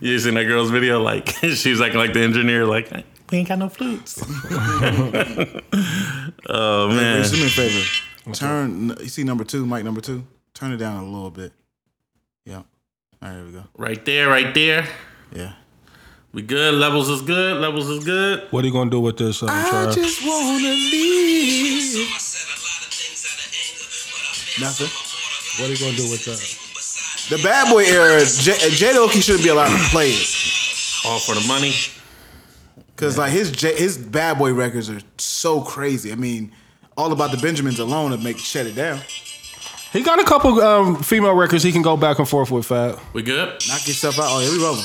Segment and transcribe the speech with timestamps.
[0.00, 1.00] You seen that girl's video?
[1.02, 2.90] Like she's acting like the engineer, like
[3.30, 4.22] we ain't got no flutes.
[6.48, 8.32] oh man, Hey, do me a favor.
[8.32, 8.90] Turn.
[9.00, 10.24] You see number two, mic number two.
[10.54, 11.52] Turn it down a little bit.
[12.44, 12.56] Yeah.
[12.56, 12.64] All
[13.22, 13.64] right, there we go.
[13.76, 14.86] right there, right there.
[15.34, 15.54] Yeah.
[16.32, 16.74] We good.
[16.74, 17.56] Levels is good.
[17.60, 18.46] Levels is good.
[18.50, 19.94] What are you gonna do with this, uh, Trav?
[19.94, 22.08] just wanna leave.
[24.60, 24.88] Nothing.
[25.60, 26.67] What are you gonna do with that?
[27.28, 30.26] The bad boy era, J- J Loki shouldn't be allowed to play it.
[31.04, 31.72] All for the money.
[32.96, 36.10] Cause like his J- his bad boy records are so crazy.
[36.10, 36.52] I mean,
[36.96, 39.00] all about the Benjamins alone to make shut it down.
[39.92, 42.98] He got a couple um, female records he can go back and forth with, Fat.
[43.14, 43.48] We good?
[43.68, 44.26] Knock yourself out.
[44.28, 44.84] Oh, here we rolling.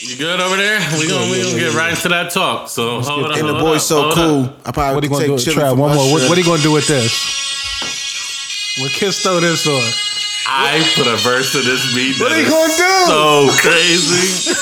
[0.00, 0.78] You good over there?
[0.98, 2.68] We gonna we gonna get right into that talk.
[2.68, 3.36] So hold up.
[3.38, 4.44] And the hold boy's up, so hold cool.
[4.44, 4.68] up.
[4.68, 5.70] I probably What are you gonna do take with chili Trav?
[5.70, 6.12] from One more.
[6.12, 8.80] What, what are you gonna do with this?
[8.80, 10.13] When Kiss throw this on.
[10.46, 12.20] I put a verse to this beat.
[12.20, 13.04] What are you gonna do?
[13.06, 14.54] So crazy.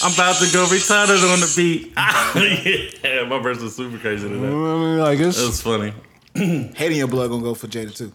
[0.04, 1.92] I'm about to go retarded on the beat.
[3.04, 4.46] yeah, my verse is super crazy today.
[4.46, 5.92] I mean, like it's, It was funny.
[6.74, 8.12] Hating your blood gonna go for Jada too.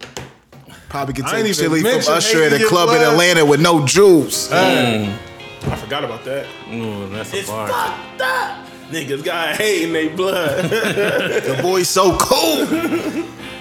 [0.90, 3.62] Probably could I ain't take chili from Usher at a Your club in Atlanta with
[3.62, 4.50] no jewels.
[4.50, 5.16] Mm.
[5.68, 6.48] I forgot about that.
[6.74, 7.68] Ooh, that's a It's bar.
[7.68, 8.66] fucked up.
[8.90, 10.66] Niggas got hate in their blood.
[10.70, 12.66] The boy's so cool.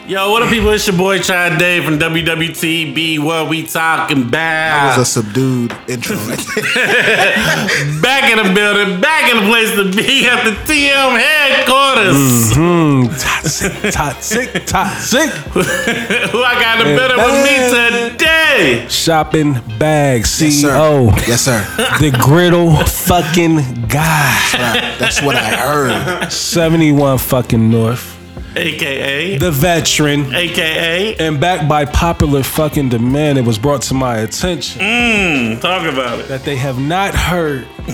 [0.09, 0.71] Yo, what up, people?
[0.71, 3.19] It's your boy Chad Dave from WWTB.
[3.19, 4.31] What we talking about?
[4.31, 4.99] That about?
[4.99, 6.17] was a subdued intro.
[8.01, 12.55] back in the building, back in the place to be at the TM headquarters.
[12.57, 15.29] mm, toxic, toxic, toxic.
[15.53, 17.69] Who I got in the building with me
[18.17, 18.87] today?
[18.89, 20.47] Shopping bag sir.
[20.47, 21.61] CEO, yes, sir.
[22.01, 23.57] the griddle fucking
[23.89, 24.97] guy.
[24.99, 26.33] That's what I heard.
[26.33, 28.18] 71 fucking North,
[28.59, 30.35] AKA, the veteran.
[30.35, 35.83] AKA, And backed by popular fucking demand, it was brought to my attention mm, talk
[35.91, 36.29] about it.
[36.29, 37.67] that they have not heard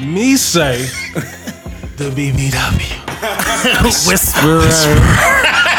[0.00, 0.82] me say
[1.96, 3.02] the BBW.
[4.08, 4.62] Whisperer.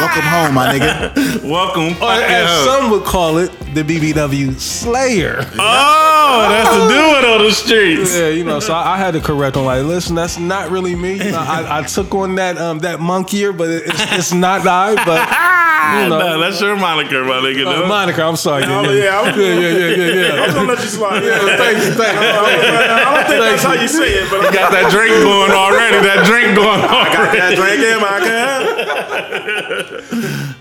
[0.00, 1.42] Welcome home, my nigga.
[1.48, 2.02] Welcome.
[2.02, 2.66] Or as home.
[2.82, 5.36] some would call it, the BBW Slayer.
[5.58, 8.14] Oh, that's a new one on the streets.
[8.16, 9.64] Yeah, you know, so I, I had to correct him.
[9.64, 11.14] Like, listen, that's not really me.
[11.24, 14.94] You know, I, I took on that um that monkeyer, but it's, it's not I.
[15.04, 15.28] But
[16.02, 17.66] you know, Nah, that's your moniker, my nigga.
[17.66, 17.86] uh, though.
[17.88, 18.22] moniker.
[18.22, 18.62] I'm sorry.
[18.64, 20.42] Yeah, Oh, yeah, yeah, I'm- yeah, yeah, yeah, yeah, yeah.
[20.42, 21.22] I was gonna let you slide.
[21.24, 22.28] Yeah, Thank you, thank you.
[22.28, 25.98] I don't think that's how you say it, but I Got that drink going already.
[26.06, 26.98] That drink going Already.
[27.04, 29.83] I got that drink in my cup.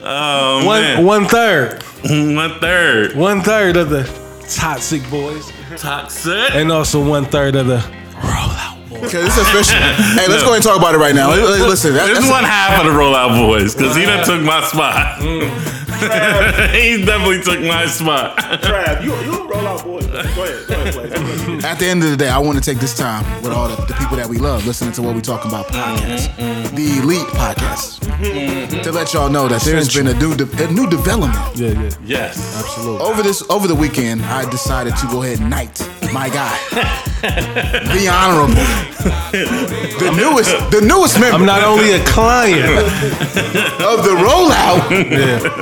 [0.05, 1.05] Oh One man.
[1.05, 3.15] one third, One third.
[3.15, 4.03] one third of the
[4.49, 6.51] toxic boys, Toxic.
[6.53, 7.77] and also one third of the
[8.15, 9.13] rollout boys.
[9.13, 9.77] Okay, it's official.
[9.77, 11.31] Hey, let's go ahead and talk about it right now.
[11.31, 14.25] Hey, hey, Listen, that, There's that's one half of the rollout boys because he done
[14.25, 15.19] took my spot.
[15.19, 15.83] Mm.
[16.73, 18.37] he definitely took my spot.
[18.37, 20.01] Trav, you you a rollout boy.
[20.01, 21.09] Go ahead, go ahead, play.
[21.09, 21.65] Go ahead.
[21.65, 23.75] At the end of the day, I want to take this time with all the,
[23.85, 26.75] the people that we love, listening to what we talking about podcast, mm-hmm, mm-hmm.
[26.75, 28.81] the elite podcast, mm-hmm.
[28.81, 31.39] to let y'all know that there's been a new de- a new development.
[31.55, 32.59] Yeah, yeah, Yes.
[32.59, 33.05] absolutely.
[33.05, 35.79] Over this over the weekend, I decided to go ahead and knight
[36.13, 36.55] my guy,
[37.21, 38.53] the honorable,
[39.33, 42.63] the newest the newest member I'm not only a client.
[43.83, 44.87] of the rollout.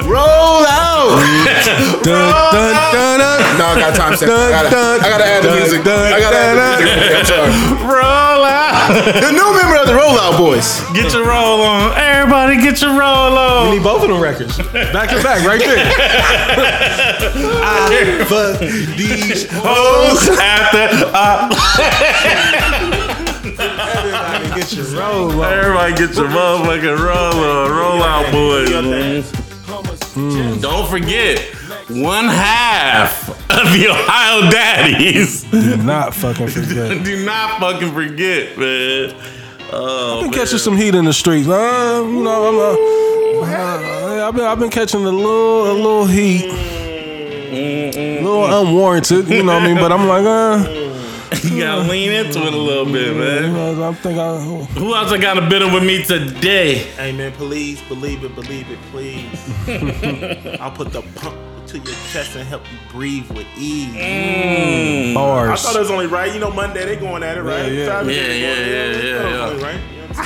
[0.05, 1.21] Rollout.
[2.03, 3.57] dun, dun, dun, dun.
[3.57, 4.31] No, I got time stamp.
[4.31, 5.81] I gotta, I gotta add the music.
[5.81, 7.11] I gotta add the music.
[7.15, 7.51] I'm sorry.
[7.85, 8.93] Roll out.
[9.21, 10.81] The new member of the Rollout Boys.
[10.93, 11.93] Get your roll on.
[11.97, 13.69] Everybody get your roll on.
[13.69, 15.77] We need both of them records back to back, right there.
[17.63, 18.59] I fuck
[18.97, 20.89] these Hoes after.
[21.13, 21.49] Uh,
[24.56, 25.53] Get your roll on.
[25.53, 27.72] everybody get your motherfucking roll on.
[27.72, 29.31] Roll out, boys.
[30.62, 31.39] Don't forget,
[31.89, 35.44] one half of the Ohio Daddies.
[35.44, 37.03] Do not fucking forget.
[37.06, 39.16] Do not fucking forget, man.
[39.73, 41.47] Oh, Been catching some heat in the streets.
[41.47, 42.57] Uh, you know, I'm.
[42.59, 49.29] Uh, uh, I've been, I've been catching a little, a little heat, a little unwarranted.
[49.29, 49.78] You know what I mean?
[49.78, 50.64] But I'm like, uh,
[51.43, 53.53] you gotta lean into it a little bit, man.
[53.53, 54.37] know, I think I.
[54.39, 56.75] Who else I got a bit of with me today?
[56.97, 59.28] Hey man, please believe it, believe it, please.
[60.59, 61.37] I'll put the pump
[61.67, 63.93] to your chest and help you breathe with ease.
[63.95, 65.11] Mm.
[65.11, 65.61] I Bars.
[65.61, 66.33] thought it was only right.
[66.33, 67.72] You know, Monday they going at it, right?
[67.72, 67.85] yeah.
[67.85, 69.47] Friday, Yeah, they yeah, going- yeah, yeah, thought it was yeah.
[69.47, 69.79] only right.
[69.91, 70.17] You know what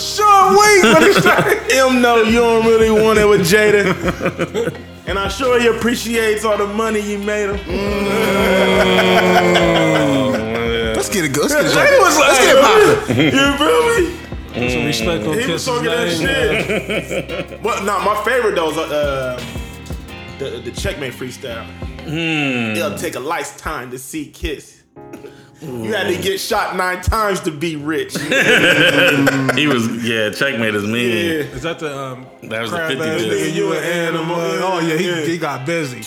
[0.00, 1.46] Sean Wait, let me start.
[1.72, 4.74] Him know you don't really want it with Jada.
[5.06, 7.56] and I'm sure he appreciates all the money you made him.
[10.94, 11.50] Let's get it good.
[11.50, 13.24] Let's get it Jada was like, Let's get it poppin'.
[13.24, 14.20] You feel me?
[14.52, 17.62] Put some respect on He was talking that shit.
[17.62, 19.40] well, no, my favorite though is uh,
[20.38, 21.64] the the checkmate freestyle.
[22.02, 22.76] Hmm.
[22.76, 24.82] It'll take a lifetime to see Kiss.
[25.60, 28.16] You had to get shot nine times to be rich.
[29.54, 30.30] He was yeah.
[30.30, 31.08] Checkmate is me.
[31.10, 31.42] Yeah.
[31.42, 32.26] Is that the um?
[32.44, 33.50] That was the crab 50 ass disc.
[33.50, 34.36] nigga, You an animal?
[34.38, 35.20] Oh yeah, Yeah.
[35.24, 36.02] he, he got busy.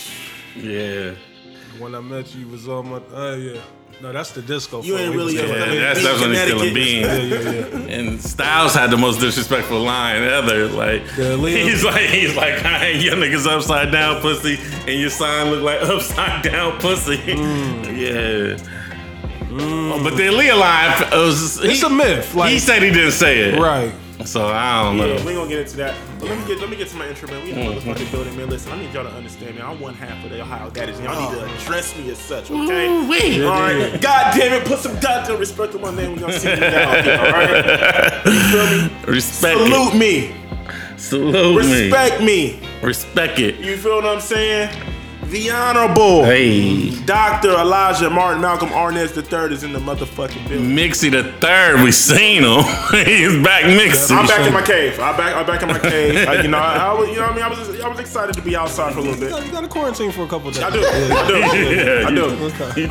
[0.56, 1.14] Yeah.
[1.78, 3.02] When I met you, you was on my.
[3.14, 3.60] Oh yeah.
[4.02, 4.82] No, that's the disco.
[4.82, 7.02] You ain't really killing a- Yeah, that's, that's when he's killing Bean.
[7.04, 7.96] Yeah, yeah, yeah.
[7.96, 10.68] And Styles had the most disrespectful line ever.
[10.68, 12.54] Like Yeah, Liam- he's like he's like
[13.02, 14.58] your niggas upside down pussy,
[14.88, 17.18] and your sign look like upside down pussy.
[17.18, 18.58] Mm.
[18.58, 18.58] Yeah.
[19.54, 19.92] Mm.
[19.94, 22.34] Oh, but the Aaliyah uh, line was It's he, a myth.
[22.34, 23.60] Like he said he didn't say it.
[23.60, 23.94] right.
[24.26, 25.08] So I don't know.
[25.08, 25.96] Yeah, we ain't gonna get into that.
[26.20, 27.44] But let me get let me get to my intro, man.
[27.44, 28.50] We in the motherfucking building, man.
[28.50, 29.66] Listen, I need y'all to understand, man.
[29.66, 31.56] I'm one half of the Ohio Daddies, and y'all need to oh.
[31.56, 32.88] address me as such, okay?
[32.88, 33.44] Ooh-wee.
[33.44, 34.02] All right.
[34.02, 37.04] God damn it, put some goddamn respect on my name when y'all see me down
[37.04, 38.22] here, all right?
[38.26, 39.14] You feel me?
[39.14, 40.36] Respect Salute me.
[40.96, 42.60] Salute Respect me.
[42.62, 42.70] me.
[42.82, 43.56] Respect it.
[43.56, 44.93] You feel what I'm saying?
[45.30, 46.92] The Honorable Hey.
[47.06, 47.50] Dr.
[47.52, 50.76] Elijah Martin Malcolm Arnez III is in the motherfucking building.
[50.76, 52.64] Mixie the third, we seen him.
[53.06, 54.12] He's back Mixie.
[54.16, 55.00] I'm back in my cave.
[55.00, 55.36] I'm back.
[55.36, 56.28] I'm back in my cave.
[56.28, 58.00] Like, you know, I, I was, you know, what I mean, I was, I was
[58.00, 59.30] excited to be outside for a little You bit.
[59.32, 60.62] got, you got to quarantine for a couple days.
[60.64, 60.84] I do.
[60.86, 61.34] I do.
[61.74, 62.26] Yeah, I do.
[62.26, 62.88] Okay.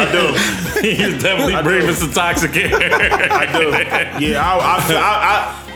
[0.00, 0.32] I do.
[0.88, 2.72] He's definitely breathing some toxic air.
[2.74, 4.24] I do.
[4.24, 5.69] Yeah, I, I, I,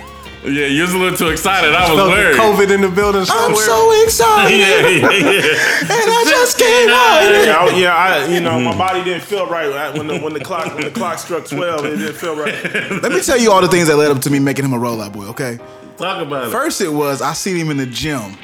[0.44, 1.72] yeah, you was a little too excited.
[1.72, 2.36] I was Felt the worried.
[2.36, 3.24] COVID in the building.
[3.24, 3.48] somewhere.
[3.48, 5.80] I'm so excited, Yeah, yeah, yeah.
[5.80, 7.20] and I just came out.
[7.22, 8.78] yeah, I, yeah, I, you know, my mm.
[8.78, 11.84] body didn't feel right when the when the clock when the clock struck twelve.
[11.86, 12.52] It didn't feel right.
[13.02, 14.78] Let me tell you all the things that led up to me making him a
[14.78, 15.24] rollout boy.
[15.28, 15.58] Okay.
[15.96, 16.50] Talk about it.
[16.50, 18.36] First, it was I seen him in the gym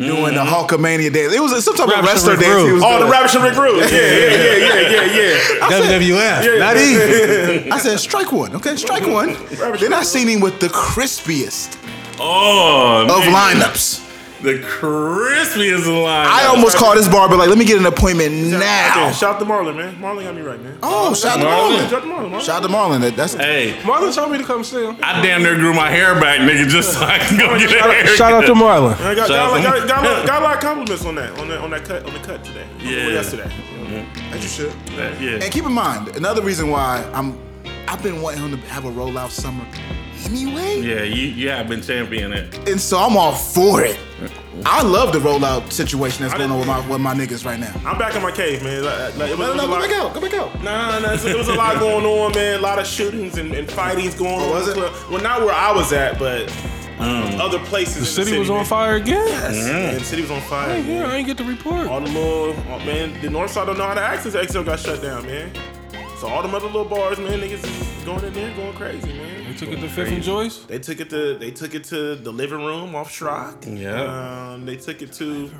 [0.00, 0.48] doing the mm-hmm.
[0.48, 1.34] Hulkamania dance.
[1.34, 2.66] It was some type of Raps wrestler Rick dance.
[2.66, 3.10] He was Oh, the doing.
[3.12, 3.78] Ravishing Rick Rude.
[3.80, 5.28] Yeah, yeah, yeah, yeah, yeah,
[5.70, 6.40] yeah.
[6.40, 6.58] WWF.
[6.58, 7.72] Not even.
[7.72, 8.54] I said, strike one.
[8.56, 9.36] Okay, strike one.
[9.78, 11.76] then I seen him with the crispiest
[12.18, 13.56] Oh, of man.
[13.60, 14.09] lineups.
[14.42, 16.26] The crispiest line.
[16.26, 19.12] I almost called this barber like, let me get an appointment Yeah, now.
[19.12, 19.96] shout out to Marlon, man.
[19.96, 20.78] Marlon got me right, man.
[20.82, 21.78] Oh, shout out to Marlon.
[21.78, 21.90] Marlon.
[21.90, 22.30] Shout out to Marlon.
[22.30, 22.40] Marlon.
[22.40, 23.00] Shout out to Marlon.
[23.02, 24.96] That- That's Hey, Marlon told me to come see him.
[25.02, 27.82] I damn near grew my hair back, nigga, just so I can go get a
[27.92, 28.16] haircut.
[28.16, 28.98] Shout out to Marlon.
[29.00, 31.48] I got, Shout got, got, got, got, got a lot of compliments on that, on
[31.48, 32.66] that, on that cut, on the cut today.
[32.78, 33.04] Yeah.
[33.06, 33.50] Well, yesterday.
[34.32, 34.72] as you should.
[35.20, 35.38] Yeah.
[35.42, 37.38] And keep in mind, another reason why I'm
[37.88, 39.64] I've been wanting him to have a rollout summer
[40.26, 40.80] anyway.
[40.80, 42.68] Yeah, you, you have been championing it.
[42.68, 43.98] And so I'm all for it.
[44.66, 47.44] I love the rollout situation that's I going on with didn't- my with my niggas
[47.46, 47.74] right now.
[47.86, 48.84] I'm back in my cave, man.
[48.84, 50.14] Like, like, it was, No, it was no, go lot- back out.
[50.14, 50.62] Go back out.
[50.62, 52.58] Nah, nah, there was a lot going on, man.
[52.58, 54.50] A lot of shootings and, and fightings going oh, on.
[54.50, 55.10] Oh, was in the it?
[55.10, 56.48] Well, not where I was at, but
[56.98, 57.38] mm.
[57.38, 58.14] other places.
[58.14, 59.26] The in city the was on fire again.
[59.28, 60.04] Yes, man, the mm-hmm.
[60.04, 60.74] city was on fire.
[60.74, 61.10] Hey, yeah, man.
[61.10, 61.86] I ain't get the report.
[61.86, 64.34] All the little oh, man, the north side don't know how to access.
[64.50, 65.52] XL got shut down, man.
[66.20, 69.38] So all them other little bars, man, niggas is going in there, going crazy, man.
[69.38, 69.56] They man.
[69.56, 70.58] took it to Fifth and Joyce.
[70.64, 73.56] They took it to they took it to the living room off Schrock.
[73.66, 74.52] Yeah.
[74.52, 75.50] Um, they took it to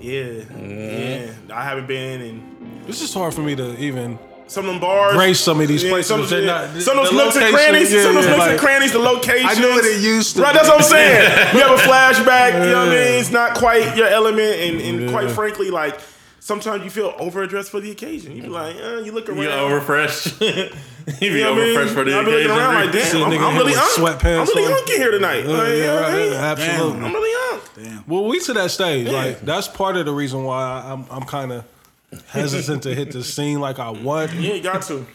[0.00, 1.32] yeah, yeah.
[1.52, 5.14] I haven't been in It's just hard for me to even some of them bars.
[5.14, 6.08] grace some of these Yeah, places.
[6.08, 6.46] some, yeah.
[6.46, 8.58] not- some of those the nooks and crannies, yeah, some of those yeah, nooks and
[8.58, 9.58] crannies, the locations.
[9.58, 11.54] I knew what it used to Right, that's what I'm saying.
[11.54, 13.20] you have a flashback, you know what I mean?
[13.20, 16.00] It's not quite your element, and, and quite frankly, like
[16.40, 18.34] sometimes you feel overdressed for the occasion.
[18.34, 19.38] You be like, uh, you look around.
[19.38, 20.40] You overfresh.
[21.20, 21.76] you be You know what I mean?
[21.76, 23.06] overfresh for the I be looking around like, occasion.
[23.10, 24.04] See a damn, I'm, nigga I'm really with hung.
[24.06, 24.72] sweatpants I'm really on.
[24.72, 25.46] hunky here tonight.
[25.46, 26.32] Uh, Like, yeah, you know right, mean?
[26.34, 27.04] absolutely.
[27.06, 28.04] I'm really hung.
[28.06, 29.08] Well, we to that stage.
[29.08, 31.64] Like that's part of the reason why I'm I'm kind of
[32.26, 34.32] hesitant to hit the scene like I want.
[34.34, 35.06] Yeah, you got to.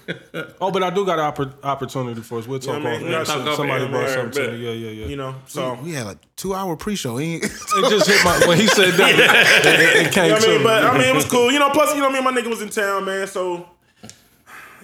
[0.61, 2.47] Oh, but I do got an oppor- opportunity for us.
[2.47, 3.01] We'll talk Yeah, off.
[3.01, 4.57] man, you Some- Somebody Yeah, brought something to me.
[4.65, 5.05] Yeah, yeah, yeah.
[5.07, 5.77] You know, so.
[5.83, 7.17] We had a two hour pre show.
[7.19, 7.41] it
[7.89, 9.65] just hit my when he said that.
[9.65, 10.57] it, it came You know what I to mean?
[10.59, 10.63] me.
[10.63, 11.51] But I mean, it was cool.
[11.51, 13.27] You know, plus, you know, me and my nigga was in town, man.
[13.27, 13.67] So,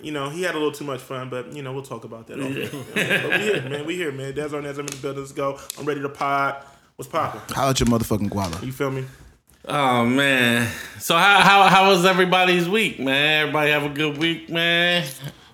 [0.01, 2.27] you know, he had a little too much fun, but you know, we'll talk about
[2.27, 2.39] that.
[2.39, 3.21] off air.
[3.21, 3.85] But we here, man.
[3.85, 4.33] We here, man.
[4.33, 5.21] Des Arnaz, I'm in the building.
[5.21, 5.59] Let's go.
[5.79, 6.63] I'm ready to pod.
[6.97, 7.41] What's popping?
[7.55, 8.61] How about your motherfucking guala.
[8.63, 9.05] You feel me?
[9.67, 10.71] Oh man.
[10.99, 13.41] So how how how was everybody's week, man?
[13.41, 15.07] Everybody have a good week, man.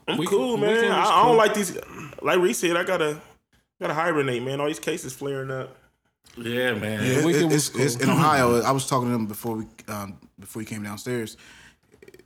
[0.08, 0.86] I'm Week- cool, man.
[0.92, 1.36] I, was I don't cool.
[1.36, 1.78] like these.
[2.22, 3.20] Like Reese said, I gotta
[3.82, 4.62] gotta hibernate, man.
[4.62, 5.76] All these cases flaring up.
[6.38, 7.04] Yeah, man.
[7.04, 7.26] Yeah.
[7.26, 8.12] weekend It's, was it's cool.
[8.12, 8.62] in Ohio.
[8.62, 11.36] I was talking to them before we um, before he came downstairs.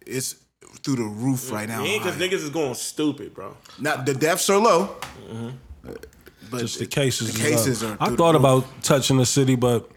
[0.05, 0.35] It's
[0.83, 1.83] through the roof right now.
[1.83, 3.55] Yeah, because niggas is going stupid, bro.
[3.79, 4.95] Now the deaths are low,
[5.29, 5.49] mm-hmm.
[6.49, 7.33] but Just the cases.
[7.33, 7.99] The cases up.
[8.01, 8.11] are.
[8.11, 8.63] I thought the roof.
[8.63, 9.89] about touching the city, but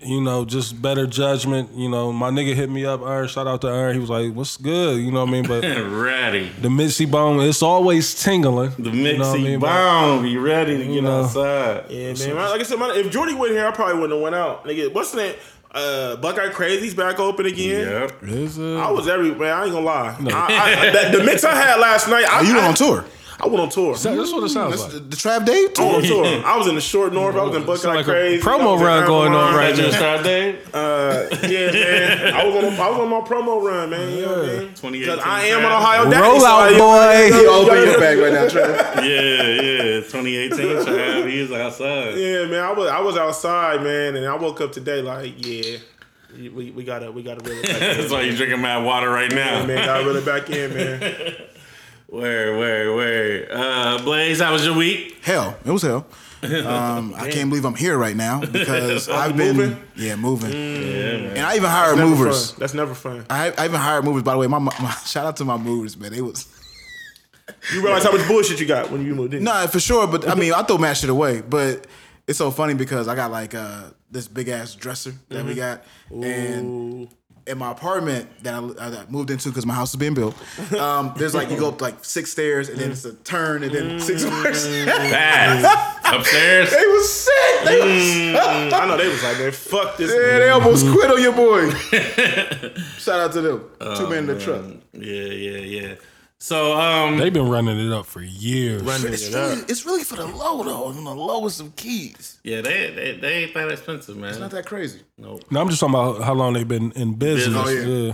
[0.00, 1.70] you know, just better judgment.
[1.74, 3.00] You know, my nigga hit me up.
[3.02, 3.94] Aaron, shout out to Aaron.
[3.94, 5.46] He was like, "What's good?" You know what I mean?
[5.46, 6.50] But ready.
[6.60, 8.72] the Mitzi bone, it's always tingling.
[8.78, 9.58] The You know mixy what I mean?
[9.60, 10.26] But- bomb.
[10.26, 11.22] You ready to get know.
[11.24, 11.90] outside?
[11.90, 12.36] Yeah, man.
[12.36, 14.64] Like I said, man, if Jordy went here, I probably wouldn't have went out.
[14.64, 15.34] Nigga, what's the name?
[15.72, 17.80] Uh, Buckeye Crazy's back open again.
[17.86, 18.12] Yep.
[18.22, 19.52] It's, I was every man.
[19.52, 20.16] I ain't gonna lie.
[20.20, 22.24] I, I, that, the mix I had last night.
[22.30, 23.04] I, Oh, you were I, on tour.
[23.38, 23.92] I went on tour.
[23.94, 24.92] That's what it sounds That's like.
[24.92, 26.24] the, the Trav Dave I went tour.
[26.24, 26.46] on tour.
[26.46, 27.36] I was in the short north.
[27.36, 28.42] I was in Buckeye Sound like a crazy.
[28.42, 29.54] promo I was in run going on Avalon.
[29.56, 29.98] right Just now.
[29.98, 30.58] start day.
[30.72, 32.34] Uh, yeah, man.
[32.34, 32.64] I was on.
[32.64, 34.10] A, I was on my promo run, man.
[34.16, 34.68] You know what I mean?
[34.70, 36.22] 2018 'Cause I am an Ohio Daddy.
[36.22, 37.36] Roll so out, I- boy.
[37.36, 39.04] He open your bag right now, Trav.
[39.04, 40.00] Yeah, yeah.
[40.00, 41.30] 2018, Trav.
[41.30, 42.14] He's outside.
[42.16, 42.64] Yeah, man.
[42.64, 45.76] I was I was outside, man, and I woke up today like, yeah,
[46.34, 47.98] we, we gotta we gotta reel it back in.
[47.98, 49.64] That's why you drinking mad water right now.
[49.66, 51.34] man, gotta reel it back in, man.
[52.08, 53.48] Where, where, where?
[53.52, 55.18] Uh, Blaze, how was your week?
[55.24, 56.06] Hell, it was hell.
[56.46, 59.82] Um, I can't believe I'm here right now because I've been moving?
[59.96, 62.50] yeah moving, Yeah, and I even hired Never movers.
[62.52, 62.60] fun.
[62.60, 63.26] That's never fun.
[63.28, 64.22] I, I even hired movers.
[64.22, 64.70] By the way, my, my
[65.06, 66.12] shout out to my movers, man.
[66.12, 66.46] They was
[67.72, 69.42] You realize how much bullshit you got when you moved in?
[69.42, 71.40] no for sure, but I mean I throw mad shit away.
[71.40, 71.86] But
[72.28, 75.82] it's so funny because I got like uh, this big ass dresser that we got,
[76.10, 77.08] and
[77.46, 80.34] in my apartment that I, I moved into because my house is being built.
[80.74, 83.72] Um, there's like you go up like six stairs and then it's a turn and
[83.72, 84.66] then six floors.
[84.66, 85.96] Fast.
[86.14, 86.70] Upstairs.
[86.70, 87.64] they was sick.
[87.64, 90.10] They was I know they was like, man, fuck this.
[90.10, 91.70] Yeah, they almost quit on your boy.
[92.98, 93.70] Shout out to them.
[93.96, 94.64] Two men in the truck.
[94.92, 95.94] Yeah, yeah, yeah.
[96.38, 98.82] So, um, They've been running it up for years.
[98.82, 102.38] Running It's really, it's really for the low though, on the lowest of keys.
[102.44, 104.30] yeah, they, they they ain't that expensive, man.
[104.30, 105.00] It's not that crazy.
[105.16, 105.44] Nope.
[105.50, 107.56] No, I'm just talking about how long they've been in business.
[107.56, 107.86] Oh, yeah.
[107.86, 108.12] yeah.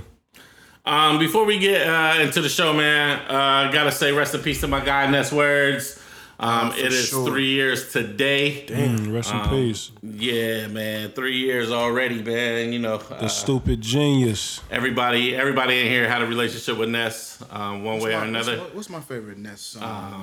[0.84, 4.60] Um, before we get uh, into the show, man, uh, gotta say rest in peace
[4.60, 6.01] to my guy Nes Wordz.
[6.42, 7.26] Um, it is sure.
[7.26, 8.66] three years today.
[8.66, 9.92] Damn, rest in peace.
[10.02, 12.72] Yeah, man, three years already, man.
[12.72, 14.60] You know, The uh, stupid genius.
[14.70, 18.58] everybody, everybody in here had a relationship with Ness, um, one way or another.
[18.58, 19.82] What's, what's my favorite Ness song?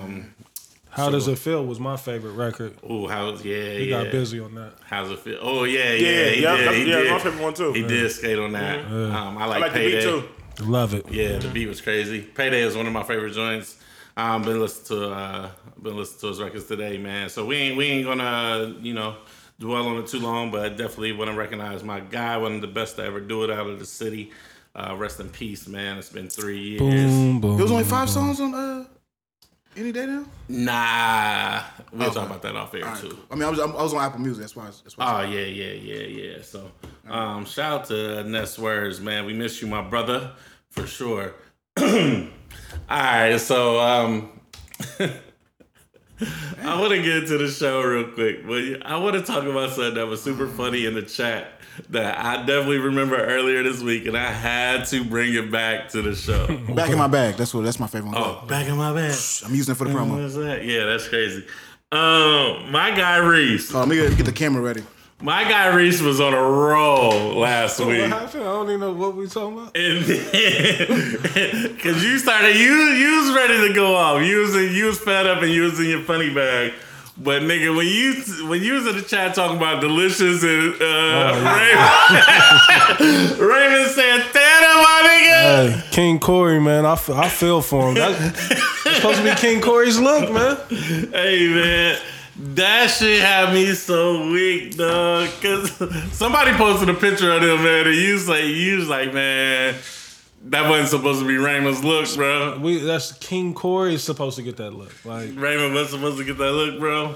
[0.10, 0.34] man?
[0.92, 2.74] How Does It Feel was my favorite record.
[2.90, 4.04] Ooh, how's yeah, He yeah.
[4.04, 4.74] got busy on that.
[4.84, 5.38] How's it feel?
[5.40, 6.60] Oh yeah, yeah, Yeah, he yeah, did.
[6.66, 7.12] that's- he yeah, did.
[7.12, 7.74] my favorite one, too.
[7.74, 8.86] He did skate on that.
[8.86, 9.96] Um, I like, I like the Payday.
[9.98, 10.66] beat too.
[10.66, 11.06] Love it.
[11.10, 12.22] Yeah, the beat was crazy.
[12.22, 13.78] Payday is one of my favorite joints.
[14.20, 15.50] Um, been listening to uh,
[15.82, 17.30] been listening to his records today, man.
[17.30, 19.16] So we ain't we ain't gonna you know
[19.60, 22.62] dwell on it too long, but I definitely want to recognize my guy, one of
[22.62, 24.32] the best to ever do it out of the city.
[24.76, 25.98] Uh, rest in peace, man.
[25.98, 26.80] It's been three years.
[27.12, 27.56] Boom, boom.
[27.56, 28.86] There was only five songs on uh,
[29.78, 30.26] Any Day Now?
[30.50, 32.16] Nah, we'll Okay.
[32.16, 33.10] talk about that off air All right, too.
[33.10, 33.20] cool.
[33.32, 34.42] I mean, I was, I was on Apple Music.
[34.42, 34.66] That's why.
[34.66, 35.26] That's why.
[35.26, 36.42] Oh yeah, yeah, yeah, yeah.
[36.42, 36.72] So,
[37.10, 39.26] um, shout out to Nes Wordz, man.
[39.26, 40.32] We miss you, my brother,
[40.70, 41.34] for sure.
[42.89, 44.39] All right, so um,
[45.00, 49.72] I want to get into the show real quick, but I want to talk about
[49.72, 51.54] something that was super funny in the chat
[51.89, 56.01] that I definitely remember earlier this week, and I had to bring it back to
[56.01, 56.46] the show.
[56.75, 57.36] Back in my bag.
[57.36, 57.63] That's what.
[57.63, 58.18] That's my favorite one.
[58.18, 59.16] oh, back in my bag.
[59.46, 60.32] I'm using it for the promo.
[60.34, 60.66] that?
[60.66, 61.46] Yeah, that's crazy.
[61.92, 64.84] Um, my guy Reese, Oh, let me get the camera ready.
[65.22, 68.02] My guy Reese was on a roll last What week.
[68.06, 68.42] happened?
[68.42, 69.76] I don't even know what we talking about.
[69.76, 70.06] And
[71.76, 74.24] because you started, you you was ready to go off.
[74.24, 76.72] You was you was fed up and you was in your funny bag.
[77.22, 78.14] But nigga, when you
[78.48, 81.34] when you was in the chat talking about Deelishis and uh,
[82.96, 85.70] Raymond, Raymond Santana, my nigga.
[85.74, 87.96] Hey, King Corey, man, I, f- I feel for him.
[87.96, 88.18] That's,
[88.86, 90.56] that's supposed to be King Corey's look, man.
[91.12, 91.98] Hey man,
[92.39, 95.29] that shit had me so weak, dog.
[95.41, 95.72] Cause
[96.15, 99.75] somebody posted a picture of him, man, and you was like, you was like, man,
[100.46, 102.58] that wasn't supposed to be Raymond's look, bro.
[102.60, 104.93] We that's King Corey is supposed to get that look.
[105.03, 107.15] Like Raymond was supposed to get that look, bro.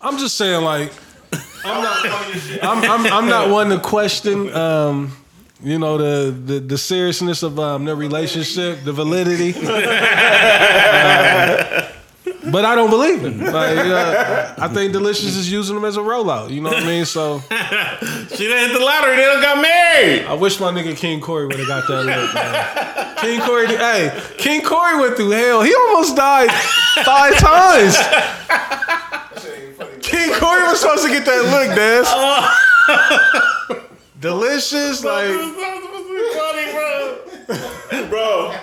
[0.00, 0.92] I'm just saying, like
[1.64, 2.06] I'm not
[2.62, 5.16] I'm, I'm, I'm not one to question um
[5.62, 9.54] you know the, the the seriousness of um, their relationship, the validity.
[11.04, 11.61] Uh,
[12.52, 13.36] but I don't believe it.
[13.38, 16.50] Like, uh, I think Deelishis is using them as a rollout.
[16.50, 17.04] You know what I mean?
[17.06, 17.40] So
[18.28, 19.16] She didn't hit the lottery.
[19.16, 20.26] They don't got married.
[20.26, 23.16] I wish my nigga King Corey would have got that look, man.
[23.16, 25.62] King Corey, hey, King Corey went through hell.
[25.62, 26.50] He almost died
[27.04, 27.96] five times.
[30.02, 32.08] King Corey was supposed to get that look, Daz.
[34.20, 35.28] Deelishis, like
[38.08, 38.54] bro.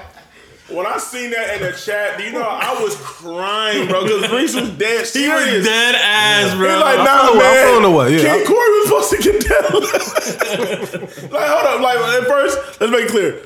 [0.71, 4.03] When I seen that in the chat, do you know I was crying, bro?
[4.03, 5.49] Because Reese was dead serious.
[5.49, 6.69] He was dead ass, bro.
[6.75, 7.91] He's like, I'm nah, feeling- I'm man.
[7.91, 8.35] away, yeah.
[8.35, 11.31] King Corey was supposed to get down.
[11.31, 11.81] like, hold up.
[11.81, 13.41] Like, at first, let's make it clear.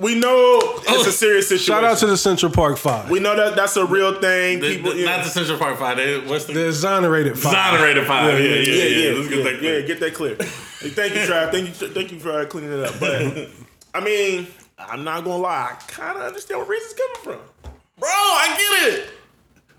[0.00, 1.66] We know it's a serious situation.
[1.74, 4.60] shout out to the Central Park Five, We know that that's a real thing.
[4.60, 5.16] The- People, the- yeah.
[5.16, 5.98] Not the Central Park Five.
[5.98, 7.52] They, what's the the exonerated Five.
[7.74, 8.32] exonerated five?
[8.32, 8.72] Yeah, yeah, yeah.
[8.72, 9.82] yeah, yeah, Let's yeah, get that yeah, clear.
[9.86, 10.34] get that clear.
[10.36, 11.52] Hey, thank you, Trav.
[11.52, 12.98] Thank you, thank you for uh, cleaning it up.
[12.98, 13.48] But
[13.94, 14.46] I mean,
[14.88, 15.70] I'm not gonna lie.
[15.72, 17.70] I kind of understand where Reese is coming from.
[17.98, 19.10] Bro, I get it.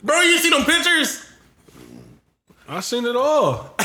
[0.04, 1.26] Bro, you see them pictures?
[2.68, 3.76] I seen it all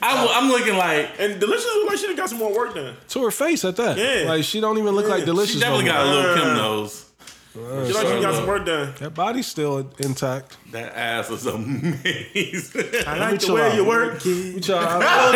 [0.00, 2.96] I, I'm looking like And Deelishis look like she done got some more work done.
[3.08, 3.96] to her face at that.
[3.98, 4.24] Yeah.
[4.30, 5.52] Like she don't even look like Deelishis.
[5.54, 5.60] she Deelishis.
[5.60, 7.08] definitely no got a little Kim Uh, nose.
[7.54, 8.94] You know, you got some work done.
[9.00, 10.56] That body's still intact.
[10.70, 12.84] That ass is amazing.
[13.06, 13.74] I like the chill way out.
[13.76, 14.14] you work.
[14.14, 15.32] What y'all-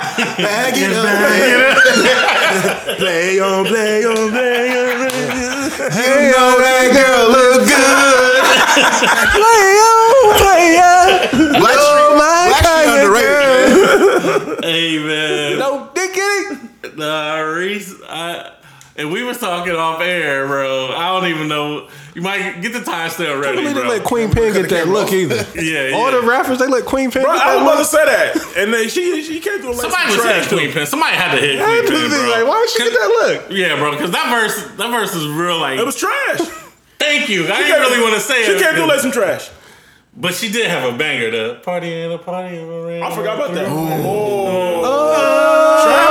[0.17, 1.77] Bag it up.
[2.97, 5.09] Play on, play on, play on.
[5.81, 8.41] You know oh, that girl look good.
[9.37, 11.59] Play on, play on.
[11.59, 12.13] Black oh, Street,
[12.49, 14.63] Black Street underrated.
[14.63, 16.97] hey man, No diggity.
[16.97, 18.51] Nah, Reese, I
[18.97, 20.87] and we was talking off air, bro.
[20.95, 21.87] I don't even know.
[22.13, 23.87] You might get the timestamp I ready, mean, they bro.
[23.89, 25.35] let Queen Pen get that look either.
[25.55, 25.95] yeah, yeah.
[25.95, 28.05] All the rappers, they let Queen Pen Bro, get I that was about to say
[28.05, 30.73] that, and then she she came through like Somebody some was trash hitting Queen too.
[30.73, 30.85] Pen.
[30.87, 32.31] Somebody had to hit I Queen just Pen, think, bro.
[32.31, 33.51] like, why would she get that look?
[33.51, 35.59] Yeah, bro, because that verse, that verse is real.
[35.59, 36.39] Like, It was trash.
[36.99, 37.47] thank you.
[37.47, 39.49] I She didn't really want to say She it, came through like some trash.
[40.15, 41.31] but she did have a banger.
[41.31, 42.57] The party in a party.
[42.57, 43.67] in a I forgot about that.
[43.69, 44.81] Oh.
[44.83, 45.83] Oh.
[45.87, 46.10] Trav got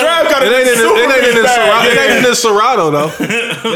[0.00, 1.88] Trav got It ain't in the, it ain't in the Serato.
[1.88, 3.10] It ain't in the Serato though.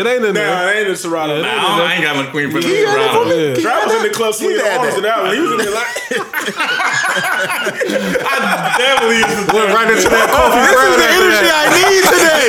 [0.01, 1.41] It ain't in Nah, it ain't in Serato.
[1.43, 2.63] Nah, I, don't- I ain't got no Queen Pen.
[2.63, 3.37] He had it for me.
[3.37, 3.55] Yeah.
[3.61, 4.97] Trav was in the club swinging had arms that.
[4.97, 5.35] to that one.
[5.35, 5.87] He was in there like,
[7.15, 11.55] I Definitely used to Went right into that oh, coffee This is the energy that.
[11.55, 12.49] I need today.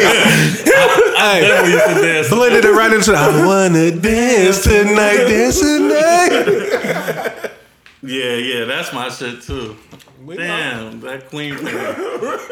[1.15, 2.29] Hey, definitely used to dance.
[2.29, 3.13] blended it right into.
[3.13, 7.35] I wanna dance tonight, dance tonight.
[8.05, 9.75] Yeah, yeah, that's my shit too.
[10.27, 11.53] Damn, that Queen.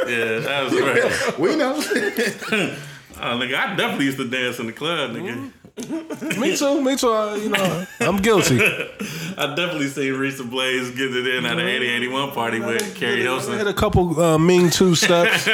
[0.03, 1.39] Yeah, that was right.
[1.39, 1.81] We know.
[3.15, 5.51] Oh, nigga, I definitely used to dance in the club, nigga.
[6.38, 6.81] Me too.
[6.81, 7.12] Me too.
[7.12, 8.60] Uh, you know, I'm guilty.
[9.38, 13.39] I definitely seen Risa Blaze get it in at an 8081 party with Carrie I
[13.55, 15.45] had a couple uh, mean two steps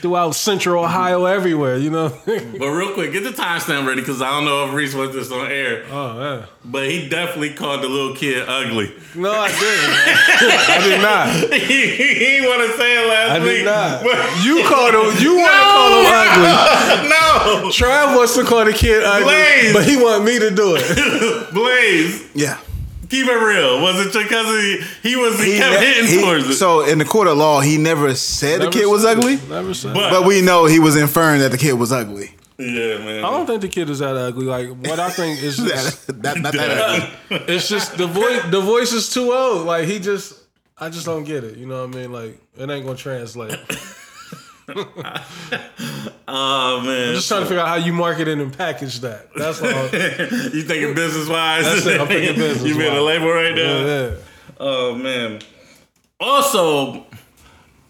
[0.00, 1.76] throughout Central Ohio, everywhere.
[1.76, 2.08] You know.
[2.26, 5.30] But real quick, get the timestamp ready because I don't know if Reese wants this
[5.32, 5.84] on air.
[5.90, 6.46] oh yeah.
[6.64, 8.92] But he definitely called the little kid ugly.
[9.16, 9.60] No, I didn't.
[10.70, 11.52] I did not.
[11.60, 13.48] he he didn't want to say it last I week.
[13.48, 14.44] did not.
[14.44, 15.22] You called him.
[15.22, 17.08] You want to call him ugly.
[17.64, 19.72] no, Trav wants to call the kid ugly, Blaze.
[19.72, 21.52] but he want me to do it.
[21.52, 22.58] Blaze, Yeah.
[23.08, 23.82] keep it real.
[23.82, 24.84] Was it your cousin?
[25.02, 25.42] He, he was.
[25.42, 26.54] He, kept ne- hitting he- towards it.
[26.54, 29.94] So in the court of law, he never said the kid was ugly, Never said.
[29.94, 32.31] But- but we know he was inferring that the kid was ugly.
[32.58, 33.24] Yeah, man.
[33.24, 34.46] I don't think the kid is that ugly.
[34.46, 36.78] Like what I think is just, That, that, not that
[37.30, 37.44] ugly.
[37.54, 38.42] it's just the voice.
[38.50, 39.66] The voice is too old.
[39.66, 40.38] Like he just,
[40.78, 41.56] I just don't get it.
[41.56, 42.12] You know what I mean?
[42.12, 43.58] Like it ain't gonna translate.
[46.28, 47.14] Oh man.
[47.14, 49.28] Just trying to figure out how you market it and package that.
[49.34, 49.68] That's all.
[49.68, 51.64] you thinking business wise?
[51.64, 53.84] That's it, I'm thinking business You being a label right now.
[53.84, 54.14] yeah.
[54.58, 55.40] Oh man.
[56.20, 57.04] Also,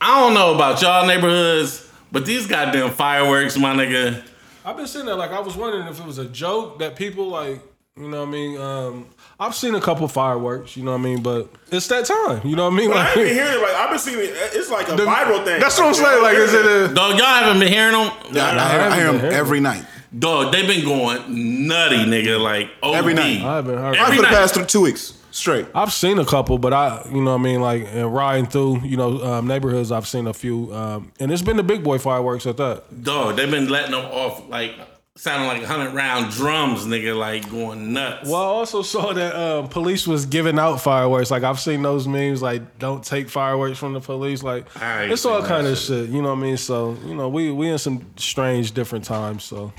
[0.01, 4.25] I don't know about y'all neighborhoods, but these goddamn fireworks, my nigga.
[4.65, 7.29] I've been sitting there like I was wondering if it was a joke that people
[7.29, 7.61] like,
[7.97, 8.61] you know what I mean?
[8.61, 9.07] Um,
[9.39, 12.57] I've seen a couple fireworks, you know what I mean, but it's that time, you
[12.57, 12.91] know what I mean?
[12.91, 13.61] Like, I ain't been hearing it.
[13.63, 14.31] Like I've been seeing it.
[14.35, 15.61] It's like a the- viral thing.
[15.61, 16.23] That's what I'm saying.
[16.23, 16.95] Like, is it a?
[16.95, 18.11] Dog, y'all haven't been hearing them?
[18.11, 19.85] I, I hear, I hear him haven't every night.
[20.17, 22.41] Dog, they've been going nutty, nigga.
[22.41, 22.95] Like OD.
[22.95, 23.41] Every night.
[23.43, 23.97] I haven't heard.
[23.97, 24.17] Every night.
[24.17, 25.67] for the past two weeks straight.
[25.75, 28.83] I've seen a couple, but I, you know what I mean, like, and riding through,
[28.83, 31.99] you know, um, neighborhoods, I've seen a few, um, and it's been the big boy
[31.99, 33.03] fireworks at that.
[33.03, 34.75] Dog, they've been letting them off like
[35.17, 38.29] sounding like hundred round drums, nigga, like going nuts.
[38.29, 41.31] Well, I also saw that um, police was giving out fireworks.
[41.31, 44.43] Like I've seen those memes, like don't take fireworks from the police.
[44.43, 46.09] Like it's all kind that of shit.
[46.09, 46.57] You know what I mean?
[46.57, 49.45] So you know, we we in some strange different times.
[49.45, 49.73] So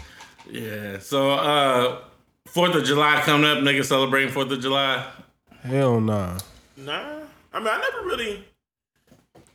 [0.49, 0.99] Yeah.
[0.99, 1.99] So uh
[2.45, 5.09] Fourth of July coming up, nigga celebrating Fourth of July.
[5.63, 6.38] Hell nah.
[6.78, 7.19] Nah.
[7.54, 8.43] I mean, I never really.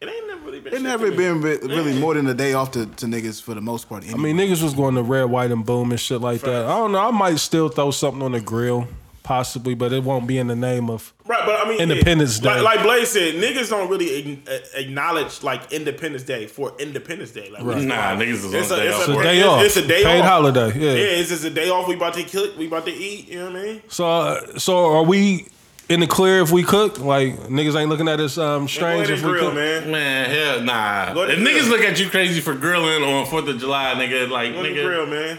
[0.00, 0.74] It ain't never really been.
[0.74, 3.54] It never to been re- really more than a day off to, to niggas for
[3.54, 4.04] the most part.
[4.08, 6.66] I mean, niggas was going to red, white, and boom and shit like that.
[6.66, 7.00] I don't know.
[7.00, 8.86] I might still throw something on the grill,
[9.24, 11.12] possibly, but it won't be in the name of.
[11.26, 12.60] Right, but I mean, Independence yeah, Day.
[12.60, 14.40] Like, like Blaze said, niggas don't really
[14.76, 17.50] acknowledge like Independence Day for Independence Day.
[17.50, 19.46] Like, we- Nah, niggas is on a- day it's off a It's a day It's-
[19.48, 19.62] off.
[19.64, 20.26] it's a day Paid off.
[20.26, 20.68] holiday.
[20.78, 21.18] yeah, Yeah.
[21.18, 21.88] it's just a day off.
[21.88, 22.56] We about to cook.
[22.56, 23.28] We about to eat.
[23.28, 23.82] You know what I mean?
[23.88, 25.48] So uh, so are we
[25.88, 26.98] in the clear if we cook?
[26.98, 29.54] Like niggas ain't looking at us um, strange ahead if and we grill, cook.
[29.54, 29.90] man.
[29.90, 31.14] Man, hell nah.
[31.14, 31.68] Go If niggas grill.
[31.70, 34.84] look at you crazy for grilling on Fourth of July, nigga, like Go nigga.
[34.84, 35.38] grill, man.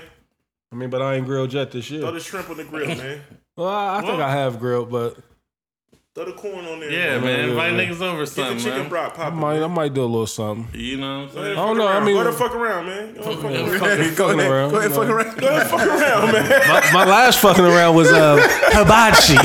[0.71, 2.01] I mean, but I ain't grilled yet this year.
[2.01, 2.19] Throw year.
[2.19, 3.21] the shrimp on the grill, man.
[3.55, 5.17] Well, I, I think I have grilled, but
[6.15, 6.91] Throw the corn on there.
[6.91, 7.23] Yeah, man.
[7.23, 7.49] man.
[7.49, 7.79] Invite yeah.
[7.79, 8.89] niggas over or Get the chicken man.
[8.89, 10.67] broth I might I might do a little something.
[10.79, 11.45] You know what I'm saying?
[11.51, 12.05] I don't fuck know, I around.
[12.05, 13.13] mean- go to fuck around, man.
[13.13, 14.15] Go ahead, fuck around.
[14.15, 15.37] go fucking ahead, around, go ahead, fuck around.
[15.39, 16.49] Go ahead, fuck around, man.
[16.67, 18.37] My, my last fucking around was uh,
[18.73, 19.37] hibachi.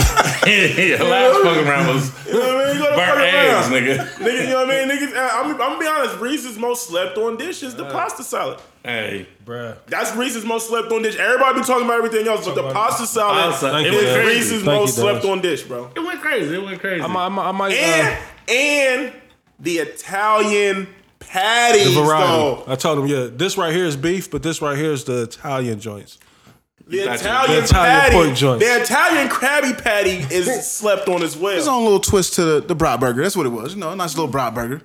[0.98, 2.82] yeah, last fucking round was You know what I mean?
[2.82, 3.72] Go to burnt eggs, around.
[3.72, 4.08] nigga.
[4.18, 4.98] Nigga, you know what I mean?
[4.98, 6.18] Niggas, uh, I'm, I'm gonna be honest.
[6.20, 8.60] Reese's most slept on dish is the pasta salad.
[8.84, 9.76] Hey, Bruh.
[9.86, 11.16] That's Reese's most slept on dish.
[11.16, 13.70] Everybody be talking about everything else, but the pasta salad Pasta.
[13.70, 15.90] Thank is you, Reese's Thank most you, slept on dish, bro.
[15.96, 16.54] it went crazy.
[16.54, 17.02] It went crazy.
[17.02, 18.18] I might, I might, I might uh, And
[18.50, 19.12] and
[19.60, 22.26] the Italian patties, The variety.
[22.26, 22.64] though.
[22.66, 25.22] I told him, yeah, this right here is beef, but this right here is the
[25.22, 26.18] Italian joints.
[26.86, 28.64] The Italian, The Italian patty, pork joints.
[28.64, 31.54] the Italian Krabby Patty is slept on as well.
[31.56, 33.22] His own little twist to the, the brat burger.
[33.22, 33.74] That's what it was.
[33.74, 34.82] You know, a nice little brat burger.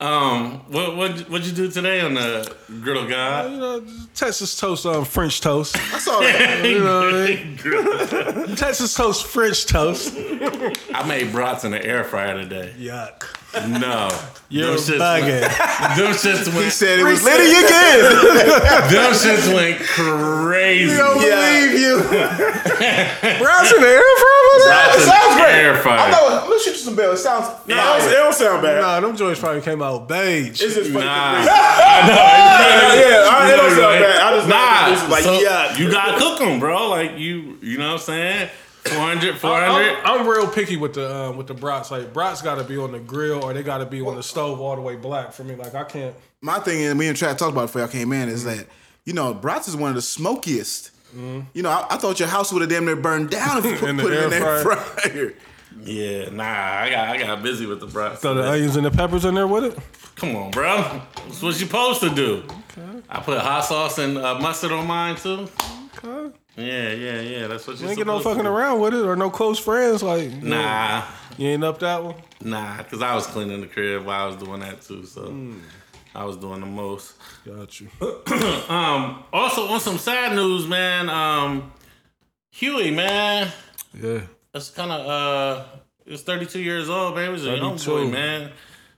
[0.00, 3.50] Um, what what what'd you do today on the griddle god?
[3.52, 5.76] You know, Texas toast, um, French toast.
[5.76, 6.64] I saw that.
[6.64, 8.56] You know what I mean?
[8.56, 10.12] Texas toast, French toast.
[10.16, 12.72] I made brats in the air fryer today.
[12.78, 13.24] Yuck.
[13.54, 14.08] No,
[14.48, 15.40] You're them shits bugging.
[15.42, 18.00] went, them shits he said it was Liddy again.
[18.88, 20.90] them shits went crazy.
[20.90, 21.36] We don't Yeah.
[21.36, 22.00] believe you.
[23.44, 24.64] Browns in the air fryer?
[24.64, 25.52] Brats in sounds great.
[25.54, 26.10] Air fryer.
[26.10, 27.18] No, let's shoot you some bells.
[27.20, 27.46] It sounds.
[27.66, 28.80] no, it don't, it don't sound bad.
[28.80, 30.62] Nah, them joints probably came out beige.
[30.62, 31.04] It's just funny.
[31.04, 34.20] Nah, Yeah, yeah, all right, it don't sound bad.
[34.20, 34.90] I just nah.
[34.90, 35.76] this is like so yeah.
[35.76, 36.88] you gotta cook them, bro.
[36.88, 38.50] Like you, you know what I'm saying?
[38.84, 39.96] 400, 400.
[40.04, 41.90] I'm, I'm real picky with the um, with the brats.
[41.90, 44.22] Like brats got to be on the grill or they got to be on the
[44.22, 45.54] stove all the way black for me.
[45.54, 46.14] Like I can't.
[46.40, 48.66] My thing is, me and Trap talked about it before y'all came in, is that
[49.04, 50.90] you know, brats is one of the smokiest.
[51.14, 53.72] You know, I, I thought your house would have damn near burned down if you
[53.76, 54.74] put, put it in air that fryer.
[55.10, 55.34] fryer.
[55.82, 56.44] Yeah, nah.
[56.44, 58.20] I got I got busy with the brats.
[58.20, 58.54] Throw the today.
[58.54, 59.78] onions and the peppers in there with it.
[60.16, 61.02] Come on, bro.
[61.16, 62.44] That's what you supposed to do.
[63.10, 65.48] I put hot sauce and uh, mustard on mine too.
[66.02, 66.34] Okay.
[66.56, 67.46] Yeah, yeah, yeah.
[67.46, 70.02] That's what You ain't get no to fucking around with it or no close friends.
[70.02, 71.02] Like you know, Nah,
[71.38, 72.14] you ain't up that one.
[72.42, 72.76] nah.
[72.78, 75.04] Because I was cleaning the crib while I was doing that too.
[75.06, 75.58] So Hmm.
[76.14, 77.14] I was doing the most.
[77.46, 77.88] Got you.
[78.68, 79.24] Um.
[79.32, 81.08] Also, on some sad news, man.
[81.08, 81.72] Um,
[82.50, 83.50] Huey, man.
[83.98, 84.20] Yeah.
[84.52, 85.64] That's kind of uh.
[86.04, 87.26] He was 32 years old, man.
[87.28, 88.50] He was a young boy, man.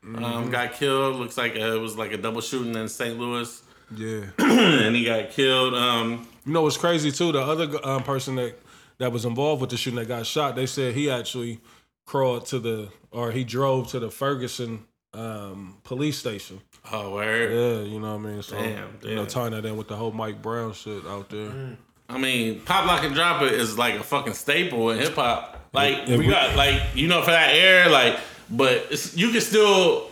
[0.04, 0.24] Mm-hmm.
[0.24, 1.16] Um, got killed.
[1.16, 3.18] Looks like uh, it was like a double shooting in St.
[3.18, 3.62] Louis,
[3.94, 4.24] Yeah.
[4.38, 5.74] and he got killed.
[5.74, 7.33] Um, You know what's crazy too?
[7.33, 8.59] The other um, person that
[8.98, 11.61] that was involved with the shooting that got shot, they said he actually
[12.07, 16.61] crawled to the or he drove to the Ferguson um, police station.
[16.92, 17.52] oh, word.
[17.52, 18.42] Yeah, you know what I mean.
[18.42, 19.26] So Damn, you know, damn.
[19.26, 21.76] tying that in with the whole Mike Brown shit out there.
[22.09, 25.68] I mean, pop, lock, and drop it is like a fucking staple in hip hop.
[25.72, 28.18] Like we we- got like you know for that era, like,
[28.50, 30.11] but it's, you can still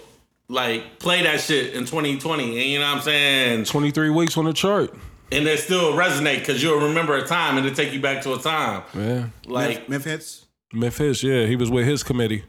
[0.48, 4.36] like play that shit in 2020, and you know what I'm saying, Twenty three weeks
[4.38, 4.94] on the chart.
[5.32, 8.34] And it still resonate because you'll remember a time and it take you back to
[8.34, 8.82] a time.
[8.94, 9.26] Yeah.
[9.46, 10.46] Like Memphis.
[10.72, 12.44] Memphis, yeah, he was with his committee.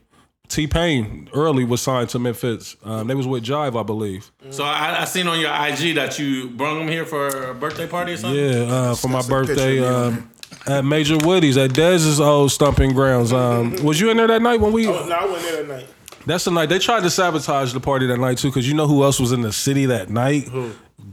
[0.50, 2.76] T Pain early was signed to Memphis.
[2.84, 4.32] Um, they was with Jive, I believe.
[4.50, 7.88] so, I, I seen on your IG that you brought him here for a birthday
[7.88, 8.39] party or something.
[8.39, 10.32] Yeah, uh, for my That's a birthday of um,
[10.67, 13.34] at Major Woody's at Dez's old stumping grounds.
[13.34, 14.88] Um, was you in there that night when we?
[14.88, 15.88] Oh, no, I wasn't there that night.
[16.26, 18.50] That's the night they tried to sabotage the party that night too.
[18.50, 20.50] Because you know who else was in the city that night?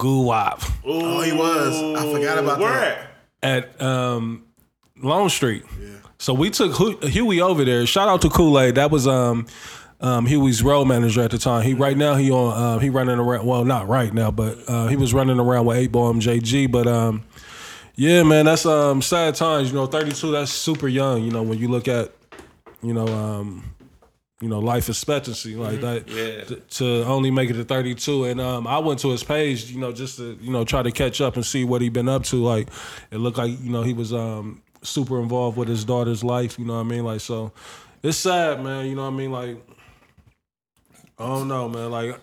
[0.01, 1.77] Guwap Oh, he was.
[2.03, 3.11] I forgot about Where that.
[3.43, 3.65] at?
[3.79, 4.45] at um,
[5.03, 5.63] Long Street.
[6.19, 7.87] So we took Huey over there.
[7.87, 8.75] Shout out to Kool Aid.
[8.75, 9.47] That was um,
[10.01, 11.63] um, Huey's road manager at the time.
[11.63, 13.47] He right now he on uh, he running around.
[13.47, 16.71] Well, not right now, but uh, he was running around with Eight Ball MJG.
[16.71, 17.23] But um,
[17.95, 19.69] yeah, man, that's um sad times.
[19.71, 20.31] You know, thirty two.
[20.33, 21.23] That's super young.
[21.23, 22.13] You know, when you look at
[22.83, 23.65] you know um,
[24.41, 26.09] you know life expectancy like that.
[26.09, 26.45] Yeah.
[26.45, 29.79] t- to only make it to 32 and um, i went to his page you
[29.79, 32.25] know just to you know try to catch up and see what he'd been up
[32.25, 32.43] to.
[32.43, 32.69] Like
[33.11, 36.65] it looked like you know he was um, super involved with his daughter's life you
[36.65, 37.05] know what i mean?
[37.05, 37.53] Like so
[38.03, 39.31] it's sad man you know what i mean?
[39.33, 39.57] Like
[41.19, 41.91] i don't know man.
[41.91, 42.19] Like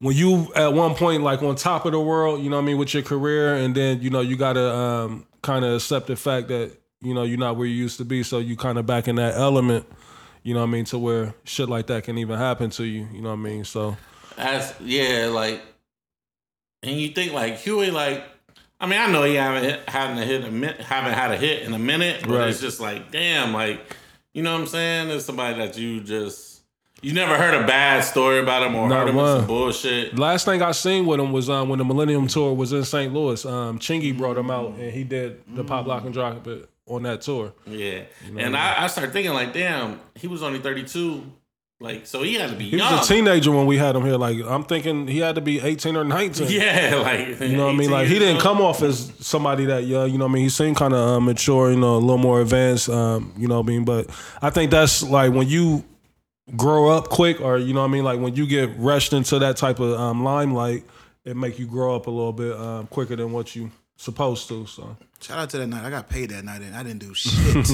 [0.00, 2.66] when you at one point like on top of the world you know what i
[2.66, 6.16] mean with your career and then you know you gotta um, kind of accept the
[6.16, 8.86] fact that you know you're not where you used to be so you kind of
[8.86, 9.86] back in that element
[10.42, 13.06] you know what I mean, to where shit like that can even happen to you.
[13.12, 13.64] You know what I mean?
[13.64, 13.96] So
[14.36, 15.60] That's yeah, like,
[16.82, 18.24] and you think like Huey, like,
[18.80, 21.74] I mean, I know he haven't hit, haven't hit a haven't had a hit in
[21.74, 22.48] a minute, but Right.
[22.48, 23.80] it's just like, damn, like,
[24.32, 25.10] you know what I'm saying?
[25.10, 26.62] It's somebody that you just
[27.02, 30.18] you never heard a bad story about him or Not heard him some bullshit.
[30.18, 33.12] last thing I seen with him was um, when the Millennium Tour was in St.
[33.12, 33.44] Louis.
[33.44, 37.04] Um, Chingy brought him out and he did the pop lock and drop it on
[37.04, 37.52] that tour.
[37.66, 38.02] Yeah,
[38.36, 41.24] and I, I started thinking like, damn, he was only 32,
[41.80, 42.92] like, so he had to be He young.
[42.98, 44.16] was a teenager when we had him here.
[44.18, 46.46] Like I'm thinking he had to be 18 or 19.
[46.50, 47.90] Yeah, like You know what I mean?
[47.90, 50.10] Like he didn't come off as somebody that young.
[50.10, 50.42] You know what I mean?
[50.42, 52.90] He seemed kind of uh, mature, you know, a little more advanced.
[52.90, 53.84] Um, you know what I mean?
[53.86, 54.10] But
[54.42, 55.84] I think that's like when you
[56.56, 58.04] grow up quick, or you know what I mean?
[58.04, 60.84] Like when you get rushed into that type of um, limelight,
[61.24, 64.66] it make you grow up a little bit um, quicker than what you supposed to.
[64.66, 65.84] So Shout out to that night.
[65.84, 67.68] I got paid that night and I didn't do shit.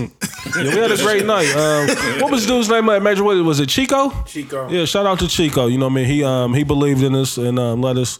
[0.56, 1.48] yeah, we had a great night.
[1.54, 3.22] Um, what was the dude's name at Major?
[3.22, 3.68] What was it?
[3.68, 4.10] Chico?
[4.24, 4.68] Chico.
[4.68, 5.66] Yeah, shout out to Chico.
[5.68, 6.06] You know what I mean?
[6.06, 8.18] He um he believed in us and um, let us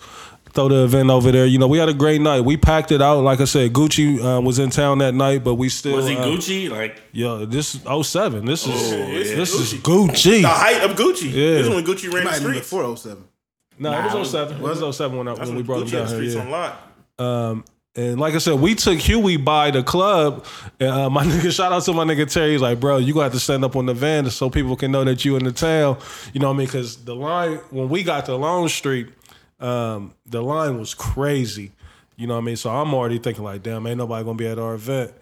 [0.53, 1.45] throw the event over there.
[1.45, 2.43] You know, we had a great night.
[2.43, 3.21] We packed it out.
[3.23, 6.17] Like I said, Gucci uh, was in town that night, but we still Was he
[6.17, 6.71] uh, Gucci?
[6.71, 8.45] Like, Yo, this is 07.
[8.47, 10.09] This is it's this is Gucci.
[10.41, 10.43] Gucci.
[10.43, 11.25] The height of Gucci.
[11.33, 11.59] Yeah.
[11.59, 12.71] This is when Gucci ran the have been streets.
[12.71, 13.25] before 07.
[13.81, 14.57] No, Nah, it it was 07.
[14.57, 16.31] It was 07 when, I, when when we brought him Gucci had down the here.
[16.31, 16.43] streets Yeah.
[16.43, 16.51] on
[17.19, 17.76] lock.
[17.97, 20.45] And like I said, we took Huey by the club.
[20.79, 22.53] And, uh, my nigga, shout out to my nigga Terry.
[22.53, 24.93] He's like, bro, you gonna have to stand up on the van so people can
[24.93, 25.99] know that you in the town.
[26.35, 26.67] You know what I mean?
[26.67, 29.09] Because the line when we got to Long Street,
[29.61, 31.73] um, the line was crazy.
[32.17, 32.57] You know what I mean?
[32.57, 35.13] So I'm already thinking like, damn, ain't nobody gonna be at our event.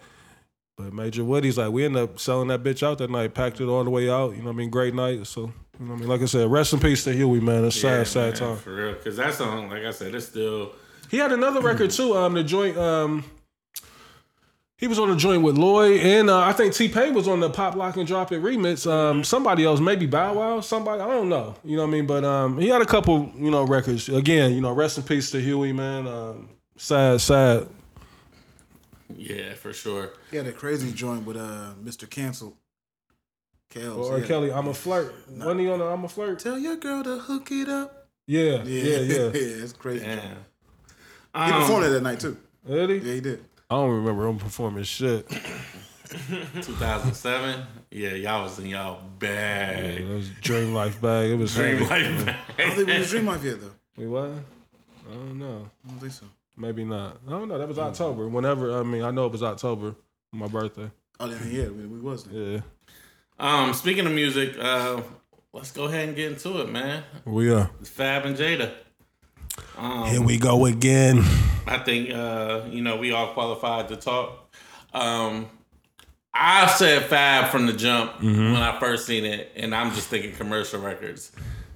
[0.77, 3.65] But Major Woody's like, we ended up selling that bitch out that night, packed it
[3.67, 4.31] all the way out.
[4.31, 4.69] You know what I mean?
[4.69, 5.25] Great night.
[5.27, 6.09] So you know what I mean?
[6.09, 7.63] Like I said, rest in peace to Huey, man.
[7.63, 8.57] It's sad, Yeah, sad man, time.
[8.57, 8.93] for real.
[8.93, 10.73] Because that song, like I said, it's still.
[11.09, 12.15] He had another record too.
[12.15, 12.77] Um, the joint.
[12.77, 13.23] Um,
[14.77, 17.39] he was on the joint with Lloyd, and uh, I think T Pain was on
[17.39, 18.89] the Pop Lock and Drop It remix.
[18.89, 21.55] Um, somebody else, maybe Bow Wow, somebody I don't know.
[21.63, 22.05] You know what I mean?
[22.05, 24.09] But um, he had a couple, you know, records.
[24.09, 26.07] Again, you know, rest in peace to Huey, man.
[26.07, 27.67] Um, sad, sad.
[29.15, 30.11] Yeah, for sure.
[30.29, 32.09] He had a crazy joint with uh Mr.
[32.09, 32.57] Cancel.
[33.71, 34.25] Kels, Or yeah.
[34.25, 35.13] Kelly, I'm a flirt.
[35.29, 36.39] Wasn't he on the I'm a flirt?
[36.39, 38.09] Tell your girl to hook it up.
[38.27, 38.99] Yeah, yeah, yeah.
[38.99, 40.05] yeah, it's crazy.
[41.35, 41.45] Yeah.
[41.47, 42.37] He Um, performed it that night too.
[42.67, 42.95] Did he?
[42.97, 43.43] Yeah, he did.
[43.69, 45.27] I don't remember him performing shit.
[46.61, 47.65] 2007.
[47.91, 50.01] Yeah, y'all was in y'all bag.
[50.01, 51.31] It was Dream Life bag.
[51.31, 51.85] It was Dream heavy.
[52.13, 52.35] Life bag.
[52.57, 53.71] I don't think we was Dream Life yet though.
[53.97, 54.29] We what?
[55.09, 55.69] I don't know.
[55.85, 56.25] I don't think so.
[56.57, 57.17] Maybe not.
[57.27, 57.57] I don't know.
[57.57, 58.27] That was October.
[58.27, 59.95] Whenever I mean, I know it was October,
[60.31, 60.89] my birthday.
[61.19, 62.23] Oh, then yeah, we, we was.
[62.25, 62.35] Then.
[62.53, 62.61] Yeah,
[63.39, 65.01] Um, speaking of music, uh,
[65.53, 67.03] let's go ahead and get into it, man.
[67.25, 67.69] we are.
[67.83, 68.73] Fab and Jada.
[69.77, 71.23] Um, Here we go again.
[71.67, 74.53] I think uh, you know we all qualified to talk.
[74.93, 75.47] Um,
[76.33, 80.33] I said Fab from the jump when I first seen it, and I'm just thinking
[80.33, 81.31] commercial records.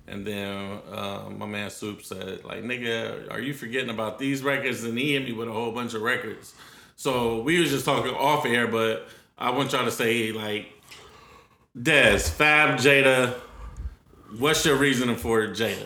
[0.07, 4.83] And then uh, my man Soup said, like, nigga, are you forgetting about these records?
[4.83, 6.55] And he hit me with a whole bunch of records.
[6.95, 9.07] So we was just talking off air, but
[9.37, 10.73] I want y'all to say, like,
[11.79, 13.35] Des, Fab, Jada,
[14.39, 15.85] what's your reasoning for Jada?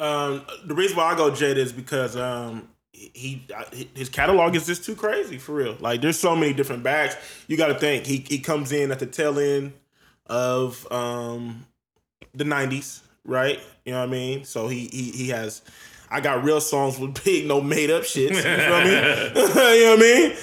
[0.00, 3.46] Um, the reason why I go Jada is because um, he
[3.94, 5.76] his catalog is just too crazy for real.
[5.78, 7.16] Like there's so many different bags.
[7.46, 9.74] You got to think he he comes in at the tail end
[10.26, 11.66] of um,
[12.34, 13.60] the '90s, right?
[13.84, 14.44] You know what I mean?
[14.44, 15.62] So he he he has.
[16.12, 18.30] I got real songs with big, no made up shit.
[18.30, 18.90] You feel me?
[19.78, 20.36] you know what I mean?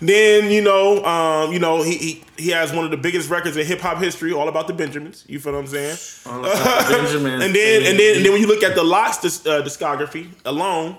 [0.00, 3.56] then you know, um, you know, he, he he has one of the biggest records
[3.56, 5.24] in hip hop history, all about the Benjamins.
[5.28, 5.96] You feel what I'm saying?
[6.24, 7.42] Benjamin.
[7.42, 10.28] and then and then and then when you look at the LOX dis- uh, discography
[10.44, 10.96] alone,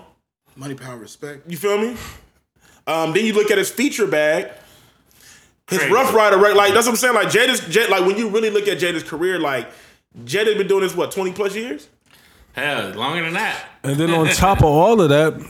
[0.56, 1.50] Money, power, respect.
[1.50, 1.96] you feel me?
[2.86, 4.50] Um, then you look at his feature bag,
[5.68, 5.92] his Crazy.
[5.92, 6.56] Ruff Ryder right?
[6.56, 7.14] Like that's what I'm saying.
[7.14, 9.68] Like Jada's, Jada, like when you really look at Jada's career, like
[10.24, 11.88] Jada's been doing this what 20 plus years.
[12.58, 13.64] Hell, longer than that.
[13.82, 15.40] And then on top of all of that,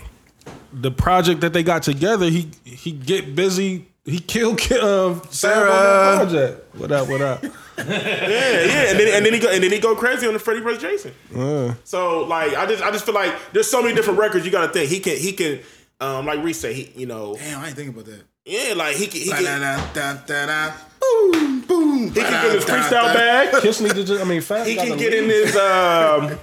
[0.72, 3.86] the project that they got together, he he get busy.
[4.04, 5.70] He killed um, Sarah.
[5.70, 6.76] On that project.
[6.76, 7.08] What up?
[7.08, 7.44] What up?
[7.78, 8.90] Yeah, yeah.
[8.90, 10.82] And then and then he go and then he go crazy on the Freddie vs.
[10.82, 11.12] Jason.
[11.32, 14.50] Uh, So like I just I just feel like there's so many different records you
[14.50, 15.60] got to think he can he can
[16.00, 18.24] um like Reese say he you know Damn, I ain't thinking about that.
[18.44, 22.02] yeah like he can he Da, can, da, da, da, da, boom, boom.
[22.08, 23.62] he can get in his freestyle bag.
[23.62, 24.20] Kiss need to just.
[24.20, 25.22] I mean, Fab He can get leave.
[25.22, 26.36] in his um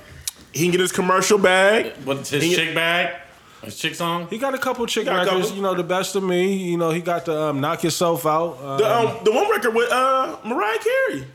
[0.56, 1.94] he can get his commercial bag.
[2.04, 3.22] What's his He- chick bag?
[3.64, 4.28] His chick song?
[4.30, 5.48] He got a couple chick got records.
[5.48, 5.56] couple.
[5.56, 6.54] You know, the best of me.
[6.54, 8.58] You know, he got the um, knock yourself out.
[8.62, 11.26] Uh, The um the one record with uh Mariah Carey.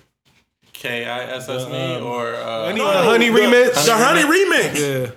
[0.72, 3.84] K I S S me or uh, any- No, The Honey the, remix?
[3.84, 4.74] The Honey remix.
[5.04, 5.10] yeah.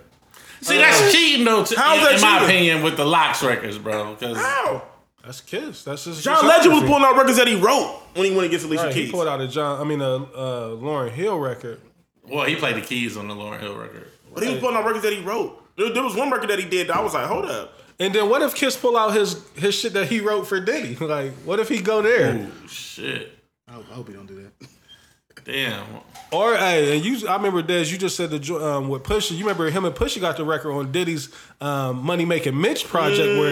[0.61, 1.63] See, that's cheating though.
[1.63, 4.15] To, How's in, that in my opinion, with the LOX records, bro.
[4.15, 4.81] Because How?
[5.23, 5.83] That's Kiss.
[5.83, 6.21] That's his.
[6.23, 8.95] John Legend was pulling out records that he wrote when he went against Alicia Right,
[8.95, 9.79] he pulled out a John.
[9.79, 11.79] I mean, a uh, Lauryn Hill record.
[12.27, 14.07] Well, he played the keys on the Lauryn Hill record.
[14.33, 15.59] But he was putting out records that he wrote.
[15.77, 17.73] There, there was one record that he did that I was like, hold up.
[17.99, 20.95] And then what if Kiss pull out his his shit that he wrote for Diddy?
[21.05, 22.35] Like, what if he go there?
[22.35, 23.37] Ooh, shit.
[23.67, 24.67] I hope, I hope he don't do that.
[25.45, 25.85] Damn.
[26.31, 29.31] Or hey, and you, I remember Des, you just said the jo- um, with Pusha.
[29.31, 33.37] You remember him and Pusha got the record on Diddy's um, Money Making Mitch project
[33.39, 33.51] where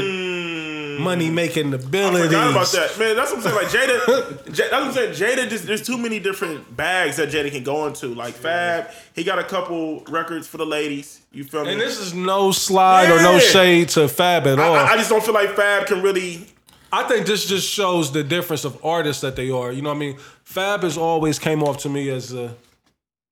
[0.99, 1.33] Money mm.
[1.33, 2.25] Making I Abilities.
[2.25, 3.15] forgot about that, man.
[3.15, 3.55] That's what I'm saying.
[3.55, 5.11] Like Jada, J- that's what I'm saying.
[5.13, 8.07] Jada, just there's too many different bags that Jada can go into.
[8.07, 11.21] Like Fab, he got a couple records for the ladies.
[11.31, 11.71] You feel me?
[11.73, 13.39] And this is no slide or no Yeah.
[13.39, 14.75] shade to Fab at all.
[14.75, 16.47] I- I just don't feel like Fab can really.
[16.93, 19.71] I think this just shows the difference of artists that they are.
[19.71, 20.17] You know what I mean?
[20.43, 22.53] Fab has always came off to me as a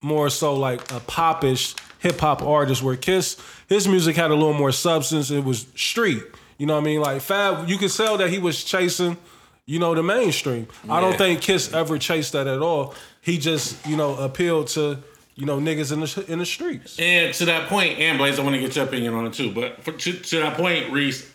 [0.01, 3.35] more so like a popish hip hop artist where Kiss,
[3.67, 5.29] his music had a little more substance.
[5.29, 6.23] It was street.
[6.59, 7.01] You know what I mean?
[7.01, 9.17] Like Fab, you could tell that he was chasing,
[9.65, 10.67] you know, the mainstream.
[10.89, 12.93] I don't think Kiss ever chased that at all.
[13.21, 14.99] He just, you know, appealed to,
[15.35, 16.99] you know, niggas in the in the streets.
[16.99, 19.53] And to that point, and Blaze, I want to get your opinion on it too.
[19.53, 21.31] But for, to, to that point, Reese,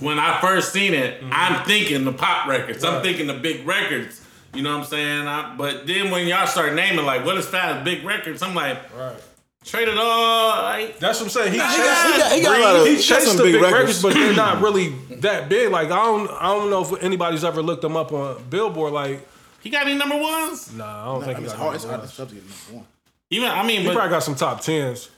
[0.00, 1.30] when I first seen it, mm-hmm.
[1.32, 2.84] I'm thinking the pop records.
[2.84, 4.20] I'm thinking the big records.
[4.52, 5.26] You know what I'm saying?
[5.28, 8.42] I, but then when y'all start naming like, what is Fab's big records?
[8.42, 9.16] I'm like, Right.
[9.64, 10.62] Traded all.
[10.62, 11.52] Like, That's what I'm saying.
[11.52, 13.26] He He chased, got, he got, he got a lot of he he got chased
[13.28, 14.02] some the big, big records.
[14.02, 14.88] records, but they're not really
[15.20, 15.70] that big.
[15.70, 18.92] Like I don't, I don't know if anybody's ever looked them up on Billboard.
[18.94, 19.26] Like,
[19.60, 20.72] he got any number ones?
[20.72, 21.74] nah, I don't I think mean, he it's got hard.
[21.76, 22.28] It's number hard one.
[22.28, 22.86] to get number one.
[23.28, 25.10] Even I mean, He but probably got some top tens.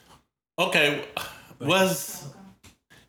[0.58, 1.04] okay,
[1.60, 2.24] was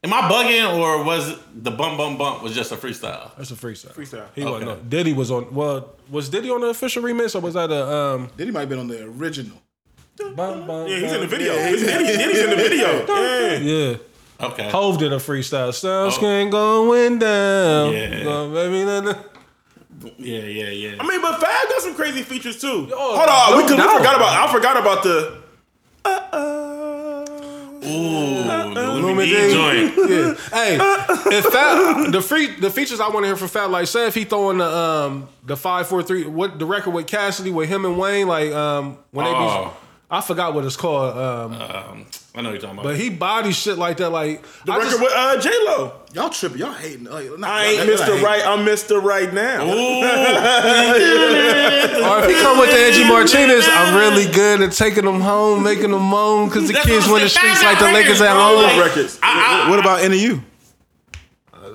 [0.04, 3.36] am I bugging or was the bump bump bump was just a freestyle?
[3.38, 3.91] That's a freestyle.
[3.93, 4.28] Freestyle.
[4.36, 4.69] He wasn't.
[4.69, 4.80] Okay.
[4.82, 5.52] on- Diddy was on.
[5.54, 8.30] Well, was Diddy on the official remix or was that a um?
[8.38, 9.58] Then he might have been on the original.
[10.17, 10.36] Bum,
[10.67, 11.30] bum, Yeah, he's in the bum?
[11.30, 11.54] video.
[11.67, 13.06] He's, Diddy's in the video.
[13.08, 13.58] Yeah.
[13.58, 13.97] Yeah.
[14.47, 14.69] Okay.
[14.69, 15.73] Hove did a freestyle.
[15.73, 17.88] Sounds can going down.
[17.88, 17.91] Oh.
[17.91, 18.23] Yeah.
[18.23, 19.19] Go, baby, na- na-
[20.17, 20.95] Yeah, yeah, yeah.
[20.99, 22.89] I mean, but Fab got some crazy features too.
[22.93, 23.97] Oh, Hold on, no we, could, we doubt.
[23.97, 24.49] forgot about.
[24.49, 25.43] I forgot about the.
[27.86, 29.54] Ooh, the Illuminati.
[29.54, 29.93] joint.
[30.10, 30.36] Yeah.
[30.52, 30.78] Hey,
[31.38, 34.15] if Fat the free the features I want to hear from Fat, like say if
[34.15, 37.86] he throwing the um the five four three what the record with Cassidy with him
[37.86, 39.65] and Wayne, like um when they Oh.
[39.69, 39.83] be
[40.13, 41.17] I forgot what it's called.
[41.17, 42.84] Um Um, I know what you're talking about.
[42.84, 45.91] but he body shit like that, like The I record just- with uh, J Lo.
[46.13, 46.60] Y'all tripping.
[46.60, 47.06] Y'all hating.
[47.06, 48.06] Like, not, I ain't y'all- y'all Mr.
[48.08, 48.23] hating.
[48.23, 48.45] Right.
[48.45, 49.02] I'm Mr.
[49.04, 49.63] Right now.
[52.04, 55.63] Or if he come with the Angie Martinez, I'm really good at taking them home,
[55.63, 58.63] making them moan because the kids what win the streets like the Lakers at home.
[58.63, 59.19] Like, records.
[59.23, 60.39] I, I, What about NU?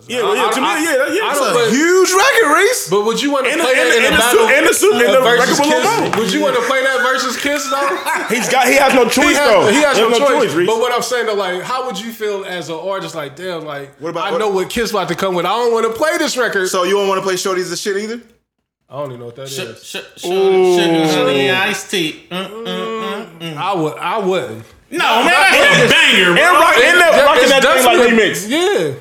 [0.09, 1.29] Yeah, well, yeah, to me, yeah, that- yeah.
[1.29, 2.88] I It's a- but- Huge record, Reese.
[2.88, 4.47] But would you want to play and that the- in a and the battle?
[4.49, 6.16] suit- and the suit- and the versus record with Lil Kiss?
[6.18, 7.88] Would you want to play that versus Kiss though?
[8.35, 8.66] He's got.
[8.66, 9.66] He has no choice he has, though.
[9.68, 10.53] he has no, choice.
[10.55, 10.66] Reese.
[10.66, 13.14] but what I'm saying though, like, how would you feel as an artist?
[13.14, 15.44] Like, damn, like, What about- I what- know what Kiss about to come with.
[15.44, 16.68] I don't want to play this record.
[16.71, 18.21] So you don't want to play Shorty's the shit either?
[18.90, 19.53] I don't even know what that is.
[19.55, 22.25] sh- sh- sh- sugar, honey, iced tea.
[22.31, 23.57] Mm, mm, mm.
[23.59, 23.99] I would.
[23.99, 24.64] I wouldn't.
[24.90, 26.40] No, man, that's a banger, bro.
[26.40, 28.49] and that, rocking It's that thing like definitely- remix.
[28.49, 28.94] Yeah,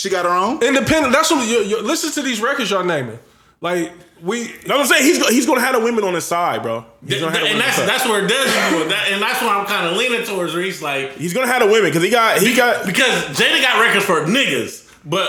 [0.00, 0.62] She got her own.
[0.62, 1.12] independent.
[1.12, 1.46] That's what.
[1.46, 3.18] You, you, listen to these records y'all naming.
[3.60, 4.40] Like we.
[4.40, 5.04] You know what I'm saying?
[5.04, 6.84] He's he's gonna have the women on his side, bro.
[7.02, 8.00] He's Th- gonna have and women that's on his side.
[8.00, 8.88] that's where it does you.
[8.88, 11.66] That, and that's why I'm kind of leaning towards Reese, like He's gonna have the
[11.70, 15.28] women because he got he got because Jada got records for niggas, but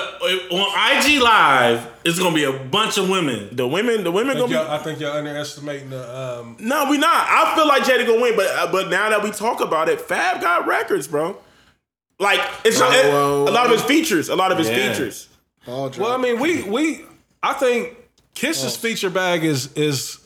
[0.51, 3.53] on IG Live, it's gonna be a bunch of women.
[3.53, 4.05] the women.
[4.05, 4.81] The women I think, gonna y'all, be.
[4.81, 6.39] I think you're underestimating the.
[6.39, 7.27] Um, No, we not.
[7.29, 9.99] I feel like Jada gonna win, but uh, but now that we talk about it,
[9.99, 11.35] Fab got records, bro.
[12.21, 14.29] Like it's Whoa, it- whoa, a lot of his features.
[14.29, 14.91] A lot of his Yeah.
[14.93, 15.27] features.
[15.65, 17.01] Ball well, I mean, we we.
[17.43, 17.97] I think
[18.35, 20.19] Kiss's feature bag is is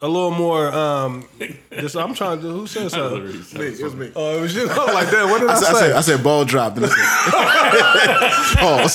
[0.00, 0.72] a little more.
[0.72, 1.28] Um,
[1.70, 2.48] this, I'm trying to.
[2.48, 3.26] Who said something?
[3.62, 4.10] it was me.
[4.16, 4.62] Oh, it was you.
[4.70, 5.26] I'm like that.
[5.30, 5.78] What did I, I said, I say?
[5.80, 6.76] said, I said ball drop.
[6.76, 8.94] And I said, pause.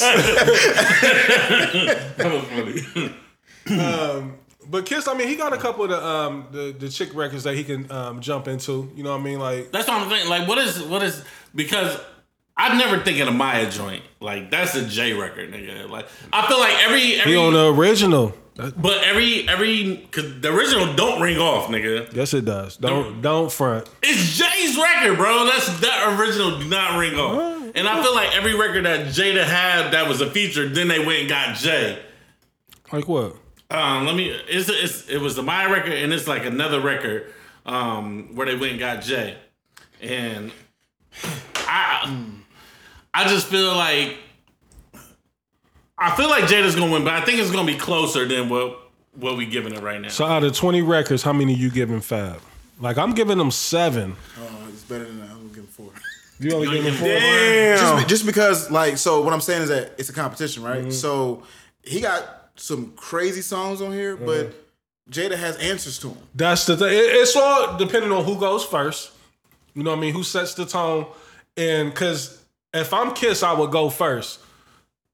[2.18, 2.44] That was
[3.66, 4.34] funny.
[4.70, 7.44] But Kiss, I mean, he got a couple of the um the, the chick records
[7.46, 8.92] that he can um jump into.
[8.96, 9.40] You know what I mean?
[9.40, 10.28] Like That's what I'm saying.
[10.30, 11.24] Like, what is what is
[11.56, 12.00] because
[12.58, 14.04] I never think of Maya joint.
[14.20, 15.90] Like, that's a J record, nigga.
[15.90, 18.34] Like, I feel like every every he on the original.
[18.56, 22.12] but every every because the original don't ring off, nigga.
[22.14, 22.78] Yes, it does.
[22.78, 23.88] Don't don't front.
[24.02, 25.46] It's Jay's record, bro.
[25.46, 27.72] That's that original do not ring off.
[27.76, 30.98] And I feel like every record that Jada had that was a feature, then they
[30.98, 32.00] went and got Jay.
[32.92, 33.36] Like what?
[33.70, 34.30] Um, let me.
[34.30, 37.32] It's, it's it was the Maya record, and it's like another record
[37.68, 39.38] um, where they went and got Jay,
[40.02, 40.52] and
[41.56, 42.32] I
[43.18, 44.16] I just feel like
[45.98, 48.92] I feel like Jada's gonna win, but I think it's gonna be closer than what
[49.16, 50.10] what we giving it right now.
[50.10, 52.40] So out of twenty records, how many you giving Fab?
[52.80, 54.16] Like I'm giving them seven.
[54.40, 55.32] Oh, it's better than that.
[55.32, 55.92] I'm gonna give him four.
[56.40, 57.08] You only giving give four?
[57.08, 57.98] him Damn.
[57.98, 60.82] Just, just because, like, so what I'm saying is that it's a competition, right?
[60.82, 60.92] Mm-hmm.
[60.92, 61.42] So
[61.82, 65.12] he got some crazy songs on here, but mm-hmm.
[65.12, 66.20] Jada has answers to them.
[66.36, 66.90] That's the thing.
[66.90, 69.10] It- It's all depending on who goes first.
[69.74, 70.14] You know what I mean?
[70.14, 71.08] Who sets the tone?
[71.56, 72.37] And because
[72.80, 74.40] if I'm Kiss, I would go first.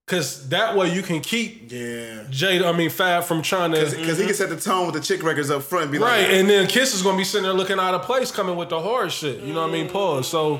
[0.05, 2.25] Cause that way you can keep Yeah.
[2.29, 5.01] Jada, I mean Fab from trying to Because he can set the tone with the
[5.01, 7.43] chick records up front and be Right, like, and then Kiss is gonna be sitting
[7.43, 9.39] there looking out of place, coming with the hard shit.
[9.39, 9.87] You know what I mean?
[9.89, 10.27] Pause.
[10.27, 10.55] So,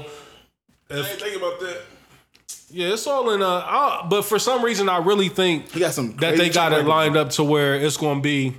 [0.90, 1.82] I ain't thinking about that.
[2.70, 3.42] yeah, it's all in.
[3.42, 6.72] Uh, I, but for some reason, I really think he got some that they got
[6.72, 6.88] it records.
[6.90, 8.56] lined up to where it's gonna be.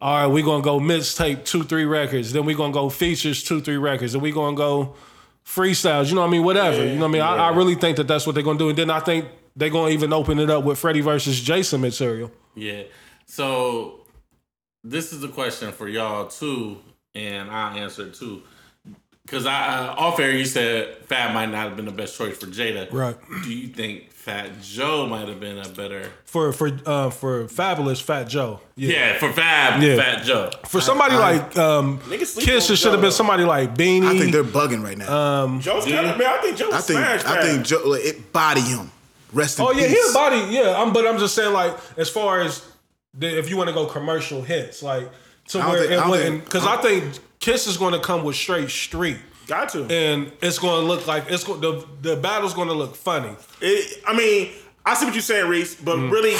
[0.00, 2.32] All right, we're gonna go mixtape two, three records.
[2.32, 4.14] Then we're gonna go features two, three records.
[4.14, 4.96] and we're gonna go
[5.44, 6.08] freestyles.
[6.08, 6.44] You know what I mean?
[6.44, 6.84] Whatever.
[6.86, 7.22] you know what I mean?
[7.22, 8.68] I, I really think that that's what they're gonna do.
[8.68, 9.26] And then I think
[9.56, 12.30] they're gonna even open it up with Freddy versus Jason material.
[12.54, 12.84] Yeah.
[13.26, 14.06] So
[14.84, 16.78] this is the question for y'all too,
[17.14, 18.42] and I'll answer it too.
[19.24, 22.36] Because I uh, off air you said Fat might not have been the best choice
[22.38, 22.92] for Jada.
[22.92, 23.16] Right.
[23.44, 26.10] Do you think Fat Joe might have been a better?
[26.24, 28.60] For for uh, for Fabolous Fat Joe.
[28.74, 29.96] Yeah, for Fab, Yeah.
[29.96, 30.50] Fat Joe.
[30.66, 34.06] For somebody I- like um, Niggas Kiss, it should have been somebody like Beanie.
[34.06, 35.44] I think they're bugging right now.
[35.44, 36.26] Um, Joe's kind of man.
[36.26, 37.44] I think Joe I think smashed I Fab.
[37.44, 38.90] think Joe, like, it body him.
[39.32, 40.04] Rest in Oh yeah, peace.
[40.04, 40.52] he's body.
[40.52, 42.68] Yeah, I'm, but I'm just saying like as far as
[43.14, 45.08] the, if you want to go commercial hits, like
[45.48, 48.00] to I where think- it don't wouldn't think- because I think Kiss is going to
[48.00, 49.18] come with straight street.
[49.46, 49.84] Got to.
[49.90, 53.34] and it's going to look like it's go, the the battle's going to look funny.
[53.60, 54.50] It, I mean,
[54.86, 56.10] I see what you're saying, Reese, but Mm-hmm.
[56.10, 56.36] really,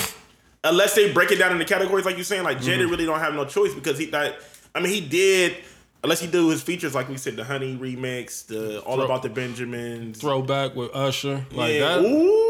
[0.64, 2.90] unless they break it down into categories like you're saying, like Jada Mm-hmm.
[2.90, 4.36] really don't have no choice because he that
[4.74, 5.56] I mean he did
[6.04, 9.22] unless he do his features like we said, the Honey remix, the All Throw- About
[9.24, 10.18] the Benjamins.
[10.20, 11.96] Throwback with Usher, like yeah.
[11.96, 12.04] that.
[12.04, 12.48] Ooh.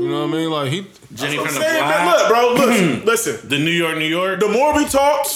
[0.00, 0.50] You know what I mean?
[0.50, 0.86] Like he.
[1.14, 2.18] Jenny I'm from the saying, man, block.
[2.18, 2.28] look,
[2.58, 3.48] bro, listen, listen.
[3.50, 4.40] The New York, New York.
[4.40, 5.26] The more we talk,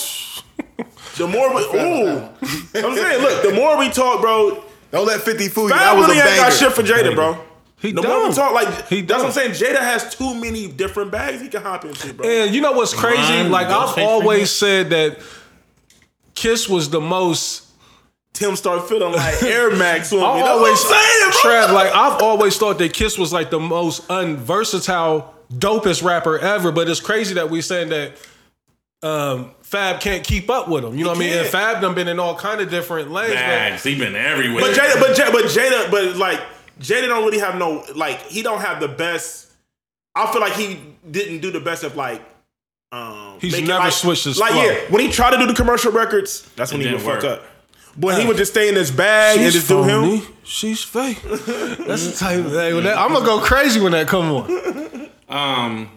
[1.18, 2.18] the more we ooh.
[2.74, 5.70] I'm saying, look, the more we talk, bro, Don't let 50 fool you.
[5.70, 7.38] That was a really ain't got shit for Jada, bro.
[7.80, 9.52] He The more we talk, like He that's what I'm saying.
[9.52, 12.26] Jada has too many different bags he can hop into, bro.
[12.28, 13.20] And you know what's crazy?
[13.34, 15.18] Run, like I've always said that
[16.34, 17.66] Kiss was the most.
[18.32, 20.24] Tim start feeling like Air Max on me.
[20.24, 21.50] I That's always saying, bro.
[21.52, 26.70] Trav, like I've always thought that Kiss was like the most unversatile, dopest rapper ever.
[26.70, 28.12] But it's crazy that we saying that
[29.02, 30.96] um, Fab can't keep up with him.
[30.96, 31.32] You know what I mean?
[31.38, 31.46] And.
[31.48, 33.30] Fab done been in all kind of different lanes.
[33.30, 33.82] but- Bags.
[33.84, 34.60] He been everywhere.
[34.62, 36.40] But Jada, but Jada, but Jada, but like
[36.80, 39.46] Jada don't really have no like he don't have the best.
[40.14, 40.80] I feel like he
[41.10, 42.22] didn't do the best of like.
[42.90, 44.62] Um, He's making, never like, switched his like flow.
[44.64, 44.78] yeah.
[44.90, 47.24] When he tried to do the commercial records, that's when It he would didn't fuck
[47.24, 47.42] up.
[47.98, 50.16] But he would just stay in his bag and She's just do phony.
[50.18, 50.26] him.
[50.44, 51.20] She's fake.
[51.22, 55.10] That's the type of hey, when that, I'm gonna go crazy when that come on.
[55.28, 55.90] Um,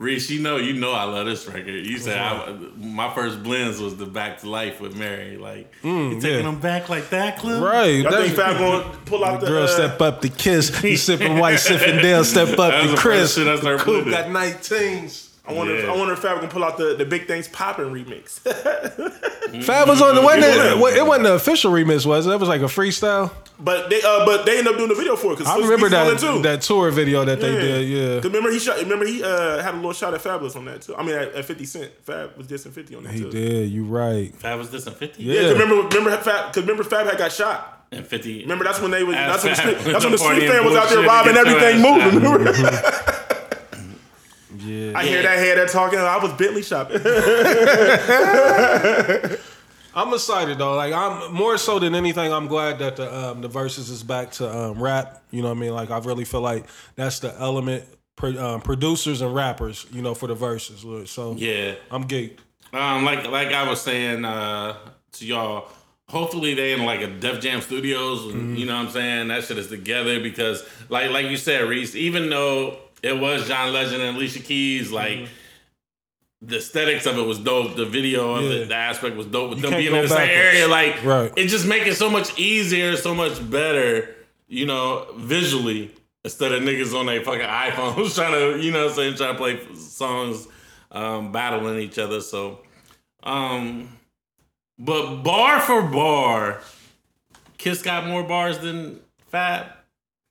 [0.00, 1.66] Reese, you know, you know, I love this record.
[1.68, 5.36] You said I, my first blends was the Back to Life with Mary.
[5.36, 6.42] Like, you taking yeah.
[6.42, 7.62] them back like that, Clip?
[7.62, 8.06] Right.
[8.06, 10.82] I that- think Fab gonna pull out the, Girl, uh, step up the kiss.
[10.82, 13.20] You sipping white, sipping down, step up That was the the Chris.
[13.20, 15.29] first shit I started Coop got 19s.
[15.50, 15.74] I wonder.
[15.76, 18.38] If, I wonder if Fab gonna pull out the, the big things popping remix.
[19.64, 20.46] Fab was on the one Yeah.
[20.74, 22.30] that it wasn't the official remix, was it?
[22.30, 23.32] It was like a freestyle.
[23.58, 25.88] but they uh, but they ended up doing the video for it because I remember
[25.88, 27.88] that that tour video that they did.
[27.88, 28.78] Yeah, 'Cause Remember he shot.
[28.78, 30.94] Remember he uh, had a little shot at Fabolous on that too.
[30.96, 31.90] I mean at, at Fifty Cent.
[32.02, 33.30] Fab was dissing Fifty on that he too.
[33.30, 33.70] did.
[33.70, 34.34] You right.
[34.36, 35.22] Fab was this in 50?
[35.22, 37.76] yeah remember, remember Fab, because remember Fab had got shot.
[37.92, 38.42] And 50.
[38.42, 39.16] Remember that's when they was.
[39.16, 41.34] That's when the Fab street, that's when the street fan was out there bullshit robbing
[41.34, 42.54] to get your everything moving.
[44.60, 44.66] shot.
[44.66, 44.92] Remember?
[44.92, 44.98] Yeah.
[44.98, 45.98] I hear that head that talking.
[45.98, 47.00] I was Bentley shopping.
[49.92, 50.76] I'm excited though.
[50.76, 52.32] Like I'm more so than anything.
[52.32, 55.22] I'm glad that the um, the verses is back to um, rap.
[55.30, 55.74] You know what I mean?
[55.74, 57.84] Like I really feel like that's the element.
[58.16, 60.84] Pro, um, producers and rappers, you know, for the verses.
[61.10, 61.74] So Yeah.
[61.90, 62.38] I'm geeked.
[62.72, 64.76] Um, like like I was saying uh,
[65.12, 65.68] to y'all,
[66.08, 69.28] hopefully they in like a Def Jam Studios, and you know what I'm saying.
[69.28, 71.96] That shit is together because, like like you said, Reese.
[71.96, 75.28] Even though it was John Legend and Alicia Keys, like.
[76.42, 77.76] The aesthetics of it was dope.
[77.76, 78.60] The video of Yeah.
[78.60, 79.50] it, the aspect was dope.
[79.50, 81.30] With them being in the same area, like Right.
[81.36, 84.16] it just make it so much easier, so much better,
[84.48, 85.90] you know, visually
[86.24, 89.34] instead of niggas on their fucking iPhones trying to, you know, what I'm saying trying
[89.34, 90.48] to play songs,
[90.90, 92.22] um, battling each other.
[92.22, 92.60] So,
[93.22, 93.98] um,
[94.78, 96.62] but bar for bar,
[97.58, 99.66] Kiss got more bars than Fab.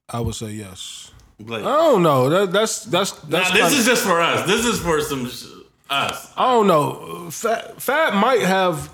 [0.10, 1.09] I would say yes.
[1.40, 2.30] Like, I don't know.
[2.30, 3.52] That, that's that's that's.
[3.52, 4.46] this kinda- is just for us.
[4.46, 5.46] This is for some sh-
[5.90, 6.32] us.
[6.36, 7.30] I don't know.
[7.32, 8.90] Fab, Fab might have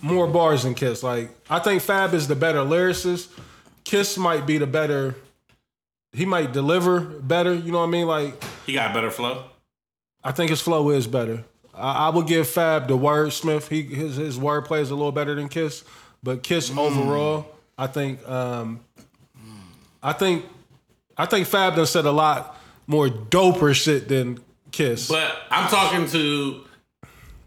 [0.00, 1.02] more bars than Kiss.
[1.02, 3.28] Like I think Fab is the better lyricist.
[3.84, 5.14] Kiss might be the better.
[6.12, 7.52] He might deliver better.
[7.54, 8.06] You know what I mean?
[8.06, 9.44] Like He got better flow.
[10.22, 11.44] I think his flow is better.
[11.74, 13.68] I, I would give Fab the wordsmith.
[13.68, 15.84] He his his wordplay is a little better than Kiss,
[16.22, 16.78] but Kiss Mm.
[16.78, 18.80] overall, I think um,
[20.02, 20.46] I think
[21.16, 24.38] I think Fab done said a lot more doper shit than
[24.72, 25.08] Kiss.
[25.08, 26.64] But I'm talking to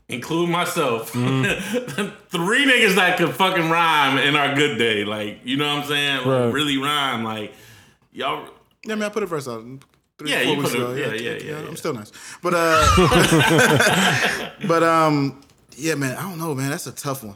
[0.10, 1.12] include myself.
[1.14, 2.10] Mm-hmm.
[2.30, 5.04] Three niggas that could fucking rhyme in our good day.
[5.04, 6.18] Like, you know what I'm saying?
[6.20, 6.54] Like, Right.
[6.54, 7.24] really rhyme.
[7.26, 7.54] Like,
[8.14, 8.48] y'all
[8.86, 9.64] Yeah, I mean, I put a verse out
[10.18, 10.96] three, Yeah, four you weeks put a- ago.
[10.96, 11.68] yeah, yeah, yeah, yeah.
[11.68, 12.12] I'm still nice,
[12.42, 15.42] but uh, but um,
[15.76, 16.70] yeah, man, I don't know, man.
[16.72, 17.36] That's a tough one.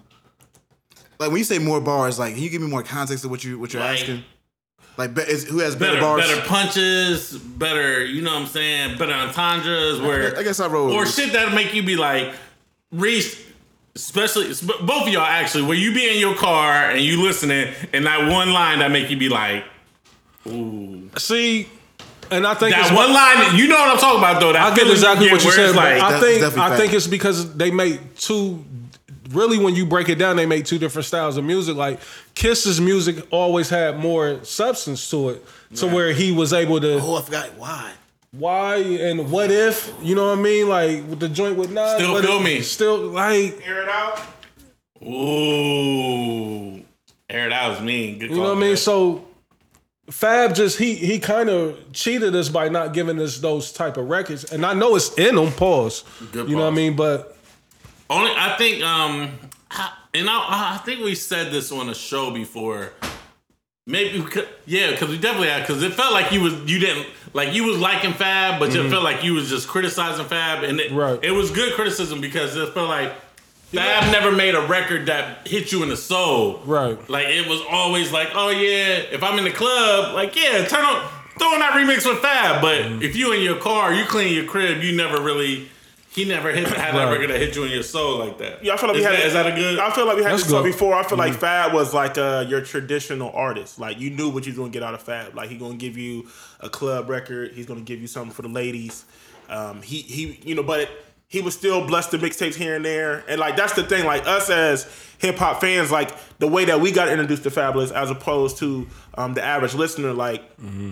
[1.20, 3.44] Like when you say more bars, like can you give me more context of what
[3.44, 4.24] you what you're Like- asking?
[4.98, 6.28] Like, be, is, who has better, better, bars?
[6.28, 8.98] better punches, better, you know what I'm saying?
[8.98, 11.16] Better entendres where I guess I roll or Reese.
[11.16, 12.34] shit that'll make you be like,
[12.92, 13.42] Reese,
[13.96, 14.48] especially
[14.86, 18.30] both of y'all actually, where you be in your car and you listening, and that
[18.30, 19.64] one line that make you be like,
[20.48, 21.10] ooh.
[21.18, 21.68] See,
[22.30, 24.54] and I think That it's one line, you know what I'm talking about though.
[24.54, 25.66] That I get feeling exactly get what you where said.
[25.68, 28.64] it's but Like, I think I think it's because they make two.
[29.32, 31.76] Really, when you break it down, they make two different styles of music.
[31.76, 32.00] Like
[32.36, 37.16] Kiss's music always had more substance to it, to where he was able to oh,
[37.16, 37.92] I forgot why.
[38.32, 40.68] why and what if you know what I mean?
[40.70, 42.62] Like with the joint with Nas, Still what Feel Me.
[42.62, 44.20] still like Air it out.
[45.52, 46.84] ooh,
[47.30, 48.20] air it out was mean.
[48.20, 48.78] Good you know what I mean.
[48.78, 49.26] So
[50.10, 54.10] Fab just he he kind of cheated us by not giving us those type of
[54.10, 55.52] records, and I know it's in them.
[55.54, 56.04] Pause.
[56.32, 56.96] Good you know what I mean?
[56.96, 57.38] But
[58.12, 59.40] Only I think um
[60.14, 62.92] and I, I think we said this on a show before.
[63.88, 64.24] Maybe,
[64.68, 65.62] yeah, because we definitely had.
[65.66, 68.90] Because it felt like you was you didn't like you was liking Fab, but it
[68.90, 71.20] felt like you was just criticizing Fab, and it, Right.
[71.24, 73.12] it was good criticism because it felt like
[73.74, 76.62] Fab never made a record that hit you in the soul.
[76.66, 76.98] Right.
[77.10, 80.86] Like it was always like, oh yeah, if I'm in the club, like yeah, turn
[80.86, 81.10] on,
[81.40, 82.62] throw on that remix with Fab.
[82.62, 83.02] But Mm-hmm.
[83.02, 85.70] if you in your car, you clean your crib, you never really.
[86.14, 87.12] He never hit had that Right.
[87.12, 88.64] record that hit you in your soul like that.
[88.66, 89.80] Yeah, I feel like we is had that, is that a good?
[89.80, 90.94] I feel like we had That's this talk before.
[90.94, 91.20] I feel Mm-hmm.
[91.20, 93.80] like Fab was like uh, your traditional artist.
[93.80, 95.36] Like you knew what you was gonna get out of Fab.
[95.36, 96.28] Like he gonna give you
[96.60, 97.54] a club record.
[97.54, 99.06] He's gonna give you something for the ladies.
[99.50, 100.90] Um, he he, you know, but
[101.30, 103.24] he was still blessed the mixtapes here and there.
[103.30, 104.06] And like that's the thing.
[104.06, 107.90] Like us as hip hop fans, like the way that we got introduced to Fabolous
[107.94, 108.86] as opposed to
[109.18, 110.44] um, the average listener, like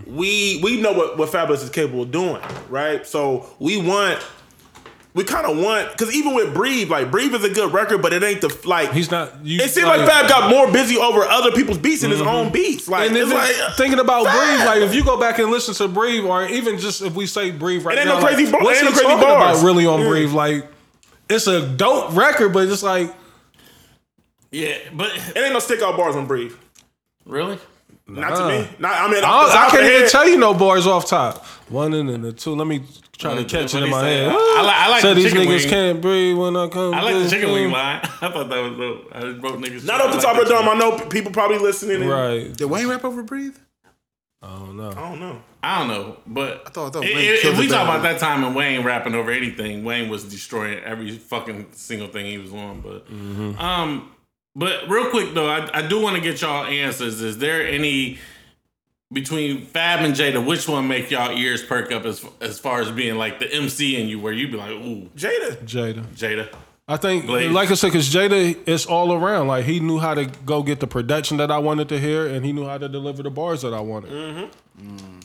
[0.08, 3.06] we we know what what Fabolous is capable of doing, right?
[3.06, 4.26] So we want
[5.16, 8.14] we kind of want because even with Breathe, like Breathe is a good record, but
[8.14, 8.94] it ain't the like.
[8.94, 9.44] He's not.
[9.44, 12.30] You, it seems like, Fab got more busy over other people's beats than his Mm-hmm.
[12.30, 12.88] own beats.
[12.88, 14.36] Like And it's like thinking about Fab.
[14.38, 17.26] Breathe, like if you go back and listen to Breathe, or even just if we
[17.26, 19.08] say Breathe right It ain't now, no crazy like, bar- what's ain't he no crazy
[19.16, 19.58] talking bars.
[19.60, 20.10] about really on Yeah.
[20.10, 20.32] Breathe?
[20.32, 20.68] Like
[21.30, 23.14] it's a dope record, but it's just like
[24.52, 26.54] yeah, but it ain't no stick out bars on Breathe.
[27.26, 27.60] really,
[28.08, 28.68] Not to me.
[28.80, 31.08] Not I mean I, off the don't- I can't even tell you no bars off
[31.08, 31.46] top.
[31.70, 32.56] One and then the two.
[32.56, 32.82] Let me
[33.18, 34.28] try to catch it in my head.
[34.30, 35.70] I like- I like Said the these chicken niggas wing.
[35.70, 36.94] can't breathe when I come.
[36.94, 38.00] I like the chicken wing line.
[38.04, 39.08] I thought that was dope.
[39.14, 39.86] I just wrote niggas.
[39.86, 40.68] Not I off the top of the dome.
[40.68, 42.02] I know people probably listening.
[42.02, 42.52] And, Right.
[42.56, 43.56] Did Wayne rap over Breathe?
[44.42, 44.90] I don't know.
[44.92, 45.42] I don't know.
[45.62, 48.20] I don't know, but I thought- I thought Wayne i- if, we talk about that
[48.20, 52.54] time and Wayne rapping over anything, Wayne was destroying every fucking single thing he was
[52.54, 52.80] on.
[52.80, 53.60] But Mm-hmm.
[53.60, 54.12] um,
[54.56, 57.22] but real quick though, I, I do want to get y'all answers.
[57.22, 58.18] Is there any
[59.12, 62.92] between Fab and Jada, which one make y'all ears perk up as as far as
[62.92, 65.56] being like the MC in you, where you be like, ooh, Jada.
[65.66, 66.04] Jada.
[66.16, 66.54] Jada.
[66.88, 67.52] I think, Blaze.
[67.52, 69.48] like I said, because Jada is all around.
[69.48, 72.44] Like he knew how to go get the production that I wanted to hear, and
[72.46, 74.12] he knew how to deliver the bars that I wanted.
[74.12, 75.20] Mm-hmm.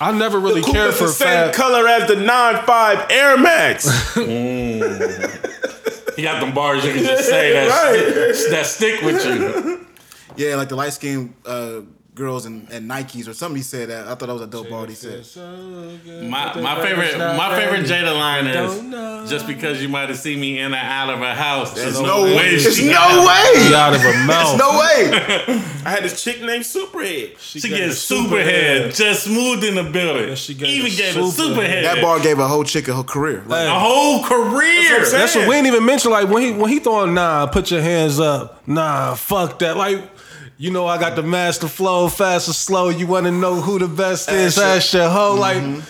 [0.00, 1.54] I never really Coupe cared is for the same Fab.
[1.54, 4.16] color as the nine five Air Max.
[6.16, 8.50] He got them bars you can just say that Right.
[8.50, 9.84] that stick with you.
[10.36, 11.80] Yeah, like the light skinned uh,
[12.14, 13.56] girls and, and Nikes or something.
[13.56, 14.04] He said that.
[14.06, 14.86] I thought that was a dope bar.
[14.86, 15.24] He said.
[16.22, 20.58] My my favorite my favorite Jada line is just because you might have seen me
[20.58, 21.74] in or out of a house.
[21.74, 22.56] There's no way.
[22.56, 23.62] There's she no way.
[23.68, 24.58] He out of her mouth.
[24.58, 25.10] No way.
[25.84, 27.38] I had this chick named Superhead.
[27.38, 28.92] She gave gets Superhead.
[28.92, 30.30] super just smooth in the building.
[30.30, 31.84] And she gave Even a gave a super super head.
[31.84, 31.96] head.
[31.96, 33.42] That bar gave a whole chick a whole career.
[33.46, 34.98] Like, a whole career.
[35.00, 36.10] That's what That's what we didn't even mention.
[36.10, 38.66] Like when he when he throwing nah, put your hands up.
[38.68, 39.76] Nah, fuck that.
[39.76, 40.10] Like.
[40.56, 42.88] You know I got the master flow, fast or slow.
[42.88, 44.56] You want to know who the best is?
[44.58, 44.66] Asher.
[44.76, 45.36] Ask your hoe.
[45.38, 45.74] Mm-hmm.
[45.76, 45.82] Like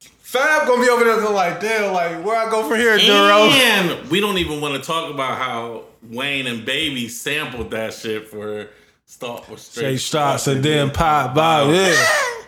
[0.00, 3.50] Fab gonna be over there going like, damn, like where I go from here, Duro?
[3.50, 8.28] And we don't even want to talk about how Wayne and Baby sampled that shit
[8.28, 8.70] for
[9.04, 11.64] start with Say straight shots and then pop by.
[11.64, 11.94] Yeah.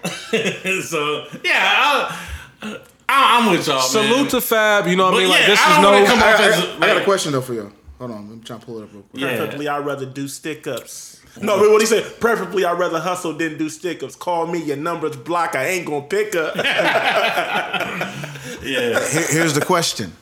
[0.83, 2.20] so yeah, I,
[2.62, 3.81] I, I'm with y'all.
[3.83, 4.29] Salute man.
[4.29, 4.87] to Fab.
[4.87, 5.29] You know what But I mean?
[5.31, 6.07] Like this I is no.
[6.07, 7.72] come I, I- I got a question though for you.
[7.99, 9.22] Hold on, I'm trying to pull it up real quick.
[9.22, 9.37] Yeah.
[9.37, 11.20] Preferably, I'd rather do stick ups.
[11.41, 14.14] No, but what he said, preferably, I'd rather hustle than do stick ups.
[14.14, 15.57] Call me, your number's blocked.
[15.57, 16.55] I ain't gonna pick up.
[18.62, 20.12] Yeah, Here- here's the question: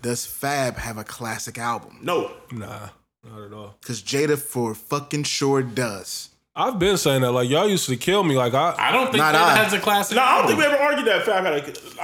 [0.00, 1.98] Does Fab have a classic album?
[2.02, 2.32] no.
[2.50, 2.88] Nah,
[3.22, 3.76] not at all.
[3.80, 6.30] Because Jada for fucking sure does.
[6.54, 7.32] I've been saying that.
[7.32, 8.36] Like y'all used to kill me.
[8.36, 8.74] Like I.
[8.76, 9.62] I don't think Not that I.
[9.64, 10.16] has a classic.
[10.16, 11.46] No, I don't think we ever argued that fact.
[11.46, 11.50] I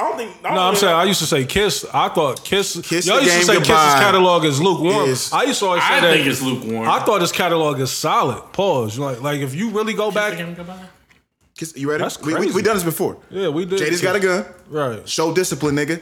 [0.00, 0.30] don't think.
[0.42, 1.84] I don't No, I'm think- saying I used to say Kiss.
[1.92, 2.80] I thought Kiss.
[2.82, 3.84] Kiss y'all the used to game say goodbye.
[3.84, 5.10] Kiss's catalog is lukewarm.
[5.10, 6.12] Is- I used to always say I that.
[6.14, 6.88] think it's lukewarm.
[6.88, 8.40] I thought his catalog is solid.
[8.54, 8.98] Pause.
[8.98, 10.38] Like, like if you really go back,
[11.58, 12.02] Kiss, you ready?
[12.02, 12.54] That's We, we, crazy.
[12.54, 13.18] we done this before.
[13.30, 13.80] yeah, we did.
[13.80, 14.46] Jada's got a gun.
[14.70, 15.06] right.
[15.06, 16.00] Show discipline, nigga.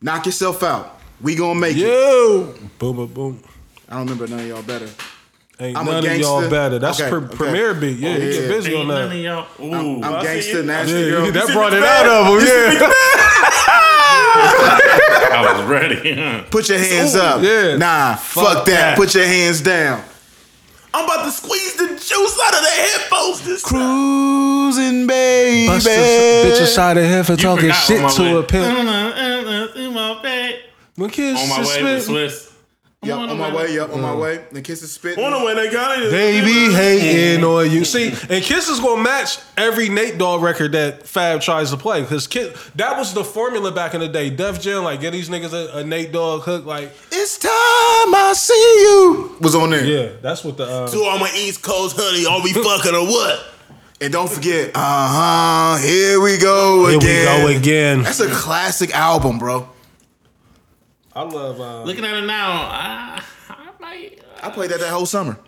[0.00, 1.00] Knock yourself out.
[1.20, 1.80] We gonna make it.
[1.80, 3.42] Yo, boom, boom, boom.
[3.88, 4.88] I don't remember none of y'all better.
[5.60, 6.78] Ain't I'm a none of y'all better.
[6.80, 7.36] That's Okay, pre- okay.
[7.36, 7.98] premier beat.
[7.98, 8.32] Yeah, oh, you Yeah.
[8.40, 9.16] get busy on Ain't none of that.
[9.18, 9.46] y'all.
[9.60, 11.30] Ooh, I'm I see gangster, nasty Yeah, girl.
[11.32, 12.06] that brought it back?
[12.06, 12.48] out of him.
[12.48, 12.90] Yeah.
[15.36, 16.42] I was ready.
[16.50, 17.42] Put your hands up.
[17.42, 17.76] yeah.
[17.76, 18.72] Nah, fuck, that.
[18.72, 18.96] that.
[18.96, 20.02] Put your hands down.
[20.92, 23.80] I'm about to squeeze the juice out of the headphones this time.
[23.80, 25.66] Cruising, baby.
[25.66, 28.32] Bust this bitch aside of head for talking shit to way.
[28.38, 28.78] a pimp.
[28.78, 28.86] On
[29.94, 30.60] my way,
[30.96, 32.53] When kids on my way to Swiss.
[33.04, 34.44] Yup, on my way, yup, on my way.
[34.52, 35.18] The kiss is spit.
[35.18, 36.10] On the way, they got it.
[36.10, 37.84] They be hating on you.
[37.84, 42.04] See, and Kiss is gonna match every Nate Dogg record that Fab tries to play.
[42.04, 44.30] Cause Kiss, that was the formula back in the day.
[44.30, 48.32] Def Jam, like get these niggas a, a Nate Dogg hook, like It's time I
[48.36, 49.36] see you.
[49.40, 49.84] Was on there.
[49.84, 53.06] yeah, that's what the uh, To all my East Coast hoodie, are we fucking or
[53.06, 53.44] what?
[54.00, 54.78] And don't forget, uh
[55.78, 58.02] huh, here we go here we go again.
[58.02, 59.68] That's a classic album, bro.
[61.14, 61.60] I love.
[61.60, 64.20] Uh, Looking at it now, I, I might.
[64.42, 65.38] I played that that whole summer,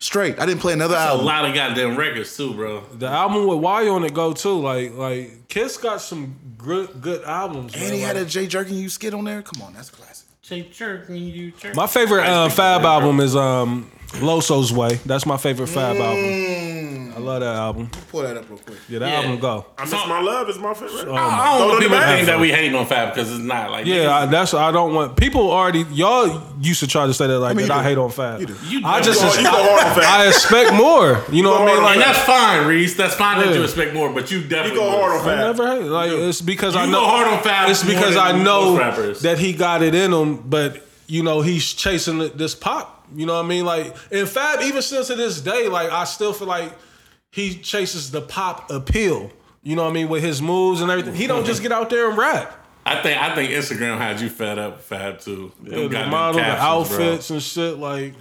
[0.00, 0.38] straight.
[0.38, 1.24] I didn't play another album.
[1.24, 2.80] A lot of goddamn records too, bro.
[2.94, 4.58] the album with Y on it go too.
[4.60, 7.74] Like like Kiss got some good good albums.
[7.74, 7.92] And man.
[7.92, 9.42] he had a Jay Jerking You skit on there.
[9.42, 10.28] Come on, that's classic.
[10.42, 11.76] Jay Jerking you jerk.
[11.76, 13.90] my favorite uh, Fab album is um
[14.20, 15.00] Loso's Way.
[15.06, 16.00] That's my favorite Fab Mm.
[16.00, 17.12] album.
[17.14, 17.90] I love that album.
[18.10, 18.78] Pull that up real quick.
[18.88, 19.16] Yeah, that Yeah.
[19.16, 19.66] album go.
[19.78, 21.06] I miss my love is my favorite.
[21.08, 22.14] Oh, I don't Throw it want in people the to bag.
[22.16, 24.94] think that we hating on Fab because it's not like Yeah, I, that's I don't
[24.94, 25.84] want people already.
[25.92, 27.74] Y'all used to try to say that like mean, that.
[27.74, 27.88] you I do.
[27.90, 28.40] hate on Fab.
[28.40, 28.54] You do.
[28.66, 29.06] You I do.
[29.06, 30.04] just You go- you go hard on Fab.
[30.20, 31.20] I expect more.
[31.30, 31.82] You know what I mean?
[31.82, 32.94] Like and that's fine, Reese.
[32.94, 33.54] That's fine that Yeah.
[33.56, 35.34] you expect more, but you definitely You go hard on would.
[35.34, 35.38] Fab.
[35.38, 35.90] I never hate.
[35.90, 38.32] Like it's because I You know go hard on Fab It's more because than I
[38.32, 39.20] most know rappers.
[39.20, 43.01] that he got it in him, but you know he's chasing th- this pop.
[43.14, 43.64] You know what I mean?
[43.64, 46.72] Like and Fab, even still to this day, like I still feel like
[47.30, 49.30] he chases the pop appeal.
[49.62, 51.14] You know what I mean with his moves and everything.
[51.14, 52.58] He don't just get out there and rap.
[52.84, 55.52] I think I think Instagram had you fed up with Fab too.
[55.62, 57.06] Yeah, the goddamn model, the captions, bro.
[57.06, 57.78] outfits and shit.
[57.78, 58.14] Like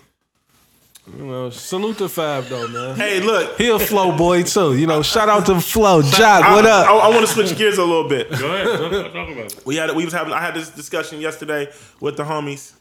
[1.18, 2.96] you know, salute to Fab though, man.
[2.96, 3.58] Hey, look.
[3.58, 4.78] He a flow boy too.
[4.78, 6.04] You know, shout out to Flow.
[6.04, 7.04] Jock, what I, up?
[7.04, 8.30] I, want to switch gears a little bit.
[8.30, 9.66] Go ahead, talk, talk about it.
[9.66, 12.74] We had we was having I had this discussion yesterday with the homies.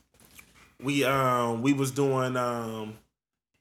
[0.82, 2.94] We um we was doing um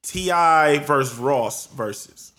[0.04, 2.34] Ti versus Ross versus.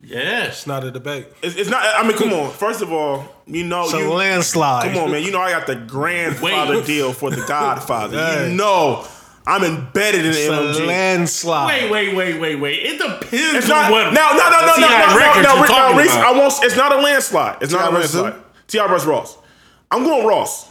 [0.00, 0.48] Yes.
[0.48, 1.28] It's not a debate.
[1.42, 1.82] It's, it's not.
[1.82, 2.50] I mean, come on.
[2.50, 4.12] First of all, you know It's a you.
[4.12, 4.92] landslide.
[4.92, 5.22] Come on, man.
[5.22, 6.86] You know I got the grandfather Wait.
[6.86, 8.18] deal for the Godfather.
[8.18, 8.50] Hey.
[8.50, 9.06] You know
[9.46, 10.38] I'm embedded in the
[10.70, 10.86] It's a MMG.
[10.86, 11.90] landslide.
[11.90, 12.78] Wait, wait, wait, wait, wait.
[12.80, 13.86] It depends It's not.
[13.86, 14.12] on what.
[14.12, 16.12] No, no, no, no, no, no, no, records no, you're Reese- no, Reese.
[16.12, 16.52] I won't.
[16.64, 17.62] It's not a landslide.
[17.62, 17.88] It's not T.I.
[17.88, 18.34] a landslide.
[18.68, 19.38] Ti versus Ross.
[19.90, 20.70] I'm going Ross.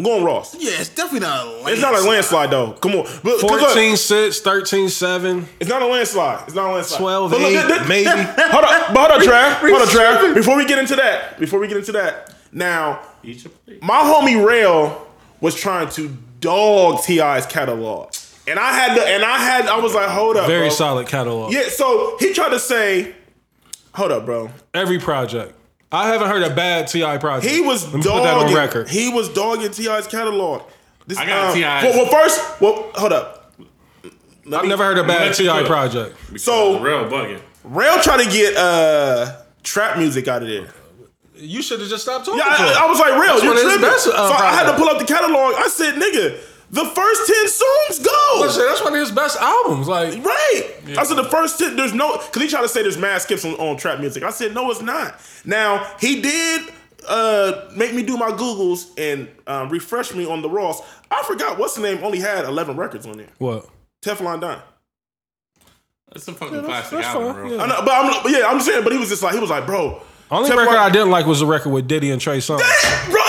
[0.00, 0.54] I'm going Ross.
[0.58, 2.72] Yeah, it's definitely not a It's not a landslide though.
[2.72, 3.02] Come on.
[3.22, 5.46] But, 'cause look, 14 6, 13 7.
[5.60, 6.44] It's not a landslide.
[6.46, 7.00] It's not a landslide.
[7.00, 8.08] 12, But look, eight, th- th- maybe.
[8.08, 9.52] Hold on, but hold on, Trav.
[9.60, 10.34] Hold on, Trav.
[10.34, 13.82] Before we get into that, before we get into that, now Eat your plate.
[13.82, 15.06] my homie Rail
[15.42, 16.08] was trying to
[16.40, 18.14] dog Ti's catalog,
[18.48, 20.70] and I had to, and I had, I was like, hold up, Very bro.
[20.70, 21.52] solid catalog.
[21.52, 21.68] Yeah.
[21.68, 23.14] So he tried to say,
[23.94, 24.50] hold up, bro.
[24.72, 25.54] Every project.
[25.92, 27.52] I haven't heard a bad TI project.
[27.52, 28.18] He was Let me dogging.
[28.20, 28.88] put that on record.
[28.88, 30.62] He was dogging Ti's catalog.
[31.06, 31.84] This, I got um, T.I.'s.
[31.84, 33.52] Well, well, first, well, hold up.
[34.44, 35.66] Let I've me- never heard a bad TI cook.
[35.66, 36.16] project.
[36.40, 37.40] So real bugging.
[37.64, 40.68] Rail tried to get uh trap music out of there.
[41.34, 42.68] You should have just stopped talking Yeah, to him.
[42.76, 43.82] I, I was like, real, you're one of his tripping.
[43.82, 45.54] best, uh, so I had to pull up the catalog.
[45.56, 46.38] I said, nigga,
[46.70, 48.38] the first ten songs go.
[48.40, 49.88] Listen, That's one of his best albums.
[49.88, 50.72] Like, Right.
[50.96, 51.76] I said the first ten.
[51.76, 54.22] There's no because he tried to say there's mad skips on, on trap music.
[54.22, 55.20] I said no, it's not.
[55.44, 56.70] Now he did
[57.08, 60.80] uh make me do my googles and um, refresh me on the Ross.
[61.10, 62.04] I forgot what's the name.
[62.04, 63.28] Only had 11 records on there.
[63.38, 63.66] what?
[64.02, 64.60] Teflon Don.
[66.14, 67.56] It's a fucking that's- classic that's album, fine, bro.
[67.56, 67.62] yeah.
[67.62, 68.82] I know, but I'm yeah, I'm saying.
[68.84, 70.02] But he was just like he was like, bro.
[70.30, 72.58] Only Teflon- record I didn't like was the record with Diddy and Trey Songz.
[73.10, 73.20] Bro,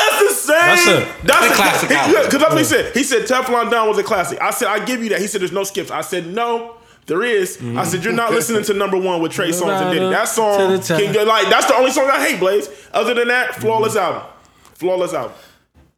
[0.75, 1.13] that's insane.
[1.23, 1.41] That's.
[1.41, 2.21] That's a classic album.
[2.25, 2.93] Because that's what he said.
[2.93, 4.41] He said Teflon Don was a classic.
[4.41, 5.19] I said I give you that.
[5.19, 5.91] He said there's no skips.
[5.91, 6.75] I said no.
[7.07, 7.57] There is.
[7.57, 7.83] I mm-hmm.
[7.83, 10.09] said you're not listening to number one with Trey Songz and Diddy.
[10.09, 11.01] That song To the top.
[11.01, 12.69] can like that's the only song I hate, Blaze.
[12.93, 14.23] Other than that, flawless album.
[14.75, 15.35] Flawless album.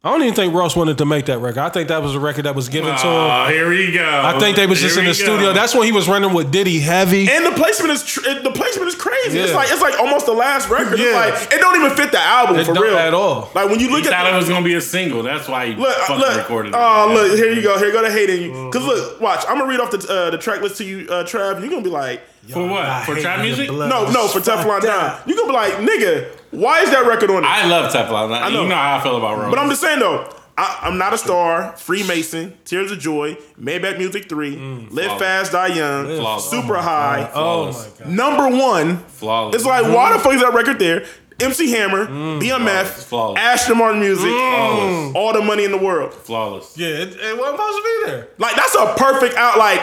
[0.04, 1.60] I don't even think Ross wanted to make that record.
[1.60, 3.06] I think that was a record that was given to him.
[3.06, 4.04] Oh, here we go.
[4.04, 5.54] I think they was just in the studio.
[5.54, 7.26] That's when he was running with Diddy heavy.
[7.26, 9.38] And the placement is tr- the placement is crazy.
[9.38, 9.56] It's Yeah.
[9.56, 10.98] like it's like almost the last record.
[10.98, 11.06] Yeah.
[11.28, 13.48] It's like it don't even fit the album It for don't real at all.
[13.54, 15.22] Like when you He look thought at it was gonna be a single.
[15.22, 16.36] That's why he Look, fucking look.
[16.36, 16.78] recorded it.
[16.78, 17.78] Oh, look, here you go.
[17.78, 18.70] Here go to hating you.
[18.70, 19.42] Cause look, watch.
[19.48, 21.60] I'm gonna read off the uh, the track list to you, uh, Trav.
[21.60, 23.04] You're gonna be like, For what?
[23.06, 23.70] For trap music?
[23.70, 25.18] no, no, for Teflon Don.
[25.24, 27.46] You're gonna be like, nigga, why is that record on it?
[27.46, 28.32] I love Teflon.
[28.32, 28.62] I know.
[28.62, 29.50] You know how I feel about Rose.
[29.50, 30.28] but I'm just saying though.
[30.56, 31.76] I, I'm not a star.
[31.76, 35.18] Freemason, Tears of Joy, Maybach Music Three, mm, Live flawless.
[35.20, 36.48] Fast, Die Young, Flawless.
[36.48, 37.98] Super High, uh, oh Flawless.
[37.98, 38.14] my god.
[38.14, 38.96] number one.
[38.98, 39.56] flawless.
[39.56, 40.22] It's like why the mm.
[40.22, 41.04] fuck is that record there?
[41.40, 43.40] MC Hammer, BMF, Flawless.
[43.40, 45.16] Aston Martin Music, Flawless.
[45.16, 46.14] all the money in the world.
[46.14, 46.78] flawless.
[46.78, 48.28] Yeah, it, it wasn't supposed to be there.
[48.38, 49.58] Like that's a perfect out.
[49.58, 49.80] Like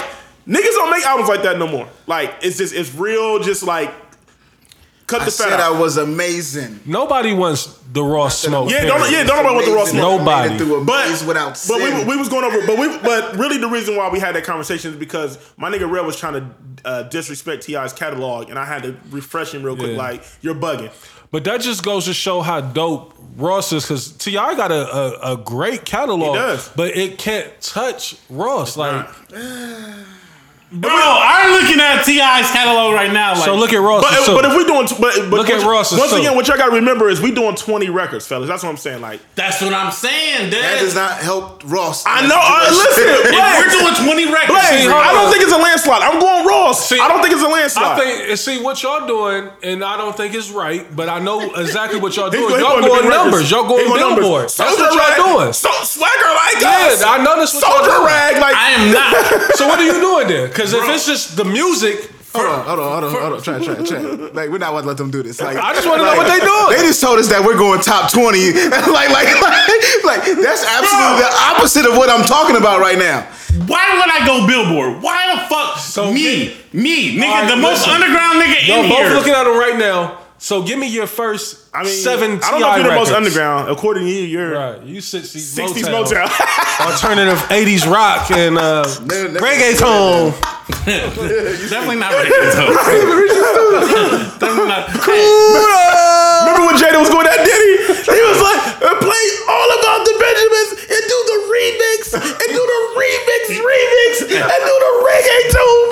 [0.48, 1.90] niggas don't make albums like that no more.
[2.08, 3.40] Like it's just it's real.
[3.40, 3.94] Just like
[5.12, 5.76] cut I the fat said out.
[5.76, 6.80] I was amazing.
[6.86, 8.70] Nobody wants the raw smoke.
[8.70, 8.98] Yeah, period.
[8.98, 10.20] don't yeah, don't know about the raw smoke.
[10.20, 10.50] Nobody.
[10.50, 12.66] Made it through a But without but we, we was going over.
[12.66, 15.90] But we but really the reason why we had that conversation is because my nigga
[15.90, 16.56] Red was trying to
[16.86, 19.92] uh, disrespect Ti's catalog, and I had to refresh him real quick.
[19.92, 19.98] Yeah.
[19.98, 20.92] Like you're bugging.
[21.32, 25.34] But that just goes to show how dope Ross is because Ti got a, a,
[25.34, 26.70] a great catalog, He does.
[26.70, 28.76] but it can't touch Ross.
[28.78, 29.08] Like
[30.74, 33.34] Bro, I'm looking at Ti's catalog right now.
[33.36, 34.02] Like, So look at Ross.
[34.08, 34.32] But, too.
[34.34, 36.20] but if we're doing, but, but Look at once- Ross's Once too.
[36.24, 38.48] again, what y'all got to remember is we doing twenty records, fellas.
[38.48, 39.02] That's what I'm saying.
[39.02, 40.50] Like that's what I'm saying.
[40.52, 42.06] That does not help Ross.
[42.08, 42.40] I know.
[42.40, 45.58] Uh, listen, If we're Blaze, doing 20 records, Blaze, See, I don't think it's a
[45.60, 46.02] landslide.
[46.08, 46.88] I'm going Ross.
[46.88, 47.84] See, I don't think it's a landslide.
[47.84, 51.20] I think and see what y'all doing, and I don't think it's right, but I
[51.20, 52.48] know exactly what y'all doing.
[52.64, 53.52] Y'all going going numbers.
[53.52, 54.24] Y'all going He's going numbers.
[54.24, 54.44] billboard.
[54.56, 55.52] That's what y'all doing.
[55.52, 57.04] So, swagger like Yeah, us.
[57.04, 58.56] I know that's Soldier rag like.
[58.56, 59.12] I am not.
[59.60, 60.48] So what are you doing there?
[60.62, 63.42] Because if it's just the music, Hold on, hold on, hold on, hold on.
[63.44, 64.00] Try, try, try.
[64.32, 65.42] Like we're not going to let them do this.
[65.42, 66.80] Like I just want to know what they doing.
[66.80, 68.56] They just told us that we're going top twenty.
[68.72, 69.68] like, like, like,
[70.08, 73.28] like that's absolutely the opposite of what I'm talking about right now.
[73.68, 75.04] Why would I go Billboard?
[75.04, 75.76] Why the fuck?
[75.84, 78.00] So me, me, nigga, All right, the most listen.
[78.00, 79.12] underground nigga Y'all in both here.
[79.12, 80.21] looking at him right now.
[80.42, 83.12] So give me your first I mean, seven I don't know if you're the most
[83.14, 83.70] underground.
[83.70, 86.82] According to you, you're Right, you 60s, 60s Motown, Motown.
[86.90, 90.34] alternative 80s rock and uh, Never- never- reggaeton.
[91.70, 92.74] Definitely not reggaeton.
[94.42, 94.90] Definitely not.
[94.98, 98.02] Remember when Jada was going at Diddy?
[98.02, 102.62] He was like, uh, play all about the Benjamins and do the remix and do
[102.66, 105.86] the remix remix and do the reggaeton.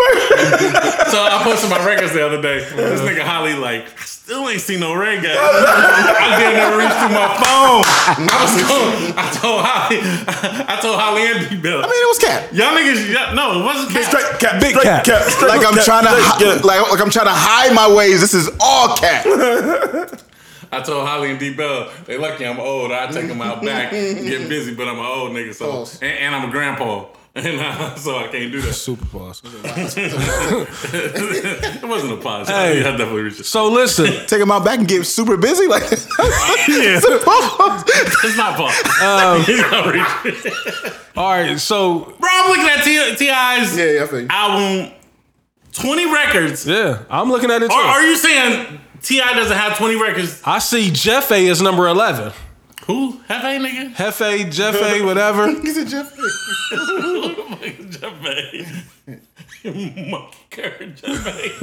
[1.13, 2.59] So I posted my records the other day.
[2.75, 5.25] This nigga Holly like, I still ain't seen no reggae.
[5.34, 7.82] I didn't never reach through my phone.
[8.30, 9.97] I was told, I told Holly,
[10.69, 11.80] I told Holly and B Bill.
[11.82, 12.53] I mean, it was cat.
[12.53, 14.05] Y'all niggas, y'all, no, it wasn't cat.
[14.05, 15.03] Straight cap, Big straight cap.
[15.03, 16.63] cap, straight Like I'm cap, trying to, hi- cap.
[16.63, 18.21] like, like I'm trying to hide my ways.
[18.21, 19.25] This is all cat.
[20.71, 22.91] I told Holly and D Bell, they lucky I'm old.
[22.91, 26.36] I take them out back, get busy, but I'm an old nigga, so and, and
[26.36, 27.05] I'm a grandpa.
[27.45, 28.73] And uh, so I can't do that.
[28.73, 29.41] Super pause.
[30.91, 32.47] It wasn't a pause.
[32.49, 32.79] Hey.
[32.79, 33.45] I definitely reached it.
[33.45, 35.67] So listen, Take him out back and get super busy.
[35.67, 37.05] Like, It's
[38.37, 38.73] not pause.
[39.01, 40.91] Um, He's not reaching.
[41.15, 41.59] all right.
[41.59, 44.27] So Bro, I'm looking at T- Ti's yeah, yeah, I feel you.
[44.29, 44.91] album,
[45.73, 46.65] 20 records.
[46.67, 47.75] yeah, I'm looking at it too.
[47.77, 50.41] Or are you saying Ti doesn't have 20 records?
[50.45, 52.33] I see Jeff A is number 11.
[52.89, 53.19] Who?
[53.29, 53.93] Hefe nigga?
[53.93, 55.47] Hefe, Jeff A, whatever.
[55.61, 56.11] He's a Jeff.
[57.91, 58.65] Jefe.
[60.09, 61.61] Monkey Curry Jefe.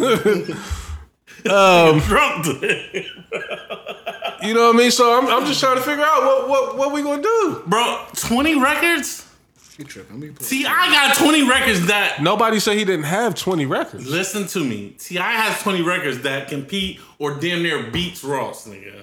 [1.51, 3.09] um, drunk today.
[4.43, 4.93] You know what I mean?
[4.93, 7.61] So I'm, I'm just trying to figure out what what what we gonna do.
[7.67, 9.29] Bro, 20 records?
[9.79, 10.21] You tripping?
[10.21, 14.07] Let me put- Ti got 20 records that Nobody said he didn't have 20 records.
[14.07, 14.91] Listen to me.
[14.97, 19.03] Ti has 20 records that compete or damn near beats Ross, nigga.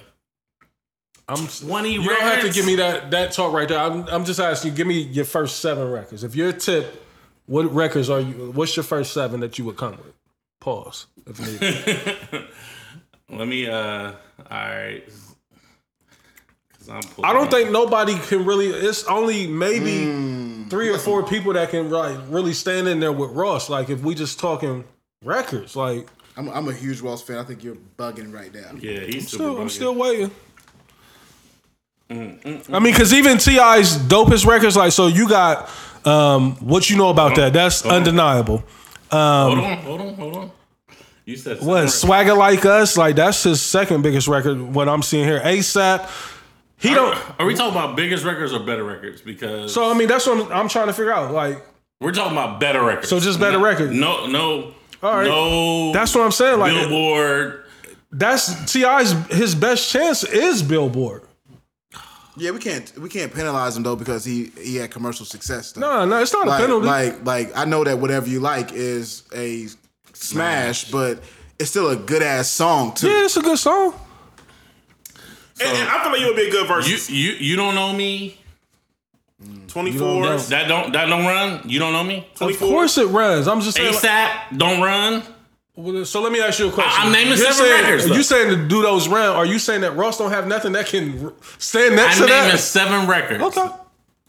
[1.28, 2.18] I'm 20 You records.
[2.20, 3.78] don't have to give me that that talk right there.
[3.78, 4.76] I'm, I'm just asking you.
[4.76, 6.22] Give me your first seven records.
[6.24, 7.02] If you're a tip,
[7.46, 8.50] what records are you?
[8.52, 10.12] What's your first seven that you would come with?
[10.60, 11.06] Pause.
[11.26, 12.44] If needed.
[13.30, 13.66] Let me.
[13.66, 14.14] uh All
[14.50, 15.02] right.
[16.78, 17.50] 'Cause I'm pulling I don't up.
[17.50, 18.66] think nobody can really.
[18.66, 23.30] It's only maybe three or four people that can like really stand in there with
[23.30, 23.70] Ross.
[23.70, 24.84] Like if we just talking
[25.24, 27.38] records, like I'm, I'm a huge Ross fan.
[27.38, 28.72] I think you're bugging right now.
[28.78, 29.44] Yeah, he's super.
[29.44, 30.30] still, I'm still waiting.
[32.10, 35.68] I mean, because even Ti's dopest records, like so, you got
[36.06, 37.52] um, what you know about that.
[37.52, 38.62] That's undeniable.
[39.10, 40.50] Hold on, hold on, hold on.
[41.24, 42.98] You said What swagger like us?
[42.98, 44.60] Like that's his second biggest record.
[44.60, 46.08] What I'm seeing here, ASAP.
[46.76, 47.16] He don't.
[47.40, 49.22] Are we talking about biggest records or better records?
[49.22, 51.32] Because So I mean, that's what I'm, I'm trying to figure out.
[51.32, 51.64] Like
[52.00, 53.08] we're talking about better records.
[53.08, 53.92] So just better No- records.
[53.92, 55.26] No, no, All right.
[55.26, 55.92] no.
[55.92, 56.58] that's what I'm saying.
[56.58, 57.64] Like Billboard.
[58.12, 61.22] that's Ti's his best chance is Billboard.
[62.36, 65.72] Yeah, we can't we can't penalize him though because he he had commercial success.
[65.72, 65.80] Though.
[65.82, 66.86] No, no, it's not like, a penalty.
[66.86, 69.68] like like I know that whatever you like is a
[70.12, 71.20] smash, but
[71.58, 73.08] it's still a good ass song too.
[73.08, 73.94] yeah, it's a good song.
[75.60, 77.10] And, and I feel like you would be a good You versus.
[77.10, 78.38] you you don't know me.
[79.68, 80.38] 24.
[80.38, 81.60] That don't that don't run.
[81.68, 82.26] You don't know me.
[82.40, 83.46] Of course it runs.
[83.46, 83.94] I'm just saying.
[83.94, 85.22] like- ASAP don't run.
[85.76, 86.92] Well, So let me ask you a question.
[87.02, 88.14] I- I'm naming You're seven saying, records, Are though.
[88.14, 89.36] you saying to do those round?
[89.36, 92.32] Are you saying that Ross don't have nothing that can r- stand next I'm to
[92.32, 92.58] naming that?
[92.60, 93.42] seven records.
[93.42, 93.68] Okay.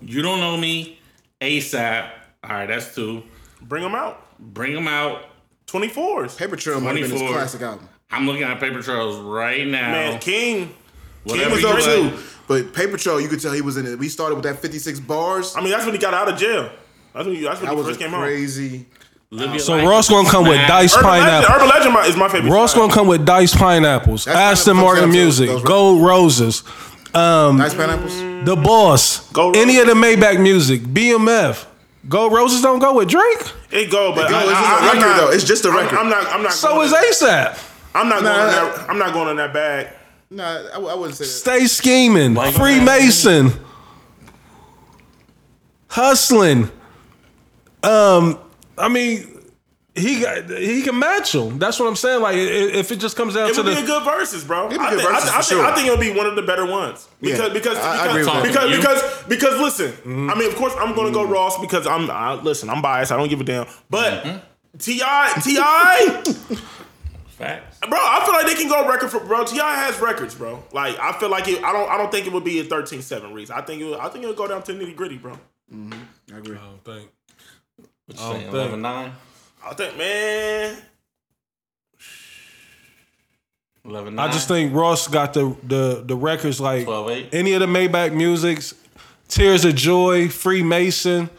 [0.01, 0.99] You don't know me.
[1.41, 2.09] ASAP.
[2.43, 3.23] All right, that's two.
[3.61, 4.21] Bring them out.
[4.39, 5.23] Bring them out.
[5.67, 6.35] 24s.
[6.37, 7.33] Paper Trail might have been his 24.
[7.35, 7.89] classic album.
[8.11, 9.91] I'm looking at Paper Trails right now.
[9.91, 10.73] Man, King.
[11.25, 11.83] Whatever He was you up like.
[11.85, 13.97] too, but Paper Trail you could tell he was in it.
[13.97, 15.55] We started with that 56 bars.
[15.55, 16.69] I mean, that's when he got out of jail.
[17.13, 18.21] That's when, he, that's when That he was first a came out.
[18.21, 18.85] crazy.
[19.31, 19.87] Live So life.
[19.87, 21.55] Ross gonna come with diced Dice Urban Legend, Pineapple.
[21.55, 22.51] Urban Legend my- is my favorite.
[22.51, 22.81] Ross song.
[22.83, 26.63] gonna come with diced Pineapples, That's Aston Pineapple Martin comes Music, to those- Gold Roses,
[27.13, 28.45] nice pineapples.
[28.45, 31.65] The Boss, Gold any of the Maybach Music, BMF.
[32.07, 33.23] Gold Roses don't go with Drake.
[33.71, 35.29] It go, but It go, I, it's just I, a I'm record, not, though.
[35.31, 35.97] It's just a I'm- record.
[35.97, 36.27] I'm, not.
[36.27, 36.53] I'm not.
[36.53, 37.59] So going is in- ASAP.
[37.95, 38.41] I'm not Nah, going.
[38.49, 38.75] In nah.
[38.77, 39.87] that, I'm not going in that bag.
[40.29, 41.29] Nah, I, w- I wouldn't say that.
[41.31, 43.53] Stay scheming, Freemason,
[45.87, 46.69] hustling.
[47.83, 48.37] Um,
[48.77, 49.41] I mean,
[49.95, 51.57] he got he can match him.
[51.57, 52.21] That's what I'm saying.
[52.21, 54.67] Like if it just comes down It to would be the a good versus, bro.
[54.67, 55.61] be I good think, versus I, I for think.
[55.61, 57.53] I think it'll be one of the better ones because Yeah.
[57.53, 60.29] because I- I because, agree with because, because because listen.
[60.29, 61.31] I mean, of course, I'm gonna go mm.
[61.31, 62.69] Ross because I'm I, listen.
[62.69, 63.11] I'm biased.
[63.11, 63.67] I don't give a damn.
[63.89, 64.77] But mm-hmm.
[64.77, 64.99] Ti
[65.41, 66.55] Ti.
[67.35, 67.79] Facts.
[67.79, 69.43] Bro, I feel like they can go record for bro.
[69.43, 70.63] Ti has records, bro.
[70.71, 71.63] Like I feel like it.
[71.63, 71.89] I don't.
[71.89, 73.49] I don't think it would be a 13-7 Reese.
[73.49, 73.85] I think it.
[73.85, 75.33] Would, I think it'll go down to nitty gritty, bro.
[75.73, 76.33] Mm-hmm.
[76.33, 76.57] I agree.
[76.57, 77.09] I don't think.
[78.07, 78.41] What I you don't saying?
[78.43, 79.11] think- 11 9?
[79.65, 80.77] I think, man.
[83.85, 87.29] 11 I just think Ross got the the the records like 12 8.
[87.33, 88.73] any of the Maybach musics,
[89.27, 91.29] Tears of Joy, Freemason,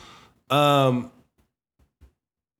[0.50, 1.10] um,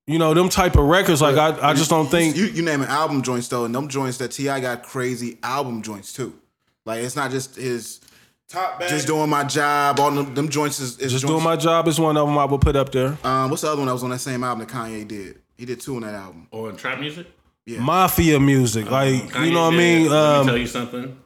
[0.08, 1.22] you know them type of records.
[1.22, 3.88] Like I, I just don't think You, you name an album joints though, and them
[3.88, 6.34] joints that Ti got crazy album joints too.
[6.84, 8.00] Like it's not just his
[8.48, 8.88] Top bag.
[8.88, 9.98] just doing my job.
[9.98, 11.24] All them, them joints is, is just joints.
[11.26, 13.18] doing my job is one of them I would put up there.
[13.24, 15.40] Um, what's the other one that was on that same album that Kanye did?
[15.56, 16.46] He did two on that album.
[16.52, 17.26] Or in trap music?
[17.64, 17.80] Yeah.
[17.80, 20.10] Mafia music, like Kanye you know what I did, mean.
[20.10, 21.16] Let me Um, tell you something.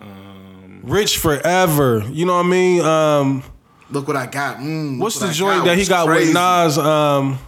[0.00, 2.80] Um, Rich forever, you know what I mean.
[2.84, 3.42] Um,
[3.90, 4.58] Look what I got.
[4.58, 6.26] Mm, what's what the I joint that he got crazy.
[6.28, 6.78] with Nas?
[6.78, 7.38] Um,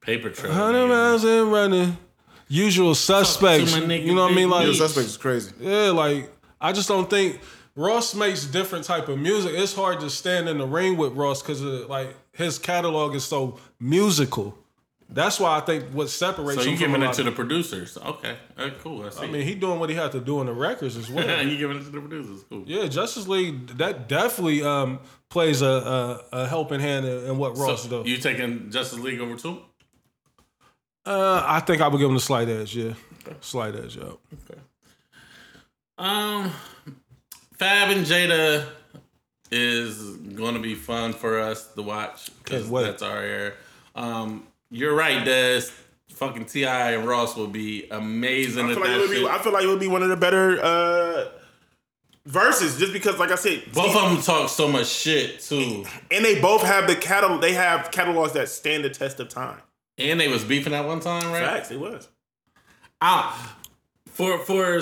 [0.00, 0.52] paper trail.
[0.52, 0.88] hundred nigga.
[0.88, 1.96] miles and running.
[2.48, 4.50] Usual suspects, to my nigga you know what I mean.
[4.50, 4.78] Like Yo, Meech.
[4.78, 5.50] Suspects is crazy.
[5.58, 6.30] Yeah, like
[6.64, 7.40] I just don't think
[7.76, 9.52] Ross makes different type of music.
[9.54, 13.58] It's hard to stand in the ring with Ross because like his catalog is so
[13.78, 14.56] musical.
[15.10, 17.98] That's why I think what separates So you giving it to the producers?
[17.98, 19.04] Okay, Uh, cool.
[19.04, 19.24] I see.
[19.24, 21.26] I mean, he doing what he had to do in the records as well.
[21.26, 22.42] Yeah, you giving it to the producers?
[22.48, 22.64] Cool.
[22.66, 27.56] yeah, Justice League that definitely um, plays a, a, a helping hand in, in what
[27.58, 28.06] Ross So does.
[28.10, 29.58] you taking Justice League over two?
[31.06, 32.74] uh, I think I would give him the slight edge.
[32.74, 32.94] Yeah,
[33.40, 33.96] slight edge.
[33.96, 34.12] Yeah.
[35.98, 36.50] Um,
[37.54, 38.66] Fab and Jada
[39.50, 43.52] is going to be fun for us to watch because Can't that's our era.
[43.94, 45.62] Um, you're right, Des.
[46.10, 49.26] Fucking Ti and Ross will be amazing I at feel like it that would be.
[49.26, 51.28] I feel like it would be one of the better uh,
[52.26, 56.24] verses, just because, like I said, Both of them talk so much shit too, and
[56.24, 57.40] they both have the catalog.
[57.40, 59.60] They have catalogs that stand the test of time.
[59.98, 61.44] and they was beefing at one time, right?
[61.44, 62.08] Facts, it was.
[63.00, 63.48] I,
[64.06, 64.80] for for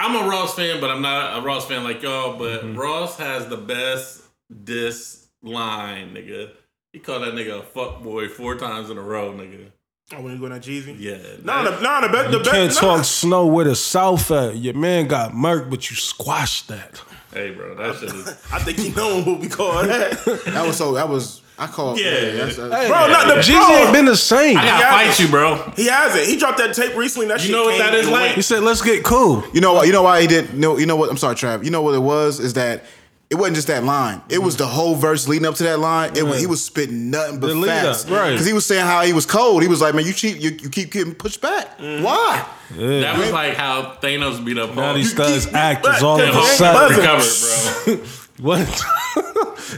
[0.00, 2.38] I'm a Ross fan, but I'm not a Ross fan like y'all.
[2.38, 2.78] But Mm-hmm.
[2.78, 4.22] Ross has the best
[4.64, 6.50] diss line, nigga.
[6.92, 9.70] He called that nigga a fuck boy four times in a row, nigga.
[10.12, 10.96] Oh, when you going at Jeezy?
[10.98, 12.50] Yeah, No, that- the, no, the, be- the You best.
[12.50, 12.80] can't nah.
[12.96, 14.56] talk snow with a south at.
[14.56, 17.00] Your man got murked, but you squashed that.
[17.32, 18.26] Hey, bro, that shit is.
[18.52, 20.18] I think you know what we call that.
[20.46, 20.94] That was so.
[20.94, 21.42] That was.
[21.60, 21.98] I called.
[22.00, 22.10] Yeah.
[22.32, 24.56] that's, that's, Hey, Bro, not the Jeezy ain't been the same.
[24.56, 24.90] I gotta Yeah.
[24.90, 25.72] fight you, bro.
[25.76, 26.26] He hasn't.
[26.26, 27.28] He dropped that tape recently.
[27.28, 28.22] That You shit know what came that is like?
[28.22, 28.34] went.
[28.36, 29.86] He said, "Let's get cool." You know what?
[29.86, 30.54] You know why he didn't.
[30.58, 31.10] No, you know what?
[31.10, 31.64] I'm sorry, Trav.
[31.64, 32.40] You know what it was?
[32.40, 32.84] Is that
[33.28, 34.22] it wasn't just that line.
[34.28, 36.16] It was the whole verse leading up to that line.
[36.16, 38.30] It was, he was spitting nothing but The lead up, right.
[38.32, 39.62] Because he was saying how he was cold.
[39.62, 40.40] He was like, "Man, you cheap.
[40.40, 41.78] You, you keep getting pushed back.
[41.78, 42.02] Mm-hmm.
[42.02, 42.44] Why?
[42.76, 44.96] That was like how Thanos beat up Now Hulk.
[44.96, 46.96] these studs act but- is all of Yeah, a but- sudden.
[46.98, 48.06] recovered, bro.
[48.40, 48.66] What?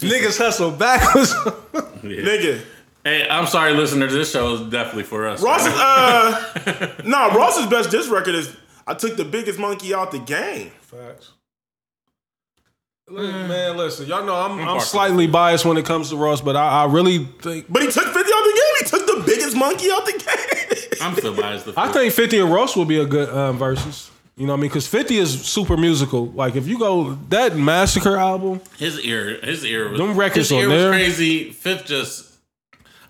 [0.00, 1.34] Niggas hustle backwards.
[2.02, 2.62] Nigga.
[3.04, 4.12] Hey, I'm sorry, listeners.
[4.12, 5.42] This show is definitely for us.
[5.42, 8.54] Ross is, uh, no, Ross's best diss record is
[8.86, 10.70] I took the biggest monkey out the game.
[10.80, 11.32] Facts.
[13.08, 16.54] Look, Man, listen, y'all know I'm, I'm slightly biased when it comes to Ross, but
[16.56, 18.74] I, I really think But he took 50 out the game.
[18.78, 20.12] He took the biggest monkey out the
[20.92, 20.98] game.
[21.02, 21.64] I'm still biased.
[21.66, 24.11] to I think 50 and Ross will be a good um, versus.
[24.42, 24.70] You know what I mean?
[24.70, 26.26] Because 50 is super musical.
[26.26, 30.52] Like if you go that Massacre album, his ear, his ear was Them records his
[30.58, 30.90] ear on was there.
[30.90, 31.52] crazy.
[31.52, 32.28] Fifth just.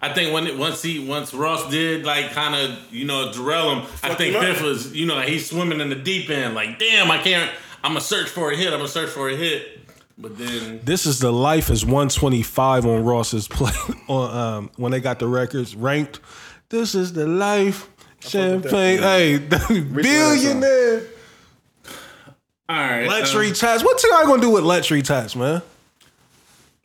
[0.02, 3.70] I think when it, once he once Ross did like kind of you know derail
[3.76, 4.36] him, I think.
[4.36, 7.50] Fifth was you know he's swimming in the deep end like damn I can't
[7.82, 11.06] I'm gonna search for a hit I'm gonna search for a hit, but then this
[11.06, 13.72] is the life is 125 on Ross's play
[14.06, 16.20] on um, when they got the records ranked.
[16.68, 17.88] This is the life.
[18.20, 19.38] Champagne, hey,
[19.92, 21.02] billionaire.
[22.72, 23.84] All right Luxury um, tax.
[23.84, 25.62] What I gonna do with luxury tax, man?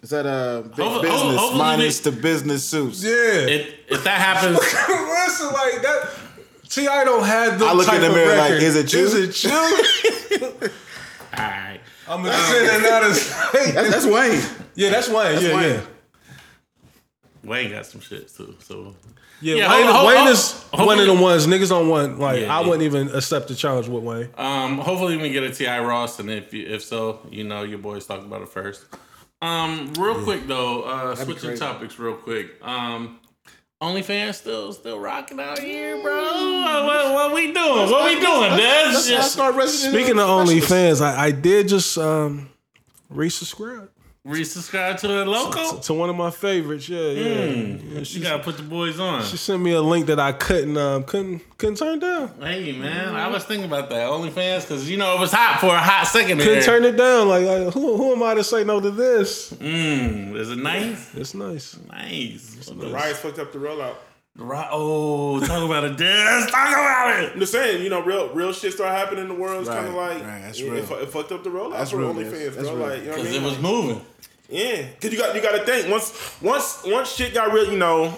[0.01, 3.03] Is that a big Hopefully- business hopefully minus we- the business suits?
[3.03, 3.11] Yeah.
[3.11, 6.09] it, if that happens Listen, like that.
[6.69, 7.65] Ti don't have the.
[7.65, 8.99] I look in the mirror like, is it you?
[8.99, 9.51] Is it you?
[11.38, 11.79] All right.
[12.07, 13.71] I'm gonna say that now to say.
[13.71, 14.41] That's, that's Wayne.
[14.75, 15.41] Yeah, that's Wayne.
[15.41, 15.69] yeah, Wayne.
[15.75, 15.81] yeah.
[17.43, 18.93] Wayne got some shit too so
[19.41, 22.19] Yeah, Yeah, Wayne, ho- ho- Wayne ho- is one of the ones niggas don't want.
[22.19, 22.67] Like Yeah, I yeah.
[22.67, 24.29] wouldn't even accept the challenge with Wayne.
[24.38, 27.77] Um, hopefully we get a Ti Ross, and if you, if so, you know your
[27.79, 28.85] boys talked about it first.
[29.41, 31.59] Um, real quick though, uh, switching crazy.
[31.59, 32.55] topics real quick.
[32.65, 33.19] Um,
[33.79, 36.15] OnlyFans still still rocking out here, bro.
[36.23, 37.91] What, what, what we doing?
[37.91, 39.11] What we doing, Des?
[39.11, 40.71] Let's start Speaking of Evil specialist.
[40.71, 42.49] OnlyFans, I, I did just um
[43.13, 43.89] resubscribe.
[44.28, 45.80] Resubscribe to a local.
[45.80, 46.89] to one of my favorites.
[46.89, 47.23] Yeah, yeah.
[47.47, 47.95] Mm.
[47.95, 49.23] yeah she, You gotta put the boys on.
[49.23, 52.34] she sent me a link that I couldn't um couldn't couldn't turn down.
[52.41, 55.67] Hey man, I was thinking about that OnlyFans because you know it was hot for
[55.73, 56.61] a hot second Couldn't there.
[56.63, 57.30] turn it down.
[57.30, 59.53] Like, like, who who am I to say no to this?
[59.53, 61.15] Mm, is it nice?
[61.15, 61.78] It's nice.
[61.89, 62.65] Nice.
[62.69, 63.95] The riots fucked up the rollout.
[64.39, 64.67] Right.
[64.71, 66.45] Oh, talk about it, Des.
[66.51, 67.34] Talk about it.
[67.34, 69.61] I'm just saying, you know, real real shit started happening in the world.
[69.61, 70.75] It's kind of like right, that's it, real.
[70.75, 72.53] it, fu- it fucked up the rollout That's for real, OnlyFans.
[72.53, 72.75] That's bro.
[72.78, 72.88] real.
[72.88, 73.41] Like, you know what I Because mean?
[73.41, 74.01] it was moving.
[74.50, 77.78] Yeah, because you got you got to think once once once shit got real, you
[77.78, 78.18] know,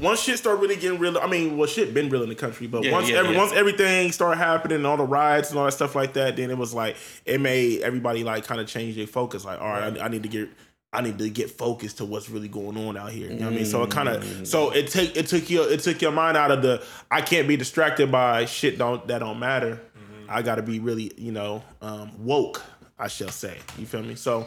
[0.00, 1.16] once shit started really getting real.
[1.18, 3.38] I mean, well, shit been real in the country, but Yeah, once yeah, every yeah.
[3.38, 6.50] once everything started happening, and all the riots and all that stuff like that, then
[6.50, 9.44] it was like it made everybody like kind of change their focus.
[9.44, 10.48] Like, all right, I, I need to get.
[10.94, 13.30] I need to get focused to what's really going on out here.
[13.30, 13.64] You know what I mean?
[13.64, 16.50] So it kind of so it take it took your it took your mind out
[16.50, 19.80] of the I can't be distracted by shit don't that don't matter.
[20.28, 22.60] I got to be really you know um, woke.
[22.98, 23.56] I shall say.
[23.78, 24.16] You feel me?
[24.16, 24.46] So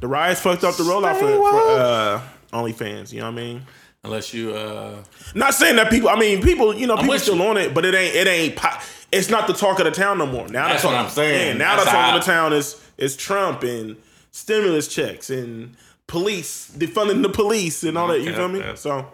[0.00, 2.22] the riots fucked up the rollout for, for uh,
[2.52, 3.12] OnlyFans.
[3.12, 3.62] You know what I mean?
[4.04, 5.02] Unless you, uh,
[5.34, 6.08] Not saying that people.
[6.08, 6.74] I mean, people.
[6.74, 7.42] You know, people still you.
[7.44, 8.14] on it, but it ain't.
[8.14, 8.56] It ain't.
[8.56, 8.78] Po-
[9.12, 10.46] it's not the talk of the town no more.
[10.48, 11.58] Now That's what I'm saying.
[11.58, 13.96] Yeah, now That's the talk how- of the town is is Trump and
[14.30, 15.76] stimulus checks and
[16.06, 18.20] police defunding the police and all that.
[18.20, 18.60] You Okay, feel me?
[18.60, 18.76] okay.
[18.76, 19.06] So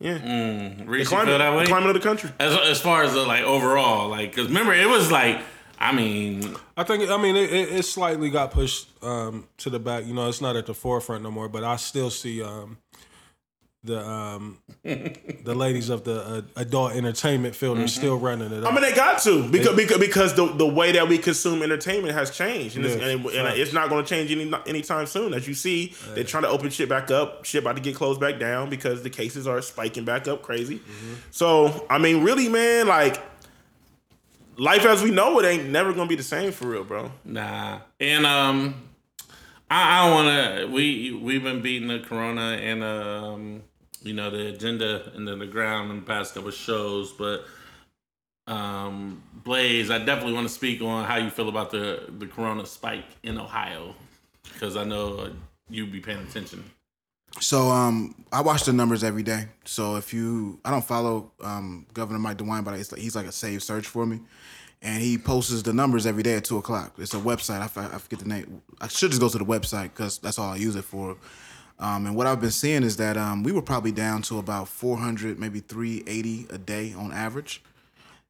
[0.00, 1.64] Reese, you feel climate, that way?
[1.66, 2.30] climate of the country.
[2.40, 5.40] As, as far as the, like overall, like, because remember, it was like,
[5.78, 9.78] I mean, I think I mean it, it, it slightly got pushed um, to the
[9.78, 10.06] back.
[10.06, 11.48] You know, it's not at the forefront no more.
[11.48, 12.78] But I still see um,
[13.84, 18.64] the um, the ladies of the uh, adult entertainment field are still running it.
[18.64, 18.70] Up.
[18.70, 22.14] I mean, they got to because because, because the, the way that we consume entertainment
[22.14, 25.34] has changed, and, it's, Yeah, and, and it's not going to change any anytime soon.
[25.34, 27.44] As you see, they're trying to open shit back up.
[27.44, 30.80] Shit about to get closed back down because the cases are spiking back up crazy.
[31.30, 33.20] So, I mean, really, man, like
[34.56, 37.12] life as we know it ain't never to be the same for real, bro.
[37.24, 37.80] nah.
[38.00, 38.88] And um,
[39.70, 40.10] I, I
[40.60, 40.66] to.
[40.66, 43.62] We we've been beating the corona and um,
[44.02, 47.44] you know, the agenda and then the ground in the past couple shows, but.
[48.46, 52.66] Um, Blaze, I definitely want to speak on how you feel about the the corona
[52.66, 53.94] spike in Ohio,
[54.52, 55.30] because I know
[55.70, 56.62] you'd be paying attention.
[57.40, 59.46] So um, I watch the numbers every day.
[59.64, 63.32] So if you, I don't follow um, Governor Mike DeWine, but like, he's like a
[63.32, 64.20] save search for me,
[64.82, 66.94] and he posts the numbers every day at two o'clock.
[66.98, 67.60] It's a website.
[67.60, 67.66] I
[67.98, 68.62] forget the name.
[68.80, 71.16] I should just go to the website because that's all I use it for.
[71.78, 74.68] Um, and what I've been seeing is that um, we were probably down to about
[74.68, 77.62] 400, maybe 380 a day on average.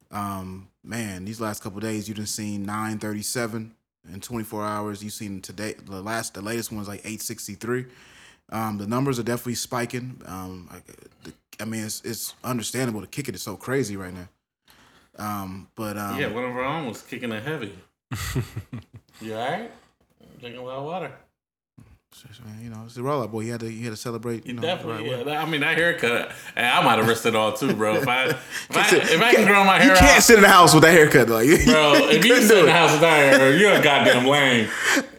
[0.09, 3.71] Um, man, these last couple days, you done seen 937
[4.11, 5.03] in 24 hours.
[5.03, 7.85] You've seen today, the last, the latest one was like 863.
[8.51, 10.21] Um, the numbers are definitely spiking.
[10.25, 10.77] Um, I,
[11.23, 13.01] the, I mean, it's, it's understandable.
[13.01, 14.27] The kicking is so crazy right now.
[15.17, 17.73] Um, but um, Yeah, one of our own was kicking it heavy.
[19.21, 19.71] you all right?
[20.39, 21.11] Drinking a lot of water.
[22.61, 23.41] you know, it's the rollout boy.
[23.41, 24.45] You had to, he had to celebrate.
[24.45, 25.09] You know, Definitely.
[25.11, 25.41] right yeah.
[25.41, 27.95] I mean, that haircut, and I might have risked it all too, bro.
[27.95, 28.37] If I, if
[28.77, 30.83] I, if I can grow my hair, You can't out, sit in the house with
[30.83, 31.27] that haircut.
[31.45, 31.93] You- bro.
[31.93, 34.69] you If you sit in the house with that hair, you're a goddamn lame.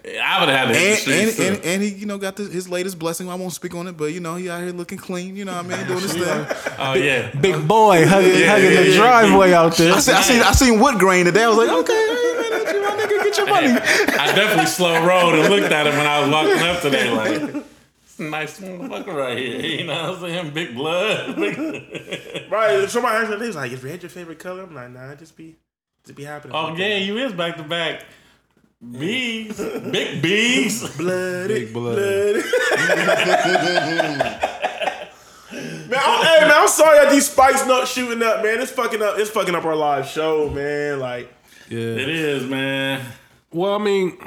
[0.07, 2.37] I would have had to hit the And, and, and, and he, you know, got
[2.37, 3.29] this, his latest blessing.
[3.29, 5.35] I won't speak on it, but you know, he out here looking clean.
[5.35, 5.87] You know what I mean?
[5.89, 6.47] Doing his thing.
[6.79, 7.35] Oh yeah.
[7.35, 9.93] Big boy hugging, Yeah, hugging yeah, the yeah, driveway out there.
[9.93, 11.43] I seen, I seen, I seen wood grain today.
[11.45, 13.67] I was like, okay, hey, man, that's you, my nigga, get your money.
[14.21, 17.65] I definitely slow rolled and looked at him when I was walking up today, like.
[18.03, 20.55] "It's a Nice motherfucker right here, you know what I'm saying?
[20.55, 21.37] Big blood.
[22.49, 22.89] Right?
[22.89, 25.37] Somebody asked me, they was like, "Is red your favorite color?" I'm like, "Nah, just
[25.37, 25.57] be,
[26.05, 28.05] just be happy." oh yeah, you is back to back.
[28.81, 29.57] Bees,
[29.91, 30.89] big bees.
[30.99, 31.97] bloody, Big blood.
[31.97, 32.43] bloody.
[35.89, 38.61] Man, I'm, hey man, I'm sorry that these spikes not shooting up, man.
[38.61, 39.19] It's fucking up.
[39.19, 40.99] It's fucking up our live show, man.
[40.99, 41.33] Like,
[41.69, 41.79] Yeah.
[41.79, 43.01] It is, man.
[43.53, 44.19] Well, I mean,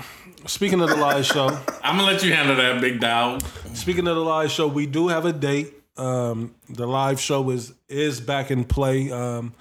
[0.48, 1.48] speaking of the live show,
[1.84, 3.42] I'm gonna let you handle that, big dog.
[3.74, 5.74] speaking of the live show, we do have a date.
[5.98, 9.12] Um, the live show is is back in play.
[9.12, 9.54] Um,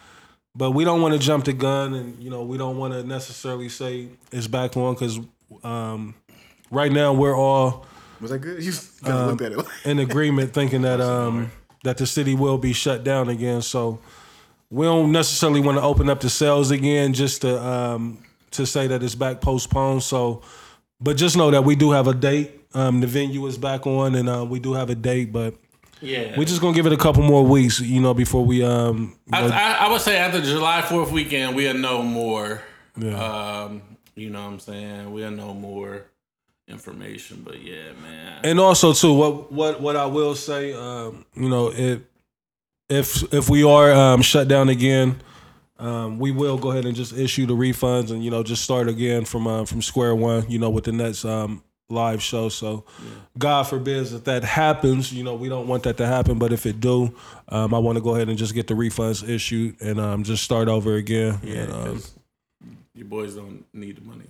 [0.59, 3.05] but we don't want to jump the gun, and you know, we don't want to
[3.05, 5.21] necessarily say it's back on because
[5.63, 6.17] um,
[6.73, 7.87] right now we're all
[8.21, 8.63] Was that good?
[8.63, 8.73] You
[9.05, 9.67] kind of looked at it.
[9.85, 11.53] in agreement, thinking that um,
[11.85, 13.63] that the city will be shut down again.
[13.63, 14.01] So
[14.69, 18.19] we don't necessarily want to open up the cells again, just to um,
[18.51, 20.03] to say that it's back postponed.
[20.03, 20.43] So,
[21.01, 22.51] but just know that we do have a date.
[22.75, 25.55] Um, the venue is back on, and uh, we do have a date, but
[26.01, 26.39] Yeah.
[26.39, 29.17] we're just gonna give it a couple more weeks, you know, before we um.
[29.33, 32.63] I, I, I would say after July Fourth weekend, we'll know more.
[32.97, 33.65] Yeah.
[33.65, 33.83] Um,
[34.15, 35.13] you know what I'm saying?
[35.13, 36.05] We'll know more
[36.67, 37.43] information.
[37.45, 38.41] But yeah, man.
[38.45, 42.01] and also too, what what what I will say, um, you know, if
[42.89, 45.21] if if we are um, shut down again,
[45.79, 48.89] um, we will go ahead and just issue the refunds and you know just start
[48.89, 50.49] again from uh, from square one.
[50.51, 52.49] You know, with the next um, live show.
[52.49, 52.85] So,
[53.39, 55.13] God forbids that that happens.
[55.13, 56.39] You know, we don't want that to happen.
[56.39, 57.15] But if it do,
[57.49, 60.43] um, I want to go ahead and just get the refunds issued and um, just
[60.45, 61.39] start over again.
[61.43, 62.13] Yeah, And, um, 'cause
[62.95, 64.25] your boys don't need the money.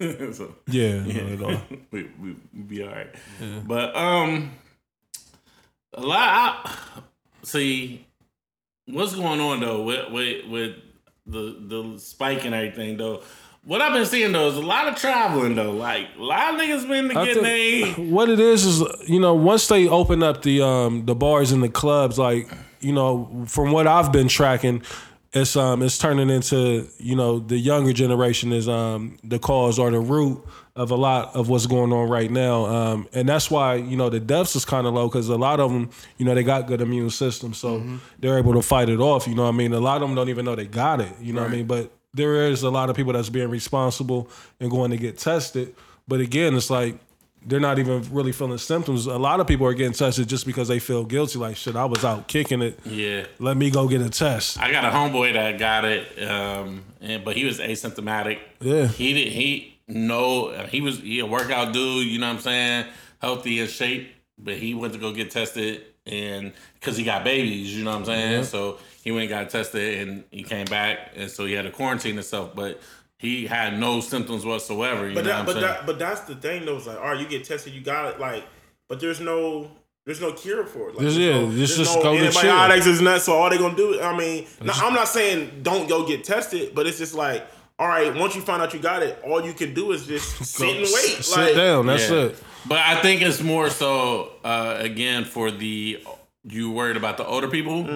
[0.32, 1.62] so yeah, yeah, not at all.
[1.90, 3.14] we we we be all right.
[3.66, 4.50] But um,
[5.92, 6.18] a lot.
[6.66, 6.78] I,
[7.44, 8.04] see,
[8.86, 10.72] what's going on though with with with
[11.26, 13.22] the the spike and everything though.
[13.64, 15.72] What I've been seeing though is a lot of traveling though.
[15.72, 18.02] Like a lot of niggas been I getting think- they.
[18.10, 21.62] what it is is you know once they open up the um the bars and
[21.62, 22.50] the clubs like
[22.80, 24.82] you know from what I've been tracking
[25.32, 29.90] it's um it's turning into you know the younger generation is um the cause or
[29.90, 30.44] the root
[30.76, 34.08] of a lot of what's going on right now um and that's why you know
[34.10, 36.66] the deaths is kind of low because a lot of them you know they got
[36.66, 37.82] good immune systems so
[38.20, 40.14] they're able to fight it off you know what I mean a lot of them
[40.14, 42.70] don't even know they got it you know what I mean but there is a
[42.70, 44.28] lot of people that's being responsible
[44.60, 45.74] and going to get tested
[46.08, 46.96] but again it's like
[47.46, 49.06] they're not even really feeling symptoms.
[49.06, 51.38] A lot of people are getting tested just because they feel guilty.
[51.38, 52.78] Like, shit, I was out kicking it.
[52.84, 54.58] Yeah, Let me go get a test.
[54.58, 58.38] I got a homeboy that got it, um, and but he was asymptomatic.
[58.60, 58.86] Yeah.
[58.86, 59.32] he did.
[59.32, 62.06] He no, he was he a workout dude.
[62.06, 62.86] You know what I'm saying?
[63.18, 67.76] Healthy and shape, but he went to go get tested, and because he got babies,
[67.76, 68.32] you know what I'm saying?
[68.42, 68.44] Mm-hmm.
[68.44, 71.70] So he went and got tested, and he came back, and so he had to
[71.70, 72.80] quarantine himself, but.
[73.16, 75.08] He had no symptoms whatsoever.
[75.08, 75.62] You But know that, what I'm but saying?
[75.64, 76.76] that, but that's the thing though.
[76.76, 78.20] It's like, all right, you get tested, you got it.
[78.20, 78.44] Like,
[78.86, 79.70] but there's no,
[80.04, 80.96] there's no cure for it.
[80.96, 82.86] Like, There's- yeah, no, just- there's just no go antibiotics.
[82.86, 83.24] Is nuts.
[83.24, 83.98] So all they gonna do?
[83.98, 87.46] I mean, I'm not saying don't go get tested, but it's just like,
[87.78, 90.44] all right, once you find out you got it, all you can do is just
[90.44, 91.24] sit and wait.
[91.24, 91.86] Sit like, down.
[91.86, 92.16] That's Yeah.
[92.16, 92.42] it.
[92.66, 96.02] But I think it's more so uh, again for the
[96.46, 97.88] you worried about the older people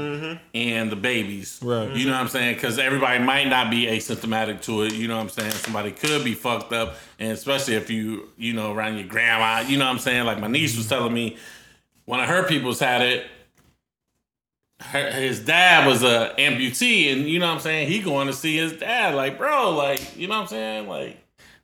[0.54, 1.94] and the babies, Right.
[1.94, 2.54] You know what I'm saying?
[2.54, 4.94] Because everybody might not be asymptomatic to it.
[4.94, 5.50] You know what I'm saying?
[5.50, 9.60] Somebody could be fucked up, and especially if you you know around your grandma.
[9.68, 10.24] You know what I'm saying?
[10.24, 11.36] Like my niece was telling me
[12.06, 13.26] one of her people's had it.
[14.80, 17.88] Her, his dad was a amputee, and you know what I'm saying.
[17.88, 21.18] He going to see his dad, like bro, like you know what I'm saying, like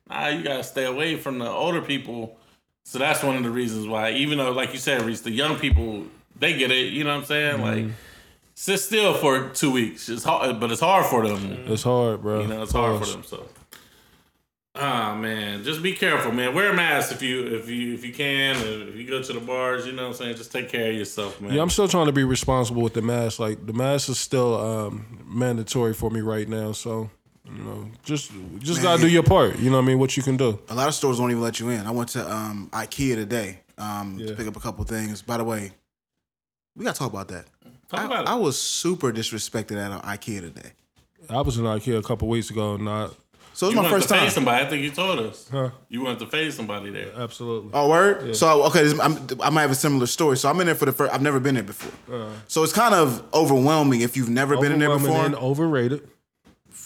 [0.07, 2.37] nah, you gotta stay away from the older people.
[2.85, 5.57] So that's one of the reasons why, even though, like you said, Reese, the young
[5.57, 6.05] people
[6.37, 6.93] they get it.
[6.93, 7.61] You know what I'm saying?
[7.61, 7.85] Like
[8.53, 10.07] sit still for two weeks.
[10.07, 11.65] It's hard, but it's hard for them.
[11.67, 12.41] It's hard, bro.
[12.41, 13.23] You know, it's hard for them.
[13.23, 13.47] So,
[14.75, 16.53] ah man, just be careful, man.
[16.53, 18.55] Wear a mask if you if you if you can.
[18.55, 20.35] If you go to the bars, you know what I'm saying.
[20.35, 21.53] Just take care of yourself, man.
[21.53, 23.39] Yeah, I'm still trying to be responsible with the mask.
[23.39, 26.71] Like the mask is still um, mandatory for me right now.
[26.71, 27.09] So
[27.45, 29.59] you know, just just gotta do your part.
[29.59, 29.99] You know what I mean?
[29.99, 30.59] What you can do.
[30.69, 31.85] A lot of stores won't even let you in.
[31.85, 34.27] I went to um, IKEA today um, Yeah.
[34.27, 35.21] to pick up a couple things.
[35.21, 35.71] By the way,
[36.75, 37.45] we gotta talk about that.
[37.89, 38.29] Talk I, about it.
[38.29, 40.71] I was super disrespected at IKEA today.
[41.29, 42.77] I was in IKEA a couple weeks ago.
[42.77, 43.13] Not
[43.53, 44.23] So it's you my wanted first to time.
[44.25, 44.65] face somebody.
[44.65, 45.47] I think you told us.
[45.51, 45.69] Huh.
[45.89, 47.11] You wanted to face somebody there.
[47.15, 47.71] absolutely.
[47.73, 48.35] Oh, word.
[48.35, 50.37] So okay, this, I'm, I might have a similar story.
[50.37, 51.13] So I'm in there for the first.
[51.13, 52.29] I've never been there before.
[52.47, 55.25] so it's kind of overwhelming if you've never been in there before.
[55.25, 56.07] and overrated.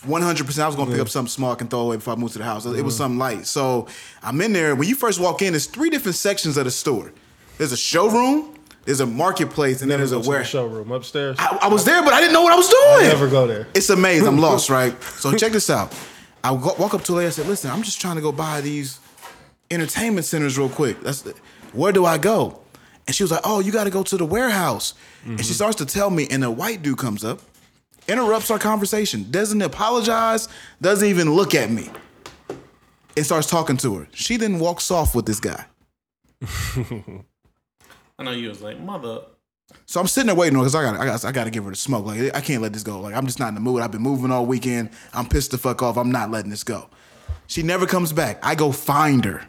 [0.05, 0.63] One hundred percent.
[0.63, 2.39] I was gonna pick up something small I can throw away before I moved to
[2.39, 2.65] the house.
[2.65, 2.85] It Mm-hmm.
[2.85, 3.45] was something light.
[3.47, 3.87] So
[4.23, 4.75] I'm in there.
[4.75, 7.11] When you first walk in, there's three different sections of the store.
[7.57, 8.55] There's a showroom.
[8.85, 11.35] There's a marketplace, and then there's a the showroom upstairs.
[11.37, 13.05] I, I was there, but I didn't know what I was doing.
[13.05, 13.67] I Never go there.
[13.73, 14.25] It's a maze.
[14.25, 14.99] I'm lost, right?
[15.03, 15.93] So check this out.
[16.43, 17.27] I go- walk up to a lady.
[17.27, 18.99] I said, "Listen, I'm just trying to go buy these
[19.69, 21.01] entertainment centers real quick.
[21.01, 21.33] That's the,
[21.73, 22.61] where do I go?"
[23.05, 24.93] And she was like, "Oh, you got to go to the warehouse."
[25.25, 27.41] And she starts to tell me, and a white dude comes up,
[28.09, 30.49] interrupts our conversation, doesn't apologize,
[30.81, 31.89] doesn't even look at me,
[33.15, 34.07] and starts talking to her.
[34.13, 35.65] She then walks off with this guy.
[38.19, 39.21] I know you was like mother.
[39.85, 41.63] So I'm sitting there waiting on because I got I got I got to give
[41.63, 42.05] her the smoke.
[42.05, 42.99] Like I can't let this go.
[42.99, 43.81] Like I'm just not in the mood.
[43.81, 44.89] I've been moving all weekend.
[45.13, 45.97] I'm pissed the fuck off.
[45.97, 46.89] I'm not letting this go.
[47.47, 48.39] She never comes back.
[48.43, 49.47] I go find her.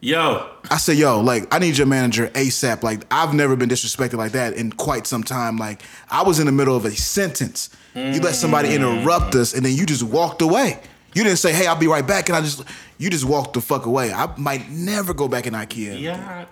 [0.00, 2.82] Yo, I say, yo, like I need your manager ASAP.
[2.82, 5.58] Like I've never been disrespected like that in quite some time.
[5.58, 7.70] Like I was in the middle of a sentence.
[7.94, 9.00] You let somebody mm-hmm.
[9.00, 10.80] interrupt us, and then you just walked away.
[11.14, 12.64] You didn't say, hey, I'll be right back, and I just
[12.98, 14.12] you just walked the fuck away.
[14.12, 16.00] I might never go back in IKEA.
[16.00, 16.46] yeah.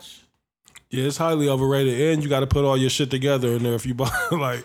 [0.91, 3.75] Yeah, it's highly overrated, and you got to put all your shit together in there
[3.75, 4.11] if you buy.
[4.33, 4.65] like,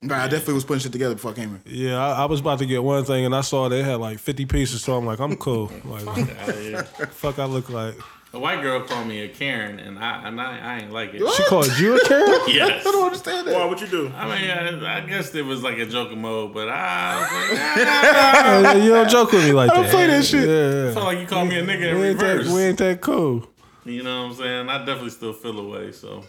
[0.00, 1.90] Right, I definitely was putting shit together before I came here.
[1.90, 4.20] yeah, I, I was about to get one thing, and I saw they had like
[4.20, 5.72] fifty pieces, so I'm like, I'm cool.
[5.84, 7.96] Like, fuck, I look like.
[8.34, 11.26] A white girl called me a Karen, and I and I, I ain't like it.
[11.32, 12.40] She called you a Karen?
[12.48, 12.86] Yes.
[12.86, 13.54] I don't understand that.
[13.54, 13.64] Why?
[13.64, 14.12] What you do?
[14.14, 14.50] I mean,
[14.84, 18.74] I, I guess it was like a joking mode, but I was like, ah.
[18.74, 19.76] you don't joke with me like that.
[19.76, 20.46] don't play that shit.
[20.46, 20.92] Yeah, yeah.
[20.92, 22.52] felt like you called me a nigga in We ain't, that, reverse.
[22.52, 23.48] we ain't that cool.
[23.86, 24.68] You know what I'm saying?
[24.68, 25.92] I definitely still feel away.
[25.92, 26.22] So,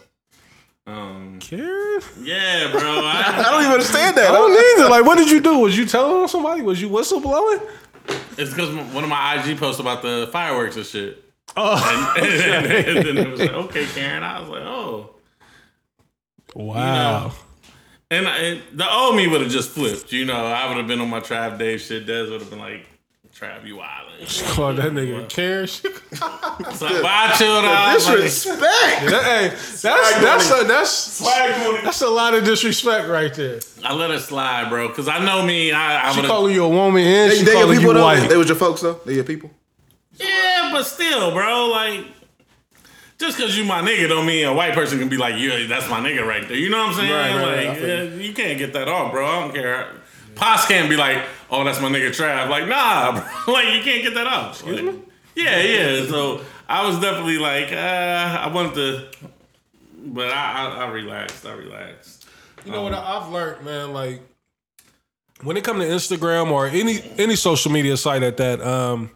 [0.86, 2.00] um, Karen?
[2.22, 2.80] yeah, bro.
[2.82, 4.30] I I, don't even understand that.
[4.30, 4.88] I don't either.
[4.88, 5.58] Like, what did you do?
[5.58, 6.62] Was you telling on somebody?
[6.62, 7.60] Was you whistleblowing?
[8.38, 11.29] it's because one of my IG posts about the fireworks and shit.
[11.56, 12.66] Oh, And,
[12.98, 14.22] and then it was like, okay, Karen.
[14.22, 15.10] I was like, oh.
[16.54, 17.32] wow.
[18.10, 20.12] And, and the old me would have just flipped.
[20.12, 22.06] You know, I would have been on my Trav Dave shit.
[22.06, 22.86] Des would have been like,
[23.34, 24.54] Trav, you wildin'.
[24.54, 25.66] Call that nigga Karen.
[25.68, 25.96] shit.
[25.96, 27.86] So, but I chilled out.
[27.86, 28.60] like, Disrespect.
[28.60, 29.80] That- hey, that's
[30.20, 33.60] that's a, that's Flag that's a lot of disrespect right there.
[33.84, 34.88] I let it slide, bro.
[34.88, 35.70] Because I know me.
[35.72, 38.02] I, I She calling you a woman and They, she they your calling you though.
[38.04, 38.28] white.
[38.28, 39.00] They was your folks though.
[39.06, 39.50] They your people.
[40.20, 41.68] Yeah, but still, bro.
[41.68, 42.04] Like,
[43.18, 45.88] just because you my nigga don't mean a white person can be like, yeah, that's
[45.88, 46.56] my nigga right there.
[46.56, 47.12] You know what I'm saying?
[47.12, 47.68] Right, right.
[47.68, 49.26] Like, yeah, you can't get that off, bro.
[49.26, 49.88] I don't care.
[50.34, 52.48] Pops can't be like, oh, that's my nigga Trav.
[52.48, 53.22] Like, nah, bro.
[53.54, 54.64] like, you can't get that off.
[54.64, 54.94] Like,
[55.34, 56.06] yeah, yeah.
[56.06, 59.08] So I was definitely like, uh, I wanted to,
[60.06, 61.44] but I, I, I relaxed.
[61.44, 62.26] I relaxed.
[62.64, 63.92] You know what I- I've learned, man.
[63.92, 64.22] Like
[65.42, 69.10] when it comes to Instagram or any any social media site at that, um,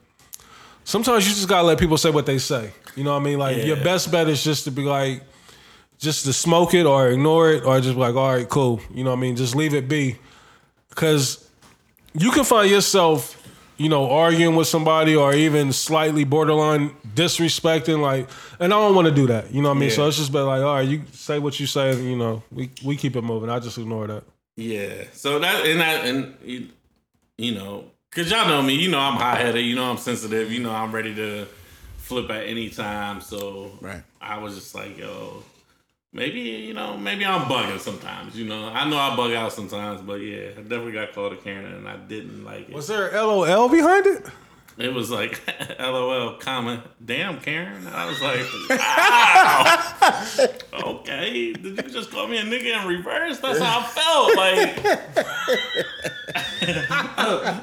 [0.85, 2.73] sometimes you just gotta let people say what they say.
[2.95, 3.39] You know what I mean?
[3.39, 5.23] Like your best bet is just to be like,
[5.99, 8.81] just to smoke it or ignore it or just be like, all right, cool.
[8.93, 9.37] You know what I mean?
[9.37, 10.17] Just leave it be,
[10.91, 11.49] because
[12.13, 13.41] you can find yourself.
[13.77, 18.31] You know, arguing with somebody or even slightly borderline disrespecting, like,
[18.61, 19.53] and I don't want to do that.
[19.53, 19.91] You know what I mean?
[19.91, 22.71] So it's just been like, all right, you say what you say, you know, we
[22.85, 23.51] we keep it moving.
[23.51, 24.23] I just ignore that.
[24.55, 25.07] Yeah.
[25.13, 26.69] So that and that and you,
[27.37, 28.75] you know, cause y'all know me.
[28.75, 29.65] You know I'm hot headed.
[29.65, 30.53] You know I'm sensitive.
[30.53, 31.47] You know I'm ready to
[31.99, 33.21] flip at any time.
[33.21, 34.03] So Right.
[34.21, 35.43] I was just like, yo,
[36.13, 38.37] maybe you know, maybe I'm bugging sometimes.
[38.37, 41.37] You know, I know I bug out sometimes, but yeah, I definitely got called a
[41.37, 42.75] Karen and I didn't like it.
[42.75, 44.27] Was there LOL behind it?
[44.77, 45.41] It was like,
[45.79, 47.87] LOL, comma, damn Karen.
[47.87, 48.45] I was like,
[50.73, 50.91] wow.
[50.91, 53.39] okay, did you just call me a nigga in reverse?
[53.39, 54.37] That's how I felt.
[54.37, 54.83] Like,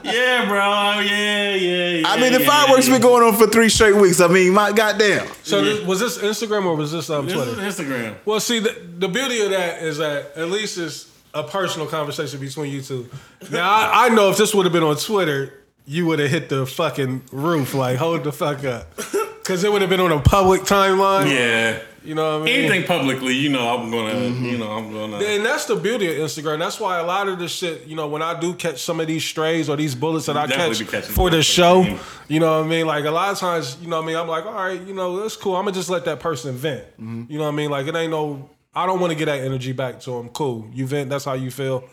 [0.05, 1.01] yeah, bro.
[1.01, 2.07] Yeah, yeah, yeah.
[2.07, 2.93] I mean, the yeah, fireworks yeah.
[2.93, 4.21] been going on for three straight weeks.
[4.21, 5.27] I mean, my goddamn.
[5.43, 7.61] So this, was this Instagram or was this um, This Twitter?
[7.61, 8.15] is Instagram.
[8.23, 12.39] Well, see, the, the beauty of that is that at least it's a personal conversation
[12.39, 13.09] between you two.
[13.51, 16.49] Now, I, I know if this would have been on Twitter, you would have hit
[16.49, 17.73] the fucking roof.
[17.73, 18.95] Like, hold the fuck up.
[18.95, 21.29] Because it would have been on a public timeline.
[21.31, 21.79] Yeah.
[22.03, 22.59] You know what I mean?
[22.65, 24.45] Anything publicly, you know, I'm gonna, Mm-hmm.
[24.45, 25.17] you know, I'm gonna.
[25.17, 26.57] And that's the beauty of Instagram.
[26.57, 29.05] That's why a lot of this shit, you know, when I do catch some of
[29.05, 31.99] these strays or these bullets that I Definitely catch for the show, Mhm.
[32.27, 32.87] you know what I mean?
[32.87, 34.15] Like a lot of times, you know what I mean?
[34.15, 35.55] I'm like, all right, you know, that's cool.
[35.55, 36.85] I'm gonna just let that person vent.
[36.93, 37.23] Mm-hmm.
[37.31, 37.69] You know what I mean?
[37.69, 40.29] Like it ain't no, I don't want to get that energy back to them.
[40.29, 40.67] Cool.
[40.73, 41.83] You vent, that's how you feel.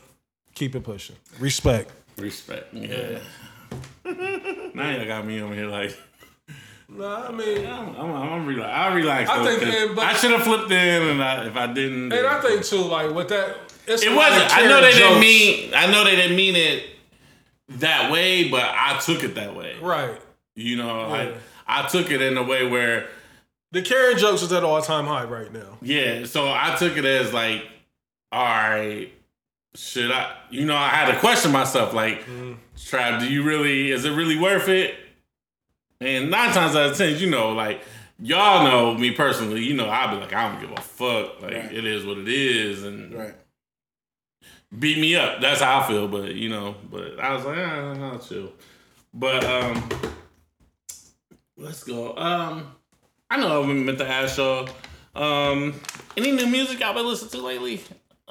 [0.55, 1.17] Keep it pushing.
[1.39, 1.91] Respect.
[2.17, 2.73] Respect.
[2.73, 3.19] Yeah.
[4.75, 5.97] Now y'all got me over here like.
[6.91, 8.71] Nah, I mean, I'm, I'm, I'm relax.
[8.73, 9.31] I relaxed.
[9.33, 12.27] I though, think, but- I should have flipped in, and I, if I didn't, and
[12.27, 14.57] I think too, like with that, it's it a lot of wasn't.
[14.59, 15.75] I know they didn't mean.
[15.75, 16.85] I know they didn't mean it
[17.81, 19.77] that way, but I took it that way.
[19.83, 20.19] right.
[20.57, 21.07] You know, Yeah.
[21.09, 21.35] like
[21.67, 23.07] I took it in a way where,
[23.73, 25.77] The Karen jokes is at all time high right now.
[25.83, 26.25] yeah.
[26.25, 27.67] So I took it as like,
[28.33, 29.13] all right,
[29.75, 30.35] should I?
[30.51, 31.93] You know, I had to question myself.
[31.93, 32.55] Like, Mm-hmm.
[32.87, 33.91] Trav, do you really?
[33.91, 34.95] Is it really worth it?
[36.01, 37.83] And nine times out of ten, you know, like
[38.21, 39.63] y'all know me personally.
[39.65, 41.43] You know, I'll be like, I don't give a fuck.
[41.43, 41.73] Like, Right.
[41.73, 43.35] it is what it is, and Right.
[44.79, 45.41] beat me up.
[45.41, 46.07] That's how I feel.
[46.09, 48.53] But you know, but I was like, ah, I'll chill.
[49.13, 49.89] But um,
[51.57, 52.17] let's go.
[52.17, 52.73] Um,
[53.31, 54.69] I know I meant to ask y'all.
[55.15, 55.75] Um,
[56.17, 57.81] any new music y'all been listening to lately?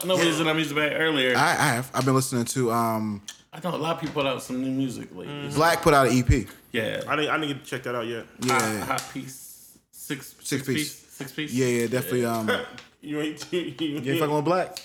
[0.02, 1.36] I know we was in our music bag earlier.
[1.36, 1.92] I, I, I have.
[1.94, 3.22] I've been listening to um
[3.64, 5.28] know a lot of people put out some new music lately.
[5.50, 6.48] 6lack put out an EP.
[6.72, 8.26] Yeah, I didn't, I didn't get to check that out yet.
[8.42, 8.60] Yeah.
[8.80, 10.92] hot, hot piece, six, Six piece.
[10.94, 11.52] six piece.
[11.54, 12.26] Yeah, yeah, definitely.
[12.26, 12.50] Um,
[13.00, 14.82] You ain't, you, you, you ain't fucking with 6lack.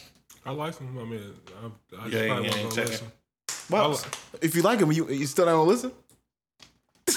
[0.47, 0.97] I like them.
[0.99, 1.21] I mean,
[1.63, 2.91] I, I just Yeah, probably yeah, wasn't gonna check it.
[2.91, 3.13] listen.
[3.71, 4.01] Well,
[4.43, 5.93] if you like him, you you still don't listen.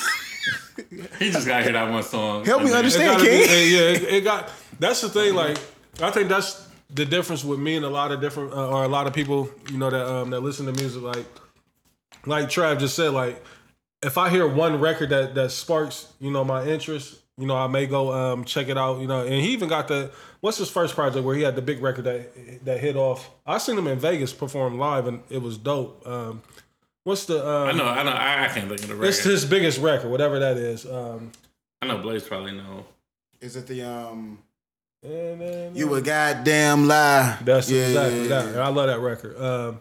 [1.19, 2.43] He just got to hear that one song.
[2.45, 3.17] Help me And then- understand.
[3.19, 3.49] gotta be- King.
[3.49, 4.49] eh, yeah, it, it got.
[4.79, 5.33] That's the thing.
[5.33, 5.57] Like,
[6.01, 6.64] I think that's
[6.95, 9.49] the difference with me and a lot of different, uh, or a lot of people,
[9.69, 11.01] you know, that um, that listen to music.
[11.01, 11.25] Like,
[12.25, 13.43] like Trav just said, like,
[14.01, 17.67] if I hear one record that that sparks, you know, my interest, you know, I
[17.67, 19.01] may go um, check it out.
[19.01, 21.61] You know, and he even got the what's his first project where he had the
[21.61, 23.29] big record that that hit off.
[23.45, 26.07] I seen him in Vegas perform live, and it was dope.
[26.07, 26.41] Um,
[27.03, 27.45] what's the?
[27.45, 29.09] Um, I know, I know, I, I can't think of the record.
[29.09, 30.85] It's his biggest record, whatever that is.
[30.85, 31.33] Um,
[31.81, 32.85] I know Blaze probably know.
[33.41, 34.39] Is it the um?
[35.73, 37.37] You a goddamn lie.
[37.43, 38.43] That's Yeah, exactly yeah, that.
[38.45, 38.51] yeah.
[38.51, 39.39] And I love that record.
[39.39, 39.79] Um,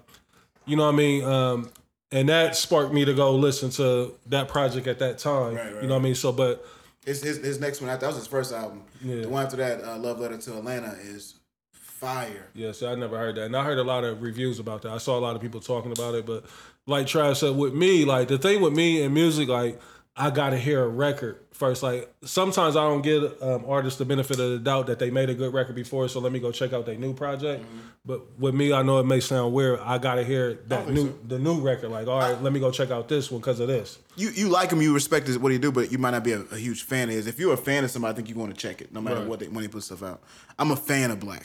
[0.67, 1.25] you know what I mean?
[1.25, 1.71] Um,
[2.13, 5.55] and that sparked me to go listen to that project at that time.
[5.55, 6.15] Right, right, you know what I mean?
[6.15, 6.65] So, but
[7.05, 8.83] His, his his next one after that was his first album.
[9.03, 9.23] Yeah.
[9.23, 11.35] The one after that, uh, Love Letter to Atlanta, is
[11.73, 12.47] fire.
[12.55, 13.45] yeah, so I never heard that.
[13.47, 14.93] And I heard a lot of reviews about that.
[14.93, 16.27] I saw a lot of people talking about it.
[16.27, 16.45] But
[16.87, 19.81] like Trav said, with me, like the thing with me and music, like
[20.17, 21.83] I gotta hear a record first.
[21.83, 25.29] Like sometimes I don't give um, artists the benefit of the doubt that they made
[25.29, 27.65] a good record before, so let me go check out their new project.
[27.65, 27.79] Mm-hmm.
[28.07, 29.81] But with me, I know it may sound weird.
[29.81, 31.91] I gotta hear that new the new record.
[31.91, 33.99] Like, all right, let me go check out this one because of this.
[34.15, 36.33] You you like him, you respect his, what he do, but you might not be
[36.33, 37.27] a, a huge fan of his.
[37.27, 39.17] If you're a fan of somebody, I think you want to check it, no matter
[39.17, 39.27] Right.
[39.27, 40.23] what they, when he puts stuff out.
[40.61, 41.43] I'm a fan of 6lack,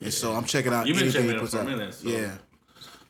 [0.00, 1.66] and so I'm checking out You've been anything checking he puts out.
[1.66, 2.32] minute, so- Yeah,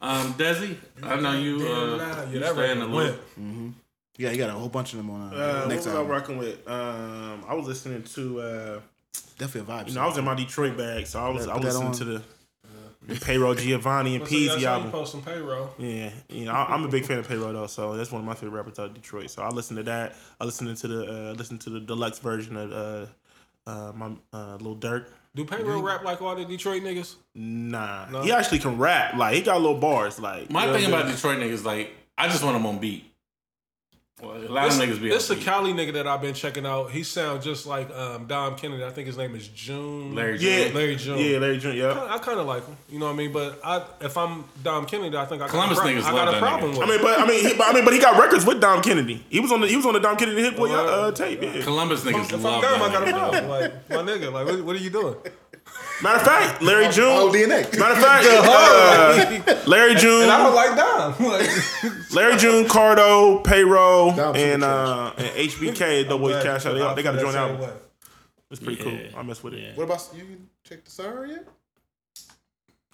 [0.03, 1.67] Um, Desi, I know you.
[1.67, 3.21] Uh, yeah, you that stay in record the loop.
[3.39, 3.75] went.
[4.17, 5.91] Yeah, he got a whole bunch of them on uh, Uh, next what was I
[5.97, 6.09] album.
[6.09, 6.69] rocking with?
[6.69, 8.41] Um, I was listening to.
[8.41, 8.81] Uh,
[9.39, 9.89] Definitely a vibe.
[9.89, 11.89] you know, I was in my Detroit bag, so I was Put I was listening
[11.89, 11.93] on.
[11.95, 12.23] to the,
[13.09, 14.91] the Payroll Giovanni and So Peasy how you album.
[14.93, 15.75] post some payroll.
[15.79, 18.27] Yeah, you know, I, I'm a big fan of Payroll though, so that's one of
[18.27, 19.31] my favorite rappers out of Detroit.
[19.31, 20.15] So I listened to that.
[20.41, 23.07] I listened to the uh, listened to the deluxe version of uh,
[23.71, 25.07] uh, my uh, Lil Durk.
[25.35, 27.15] Do payroll rap like all the Detroit niggas?
[27.35, 29.17] Nah, he actually can rap.
[29.17, 30.21] Like he got little bars.
[30.21, 33.12] Like My you know thing about Detroit niggas, like, I just want them on beat.
[34.23, 35.37] Well, a lot This, of niggas be this a.
[35.37, 36.93] Cali nigga that I've been checking out.
[36.93, 38.85] He sounds just like um, Dom Kennedy.
[38.85, 40.15] I think his name is June.
[40.15, 40.75] Larry Yeah, June.
[40.75, 41.19] Larry June.
[41.19, 41.77] Yeah, Larry June.
[41.77, 42.07] Yeah.
[42.09, 42.77] I, kind of like him.
[42.89, 43.33] You know what I mean?
[43.33, 46.33] But I, if I'm Dom Kennedy, I think I got Columbus a, niggas I got
[46.35, 46.79] a problem nigga.
[46.79, 46.89] with.
[46.89, 48.81] I mean, but I mean, he, but, I mean, but he got records with Dom
[48.81, 49.25] Kennedy.
[49.29, 51.43] He was on the he was on the Dom Kennedy Hit Boy uh, tape.
[51.43, 51.61] Yeah.
[51.63, 53.15] Columbus niggas if love I'm Dom, I got a that.
[53.15, 53.19] nigga.
[53.19, 53.49] problem.
[53.49, 55.17] Like my nigga, like what, what are you doing?
[56.03, 57.05] Matter of fact, Larry June.
[57.07, 57.79] Oh, DNA.
[57.79, 61.15] Matter of fact, uh, Larry June, And I don't like Dom.
[61.33, 66.09] Like, Larry June, Cardo, Payroll, Dom and uh, and HBK.
[66.09, 66.75] Double H Cash Out.
[66.75, 67.61] They, they got a joint Same album.
[67.61, 67.71] way.
[68.51, 69.09] It's pretty Yeah.
[69.11, 69.19] cool.
[69.21, 69.77] I mess with it.
[69.77, 70.25] What about you?
[70.65, 71.49] Check the Sahara yet?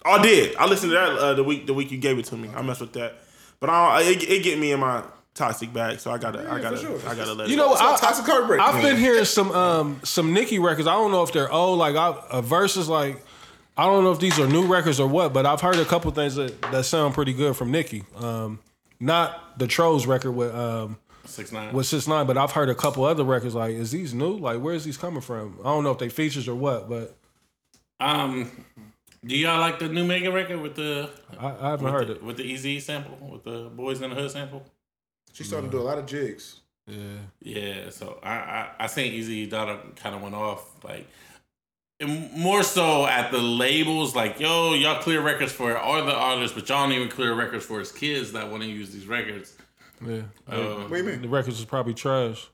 [0.05, 0.55] I did.
[0.55, 2.49] I listened to that uh, the week the week you gave it to me.
[2.55, 3.15] I mess with that,
[3.59, 5.03] but I don't, it, it get me in my
[5.39, 5.99] toxic bag.
[5.99, 6.99] So I gotta I gotta sure.
[7.07, 7.57] I gotta let You it.
[7.57, 8.59] know, It's all I, toxic heartbreak.
[8.61, 10.87] I've been hearing some um some Nicki records.
[10.87, 13.23] I don't know if they're old, like I, uh, verses like
[13.77, 16.11] I don't know if these are new records or what, but I've heard a couple
[16.11, 18.03] things that, that sound pretty good from Nicki.
[18.17, 18.59] Um,
[18.99, 21.73] not the Trollz record with um Six nine.
[21.73, 23.55] with Six Nine, but I've heard a couple other records.
[23.55, 24.37] Like, is these new?
[24.37, 25.57] Like, where is these coming from?
[25.61, 27.15] I don't know if they features or what, but
[27.99, 28.49] Um,
[29.25, 31.09] do y'all like the new Megan record with the
[31.39, 32.23] I, I haven't with heard the, it.
[32.23, 34.63] with the Eazy sample with the Boys in the Hood sample?
[35.33, 36.59] She's starting to do a lot of jigs.
[36.87, 36.97] Yeah,
[37.41, 41.07] Yeah, so I I, I think Eazy Donna kind of went off like
[41.99, 46.55] and more so at the labels like yo y'all clear records for all the artists,
[46.55, 49.55] but y'all don't even clear records for his kids that want to use these records.
[50.05, 50.21] yeah.
[50.47, 51.21] Uh, What do you mean?
[51.21, 52.47] The records is probably trash,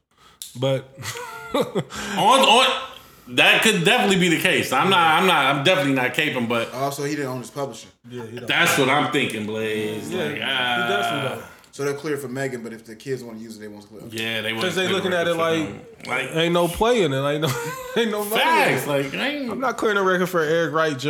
[0.59, 0.89] but
[1.53, 2.81] on on
[3.27, 4.71] that could definitely be the case.
[4.71, 7.87] I'm not I'm not I'm definitely not caping, but Also, he didn't own his publisher,
[8.09, 8.47] yeah, he don't.
[8.47, 10.11] that's what I'm thinking, Blaze.
[10.11, 11.54] yeah, like, he ah, definitely don't.
[11.75, 12.63] So they're clear for Megan.
[12.63, 14.01] But if the kids want to use it, they want to clear.
[14.09, 14.81] Yeah, they want to use it.
[14.81, 17.49] Because they looking at it like, like ain't no play in it, ain't no,
[17.97, 18.83] ain't no money facts.
[18.83, 18.87] it.
[18.87, 21.09] Like I ain't- I'm not clearing a record for Eric Wright Jr.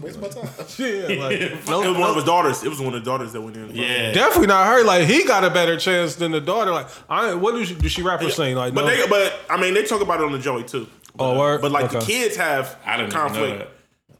[0.00, 0.48] Waste my time.
[0.76, 2.64] Yeah, like it was one of his daughters.
[2.64, 3.70] It was one of the daughters that went in.
[3.76, 4.10] yeah.
[4.10, 4.82] definitely not her.
[4.84, 6.72] Like he got a better chance than the daughter.
[6.72, 8.56] Like I, what does she, do she rap or sing?
[8.56, 8.88] Like But no.
[8.88, 10.88] they, but I mean, they talk about it on the Joey too.
[11.14, 11.60] But, Oh, word?
[11.62, 13.70] but like the kids have I didn't know conflict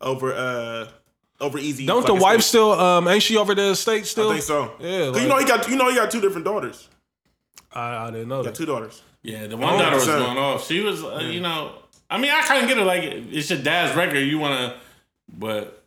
[0.01, 0.89] over uh
[1.43, 1.85] over easy.
[1.85, 2.45] don't the wife stuff.
[2.45, 2.73] still?
[2.73, 4.31] Um, ain't she over the estate still?
[4.31, 4.73] I think so.
[4.81, 6.89] Yeah, 'Cause like- you know he got you know he got two different daughters.
[7.75, 8.59] I, I didn't know He got that.
[8.59, 9.03] two daughters.
[9.23, 10.67] Yeah, the one daughter was going off.
[10.67, 11.73] She was, uh, you know,
[12.11, 12.85] I mean, I kind of get it.
[12.85, 14.19] Like, it's your dad's record.
[14.19, 14.81] You want to,
[15.33, 15.79] but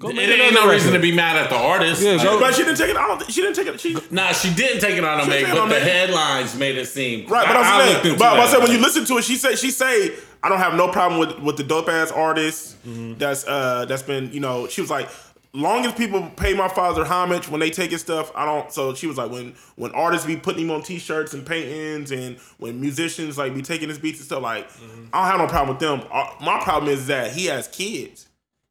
[0.00, 2.02] Go it ain't another no reason to be mad at the artist.
[2.02, 2.96] Yeah, Like, But she didn't take it.
[2.96, 3.30] I don't.
[3.30, 3.78] She didn't take it.
[3.80, 5.82] She Nah, she didn't take it on a make, but on the Meg.
[5.84, 7.46] headlines made it seem right.
[7.46, 9.36] But I, I'm I saying, but, but I said when you listen to it, she
[9.36, 10.12] said she say
[10.42, 13.18] I don't have no problem with with the dope ass artist Mm-hmm.
[13.18, 15.08] that's uh that's been you know she was like.
[15.54, 18.72] Long as people pay my father homage when they take his stuff, I don't.
[18.72, 22.38] So she was like, when when artists be putting him on t-shirts and paintings, and
[22.56, 25.08] when musicians like be taking his beats and stuff, like Mm-hmm.
[25.12, 26.08] I don't have no problem with them.
[26.10, 28.28] Uh, My problem is that he has kids,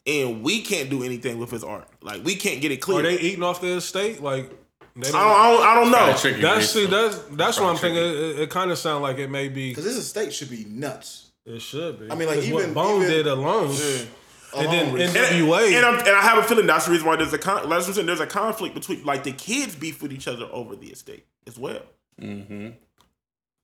[0.07, 1.87] and we can't do anything with his art.
[2.01, 3.01] Like we can't get it clear.
[3.01, 4.19] Are they eating off the estate?
[4.23, 4.49] Like
[4.95, 6.17] they I don't, I don't, I don't know.
[6.19, 7.93] Kinda That's see, that's that's what I'm Tricky.
[7.95, 8.29] thinking.
[8.31, 9.69] It, it kind of sounds like it may be.
[9.69, 11.27] Because this estate should be nuts.
[11.45, 12.11] It should be.
[12.11, 15.73] I mean, like, 'Cause what even- Bone even- did alone, and then Alone, And, NWA.
[15.75, 17.69] and, I'm, and I have a feeling that's the reason why there's a con- that's
[17.69, 20.75] what I'm saying, there's a conflict between like the kids beef with each other over
[20.75, 21.81] the estate as well.
[22.21, 22.69] Mm-hmm.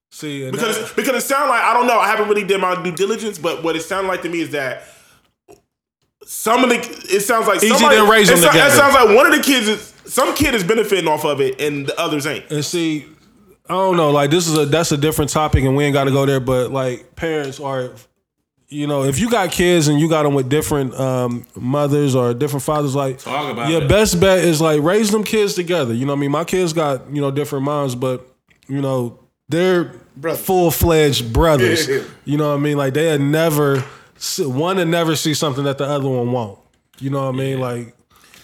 [0.09, 1.99] see, and Because that- because it sounds like I don't know.
[1.99, 4.51] I haven't really did my due diligence, but what it sounded like to me is
[4.51, 4.83] that
[6.25, 7.67] some of the it sounds like E.G.
[7.69, 10.55] somebody, didn't raise it, so- it sounds like one of the kids is some kid
[10.55, 12.49] is benefiting off of it and the others ain't.
[12.49, 13.05] And see,
[13.69, 14.11] I don't know.
[14.11, 16.39] Like this is a that's a different topic, and we ain't got to go there.
[16.39, 17.91] But like parents are,
[18.69, 22.33] you know, if you got kids and you got them with different um, mothers or
[22.33, 23.89] different fathers, like Talk about your it.
[23.89, 25.93] best bet is like raise them kids together.
[25.93, 28.25] You know, what I mean, my kids got you know different moms, but
[28.67, 29.19] you know
[29.49, 29.93] they're
[30.35, 31.87] full fledged brothers.
[31.87, 32.03] Yeah, yeah.
[32.25, 32.77] You know what I mean?
[32.77, 33.83] Like they had never
[34.17, 36.59] see- one would never see something that the other one won't.
[36.99, 37.59] You know what I mean?
[37.59, 37.93] Like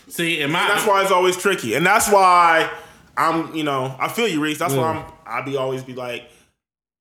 [0.09, 2.69] See, in my That's why it's always tricky, and that's why
[3.17, 4.59] I'm, you know, I feel you, Reese.
[4.59, 5.05] That's why I'm.
[5.25, 6.29] I be always be like,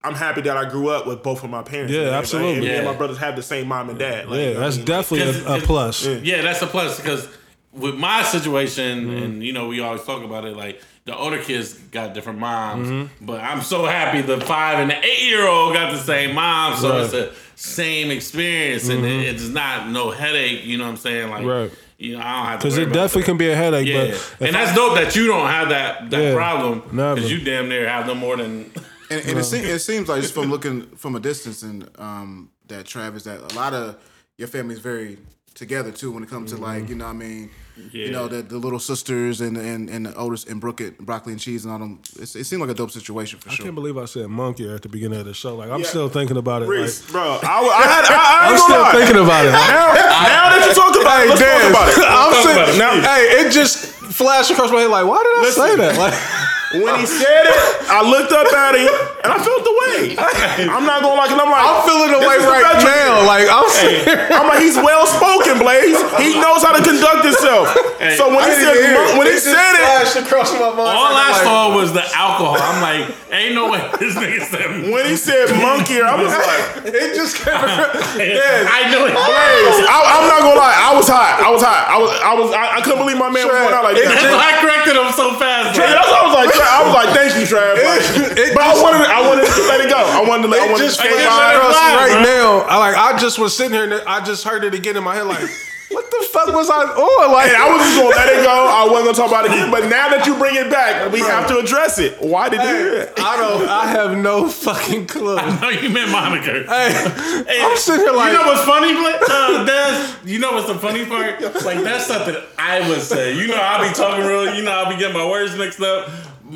[0.05, 1.93] I'm happy that I grew up with both of my parents.
[1.93, 2.15] Yeah, man.
[2.15, 2.55] absolutely.
[2.57, 4.29] And, me and my brothers have the same mom and dad.
[4.29, 4.87] Like, Yeah, you know that's I mean?
[4.87, 6.07] definitely a, a plus.
[6.07, 7.29] Yeah, that's a plus because
[7.73, 9.23] with my situation, Mm-hmm.
[9.23, 10.57] and you know, we always talk about it.
[10.57, 13.25] Like the older kids got different moms, Mm-hmm.
[13.27, 16.77] but I'm so happy the five and the eight year old got the same mom,
[16.77, 17.01] so Right.
[17.03, 20.65] it's the same experience, and it, it's not no headache.
[20.65, 21.31] You know what I'm saying?
[21.31, 21.49] Like, Mm-hmm.
[21.49, 21.73] Right.
[22.03, 23.27] You know, I don't have to Because it definitely that.
[23.27, 23.87] can be a headache.
[23.89, 27.15] Yeah, But and that's dope that you don't have that that Yeah, problem never.
[27.17, 28.71] because you damn near have no more than.
[29.11, 32.51] And, and it, seems, it seems like just from looking from a distance, and um,
[32.69, 33.97] that Travis, that a lot of
[34.39, 35.19] your family's very
[35.55, 37.51] together too when it comes to like you know what I mean.
[37.91, 41.33] You know the, the little sisters and and and the oldest and Brooke it, broccoli
[41.33, 42.01] and cheese and all them.
[42.21, 43.65] It's, it seemed like a dope situation for I sure.
[43.65, 45.57] I can't believe I said monkey at the beginning of the show.
[45.57, 45.87] Like I'm Yeah.
[45.87, 46.69] still thinking about it.
[46.69, 48.93] Like, bro, I, I had, I, I I'm still gonna lie.
[48.93, 49.53] thinking about it.
[49.53, 51.99] Now, now that you talk about it, let's talk about it.
[52.07, 52.79] I'm Let's about it.
[52.79, 53.77] Now, hey, it just
[54.15, 54.91] flashed across my head.
[54.91, 55.67] Like, why did I Listen.
[55.67, 55.99] say that?
[56.73, 57.61] Like, when he said it,
[57.93, 59.77] I looked up at him and I felt the
[60.11, 60.67] way.
[60.67, 62.91] I'm not gonna lie, cause I'm like, I'm feeling the this way right veteran.
[62.91, 63.27] now.
[63.27, 64.03] Like, I'm sitting.
[64.37, 65.99] I'm like, he's well spoken, Blaze.
[66.19, 67.71] He knows how to conduct himself.
[68.19, 70.93] so when he said, mon- when he said it, flashed across my mind.
[70.97, 72.59] All I like, saw was the alcohol.
[72.59, 74.69] I'm like, ain't no way this nigga said.
[74.93, 76.63] when he said monkey, I was like,
[76.93, 77.55] It just came.
[77.55, 79.15] yeah, I knew it.
[79.15, 79.79] Blaze.
[79.89, 81.41] I, I'm not gonna lie, I was hot.
[81.41, 81.85] I was hot.
[81.89, 84.19] I was, I was, I, I couldn't believe my man was going out like That's
[84.23, 84.35] that.
[84.35, 85.77] why I corrected him so fast.
[85.79, 86.51] Yeah, Like, that's what I was like.
[86.53, 87.75] Tra- I was like, thank you, Trav.
[87.79, 88.05] Like,
[88.39, 89.99] it but I wanted, I wanted to let it go.
[90.25, 90.63] I wanted to let.
[90.63, 92.23] I It wanted just to flashed let it across fly, right bro.
[92.23, 92.59] now.
[92.69, 92.97] I like.
[92.97, 95.27] I just was sitting here and I just heard it again in my head.
[95.27, 95.49] Like,
[95.91, 97.33] what the fuck was I on?
[97.33, 98.49] Like, Hey, I was just gonna let it go.
[98.51, 99.71] I wasn't gonna talk about it again.
[99.71, 102.17] But now that you bring it back, we have to address it.
[102.23, 103.21] Why did you do that?
[103.21, 103.69] I don't.
[103.69, 105.37] I have no fucking clue.
[105.37, 106.65] no, you meant Monica.
[106.65, 110.17] Hey, Hey, I'm sitting here like, you know what's funny, Bla- uh, Des?
[110.25, 111.43] You know what's the funny part?
[111.63, 113.37] Like that's something I would say.
[113.37, 114.55] You know, I'll be talking real.
[114.55, 116.09] You know, I'll be getting my words mixed up.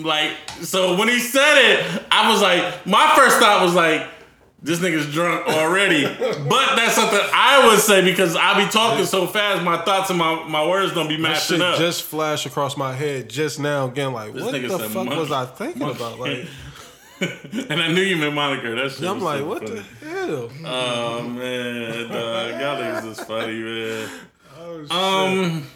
[0.05, 0.33] Like,
[0.63, 4.07] so when he said it, I was like, my first thought was like,
[4.63, 6.05] this nigga's drunk already.
[6.19, 10.19] but that's something I would say because I be talking so fast, my thoughts and
[10.19, 11.79] my, my words don't be matching up.
[11.79, 13.87] just flashed across my head just now.
[13.87, 15.17] Again, like, what the fuck monkey.
[15.17, 16.19] was I thinking about?
[16.19, 16.47] Like,
[17.21, 18.75] and I knew you meant Monica.
[18.75, 19.81] That shit I'm like, so what funny.
[20.01, 20.51] the hell?
[20.65, 22.61] Oh man, dog.
[22.61, 24.09] y'all niggas is funny, man.
[24.59, 24.93] Oh, shit.
[24.93, 25.67] Um,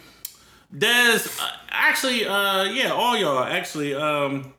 [0.77, 4.53] Des, uh, actually, uh, yeah, all y'all actually, um,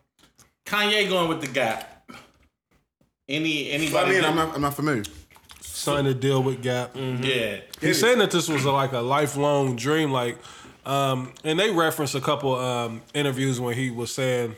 [0.66, 1.88] Kanye going with the Gap.
[3.28, 4.10] Any I anybody?
[4.16, 5.04] mean, I'm not, I'm not familiar.
[5.60, 6.94] Signed a deal with Gap.
[6.94, 10.38] yeah, He's saying that this was a, like a lifelong dream, like,
[10.84, 14.54] um, and they referenced a couple um, interviews when he was saying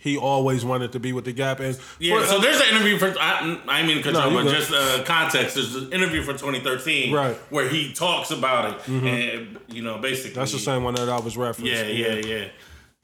[0.00, 2.20] he always wanted to be with the Gap, and yeah.
[2.20, 4.54] for- so there's an interview for I, I mean, No, you you off, but good.
[4.56, 5.54] just uh, context.
[5.56, 7.34] There's an interview for 2013, Right.
[7.50, 11.18] where he talks about it, and you know, basically, that's the same one that I
[11.18, 11.64] was referencing.
[11.66, 11.82] Yeah,
[12.14, 12.48] yeah, yeah.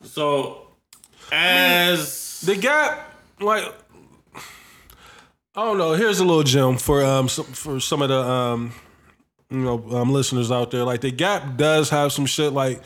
[0.02, 0.68] So
[1.32, 3.64] as The Gap, like,
[5.56, 5.92] I don't know.
[5.92, 8.72] Here's a little gem for um some, for some of the um
[9.50, 10.84] you know um, listeners out there.
[10.84, 12.52] Like, the Gap does have some shit.
[12.52, 12.82] Like,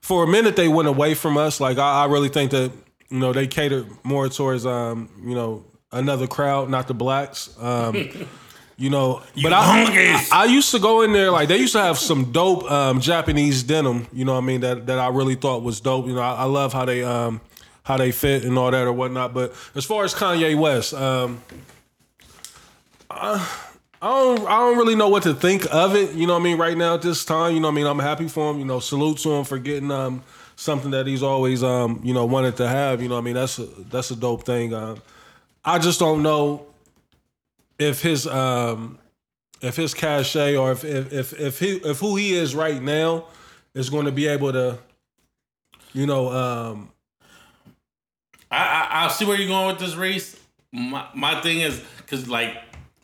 [0.00, 1.60] for a minute they went away from us.
[1.60, 2.72] Like, I, I really think that
[3.10, 7.56] you know they catered more towards um you know another crowd, not the blacks.
[7.60, 8.08] Um.
[8.80, 10.32] You know, but I, monkeys.
[10.32, 13.62] I used to go in there like they used to have some dope um, Japanese
[13.62, 14.06] denim.
[14.10, 16.06] You know, what I mean that that I really thought was dope.
[16.06, 17.42] You know, I, I love how they um,
[17.82, 19.34] how they fit and all that or whatnot.
[19.34, 21.42] But as far as Kanye West, um,
[23.10, 23.46] I,
[24.00, 26.14] I don't I don't really know what to think of it.
[26.14, 27.52] You know, what I mean right now at this time.
[27.52, 28.60] You know, what I mean I'm happy for him.
[28.60, 30.22] You know, salute to him for getting um,
[30.60, 33.02] something that he's always um, you know wanted to have.
[33.02, 34.74] You know, I mean that's a, that's a dope thing.
[34.74, 35.00] Um,
[35.64, 36.66] I just don't know
[37.78, 38.98] if his um
[39.62, 43.24] if his cachet or if if if if, he, if who he is right now
[43.74, 44.78] is going to be able to
[45.92, 46.90] you know um
[48.50, 50.38] I, I I'll see where you're going with this race.
[50.72, 52.54] My my thing is because like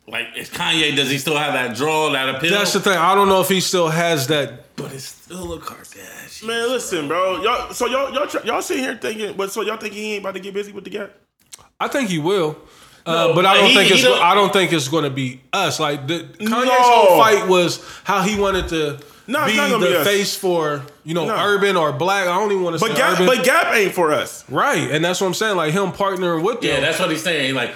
[0.06, 0.94] like it's Kanye.
[0.94, 2.50] Does he still have that draw, that appeal?
[2.50, 5.58] that's the thing I don't know if he still has that but it's still a
[5.58, 6.46] Kardashian.
[6.46, 7.42] Man, listen, bro.
[7.42, 10.34] Y'all, so y'all, y'all, y'all sitting here thinking, but so y'all thinking he ain't about
[10.34, 11.12] to get busy with the gap?
[11.80, 12.56] I think he will
[13.06, 15.10] uh, No, but I don't he- think it's don't- I don't think it's going to
[15.10, 16.66] be us like the Kanye's No.
[16.70, 18.98] whole fight was how he wanted to
[19.28, 21.36] No, be not be the face for you know No.
[21.36, 23.92] urban or black I don't even want to say But gap, urban but gap ain't
[23.94, 24.44] for us.
[24.50, 27.22] right and that's what I'm saying like him partnering with them Yeah, that's what he's
[27.22, 27.54] saying.
[27.54, 27.72] Like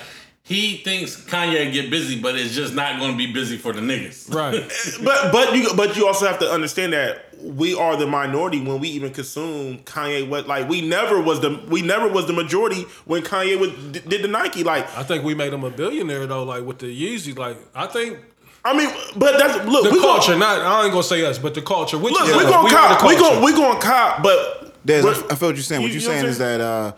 [0.51, 3.81] he thinks Kanye get busy, but it's just not going to be busy for the
[3.81, 4.35] niggas.
[4.35, 4.69] right
[5.05, 8.81] But but you but you also have to understand that we are the minority when
[8.81, 10.29] we even consume Kanye.
[10.29, 14.23] What like we never was the we never was the majority when Kanye was did
[14.23, 14.65] the Nike.
[14.65, 17.39] Like I think we made him a billionaire though, like with the Yeezy.
[17.39, 18.19] Like I think
[18.65, 21.39] I mean, but that's look the we culture, Gonna, not I ain't gonna say us,
[21.39, 21.97] but the culture.
[21.97, 22.51] Which look, is we us.
[22.51, 23.03] gonna are cop.
[23.09, 23.35] We culture.
[23.37, 24.23] gonna we gonna cop.
[24.25, 25.83] But Des, I, I feel what you're saying.
[25.83, 26.93] You- what you're you know saying is that uh,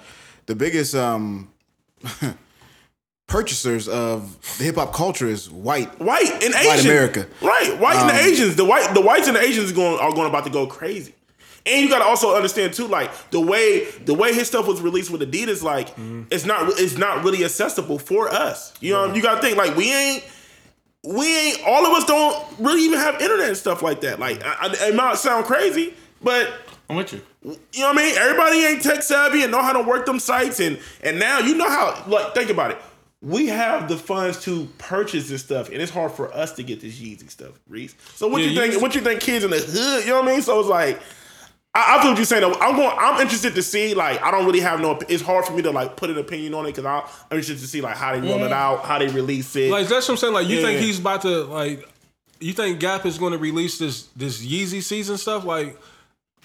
[0.47, 1.53] the biggest um,
[3.27, 5.99] purchasers of the hip hop culture is white.
[6.01, 6.87] white and Asian.
[6.91, 7.27] America.
[7.41, 8.57] Right, white and the Um, Asians.
[8.57, 11.15] The white, the whites and the Asians going are going about to go crazy.
[11.65, 14.81] And you got to also understand too, like the way the way his stuff was
[14.81, 16.23] released with Adidas, like Mm-hmm.
[16.31, 18.75] it's not it's not really accessible for us.
[18.81, 20.25] You know, you got to think like we ain't
[21.05, 24.19] we ain't all of us don't really even have internet and stuff like that.
[24.19, 26.53] Like I, I, it might sound crazy, but
[26.91, 27.23] I'm with you.
[27.45, 27.51] you
[27.81, 28.19] know what I mean?
[28.19, 31.55] Everybody ain't tech savvy and know how to work them sites and and now you
[31.57, 32.79] know how like think about it.
[33.23, 36.81] We have the funds to purchase this stuff, and it's hard for us to get
[36.81, 37.95] this Yeezy stuff, Reese.
[38.17, 38.73] So what Yeah, you think?
[38.75, 39.21] you- What you think?
[39.21, 40.43] Kids in the hood, you know what I mean?
[40.43, 41.01] So it's like,
[41.73, 42.45] I, I feel what you're saying.
[42.61, 42.95] I'm going.
[42.99, 43.95] I'm interested to see.
[43.95, 44.99] Like, I don't really have no.
[45.09, 47.67] It's hard for me to like put an opinion on it because I'm interested to
[47.69, 49.71] see like how they roll it out, how they release it.
[49.71, 50.35] Like that's what I'm saying.
[50.35, 50.67] Like you Yeah.
[50.67, 51.89] think he's about to like?
[52.41, 55.45] You think Gap is going to release this this Yeezy season stuff?
[55.45, 55.79] Like,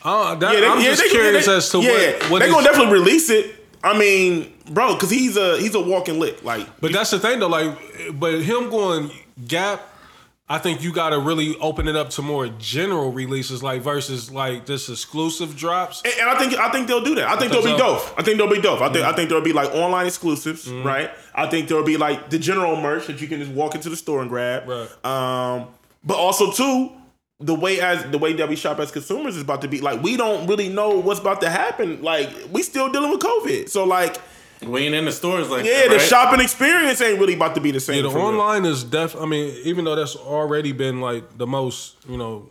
[0.04, 2.40] uh, that, Yeah, they- I'm yeah, just they- curious they- as to yeah, what what
[2.40, 3.57] they're gonna definitely release it.
[3.84, 6.44] I mean, bro, because he's a he's a walking lick.
[6.44, 7.48] Like, But that's the thing though.
[7.48, 7.78] Like,
[8.14, 9.12] but him going
[9.48, 9.82] Gap.
[10.50, 14.32] I think you got to really open it up to more general releases, like versus
[14.32, 16.02] like this exclusive drops.
[16.06, 17.28] and, and I think I think they'll do that.
[17.28, 18.02] I think they'll be dope.
[18.18, 18.80] I think they'll be dope.
[18.80, 21.12] I think I think there'll be like online exclusives, right?
[21.36, 23.98] I think there'll be like the general merch that you can just walk into the
[23.98, 24.70] store and grab.
[24.70, 25.06] Right.
[25.06, 25.68] Um,
[26.06, 26.92] but also too,
[27.40, 30.02] the way as the way that we shop as consumers is about to be like
[30.02, 32.02] we don't really know what's about to happen.
[32.02, 34.18] Like we still dealing with COVID, so like
[34.66, 37.62] We ain't in the stores like yeah, that, the shopping experience ain't really about to
[37.62, 37.98] be the same.
[37.98, 38.28] Yeah, the for real.
[38.28, 39.16] online is def.
[39.16, 42.50] I mean, even though that's already been like the most, you know,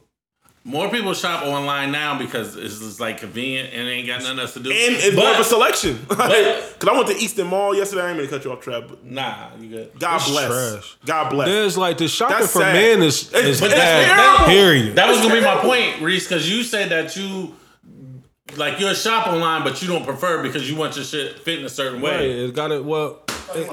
[0.69, 4.55] More people shop online now because it's just like convenient and ain't got nothing else
[4.55, 4.71] to do.
[4.71, 5.97] and it's more of a selection.
[6.09, 8.03] Because I went to Easton Mall yesterday.
[8.03, 8.89] I ain't mean to cut you off, Trev.
[8.89, 9.93] But Nah, you good.
[9.99, 10.73] God It's bless.
[10.75, 10.97] trash.
[11.07, 11.49] God bless.
[11.49, 12.75] there's like the shopping That's for sad.
[12.75, 14.17] men is is but that's bad.
[14.17, 14.45] terrible.
[14.47, 14.97] Period.
[14.97, 17.55] That was gonna be my point, Reese, because you said that you
[18.57, 21.65] like you'll shop online, but you don't prefer because you want your shit fit in
[21.65, 22.45] a certain Right, way.
[22.45, 22.85] it got it.
[22.85, 23.21] Well,
[23.55, 23.71] it-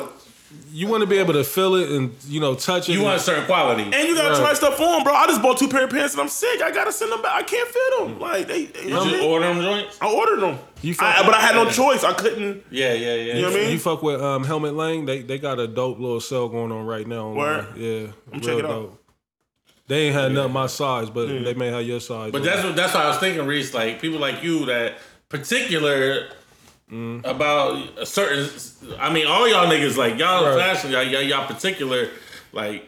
[0.71, 2.93] you want to be able to feel it and you know touch it.
[2.93, 3.83] You want a certain quality.
[3.83, 4.39] And you gotta Right.
[4.39, 5.13] try stuff on, bro.
[5.13, 6.61] I just bought two pair of pants and I'm sick.
[6.61, 7.33] I gotta send them back.
[7.35, 8.19] I can't fit them.
[8.19, 9.29] Like they, you know Did you mean?
[9.29, 9.97] order them joints?
[10.01, 10.57] I ordered them.
[10.81, 12.03] You I, but I had no choice.
[12.03, 12.63] I couldn't.
[12.71, 13.33] Yeah, yeah, yeah.
[13.35, 13.71] You know what I mean?
[13.71, 15.05] You fuck with um, Helmut Lang.
[15.05, 17.27] They they got a dope little sale going on right now.
[17.27, 17.37] online.
[17.37, 17.67] Word?
[17.77, 18.99] Yeah, I'm real check it out.
[19.87, 22.31] They ain't had nothing my size, but they may have your size.
[22.31, 23.73] But that's what that's what I was thinking, Reese.
[23.73, 24.93] Like people like you that
[25.29, 26.29] particular
[27.23, 28.49] about a certain.
[28.99, 30.57] I mean, all y'all niggas like y'all Right.
[30.59, 32.09] fashion, y'all, y'all y'all particular
[32.51, 32.87] like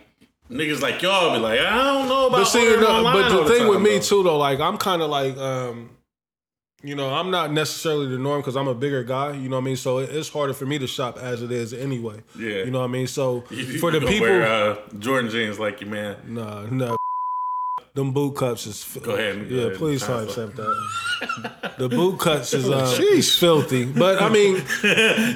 [0.52, 2.38] niggas like y'all be like, I don't know about.
[2.40, 4.00] But see, no, but all the thing with time, me though.
[4.02, 5.90] too, though, like I'm kind of like, um,
[6.84, 9.32] you know, I'm not necessarily the norm because I'm a bigger guy.
[9.34, 9.76] You know what I mean?
[9.76, 12.18] So it's harder for me to shop as it is anyway.
[12.38, 12.64] Yeah.
[12.64, 13.08] You know what I mean?
[13.08, 16.18] So You- for you the people, wear, uh, Jordan jeans like you, man.
[16.28, 16.96] nah, nah.
[17.96, 19.78] Them boot cuts is Go ahead, go yeah, ahead.
[19.78, 21.76] please Time don't accept that.
[21.78, 24.58] The boot cuts is uh, is filthy, but I mean,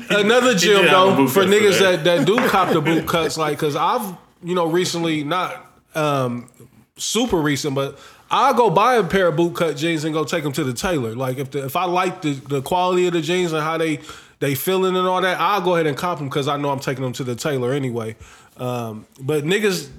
[0.09, 1.95] another gym did have a though for niggas today.
[1.95, 4.13] that that do cop the boot cuts, like because I've
[4.43, 5.65] you know recently not
[5.95, 6.49] um
[6.97, 7.97] super recent, but
[8.29, 10.73] I'll go buy a pair of boot cut jeans and go take them to the
[10.73, 11.15] tailor.
[11.15, 14.01] Like if the, if I like the, the quality of the jeans and how they
[14.39, 16.79] they feeling and all that, I'll go ahead and cop them because I know I'm
[16.79, 18.17] taking them to the tailor anyway.
[18.57, 19.89] Um, but niggas,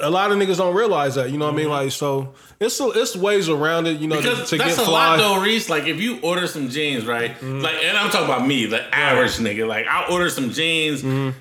[0.00, 1.30] a lot of niggas don't realize that.
[1.30, 1.68] You know what I mean?
[1.68, 3.98] Like so, it's it's ways around it.
[4.00, 4.34] You know, to, Mm-hmm.
[4.36, 5.16] Because to that's get a fly.
[5.16, 5.68] lot though, Reese.
[5.70, 7.32] Like if you order some jeans, right?
[7.32, 7.60] Mm-hmm.
[7.60, 9.66] Like, and I'm talking about me, the average nigga.
[9.66, 11.02] Like I order some jeans.
[11.02, 11.36] Mm-hmm.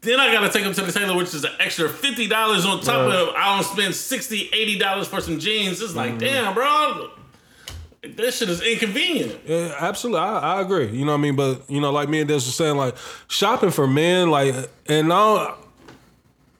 [0.00, 2.80] Then I gotta take them to the tailor, which is an extra fifty dollars on
[2.80, 5.80] top of I don't spend 60 80 dollars for some jeans.
[5.80, 5.96] It's Mm-hmm.
[5.98, 7.10] like, damn, bro,
[8.02, 9.40] this shit is inconvenient.
[9.46, 10.88] Yeah, absolutely, I, I agree.
[10.88, 11.36] You know what I mean?
[11.36, 12.96] But you know, like me and Des was saying, like
[13.28, 14.54] shopping for men, like
[14.86, 15.56] and now,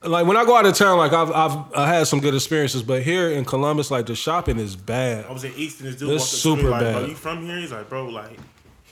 [0.06, 2.82] like when I go out of town, like I've I've I had some good experiences,
[2.82, 5.26] but here in Columbus, like the shopping is bad.
[5.26, 5.86] I was in Easton.
[5.86, 7.08] This dude It's walked up to me super like, "Bro, bad.
[7.08, 8.38] you from here?" He's like, "Bro, like,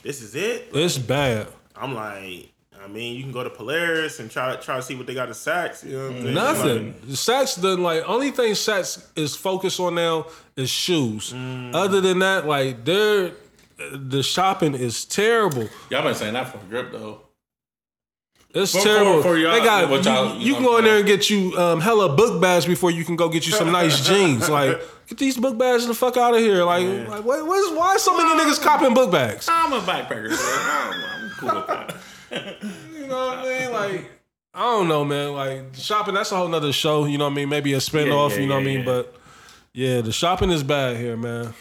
[0.03, 1.47] this is it." It's bad.
[1.75, 2.51] I'm like,
[2.85, 5.29] I mean, you can go to Polaris and try try to see what they got
[5.29, 5.83] at Saks.
[5.83, 6.33] You know what I'm?
[6.33, 6.85] Nothing.
[6.87, 11.33] Like, Saks done like only thing Saks is focused on now is shoes.
[11.33, 11.73] Mm.
[11.73, 13.31] Other than that, like they're
[13.77, 15.67] the shopping is terrible.
[15.89, 17.21] Y'all been saying that for grip though.
[18.55, 19.17] It's For- terrible.
[19.21, 20.97] for- for y'all- they got what y'all- you, you you know can go in there
[20.97, 23.99] and get you um, hella book bags before you can go get you some nice
[24.07, 24.49] jeans.
[24.49, 26.63] Like get these book bags the fuck out of here.
[26.63, 29.47] Like, like what, what's, why so many niggas copping book bags?
[29.51, 30.37] I'm a backpacker, bro.
[30.39, 31.95] I'm, I'm cool with that.
[33.05, 33.71] You know what I mean?
[33.71, 34.11] Like
[34.53, 35.33] I don't know, man.
[35.33, 37.05] Like shopping, that's a whole nother show.
[37.05, 37.49] You know what I mean?
[37.49, 38.31] Maybe a spinoff.
[38.31, 38.85] yeah, you know what I yeah, mean?
[38.85, 39.15] But
[39.73, 41.53] yeah, the shopping is bad here, man.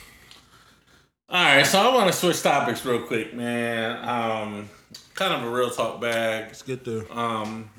[1.29, 4.09] All right, so I want to switch topics real quick, man.
[4.09, 4.71] Um,
[5.15, 6.45] kind of a real talk bag.
[6.49, 7.05] Let's get there.
[7.12, 7.70] Um,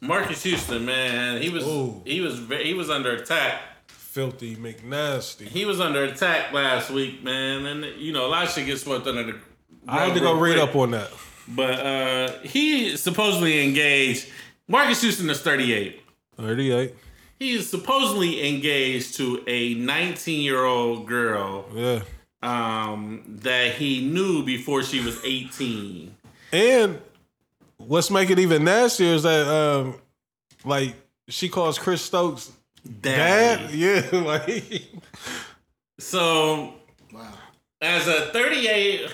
[0.00, 2.02] Marques Houston, man, he was Ooh.
[2.04, 5.46] he was he was under attack filthy McNasty.
[5.46, 8.82] He was under attack last week, man, and you know a lot of shit gets
[8.82, 9.38] swept under the.
[9.86, 10.68] I had to go read quick.
[10.70, 11.10] up on that.
[11.48, 14.28] But uh he supposedly engaged.
[14.68, 16.02] Marques Houston is 38.
[16.36, 16.94] 38.
[17.38, 22.02] He is supposedly engaged to a 19 year old girl Yeah.
[22.42, 26.14] um, that he knew before she was 18.
[26.52, 27.00] And
[27.76, 29.96] what's make it even nastier is that um
[30.64, 30.94] like
[31.28, 32.50] she calls Chris Stokes
[33.00, 33.66] Daddy.
[33.66, 33.74] dad.
[34.12, 34.82] Yeah, like
[35.98, 36.74] So
[37.12, 37.32] Wow.
[37.80, 39.12] as a 38,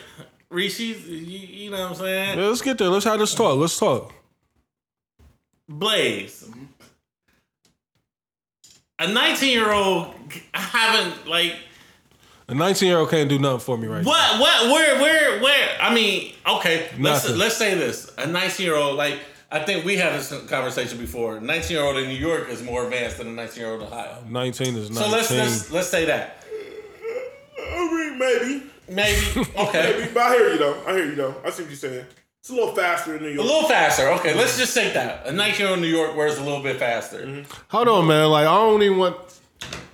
[0.51, 2.39] Reese, you, you know what I'm saying?
[2.39, 2.89] Yeah, let's get there.
[2.89, 3.59] Let's have this talk.
[3.59, 4.13] Let's talk.
[5.69, 6.49] Blaze.
[9.01, 10.15] A 19 year old
[10.55, 11.57] haven't like
[12.47, 14.11] A 19 year old can't do nothing for me right now.
[14.11, 17.39] what what where where where I mean okay let's Nothing.
[17.39, 19.19] let's say this a 19 year old like
[19.51, 22.85] I think we had this conversation before 19 year old in New York is more
[22.85, 24.95] advanced than a 19 year old in Ohio 19 is 19.
[24.95, 26.45] so let's let's let's say that
[27.59, 30.83] I mean, maybe, maybe okay maybe, but I hear you though.
[30.87, 31.35] I hear you though.
[31.45, 32.07] I see what you're saying.
[32.41, 33.49] It's a little faster in New York.
[33.49, 34.61] a little faster okay let's mm-hmm.
[34.61, 37.21] just say that a 19 year old in New York wears a little bit faster
[37.21, 37.51] mm-hmm.
[37.69, 38.29] Hold on, man.
[38.29, 39.17] Like I don't even want.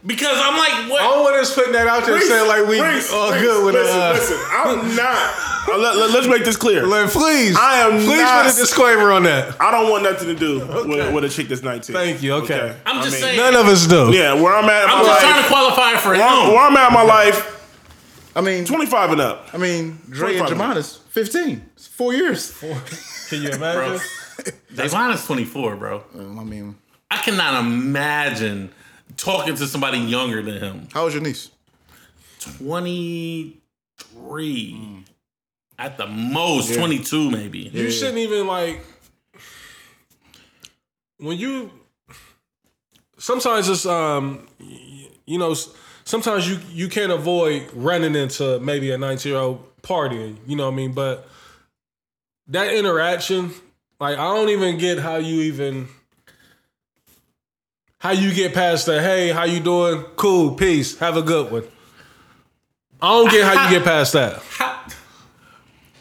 [0.06, 2.66] Because I'm like I what don't want us putting that out there Reese, saying like
[2.66, 4.02] we Reese, all Reese, good with listen, it.
[4.02, 5.34] Uh, listen, I'm not.
[5.68, 6.86] uh, let, let, us make this clear.
[6.86, 9.60] like, please, I am please not- put a disclaimer on that.
[9.60, 11.94] I don't want nothing to do with, with a chick that's 19.
[11.94, 12.76] Thank you, okay.
[12.86, 14.10] I'm just I mean, saying None of us do.
[14.12, 16.48] Yeah, where I'm at in I'm my just trying to qualify for it Where I'm,
[16.48, 17.56] where I'm at in my life,
[18.34, 19.48] I mean, 25 and up.
[19.52, 20.86] I mean, Dre and 25.
[21.10, 21.62] 15.
[21.74, 22.56] It's four years.
[23.28, 24.00] Can you imagine?
[24.74, 26.76] Devon is 24 bro Um, I mean,
[27.10, 28.72] I cannot imagine
[29.20, 30.88] talking to somebody younger than him.
[30.92, 31.50] how old's your niece?
[32.40, 35.04] 23.
[35.78, 37.70] At the most, 22 maybe.
[37.72, 38.84] You shouldn't even like
[41.18, 41.70] when you.
[43.18, 44.46] Sometimes it's um,
[45.26, 45.54] you know,
[46.04, 50.36] sometimes you you can't avoid running into maybe a nineteen year old partying.
[50.46, 50.92] You know what I mean?
[50.92, 51.28] But
[52.48, 53.52] that interaction,
[54.00, 55.88] like I don't even get how you even
[58.00, 60.02] how you get past the hey, how you doing?
[60.16, 61.64] Cool, peace, have a good one.
[63.00, 64.42] I don't get how you get past that.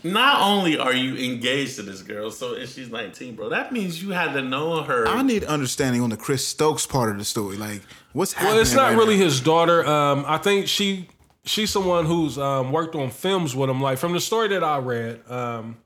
[0.03, 4.01] Not only are you engaged to this girl, so and she's 19, bro, that means
[4.01, 5.05] you had to know her.
[5.07, 7.57] I need understanding on the Chris Stokes part of the story.
[7.57, 7.81] Like,
[8.13, 8.53] what's happening?
[8.53, 9.25] Well, it's not right really now?
[9.25, 9.85] his daughter.
[9.85, 11.09] Um, I think she
[11.43, 13.81] she's someone who's um, worked on films with him.
[13.81, 15.77] Like from the story that I read, um,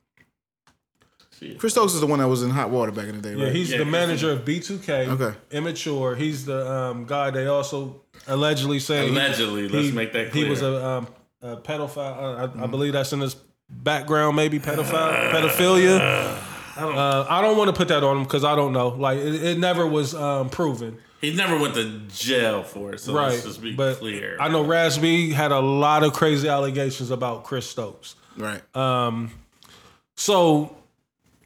[1.57, 3.49] Chris Stokes is the one that was in hot water back in the day, yeah,
[3.49, 5.07] he's Yeah, the he's manager of B2K.
[5.07, 5.38] Okay.
[5.52, 6.15] Immature.
[6.15, 10.45] He's the um, guy they also allegedly say he- Allegedly, let's make that clear.
[10.45, 11.07] He was a, um,
[11.41, 11.98] a pedophile.
[11.98, 13.36] Uh, I, I believe that's in his
[13.70, 15.99] background, maybe pedophile, pedophilia.
[16.76, 18.90] Uh, I don't want to put that on him because I don't know.
[18.90, 20.98] Like it, it never was um, proven.
[21.22, 23.30] he never went to jail for it, so right.
[23.30, 24.38] let's just be but clear.
[24.40, 28.15] I know Raz B had a lot of crazy allegations about Chris Stokes.
[28.38, 28.61] right.
[30.15, 30.76] So,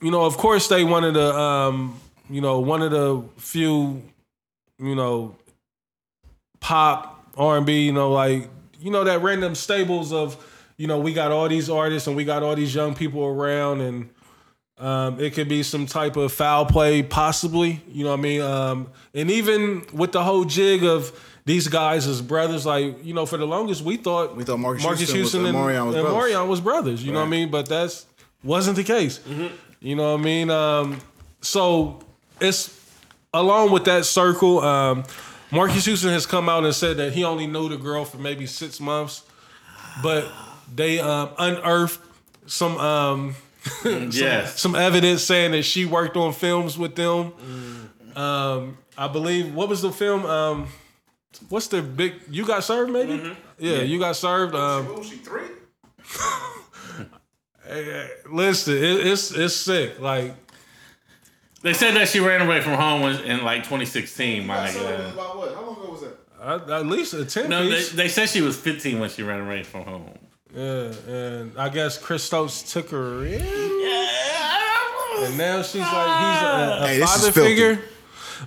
[0.02, 1.99] you know, of course, they wanted to, um,
[2.30, 4.02] you know, one of the few,
[4.80, 5.36] you know,
[6.60, 8.49] pop R and B, you know, like
[8.80, 10.38] you know that random stables of,
[10.78, 13.82] you know, we got all these artists and we got all these young people around,
[13.82, 14.10] and
[14.78, 17.82] um, it could be some type of foul play, possibly.
[17.91, 18.41] You know what I mean?
[18.41, 21.11] Um, and even with the whole jig of
[21.45, 24.84] these guys as brothers, like you know, for the longest we thought We thought Marques
[24.84, 26.34] Houston was- and, Omarion was and brothers.
[26.34, 27.03] Omarion was brothers.
[27.03, 27.49] You know what I mean?
[27.49, 28.06] But that's
[28.44, 29.19] wasn't the case.
[29.79, 30.49] You know what I mean?
[30.49, 30.99] Um,
[31.41, 31.99] so
[32.41, 32.73] it's
[33.33, 34.59] along with that circle.
[34.59, 35.03] Um,
[35.51, 38.45] Marques Houston has come out and said that he only knew the girl for maybe
[38.45, 39.23] six months,
[40.03, 40.27] but
[40.73, 42.01] they um, unearthed
[42.47, 43.35] some um,
[43.85, 44.59] yes.
[44.59, 47.33] some evidence saying that she worked on films with them.
[48.15, 50.25] Um, I believe what was the film?
[50.25, 50.67] Um,
[51.49, 52.15] what's the big?
[52.29, 53.35] You got served, maybe?
[53.59, 54.55] Yeah, you got served.
[54.55, 55.43] Um, was she three?
[58.30, 59.99] listen, it, it's it's sick.
[59.99, 60.34] Like
[61.61, 65.14] They said that she ran away from home in, in like 2016, my nigga.
[65.14, 65.53] About what?
[65.56, 66.18] How long ago was that?
[66.41, 67.91] at, at least a ten No, they, piece.
[67.91, 70.18] they said she was 15 when she ran away from home.
[70.56, 75.26] yeah, and I guess Chris Stokes took her in, Yeah.
[75.26, 77.80] and now she's like he's a, a Hey, father figure.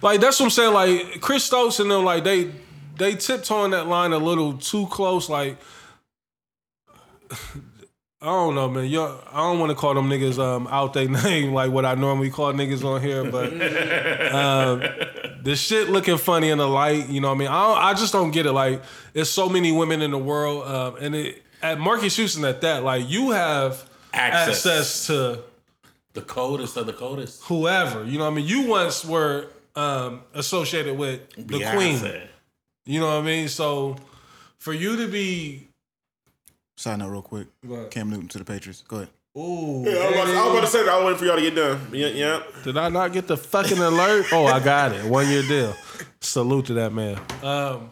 [0.03, 0.73] Like that's what I'm saying.
[0.73, 2.53] Like Chris Stokes and them, like they
[2.97, 5.29] they tiptoeing that line a little too close.
[5.29, 5.59] Like
[8.23, 8.85] I don't know, man.
[8.85, 11.95] Yo, I don't want to call them niggas um, out their name like what I
[11.95, 13.51] normally call niggas on here, but
[14.35, 14.81] um,
[15.43, 17.09] the shit looking funny in the light.
[17.09, 17.49] You know what I mean?
[17.49, 18.53] I don't, I just don't get it.
[18.53, 18.83] Like,
[19.15, 22.85] there's so many women in the world, um, and it, at Marques Houston at that,
[22.85, 24.67] like you have Access.
[24.67, 25.43] access to
[26.13, 27.43] The coldest of the coldest.
[27.45, 28.05] whoever.
[28.05, 28.47] You know what I mean?
[28.47, 31.75] You once were um, associated with the Beyonce.
[31.75, 32.23] queen.
[32.85, 33.49] You know what I mean?
[33.49, 33.97] So
[34.59, 35.69] for you to be
[36.81, 37.47] Side note, real quick.
[37.91, 38.83] Cam Newton to the Patriots.
[38.89, 39.11] Go ahead.
[39.37, 40.89] Ooh, Yeah, I was, about to, I was about to say that.
[40.89, 41.89] I was waiting for y'all to get done.
[41.93, 42.43] Yeah, yeah.
[42.65, 44.33] Did I not get the fucking alert?
[44.33, 45.05] Oh, I got it.
[45.05, 45.77] One year deal.
[46.23, 47.21] Salute to that man.
[47.43, 47.91] Um,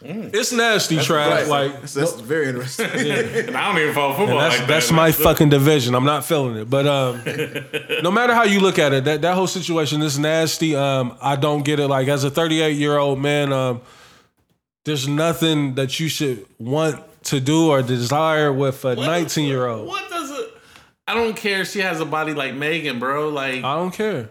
[0.00, 1.48] it's nasty, Trav.
[1.48, 2.86] Like That's, that's very interesting.
[2.94, 4.72] And I don't even follow football that's like that.
[4.72, 5.96] that's my fucking division.
[5.96, 6.70] I'm not feeling it.
[6.70, 7.20] But um,
[8.04, 10.76] no matter how you look at it, that, that whole situation is nasty.
[10.76, 11.88] Um, I don't get it.
[11.88, 13.80] Like as a 38 year old man, um,
[14.84, 19.86] there's nothing that you should want to do or desire with a 19 year old.
[19.86, 20.48] What does it?
[21.06, 21.60] I don't care.
[21.62, 23.28] if She has a body like Megan, bro.
[23.28, 24.30] Like I don't care.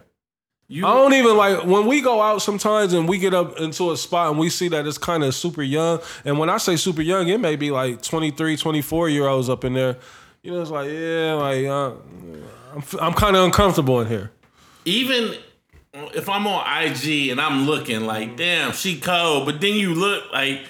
[0.67, 0.85] you.
[0.85, 3.97] I don't even like when we go out sometimes and we get up into a
[3.97, 5.99] spot and we see that it's kind of super young.
[6.25, 9.63] And when I say super young, it may be like 23, 24 year olds up
[9.63, 9.97] in there.
[10.41, 11.93] You know, it's like, yeah, like, uh,
[12.75, 14.31] I'm, I'm kind of uncomfortable in here.
[14.85, 15.35] even
[16.13, 20.31] if I'm on IG and I'm looking like, damn, she cold, but then you look
[20.31, 20.61] like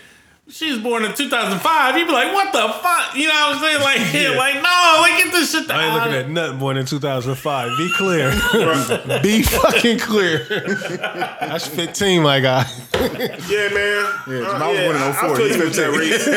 [0.47, 3.15] she was born in 2005, you'd be like, what the fuck?
[3.15, 3.81] You know what I'm saying?
[3.81, 4.29] Like, yeah.
[4.37, 5.69] like, no, like, get this shit.
[5.71, 7.77] I ain't looking at nothing born in 2005.
[7.77, 8.29] Be clear.
[9.23, 10.45] be fucking clear.
[10.47, 12.63] That's 15, my guy.
[12.93, 14.05] Yeah, man.
[14.27, 15.35] Yeah, Uh, Jamal was born in I- I 04.
[15.35, 15.99] feel He's you with that, 15.
[15.99, 16.27] Reese.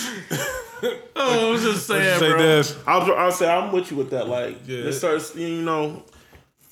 [1.22, 2.38] Oh, I was just saying, Say bro.
[2.42, 2.74] this.
[2.86, 4.26] I'll, I'll say I'm with you with that.
[4.28, 4.82] Like, Yeah.
[4.84, 6.02] there's certain, you know,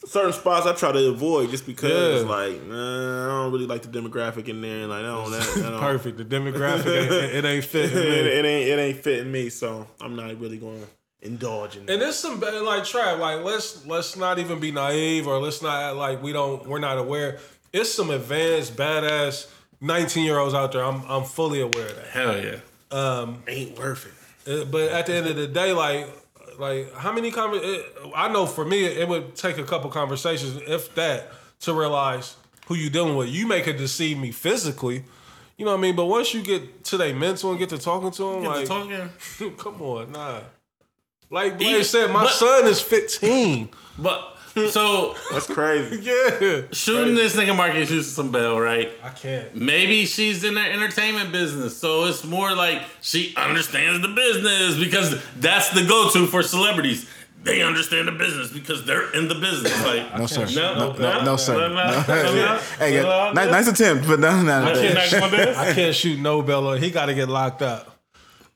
[0.07, 2.29] certain spots I try to avoid just because Yeah.
[2.29, 4.81] like, nah, I don't really like the demographic in there.
[4.81, 6.19] And like, I don't, that, that don't, Perfect.
[6.19, 8.11] The demographic, ain't, it ain't fitting it, me.
[8.11, 9.49] it ain't, it ain't fitting me.
[9.51, 10.87] So I'm not really going to
[11.27, 11.89] indulge in.
[11.91, 15.61] And there's some bad- like trap like let's let's not even be naive or let's
[15.63, 17.39] not like we don't we're not aware.
[17.73, 19.51] It's some advanced, badass
[19.81, 20.85] 19 year olds out there.
[20.85, 22.07] I'm I'm fully aware of that.
[22.07, 22.57] Hell yeah.
[22.93, 24.13] Um ain't worth it.
[24.61, 26.07] Uh, But at the end of the day, like
[26.59, 30.95] like how many conver- I know for me it would take a couple conversations, if
[30.95, 31.31] that,
[31.61, 32.37] to realize
[32.67, 33.29] who you dealing with.
[33.29, 35.05] You may could deceive me physically.
[35.57, 35.97] You know what I mean?
[35.97, 38.75] But once you get to their mental and get to talking to them, Get to
[38.75, 38.89] like,
[39.39, 39.53] talking.
[39.57, 40.41] come on, nah.
[41.31, 43.69] Like Blaze said, my but- son is 15.
[43.99, 44.38] But
[44.71, 46.01] so That's crazy.
[46.09, 46.63] Yeah.
[46.73, 48.91] shooting this nigga Marques Houston some bell, right?
[49.03, 49.55] I can't.
[49.55, 55.23] Maybe she's in the entertainment business, so it's more like she understands the business because
[55.37, 57.09] that's the go-to for celebrities.
[57.45, 59.73] They understand the business because they're in the business.
[59.85, 60.47] Like, No, sir.
[60.55, 61.55] No, No, no, no, no, sir.
[62.79, 63.33] Hey, No, yeah, no.
[63.33, 64.75] nice, nice attempt, but no, no, no.
[64.75, 65.57] She not gonna do this?
[65.57, 66.79] I can't shoot no Bella.
[66.79, 67.95] He got to get locked up.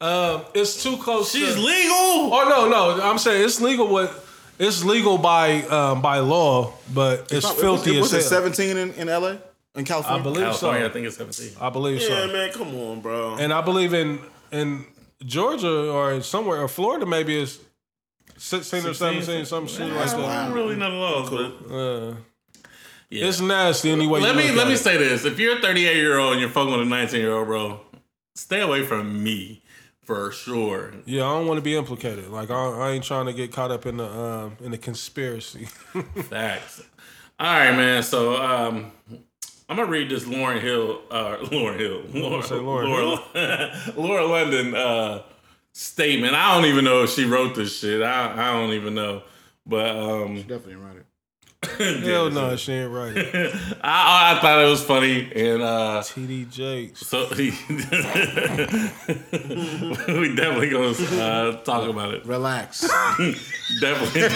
[0.01, 1.31] Um, it's too close.
[1.31, 1.95] She's to, legal.
[2.35, 3.01] Oh no, no.
[3.09, 3.87] I'm saying it's legal.
[3.87, 4.22] What?
[4.59, 8.43] It's legal by um, by law, but it's filthy Was as it hell.
[8.53, 9.37] 17 in, in LA?
[9.75, 10.21] In California?
[10.21, 11.57] I believe California, I think it's 17.
[11.61, 12.27] I believe Yeah, so.
[12.27, 13.37] Yeah, man, come on, bro.
[13.39, 14.21] And I believe in
[14.53, 14.85] in
[15.25, 17.59] Georgia or somewhere or Florida maybe it's
[18.37, 20.45] 16 or 17, something shit like I that.
[20.47, 22.15] don't really know the laws, but Uh,
[23.09, 23.27] yeah.
[23.27, 24.21] It's nasty anyway.
[24.21, 24.79] let you me look let at me it.
[24.79, 27.33] say this: if you're a 38 year old and you're fucking with a 19 year
[27.33, 27.81] old, bro,
[28.35, 29.63] stay away from me
[30.03, 30.93] for sure.
[31.05, 32.29] Yeah, I don't want to be implicated.
[32.29, 35.65] Like I, I ain't trying to get caught up in the um, in the conspiracy.
[36.29, 36.83] Facts.
[37.39, 38.03] All right, man.
[38.03, 38.93] So um,
[39.69, 45.23] I'm gonna read this Lauryn Hill, uh, Lauryn Hill, Laura, Lauren Laura, Laura London uh,
[45.73, 46.35] statement.
[46.35, 48.03] I don't even know if she wrote this shit.
[48.03, 49.23] I, I don't even know,
[49.67, 51.02] but um, Definitely right.
[51.63, 53.17] Hell no, she ain't right.
[53.83, 57.07] I, I thought it was funny, and uh, TD Jakes.
[57.07, 57.51] so we
[60.35, 62.27] definitely gonna uh, talk about it.
[62.27, 62.81] Relax.
[63.81, 64.29] Definitely.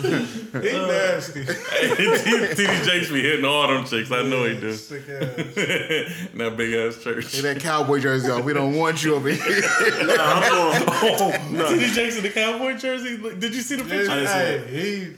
[0.00, 1.44] He uh, nasty.
[1.44, 4.10] TD Jakes be hitting all them chicks.
[4.10, 4.72] I know he do.
[4.72, 6.28] Sick ass.
[6.32, 7.32] In that big ass church.
[7.32, 8.44] Get that cowboy jersey on.
[8.44, 9.40] We don't want you over here.
[9.40, 13.18] I'm going, oh, TD Jakes in the cowboy jersey.
[13.38, 14.26] Did you see the picture?
[14.26, 15.16] Hey, he.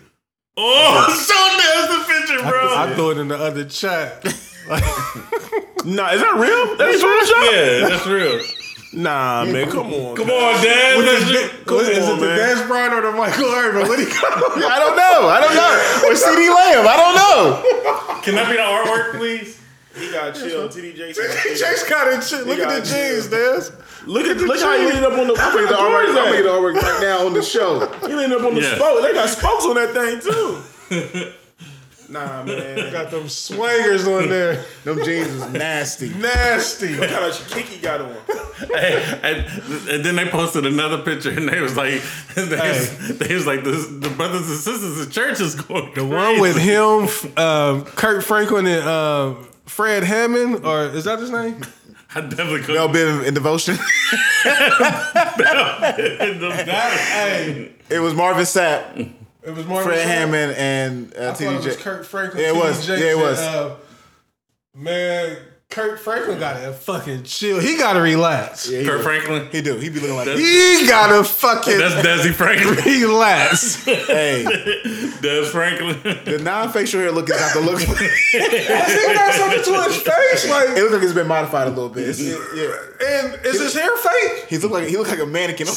[0.57, 1.45] Oh, show
[1.75, 2.75] us the picture, bro.
[2.77, 4.25] I threw it in the other chat.
[4.25, 6.77] nah, is that real?
[6.77, 7.45] That is real, Sean?
[7.53, 8.64] yeah, that's real.
[8.95, 10.15] Nah, man, come on.
[10.17, 11.03] Come on, Dad.
[11.03, 11.49] That's real.
[11.67, 12.39] Come is on, it the man.
[12.39, 13.89] Dez Bryant or the Michael Irvin?
[13.89, 14.39] What do you got?
[14.39, 15.29] I don't know.
[15.29, 15.73] I don't know.
[16.07, 16.87] Or CeeDee Lamb.
[16.87, 18.21] I don't know.
[18.23, 19.61] Can that be the artwork, please?
[19.97, 20.69] He got chill.
[20.69, 21.19] TD Jakes.
[21.61, 22.23] Jakes got it.
[22.25, 22.47] shit.
[22.47, 23.73] Look at the jeans, Dez.
[24.07, 25.35] Look at look how he ended up on the.
[25.39, 26.09] I'm making the artwork.
[26.19, 27.87] I'm making the artwork right now on the show.
[28.07, 28.75] He ended up on the Yeah.
[28.77, 29.03] spoke.
[29.03, 31.31] They got spokes on that thing too.
[32.15, 32.93] nah, man.
[32.93, 34.65] Got them swingers on there.
[34.85, 36.09] Them jeans is nasty.
[36.15, 36.99] Nasty.
[36.99, 38.17] What kind of kick he got on?
[38.55, 42.01] Hey, and, and then they posted another picture, and they was like,
[42.37, 46.05] they, was, they was like, the, the brothers and sisters in church is going The
[46.05, 49.35] one with him, um, Kirk Franklin, and uh,
[49.67, 51.63] Fred Hammond, or is that his name?
[52.15, 52.77] I definitely could.
[52.77, 53.19] Y'all couldn't.
[53.19, 53.77] been in devotion.
[57.05, 59.13] hey, It was Marvin Sapp.
[59.47, 62.43] It was more Fred Hammond and uh, I it was Kirk Franklin.
[62.43, 62.83] Yeah, it was.
[62.83, 63.41] TD Jakes, Yeah, it was.
[63.41, 63.75] and, uh,
[64.75, 65.37] man,
[65.75, 67.59] Kirk Franklin got to fucking chill.
[67.59, 68.71] He got to relax.
[68.71, 69.03] Yeah, he Kirk do.
[69.03, 69.49] Franklin.
[69.51, 69.77] He do.
[69.77, 72.77] He be looking like That's- He got to fucking That's Desi Franklin.
[73.03, 73.85] relax.
[73.85, 74.45] hey.
[75.21, 76.01] Des Franklin.
[76.25, 77.81] The non-facial hair look is not the look.
[77.81, 81.71] it he got something to his face, like, it looks like it's been modified a
[81.71, 82.09] little bit.
[82.09, 83.09] It's- it- yeah.
[83.09, 84.45] and is his hair fake?
[84.49, 85.67] He look like he look like a mannequin.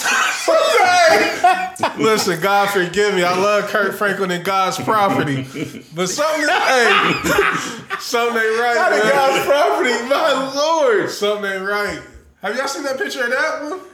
[1.97, 3.23] Listen, God forgive me.
[3.23, 5.43] I love Kirk Franklin and God's property,
[5.95, 6.91] but something, hey,
[7.99, 8.75] something ain't right.
[8.75, 9.01] Not man.
[9.01, 11.09] God's property, my lord.
[11.09, 12.01] Something ain't right.
[12.41, 13.79] Have y'all seen that picture of that one?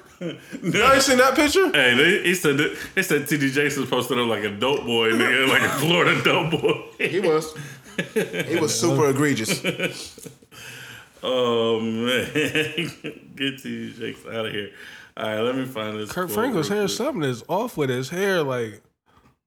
[0.61, 0.79] No.
[0.79, 1.69] Y'all ain't seen that picture?
[1.73, 4.85] Hey, they, he said that, they said TD Jakes was posted up like a dope
[4.85, 6.81] boy, nigga, like a Florida dope boy.
[6.97, 7.53] He was.
[8.13, 9.61] He was super egregious.
[11.21, 12.25] Oh man,
[13.35, 14.69] get TD Jakes out of here.
[15.17, 16.09] All right, let me find this.
[16.11, 16.91] Kirk quote Franklin's hair, quick.
[16.91, 18.43] something is off with his hair.
[18.43, 18.81] Like,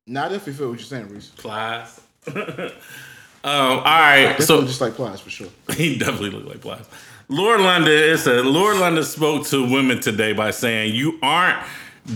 [0.07, 1.29] Not if you feel what you're saying, Reese.
[1.31, 2.01] Plies.
[3.47, 5.49] Um, all right, so just like plies for sure.
[5.75, 6.85] he definitely looked like Plies.
[7.29, 11.59] Lord London, it said Lord London spoke to women today by saying, "You aren't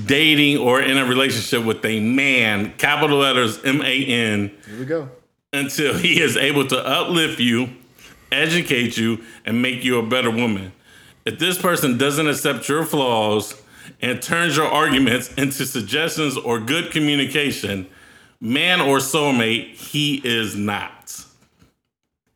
[0.06, 4.84] dating or in a relationship with a man, capital letters M A N, Here we
[4.84, 5.08] go.
[5.52, 7.70] until he is able to uplift you,
[8.30, 10.72] educate you, and make you a better woman.
[11.24, 13.60] If this person doesn't accept your flaws
[14.00, 17.86] and turns your arguments into suggestions or good communication,
[18.40, 21.24] man or soulmate, he is not.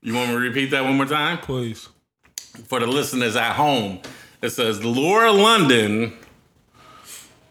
[0.02, 1.38] You want me to repeat that one more time?
[1.38, 1.88] please.
[2.66, 4.00] For the listeners at home,
[4.40, 6.12] it says Laura London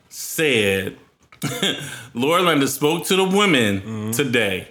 [0.10, 0.98] said,
[2.14, 4.12] Laura London spoke to the women mm-hmm.
[4.12, 4.68] today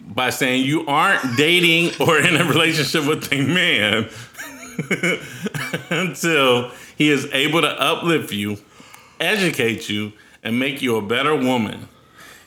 [0.00, 4.08] by saying you aren't dating or in a relationship with a man
[5.90, 8.58] until he is able to uplift you,
[9.18, 11.88] educate you, and make you a better woman.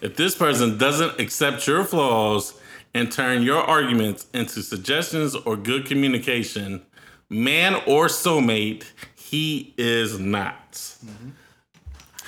[0.01, 2.59] If this person doesn't accept your flaws
[2.93, 6.81] and turn your arguments into suggestions or good communication,
[7.29, 8.85] man or soulmate,
[9.15, 10.95] he is not.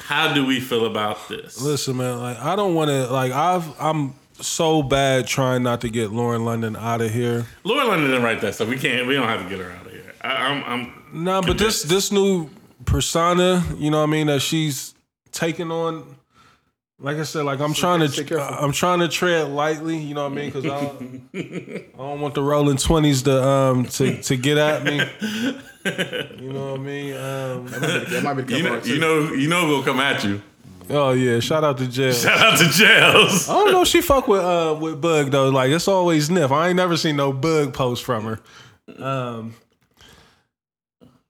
[0.07, 1.61] How do we feel about this?
[1.61, 2.19] Listen, man.
[2.19, 3.07] Like, I don't want to.
[3.07, 3.79] Like, I've.
[3.79, 7.45] I'm so bad trying not to get Lauren London out of here.
[7.63, 8.69] Lauren London didn't write that stuff.
[8.69, 9.07] We can't.
[9.07, 10.13] We don't have to get her out of here.
[10.21, 10.63] I, I'm.
[10.63, 12.49] I'm No, but this this new
[12.85, 14.95] persona, you know what I mean, that she's
[15.31, 16.15] taking on.
[16.99, 18.39] Like I said, like I'm trying to, careful.
[18.57, 19.97] I'm trying to tread lightly.
[19.97, 20.51] You know what I mean?
[20.51, 21.29] Because I, don't-
[21.93, 24.95] I don't want the rolling twenties to um to to get at me.
[26.41, 27.13] You know what I mean?
[27.13, 30.41] Um, That might be the you know, you know, you know, we'll come at you.
[30.89, 32.13] oh yeah, shout out to Jail.
[32.25, 33.47] Shout out to Jails.
[33.47, 33.83] I don't know.
[33.83, 35.49] if She fuck with uh with Bug though.
[35.49, 36.49] Like it's always Nif.
[36.51, 38.39] I ain't never seen no Bug post from her.
[38.97, 39.53] Um.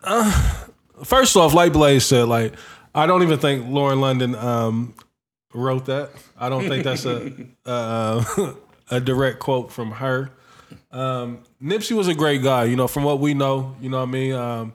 [0.04, 0.64] uh,
[1.04, 2.54] first off, like Blaze said, like
[2.96, 4.94] I don't even think Lauren London um
[5.54, 6.12] wrote that.
[6.38, 7.32] I don't think that's a
[7.66, 8.54] uh,
[8.92, 10.32] a direct quote from her.
[10.92, 14.10] Um, Nipsey was a great guy, you know, from what we know, you know what
[14.10, 14.34] I mean.
[14.34, 14.74] Um,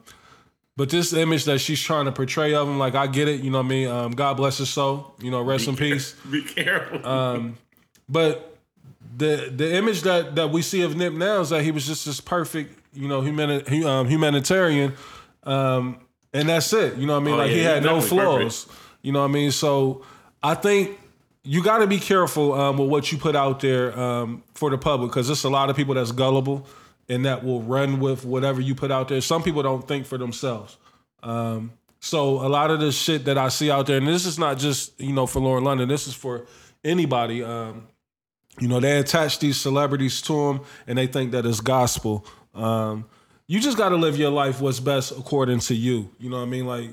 [0.75, 3.51] but this image that she's trying to portray of him, like I get it, you
[3.51, 3.87] know what I mean.
[3.87, 6.15] Um, God bless his soul, you know, rest in peace.
[6.29, 7.05] Be careful.
[8.09, 8.57] But
[9.15, 12.05] the the image that that we see of Nip now is that he was just
[12.05, 14.93] this perfect, you know, humani- um, humanitarian,
[15.43, 15.99] um,
[16.33, 16.97] and that's it.
[16.97, 17.33] You know what I mean?
[17.35, 18.67] Oh, like he had no flaws.
[19.03, 19.51] You know what I mean?
[19.51, 20.03] So
[20.43, 20.99] I think
[21.43, 24.77] you got to be careful um, with what you put out there um, for the
[24.77, 26.67] public because there's a lot of people that's gullible
[27.09, 29.21] and that will run with whatever you put out there.
[29.21, 30.77] Some people don't think for themselves.
[31.21, 34.37] Um, so a lot of the shit that I see out there, and this is
[34.37, 36.45] not just you know for Lauren London, this is for
[36.83, 37.43] anybody.
[37.43, 37.87] Um,
[38.59, 42.25] you know, they attach these celebrities to them, and they think that it's gospel.
[42.53, 43.05] Um,
[43.47, 46.09] you just got to live your life what's best according to you.
[46.19, 46.65] You know what I mean?
[46.65, 46.89] Like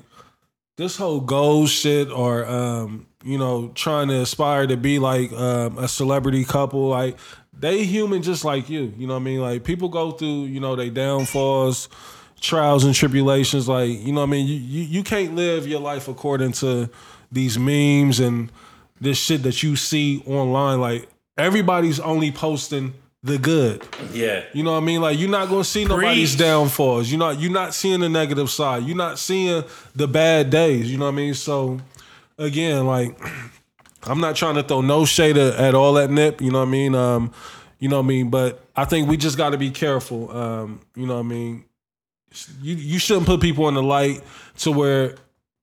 [0.80, 5.76] this whole goals shit, or um, you know, trying to aspire to be like um,
[5.76, 7.18] a celebrity couple, like
[7.52, 8.94] they human just like you.
[8.96, 9.40] You know what I mean?
[9.42, 11.90] Like people go through, you know, they downfalls,
[12.40, 13.68] trials and tribulations.
[13.68, 14.46] Like you know what I mean?
[14.46, 16.88] You you, you can't live your life according to
[17.30, 18.50] these memes and
[19.02, 20.80] this shit that you see online.
[20.80, 23.86] Like everybody's only posting the good.
[24.12, 24.44] yeah.
[24.54, 25.00] You know what I mean?
[25.00, 26.38] Like you're not gonna see nobody's Preach.
[26.46, 27.10] downfalls.
[27.10, 28.84] You're not you're not seeing the negative side.
[28.84, 29.62] You're not seeing
[29.94, 30.90] the bad days.
[30.90, 31.34] You know what I mean?
[31.34, 31.80] So
[32.38, 33.18] again, like
[34.04, 36.40] I'm not trying to throw no shade at at all at Nip.
[36.40, 36.94] You know what I mean?
[36.94, 37.32] Um,
[37.78, 38.30] you know what I mean?
[38.30, 40.30] But I think we just got to be careful.
[40.34, 41.64] Um, you know what I mean?
[42.62, 44.22] You you shouldn't put people in the light
[44.58, 45.16] to where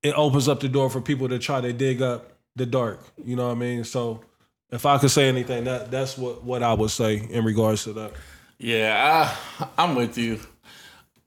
[0.03, 2.99] it opens up the door for people to try to dig up the dark.
[3.23, 3.83] You know what I mean?
[3.83, 4.21] So
[4.71, 7.93] if I could say anything, that that's what what I would say in regards to
[7.93, 8.13] that.
[8.59, 9.29] Yeah,
[9.59, 10.39] I, I'm with you.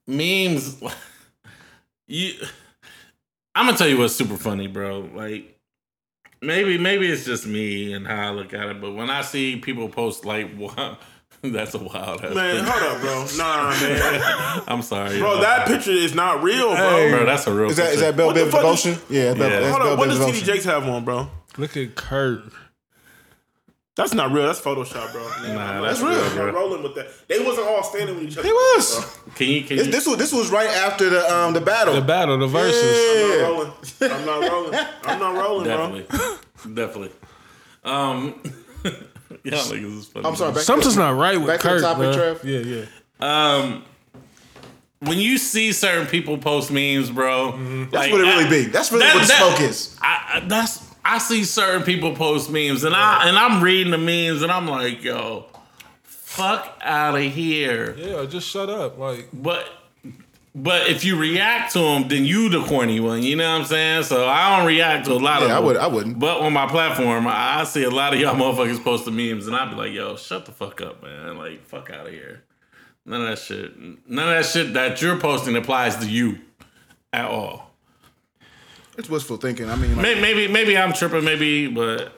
[0.06, 0.82] Memes,
[2.08, 2.34] you.
[3.54, 5.08] I'm gonna tell you what's super funny, bro.
[5.14, 5.56] Like,
[6.42, 9.56] maybe maybe it's just me and how I look at it, but when I see
[9.56, 10.98] people post like, wow,
[11.42, 12.70] that's a wild ass Man, picture.
[12.70, 13.26] hold up, bro.
[13.36, 14.62] Nah, man.
[14.68, 15.40] I'm sorry, Bro, y'all.
[15.42, 17.10] that picture is not real, bro.
[17.10, 17.70] bro, that's a real.
[17.70, 18.06] Is that is picture.
[18.06, 19.02] that Bell What the Biv fuck is- devotion?
[19.10, 19.70] Yeah, Bell, Yeah.
[19.70, 20.44] Hold Bell up, what does TD.
[20.44, 21.28] Jakes have on, bro?
[21.56, 22.52] Look at Kirk.
[24.01, 24.47] That's not real.
[24.47, 25.22] That's Photoshop, bro.
[25.22, 26.44] Nah, Nah, that's that's real.
[26.47, 26.60] real, bro.
[26.60, 27.06] Rolling with that.
[27.28, 28.48] They wasn't all standing with each other.
[28.48, 29.18] He was.
[29.35, 31.94] Can you can This, you, this was this was right after the um the battle.
[31.94, 34.01] The battle, the verses.
[34.01, 34.09] Yeah.
[34.09, 34.40] I'm not rolling.
[34.40, 34.74] I'm not rolling.
[35.05, 36.01] I'm not rolling, bro.
[36.01, 37.10] definitely definitely.
[37.85, 38.43] Um,
[39.44, 40.27] y'all niggas is funny.
[40.27, 40.52] I'm sorry.
[40.55, 42.14] Back Something's not right with Back to the topic, man.
[42.14, 42.44] Trev.
[42.44, 42.85] Yeah, yeah.
[43.20, 43.85] Um,
[45.01, 48.64] when you see certain people post memes, bro, That's like, what it really I- be.
[48.64, 49.97] That's really that- what the that- smoke is.
[50.02, 53.98] I, I- that's I see certain people post memes, and I and I'm reading the
[53.98, 55.47] memes, and I'm like, yo,
[56.02, 57.94] fuck out of here.
[57.97, 58.98] Yeah, just shut up.
[58.98, 59.68] Like, But
[60.55, 63.22] but if you react to them, then you the corny one.
[63.22, 64.02] You know what I'm saying?
[64.02, 66.18] So I don't react to a lot of Yeah, I would- I wouldn't.
[66.18, 69.55] But on my platform, I I see a lot of y'all motherfuckers posting memes, and
[69.56, 71.36] I'd be like, yo, shut the fuck up, man.
[71.39, 72.43] Like, fuck out of here.
[73.06, 73.78] None of that shit.
[74.09, 76.39] None of that shit that you're posting applies to you
[77.12, 77.69] at all.
[78.98, 79.70] It's wishful thinking.
[79.70, 82.12] I mean, like, Maybe, maybe, maybe I'm tripping, maybe, but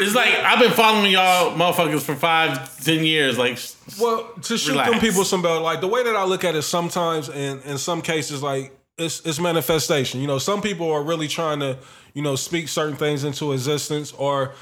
[0.00, 3.38] it's like I've been following y'all motherfuckers for five, ten years.
[3.38, 3.58] Like,
[4.00, 4.90] well, to shoot Relax.
[4.90, 5.60] them people some bell.
[5.60, 9.24] Like the way that I look at it, sometimes, and in some cases, like it's
[9.26, 10.20] it's manifestation.
[10.20, 11.78] You know, some people are really trying to,
[12.14, 14.54] you know, speak certain things into existence, or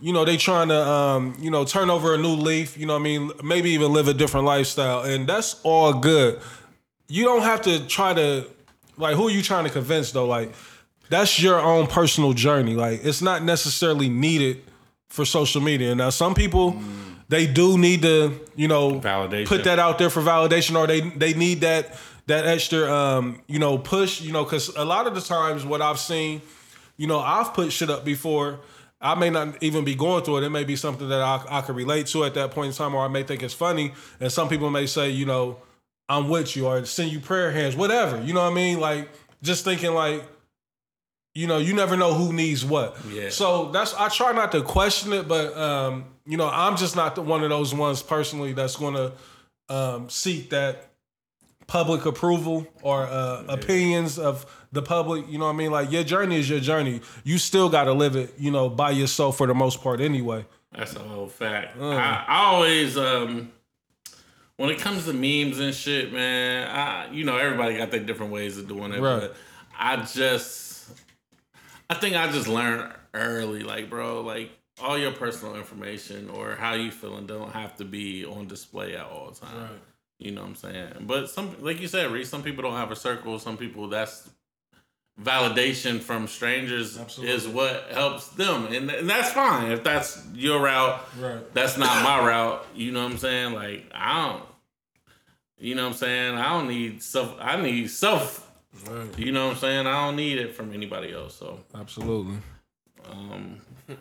[0.00, 2.78] you know, they trying to, um, you know, turn over a new leaf.
[2.78, 6.40] You know, what I mean, maybe even live a different lifestyle, and that's all good.
[7.06, 8.46] You don't have to try to,
[8.96, 10.26] like, who are you trying to convince though?
[10.26, 10.52] Like,
[11.10, 12.74] that's your own personal journey.
[12.74, 14.62] Like, it's not necessarily needed
[15.08, 15.94] for social media.
[15.94, 16.80] Now, some people
[17.30, 19.46] they do need to, you know, Validation.
[19.46, 21.96] put that out there for validation, or they they need that
[22.26, 24.20] that extra, um, you know, push.
[24.20, 26.42] You know, because a lot of the times, what I've seen,
[26.96, 28.58] you know, I've put shit up before.
[29.00, 30.44] I may not even be going through it.
[30.44, 32.94] It may be something that I, I could relate to at that point in time,
[32.94, 33.94] or I may think it's funny.
[34.18, 35.56] And some people may say, you know,
[36.08, 38.20] I'm with you, or send you prayer hands, whatever.
[38.22, 38.80] You know what I mean?
[38.80, 39.08] Like
[39.40, 40.24] just thinking like,
[41.34, 42.96] you know, you never know who needs what.
[43.10, 43.28] Yeah.
[43.30, 47.14] So that's I try not to question it, but um, you know, I'm just not
[47.14, 49.12] the one of those ones personally that's gonna
[49.68, 50.90] um, seek that
[51.66, 55.28] public approval or uh, opinions of the public.
[55.28, 55.70] You know what I mean?
[55.70, 57.00] Like your journey is your journey.
[57.22, 60.44] You still got to live it, you know, by yourself for the most part, anyway.
[60.76, 61.78] That's a whole fact.
[61.78, 61.94] Mm.
[61.96, 63.52] I, I always, um,
[64.56, 68.32] when it comes to memes and shit, man, I, you know, everybody got their different
[68.32, 69.20] ways of doing it, Right.
[69.20, 69.36] but
[69.78, 70.69] I just,
[71.90, 74.50] I think I just learned early, like, bro, like,
[74.80, 79.04] all your personal information or how you feeling don't have to be on display at
[79.04, 79.80] all time.
[80.18, 80.92] You know what I'm saying?
[81.00, 83.38] But some, like you said, Reese, some people don't have a circle.
[83.38, 84.30] Some people that's
[85.20, 87.34] validation from strangers Absolutely.
[87.34, 91.04] is what helps them, and, and that's fine if that's your route.
[91.18, 91.54] Right.
[91.54, 92.66] That's not my route.
[92.74, 93.54] You know what I'm saying?
[93.54, 94.44] Like I don't.
[95.58, 96.34] You know what I'm saying?
[96.36, 97.36] I don't need self.
[97.40, 98.49] I need self.
[98.88, 99.18] Right.
[99.18, 99.86] You know what I'm saying?
[99.86, 101.36] I don't need it from anybody else.
[101.36, 102.36] So Absolutely.
[103.10, 103.60] um,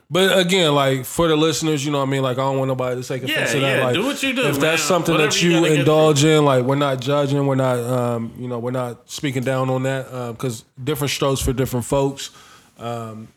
[0.10, 2.22] But again, like for the listeners, you know what I mean?
[2.22, 3.78] Like I don't want nobody to take yeah, offense to that.
[3.78, 3.84] yeah.
[3.86, 4.42] Like do what you do.
[4.48, 4.88] if that's man.
[4.88, 8.60] something that Whatever you, indulge in, like we're not judging, we're not, um, you know,
[8.60, 12.30] we're not speaking down on that because different strokes for different folks.
[12.78, 13.28] Um,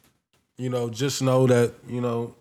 [0.59, 2.35] you know, just know that you know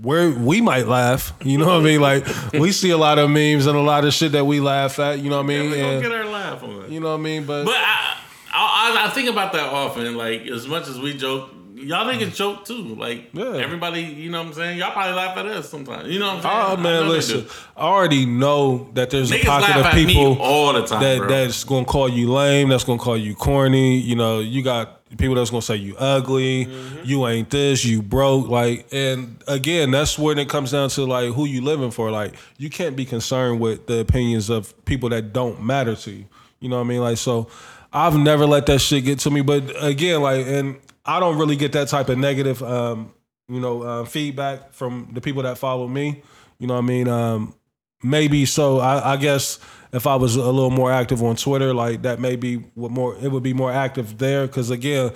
[0.00, 1.32] where we might laugh.
[1.44, 2.00] You know what I mean?
[2.00, 4.98] Like we see a lot of memes and a lot of shit that we laugh
[4.98, 5.20] at.
[5.20, 5.62] You know what I through.
[5.62, 5.70] mean?
[5.70, 7.44] We gonna And, get our laugh on you know what I mean?
[7.44, 8.16] But, But I,
[8.52, 10.16] I, I think about that often.
[10.16, 11.50] Like as much as we joke,
[11.84, 12.94] y'all niggas joke too.
[12.96, 13.56] Like Yeah.
[13.56, 14.78] everybody, you know what I'm saying?
[14.78, 16.08] Y'all probably laugh at us sometimes.
[16.08, 16.78] You know what I'm saying?
[16.78, 17.46] oh man, they listen.
[17.76, 21.28] I already know that there's a pocket of people all the time, that bro.
[21.28, 23.98] that's gonna call you lame, that's gonna call you corny.
[23.98, 27.00] You know, you got people that's gonna say you ugly, Mm-hmm.
[27.04, 28.48] you ain't this, you broke.
[28.48, 32.10] Like, and again, that's when it comes down to like who you living for.
[32.10, 36.24] Like, you can't be concerned with the opinions of people that don't matter to you.
[36.60, 37.00] You know what I mean?
[37.00, 37.48] Like, so
[37.92, 39.42] I've never let that shit get to me.
[39.42, 43.12] But again, like, and I don't really get that type of negative, um,
[43.48, 46.22] you know, uh, feedback from the people that follow me.
[46.58, 47.08] You know what I mean?
[47.08, 47.54] Um,
[48.02, 48.78] maybe so.
[48.78, 49.58] I, I guess
[49.92, 53.30] if I was a little more active on Twitter, like that, maybe what more it
[53.30, 54.46] would be more active there.
[54.46, 55.12] Because again,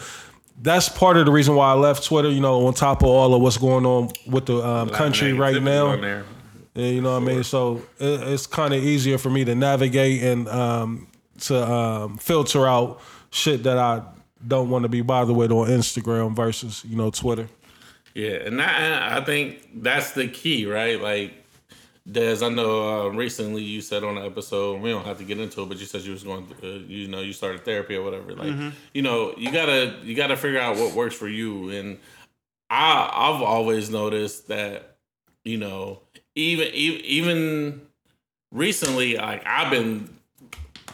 [0.61, 2.31] that's part of the reason why I left Twitter.
[2.31, 5.63] You know, on top of all of what's going on with the um, country right
[5.63, 5.95] now.
[6.75, 7.45] Yeah, you know what I mean?
[7.45, 11.09] So it, it's kind of easier for me to navigate and um,
[11.41, 13.01] to um, filter out
[13.31, 14.03] shit that I
[14.47, 17.49] don't want to be bothered with on Instagram versus you know Twitter.
[18.15, 21.01] Yeah, and that, I think that's the key, right?
[21.01, 21.35] Like,
[22.11, 25.39] Des, I know uh, recently you said on an episode, we don't have to get
[25.39, 28.03] into it, but you said you was going, uh, you know, you started therapy or
[28.03, 28.33] whatever.
[28.35, 28.69] Like, Mm-hmm.
[28.95, 31.99] you know, you gotta you gotta figure out what works for you, and
[32.71, 34.97] I I've always noticed that
[35.45, 36.01] you know
[36.35, 37.81] even even even
[38.53, 40.09] recently like I've been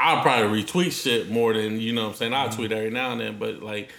[0.00, 3.12] I'll probably retweet shit more than you know what I'm saying I'll tweet every now
[3.12, 3.90] and then but like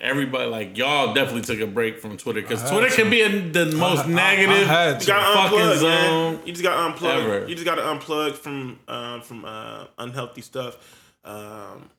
[0.00, 2.94] everybody like y'all definitely took a break from Twitter because Twitter to.
[2.96, 5.06] can be in the most I negative had to.
[5.06, 6.34] You got fucking unplugged, zone.
[6.36, 6.40] man.
[6.46, 7.20] You just got unplugged.
[7.24, 7.48] ever.
[7.48, 10.76] You just got to unplug from um, from uh, unhealthy stuff.
[11.24, 11.90] Um,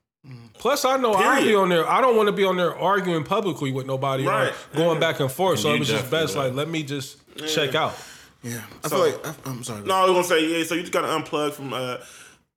[0.57, 1.45] Plus, I know I Period.
[1.49, 1.87] be on there.
[1.87, 4.51] I don't want to be on there arguing publicly with nobody, Right.
[4.73, 5.59] or going back and forth.
[5.59, 6.45] So You it was just best, would.
[6.45, 7.17] like, let me just
[7.47, 7.93] check out.
[8.41, 9.83] Yeah, I So- feel like I, I'm sorry.
[9.83, 10.63] no, I was gonna say yeah.
[10.65, 11.73] So you just got to unplug from.
[11.73, 11.97] Uh,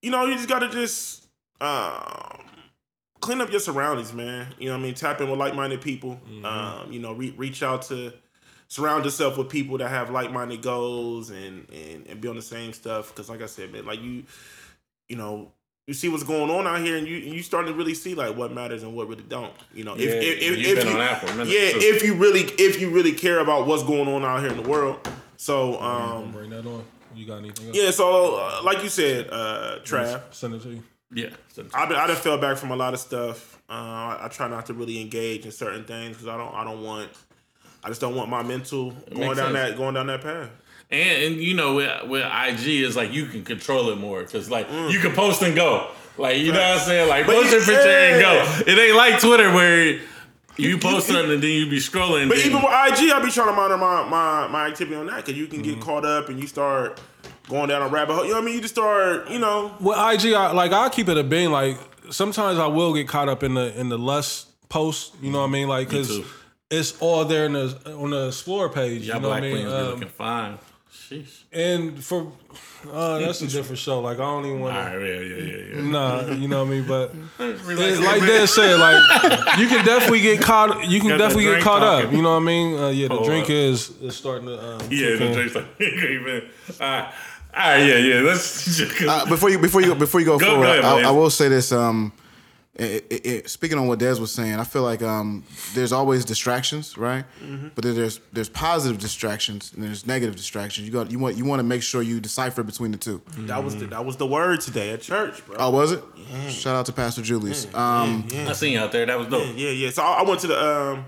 [0.03, 1.27] you know, you just got to just
[1.61, 2.45] um,
[3.21, 4.55] clean up your surroundings, man.
[4.59, 6.21] You know, what I mean, tap in with like-minded people.
[6.45, 8.13] Um, you know, re- reach out to
[8.69, 12.73] surround yourself with people that have like-minded goals and and, and be on the same
[12.73, 13.09] stuff.
[13.09, 14.25] Because, like I said, man, like you,
[15.09, 15.53] you know.
[15.87, 18.37] You see what's going on out here, and you you starting to really see like
[18.37, 19.55] what matters and what really don't.
[19.73, 21.71] You know, if Yeah, if, if, you've if you, on that for a minute, yeah,
[21.73, 24.69] if you really if you really care about what's going on out here in the
[24.69, 25.09] world.
[25.39, 26.85] So um, Bring that on.
[27.15, 27.77] You got anything else?
[27.77, 30.83] yeah, so uh, like you said, uh, Trav, Send it to you.
[31.13, 31.31] yeah
[31.75, 33.57] I've been I done fell back from a lot of stuff.
[33.69, 36.65] Uh, I, I try not to really engage in certain things because I don't I
[36.65, 37.09] don't want
[37.85, 39.71] I just don't want my mental going down sense.
[39.71, 40.51] that going down that path.
[40.91, 44.51] And, and you know, with, with IG is like you can control it more because
[44.51, 44.91] like Mm.
[44.91, 45.91] you can post and go.
[46.17, 47.09] Like you know what I'm saying?
[47.09, 48.63] Like But post you- your picture and go.
[48.73, 50.01] It ain't like Twitter where
[50.59, 52.29] you post something and then you be scrolling.
[52.29, 55.07] But then- even with IG, I be trying to monitor my my, my activity on
[55.07, 55.75] that because you can Mm-hmm.
[55.75, 57.01] get caught up and you start
[57.49, 58.25] going down a rabbit hole.
[58.25, 58.55] You know what I mean?
[58.57, 61.51] You just start, you know, With IG, I, like I'll keep it a bean.
[61.51, 61.79] Like
[62.11, 65.15] sometimes I will get caught up in the in the lust post.
[65.23, 65.69] You know what I mean?
[65.69, 66.25] Like because too.
[66.71, 69.07] it's all there in the on the explore page.
[69.07, 69.67] y'all you know what black I mean?
[69.67, 70.59] queens be Um, looking fine.
[71.09, 71.43] Sheesh.
[71.53, 72.31] and for
[72.93, 74.01] uh, that's a different show.
[74.01, 74.81] Like I don't even want to.
[74.99, 75.91] right, yeah, yeah, yeah, yeah.
[75.91, 76.87] Nah, you know what I mean.
[76.87, 78.29] But it- like man.
[78.29, 80.87] Dad said, like you can definitely get caught.
[80.87, 82.13] You can Got definitely get drink caught up.
[82.13, 82.79] You know what I mean?
[82.79, 84.55] Uh, yeah, the Oh, drink uh, is is starting to.
[84.75, 85.33] Um, Yeah, kick the in.
[85.33, 86.43] drink's like, great, man.
[86.81, 87.05] All right,
[87.55, 88.21] all right, yeah, yeah.
[88.21, 91.09] Let's just, Uh, before you before you before you go, Go- forward, go ahead, I,
[91.09, 91.73] I will say this.
[91.73, 92.13] Um,
[92.79, 95.45] it, it, it- speaking on what Des was saying, I feel like um,
[95.75, 97.25] there's always distractions, right?
[97.75, 100.87] But then there's there's positive distractions and there's negative distractions.
[100.87, 103.21] You got you want you want to make sure you decipher between the two.
[103.47, 105.57] that was the, that was the word today at church, bro.
[105.59, 106.03] Oh, was it?
[106.51, 107.67] Shout out to Pastor Julius.
[107.75, 109.05] Um, I seen you out there.
[109.07, 109.55] That was dope.
[109.57, 109.91] Yeah, yeah.
[109.91, 110.59] So I, I went to the.
[110.65, 111.05] Um,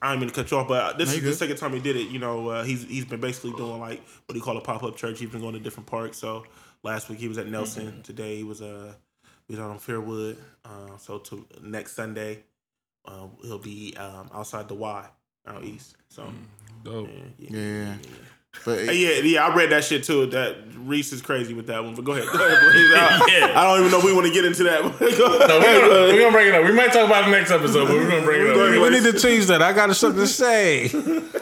[0.00, 1.72] I didn't mean to cut you off, but this No, is you the second time
[1.72, 2.08] he did it.
[2.08, 4.84] You know, uh, he's he's been basically doing like what do you call a pop
[4.84, 5.18] up church.
[5.18, 6.18] He's been going to different parks.
[6.18, 6.44] So
[6.84, 8.02] last week he was at Nelson.
[8.04, 8.92] Today he was uh
[9.48, 10.36] he was out on Fairwood.
[10.68, 12.44] Uh, so to next Sunday,
[13.06, 15.06] uh, he'll be um, outside the Y
[15.46, 15.96] out east.
[16.08, 16.30] So
[16.84, 17.08] Dope.
[17.38, 17.94] yeah, yeah, yeah.
[18.64, 20.26] But Uh, yeah, yeah, I read that shit too.
[20.26, 21.94] That Reese is crazy with that one.
[21.94, 22.90] But go ahead, go ahead, please.
[22.96, 23.60] I, Yeah.
[23.60, 24.82] I don't even know if we want to get into that.
[24.82, 24.88] Go
[25.46, 26.64] No, we're, gonna, we're gonna bring it up.
[26.64, 28.54] We might talk about it next episode, but we're gonna bring it up.
[28.56, 29.62] Go We need to tease that.
[29.62, 30.88] I got something to say.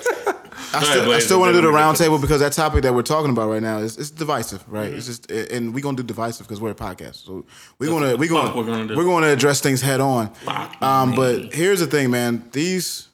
[0.72, 2.40] I still, ahead, I still want to do the then we round get table because
[2.40, 4.92] that topic that we're talking about right now is it's divisive, right?
[4.92, 7.46] It's just and we're gonna do divisive because we're a podcast, so
[7.78, 8.96] we're gonna we're gonna we're gonna do.
[8.96, 10.32] we're gonna address things head on.
[10.34, 12.44] Fuck Um, but here's the thing, man.
[12.52, 13.08] These,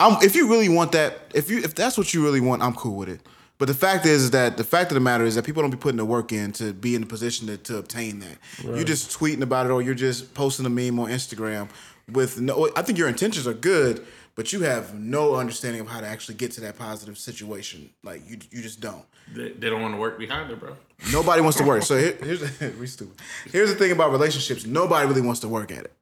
[0.00, 2.74] I'm if you really want that, if you if that's what you really want, I'm
[2.74, 3.20] cool with it.
[3.58, 5.76] But the fact is that the fact of the matter is that people don't be
[5.76, 8.38] putting the work in to be in a position to, to obtain that.
[8.62, 11.68] You're just tweeting about it or you're just posting a meme on Instagram
[12.12, 12.70] with no.
[12.76, 14.06] I think your intentions are good,
[14.38, 17.90] but you have no understanding of how to actually get to that positive situation.
[18.04, 19.04] Like you, you just don't.
[19.34, 20.76] they, they don't want to work behind it, bro.
[21.12, 21.82] Nobody wants to work.
[21.82, 23.16] So here, here's we stupid.
[23.50, 24.64] Here's the thing about relationships.
[24.64, 25.92] Nobody really wants to work at it.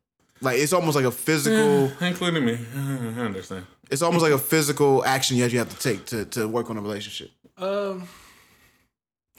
[0.42, 1.90] Like it's almost like a physical.
[2.06, 2.58] Including me.
[2.76, 3.64] I understand.
[3.90, 6.76] It's almost like a physical action that you have to take to to work on
[6.76, 7.30] a relationship.
[7.56, 8.06] Um,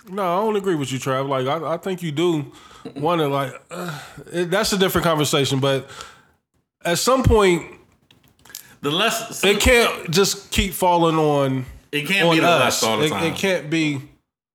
[0.10, 1.30] no, I don't agree with you, Trav.
[1.30, 2.52] Like, I, I think you do
[2.95, 3.61] want to like.
[3.69, 3.99] Uh,
[4.34, 5.88] it, that's a different conversation, but
[6.84, 7.77] at some point,
[8.82, 11.66] The less it can't just keep falling on.
[11.91, 12.82] it can't on be the us.
[12.82, 13.24] less all the time.
[13.34, 14.02] It, can't be.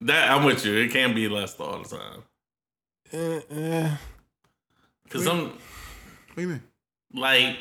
[0.02, 0.74] That I'm with you.
[0.74, 2.22] It can't be less all the time.
[3.12, 3.96] eh, eh.
[5.10, 5.56] Cause I'm What
[6.36, 6.62] do you mean?
[7.14, 7.56] like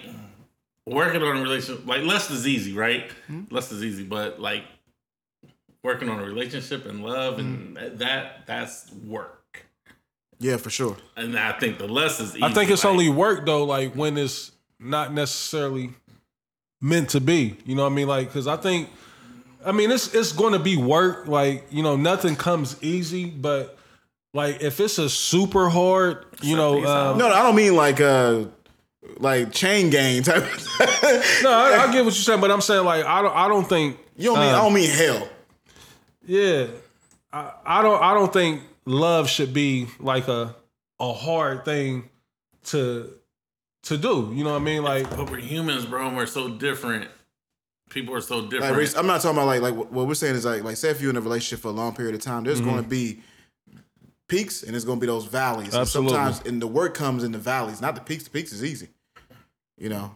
[0.85, 1.85] working on a relationship.
[1.85, 3.11] Like less is easy, right?
[3.27, 3.43] Hmm?
[3.49, 4.63] Less is easy, but like
[5.83, 7.97] working on a relationship and love and Hmm.
[7.97, 9.65] that that's work.
[10.39, 10.97] Yeah, for sure.
[11.17, 12.43] And I think the less is easy.
[12.43, 15.91] I think it's like, only work though, like when it's not necessarily
[16.81, 17.55] meant to be.
[17.65, 18.07] You know what I mean?
[18.07, 18.89] Like, because I think,
[19.63, 21.27] I mean, it's it's going to be work.
[21.27, 23.77] Like, you know, nothing comes easy, but
[24.33, 28.01] like if it's a super hard, you know, um, No, no, I don't mean like
[28.01, 28.45] uh
[29.17, 30.43] like chain gang type.
[31.43, 33.67] no, I, I get what you're saying, but I'm saying like I don't, I don't
[33.67, 35.27] think, you don't mean I don't mean hell.
[36.25, 36.67] yeah,
[37.33, 40.55] I, I don't, I don't think love should be like a
[40.99, 42.09] a hard thing
[42.65, 43.11] to
[43.83, 44.31] to do.
[44.33, 44.83] You know what I mean?
[44.83, 47.09] Like But we're humans, bro, and we're so different.
[47.89, 48.77] People are so different.
[48.77, 50.89] Reese, I'm not talking about like like what what we're saying is like like say
[50.89, 53.21] if you're in a relationship for a long period of time, there's going to be
[54.27, 55.73] peaks and there's going to be those valleys.
[55.73, 56.13] And Absolutely.
[56.13, 58.23] sometimes and the work comes in the valleys, not the peaks.
[58.23, 58.87] The peaks is easy.
[59.77, 60.15] You know.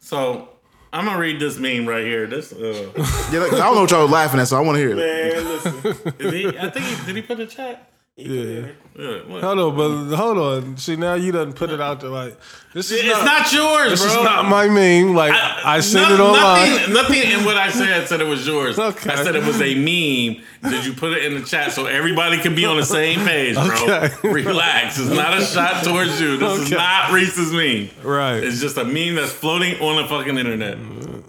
[0.00, 0.48] so
[0.92, 2.26] I'm gonna read this meme right here.
[2.26, 2.90] This uh,
[3.32, 4.90] Yeah, like, I don't know what y'all were laughing at, so I want to hear
[4.90, 4.96] it.
[4.96, 6.14] Man, listen.
[6.18, 7.90] is he, I think he, did he put a chat?
[8.18, 8.68] Yeah.
[8.98, 9.44] Yeah, what?
[9.44, 9.76] Hold on,
[10.10, 10.76] but hold on.
[10.76, 12.36] See now you done put it out there like
[12.74, 14.10] this is It's not, yours, this bro.
[14.18, 15.14] is not my meme.
[15.14, 16.70] Like I, seen No- it online.
[16.92, 18.76] Nothing, nothing in what I said said it was yours.
[18.76, 19.10] Okay.
[19.10, 20.42] I said it was a meme.
[20.68, 23.54] Did you put it in the chat so everybody can be on the same page,
[23.54, 23.66] bro?
[23.84, 24.10] Okay.
[24.32, 24.98] Relax.
[24.98, 26.36] It's not a shot towards you.
[26.38, 27.88] This is not Reese's meme.
[28.04, 28.42] Right.
[28.42, 30.76] It's just a meme that's floating on the fucking internet.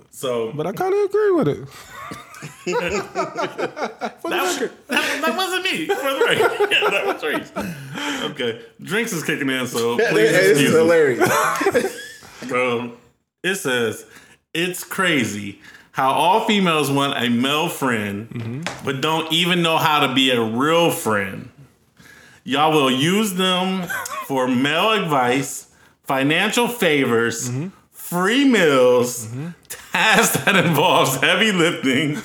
[0.09, 1.67] So But I kind of agree with it.
[2.79, 5.85] that, that, that wasn't me.
[5.87, 6.69] For the record.
[6.71, 7.51] Yeah, that was Reese.
[8.31, 8.61] Okay.
[8.81, 11.27] Drinks is kicking in, so please Hey, this is hilarious.
[12.47, 12.97] Bro, um,
[13.43, 14.05] it says
[14.53, 15.59] it's crazy
[15.91, 20.41] how all females want a male friend, but don't even know how to be a
[20.41, 21.49] real friend.
[22.43, 23.87] Y'all will use them
[24.25, 25.67] for male advice,
[26.03, 27.51] financial favors,
[27.91, 29.27] free meals,
[29.67, 32.17] tasks that involves heavy lifting,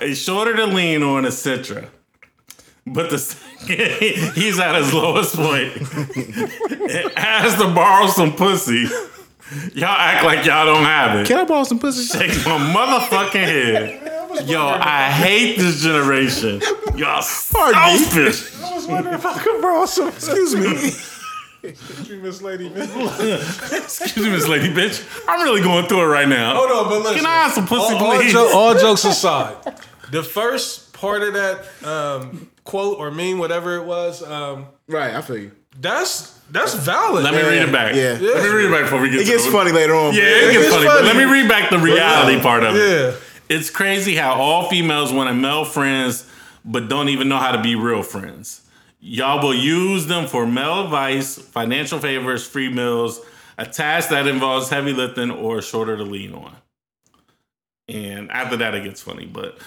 [0.00, 1.88] a shorter to lean on, a Citra.
[2.86, 3.48] But the second
[4.34, 8.86] he's at his lowest point, point, asks to borrow some pussy.
[9.74, 11.26] Y'all act like y'all don't have it.
[11.26, 12.04] Can I borrow some pussy?
[12.04, 14.46] Shake my motherfucking head.
[14.46, 16.60] Yo, I hate this generation.
[16.96, 18.62] Y'all selfish.
[18.62, 20.08] I was wondering if I could borrow some.
[20.08, 20.92] Excuse me.
[21.62, 22.70] Miss Lady.
[22.70, 23.72] Bitch.
[24.02, 25.04] Excuse me, Miss Lady Bitch.
[25.28, 26.54] I'm really going through it right now.
[26.54, 27.16] Hold on, but listen.
[27.16, 29.56] Can I have some pussy, all, all, jo- all jokes aside,
[30.10, 35.20] the first part of that um, quote or meme, whatever it was, um, Right, I
[35.20, 35.52] feel you.
[35.80, 37.24] that's that's valid.
[37.24, 37.50] Let me man.
[37.50, 37.94] read it back.
[37.94, 38.18] Yeah.
[38.20, 40.14] Let me read it back before we get It gets the- funny later on.
[40.14, 40.86] Yeah, but- it gets gets funny.
[40.86, 41.06] But funny.
[41.08, 42.78] let me read back the reality part of it.
[42.78, 43.16] Yeah.
[43.56, 46.30] It's crazy how all females want a male friends,
[46.64, 48.62] but don't even know how to be real friends.
[49.00, 53.20] Y'all will use them for male advice, financial favors, free meals,
[53.56, 56.56] a task that involves heavy lifting, or a shoulder to lean on.
[57.88, 59.24] And after that, it gets funny.
[59.26, 59.58] But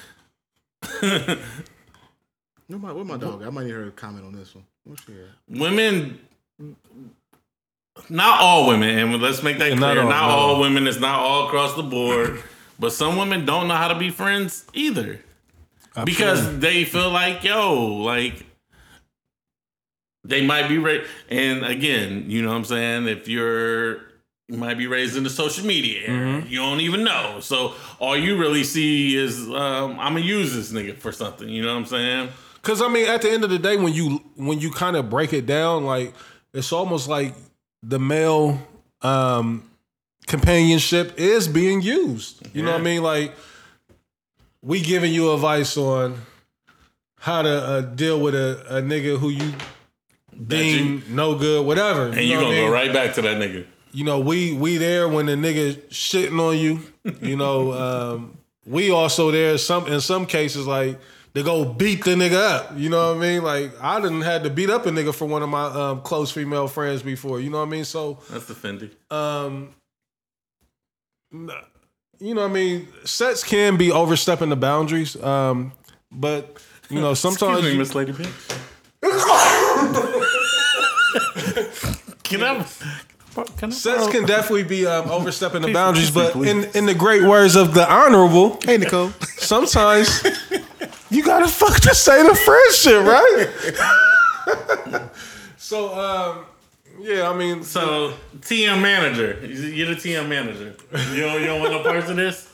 [2.67, 3.43] Where my, where my dog?
[3.43, 4.65] I might need her to comment on this one.
[4.85, 5.59] What's she at?
[5.59, 6.19] women,
[8.09, 9.95] not all women, and let's make that clear.
[9.95, 10.59] not Not all, all, not all.
[10.61, 10.87] women.
[10.87, 12.41] It's not all across the board.
[12.79, 15.19] But some women don't know how to be friends either.
[16.05, 18.45] because they feel like yo like
[20.23, 23.07] they might be ra- and again you know what i'm saying?
[23.07, 24.09] If you're
[24.47, 27.39] you might be raised in the social media era, you don't even know.
[27.39, 31.61] So all you really see is um, i'm gonna use this nigga for something you
[31.63, 32.29] know what i'm saying?
[32.61, 35.09] Cause I mean, at the end of the day, when you when you kind of
[35.09, 36.13] break it down, like
[36.53, 37.33] it's almost like
[37.81, 38.59] the male
[39.01, 39.63] um,
[40.27, 42.47] companionship is being used.
[42.55, 43.01] You know what I mean?
[43.01, 43.33] Like
[44.61, 46.21] we giving you advice on
[47.17, 49.53] how to uh, deal with a, a nigga who you
[50.45, 52.07] deem no good, whatever.
[52.07, 52.67] and you know what gonna I mean?
[52.67, 56.39] go right back to that nigga you know, we we there when the nigga shitting
[56.39, 56.81] on you.
[57.21, 57.71] You know,
[58.13, 60.99] um, we also there some in some cases like
[61.33, 62.77] to go beat the nigga up.
[62.77, 63.43] You know what I mean?
[63.43, 66.31] Like I didn't had to beat up a nigga for one of my um, close
[66.31, 67.39] female friends before.
[67.39, 67.85] You know what I mean?
[67.85, 68.91] So that's offending.
[69.09, 69.69] um,
[72.19, 72.87] you know what I mean?
[73.05, 75.21] Sets can be overstepping the boundaries.
[75.21, 75.71] Um,
[76.11, 78.57] but you know sometimes Excuse me miss lady bitch
[82.31, 82.65] can i
[83.57, 87.23] can I Sets can definitely be um, overstepping the boundaries, but in, in the great
[87.23, 89.11] words of the honorable, Hey, Nicole.
[89.37, 90.21] sometimes
[91.09, 95.01] you gotta fuck to say the friendship, right?
[95.57, 96.45] so, um,
[96.99, 100.75] yeah, I mean, so tm manager you're the tm manager
[101.13, 102.49] you don't, you don't want no parts of this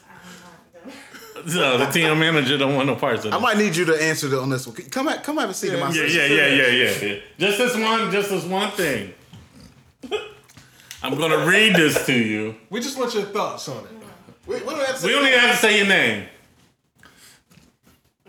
[1.56, 4.28] No, the TM manager don't want no parts of I might need you to answer
[4.28, 4.76] the, on this one.
[4.76, 6.14] Come at, come have a seat in my Yeah, seat.
[6.14, 7.20] yeah, yeah, yeah, yeah, yeah.
[7.38, 9.14] Just this one, just this one thing.
[11.08, 12.56] I'm gonna read this to you.
[12.70, 13.90] we just want your thoughts on it.
[14.46, 16.28] We, we don't have to say We don't even have to say your name.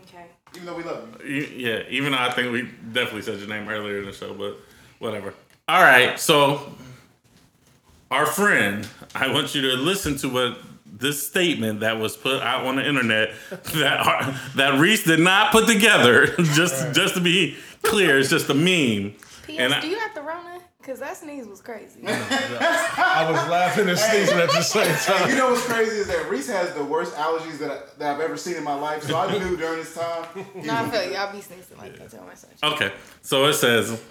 [0.02, 0.26] Okay.
[0.54, 1.34] even though we love you.
[1.34, 4.34] You- Yeah, even though I think we definitely said your name earlier in the show,
[4.34, 4.56] but
[4.98, 5.34] whatever.
[5.68, 6.72] All right, so
[8.10, 12.64] our friend, I want you to listen to what this statement that was put out
[12.64, 16.26] on the internet that our, that Reese did not put together.
[16.54, 19.14] Just just to be clear, it's just a meme.
[19.46, 19.58] P.S.
[19.60, 20.57] And I- do you have the Rona?
[20.88, 22.00] Cause that sneeze was crazy.
[22.06, 25.28] I was laughing and sneezing at the same time.
[25.28, 28.20] You know what's crazy is that Reese has the worst allergies that, I, that I've
[28.22, 29.02] ever seen in my life.
[29.02, 30.24] So I knew during this time.
[30.54, 31.16] no, I feel you.
[31.16, 32.10] I'll be sneezing like that.
[32.10, 32.54] Tell myself.
[32.62, 32.90] Okay,
[33.20, 34.02] so it says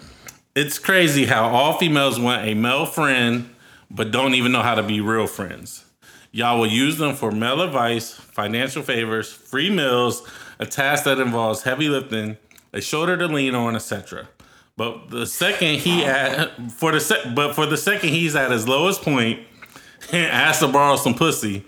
[0.54, 3.50] it's crazy how all females want a male friend,
[3.90, 5.84] but don't even know how to be real friends.
[6.32, 10.22] Y'all will use them for male advice, financial favors, free meals,
[10.60, 12.38] a task that involves heavy lifting,
[12.72, 14.30] a shoulder to lean on, etc.
[14.78, 18.68] But the second he at for the sec, but for the second he's at his
[18.68, 19.40] lowest point
[20.12, 21.66] and asks to borrow some pussy,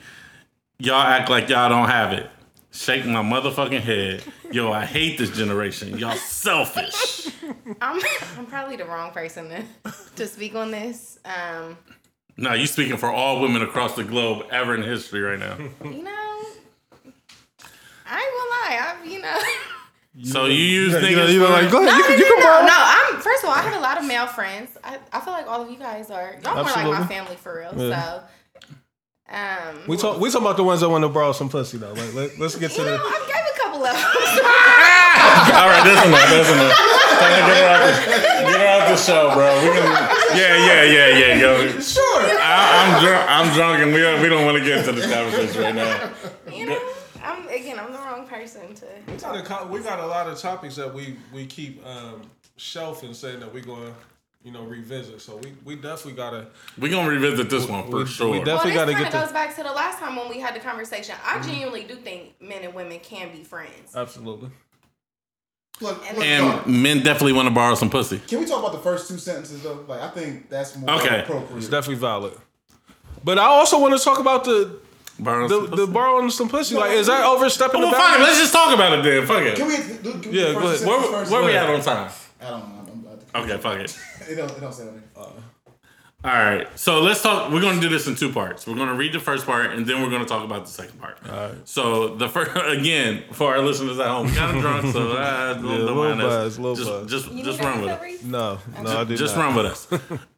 [0.77, 2.29] y'all act like y'all don't have it.
[2.71, 4.23] Shake my motherfucking head.
[4.51, 5.97] Yo, I hate this generation.
[5.97, 7.27] Y'all selfish.
[7.81, 7.99] I'm,
[8.37, 11.17] I'm probably the wrong person to, to speak on this.
[11.25, 11.77] Um,
[12.37, 15.57] No, you speaking for all women across the globe ever in history right now.
[15.83, 16.43] you know,
[18.05, 18.77] I ain't gonna lie.
[18.79, 19.39] I, you know.
[20.23, 22.25] So you use You know, niggas you know, like, go No, you no, you no,
[22.27, 22.65] can no, borrow.
[22.65, 22.73] no.
[22.75, 24.69] I'm first of all, I have a lot of male friends.
[24.83, 27.57] I, I feel like all of you guys are y'all more like my family for
[27.59, 27.73] real.
[27.89, 28.19] Yeah.
[28.19, 28.23] So,
[29.31, 30.19] um, We talk.
[30.19, 31.93] We talking about the ones that want to borrow some pussy though.
[31.93, 33.03] Like, let, let's get to you know, the.
[33.03, 34.01] I gave a couple of them.
[35.59, 36.29] All right, that's enough.
[36.29, 36.77] That's enough.
[37.19, 37.91] Get her, out the,
[38.49, 39.53] get her out the show, bro.
[39.61, 39.83] We can,
[40.37, 41.79] yeah, yeah, yeah, yeah, yo.
[41.79, 42.21] Sure.
[42.39, 43.25] I, I'm drunk.
[43.29, 46.11] I'm drunk, and we we don't want to get into this conversation right now.
[46.51, 46.79] you know,
[47.39, 48.85] I'm again, I'm the wrong person to.
[49.07, 52.21] We got, a, we got a lot of topics that we we keep um,
[52.57, 53.93] shelving, saying that we're going to
[54.43, 55.21] you know revisit.
[55.21, 56.47] So we we definitely gotta.
[56.77, 58.29] We gonna revisit this one for We- sure.
[58.29, 59.19] we Well, definitely this gotta get of the.
[59.19, 61.15] goes back to the last time when we had the conversation.
[61.25, 63.95] I genuinely do think men and women can be friends.
[63.95, 64.49] Absolutely.
[65.81, 68.19] Look, And- look, and dog, men definitely want to borrow some pussy.
[68.19, 69.85] can we talk about the first two sentences though?
[69.87, 71.21] Like, I think that's more Okay.
[71.21, 71.57] appropriate.
[71.57, 72.33] It's definitely valid.
[73.23, 74.77] But I also want to talk about the
[75.19, 76.75] Borrow the, some the borrowing some pussy.
[76.75, 78.05] Like, is that overstepping Well, the fine.
[78.11, 78.25] boundary?
[78.27, 79.27] Let's just talk about it then.
[79.27, 79.57] Fuck it.
[79.57, 79.77] Can we?
[79.77, 80.61] do- can we Yeah, go ahead.
[80.63, 81.31] Where, sentence first?
[81.31, 82.11] where we at on time?
[82.41, 82.91] I don't know.
[82.91, 83.97] I'm about to, Okay, fuck it.
[84.31, 84.49] it don't.
[84.51, 85.03] It don't say anything.
[86.21, 87.49] All right, so let's talk.
[87.49, 88.67] We're going to do this in two parts.
[88.67, 90.69] We're going to read the first part, and then we're going to talk about the
[90.71, 91.17] second part.
[91.25, 91.55] All right.
[91.63, 95.63] So the first, again, for our listeners at home, kind of drunk, so uh, don't,
[95.63, 97.09] Yeah, don't little buzz, little just, buzz.
[97.09, 98.19] just, You just run with it.
[98.19, 98.25] for?
[98.27, 99.45] No, no, I did Just not.
[99.45, 99.87] run with us.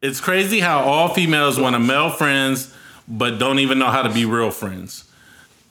[0.03, 2.71] it's crazy how all females want a male friends,
[3.07, 5.05] but don't even know how to be real friends.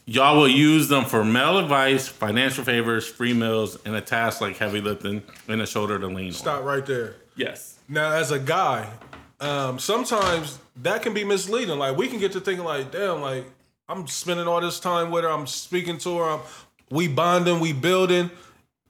[0.07, 4.57] Y'all will use them for male advice, financial favors, free meals, and a task like
[4.57, 6.33] heavy lifting and a shoulder to lean on.
[6.33, 7.15] Stop right there.
[7.37, 7.79] Yes.
[7.89, 8.89] Now, as a guy,
[9.41, 11.79] um, sometimes that can be misleading.
[11.79, 13.45] Like we can get to thinking, like, damn, like
[13.89, 15.31] I'm spending all this time with her.
[15.31, 16.25] I'm speaking to her.
[16.25, 16.41] I'm,
[16.91, 18.31] we bonding, we building,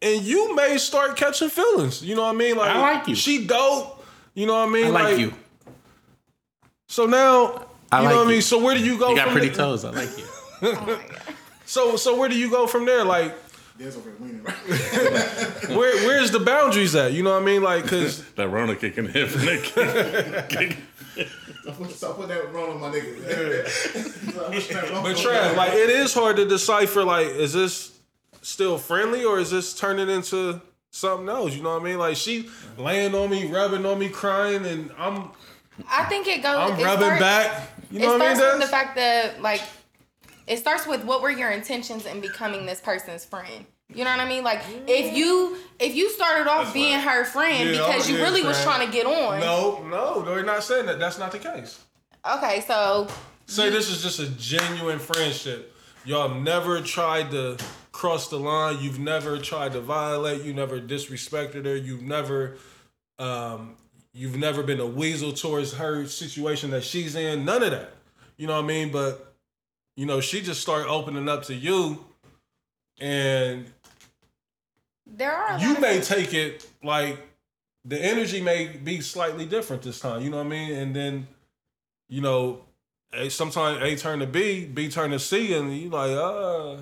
[0.00, 2.02] and you may start catching feelings.
[2.02, 2.56] You know what I mean?
[2.56, 3.14] Like, I like you.
[3.14, 4.04] She dope.
[4.34, 4.86] You know what I mean?
[4.86, 5.34] I like you.
[6.88, 8.42] So now, I you like know what I mean?
[8.42, 9.10] So where do you go?
[9.10, 9.56] You got from pretty there?
[9.56, 9.84] toes.
[9.84, 10.24] I like you.
[10.62, 11.00] Oh.
[11.64, 13.04] So so where do you go from there?
[13.04, 13.34] Like,
[13.78, 14.40] There's over there leaning.
[15.78, 17.12] where where's the boundaries at?
[17.12, 17.62] You know what I mean?
[17.62, 20.76] Like, cause That Rona kicking in from the
[21.90, 24.34] Stop putting that wrong on my nigga.
[24.34, 24.50] But
[25.02, 27.04] but Trav, like it is hard to decipher.
[27.04, 27.98] Like, is this
[28.42, 30.60] still friendly or is this turning into
[30.90, 31.54] something else?
[31.54, 31.98] You know what I mean?
[31.98, 35.30] Like she laying on me, rubbing on me, crying, and I'm
[35.88, 36.56] I think it goes.
[36.56, 37.70] I'm rubbing starts- back.
[37.90, 38.36] You It know what I mean?
[38.36, 39.62] starts with the fact that like
[40.46, 43.64] it starts with what were your intentions in becoming this person's friend.
[43.92, 44.44] You know what I mean?
[44.44, 48.42] Like if you if you started off being her friend Yeah, because you yeah, really
[48.42, 49.40] was trying to get on.
[49.40, 50.98] No, no, they're not saying that.
[50.98, 51.80] That's not the case.
[52.36, 53.08] Okay, so
[53.46, 55.74] Say this is just a genuine friendship.
[56.04, 57.56] Y'all never tried to
[57.90, 58.78] cross the line.
[58.80, 60.42] You've never tried to violate.
[60.44, 61.74] You never disrespected her.
[61.76, 62.58] You've never,
[63.18, 63.74] um,
[64.12, 67.45] you've never been a weasel towards her situation that she's in.
[67.45, 67.95] None of that.
[68.37, 68.91] You know what I mean?
[68.91, 69.35] But
[69.97, 72.05] you know, she just started opening up to you,
[72.99, 73.66] and
[75.07, 77.19] there are you of- may take it like
[77.85, 80.23] the energy may be slightly different this time.
[80.23, 80.73] You know what I mean?
[80.73, 81.28] And then,
[82.09, 82.65] you know,
[83.28, 86.77] sometimes A turn to B, B turn to C, and you like, uh.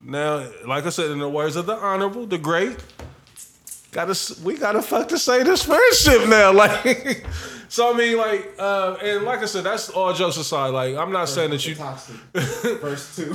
[0.00, 2.76] Now, like I said, in the words of the honorable, the great,
[3.96, 6.52] gotta we gotta fuck to say this friendship now.
[6.56, 7.24] Like,
[7.68, 10.68] so I mean, like, uh, and like I said, that's all jokes aside.
[10.68, 12.16] Like, I'm not saying that you toxic.
[12.32, 13.34] Verse two.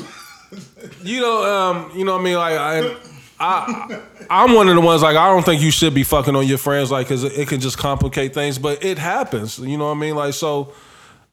[1.04, 2.38] you know, um, you know what I mean?
[2.38, 2.96] Like I,
[3.40, 6.48] I, I'm one of the ones like I don't think you should be fucking on
[6.48, 8.60] your friends, like, cause it, it can just complicate things.
[8.60, 10.16] But it happens, you know what I mean?
[10.16, 10.74] Like so,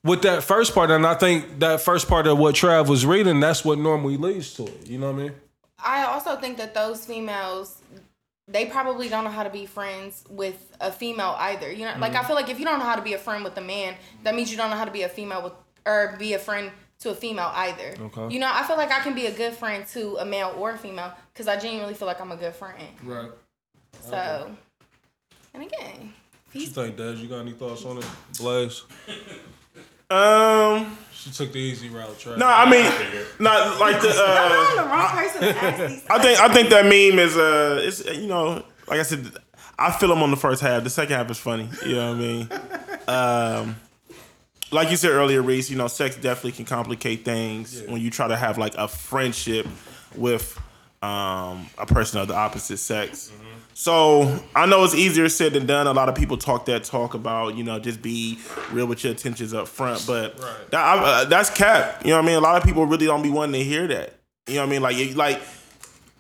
[0.03, 3.41] with that first part, and I think that first part of what Trav was reading,
[3.41, 4.87] that's what normally leads to it.
[4.87, 5.33] You know what I mean?
[5.79, 7.79] I also think that those females
[8.49, 11.71] they probably don't know how to be friends with a female either.
[11.71, 12.25] You know, like Mm-hmm.
[12.25, 13.95] I feel like if you don't know how to be a friend with a man,
[14.25, 15.53] that means you don't know how to be a female with
[15.87, 16.71] or be a friend
[17.01, 17.95] to a female either.
[18.01, 18.35] Okay.
[18.35, 20.73] You know, I feel like I can be a good friend to a male or
[20.73, 22.89] a female because I genuinely feel like I'm a good friend.
[23.05, 23.31] Right.
[24.01, 24.51] So,
[25.55, 26.13] and again,
[26.53, 27.15] What you think, Des?
[27.15, 28.07] You got any thoughts on it,
[28.39, 28.85] Blaze?
[30.11, 30.97] Um,
[31.29, 32.39] She took the easy route, Trav.
[32.39, 32.85] no, I mean,
[33.39, 34.09] not like the.
[34.17, 36.05] I'm Uh, the wrong person to ask these.
[36.09, 39.31] I think I think that meme is uh, it's you know, like I said,
[39.79, 40.83] I feel him on the first half.
[40.85, 41.69] The second half is funny.
[41.85, 42.49] You know what I mean?
[43.09, 43.77] Um,
[44.71, 48.29] like you said earlier, Reese, you know, sex definitely can complicate things when you try
[48.29, 49.67] to have like a friendship
[50.15, 50.61] with
[51.01, 53.33] um, a person of the opposite sex.
[53.33, 53.48] Mm-hmm.
[53.81, 55.87] So I know it's easier said than done.
[55.87, 58.37] A lot of people talk that talk about, you know, just be
[58.73, 60.71] real with your intentions up front, but Right.
[60.73, 62.03] that, I, uh, that's cap.
[62.05, 62.35] You know what I mean?
[62.39, 64.15] A lot of people really don't be wanting to hear that.
[64.49, 64.83] You know what I mean?
[64.83, 65.41] Like, you- like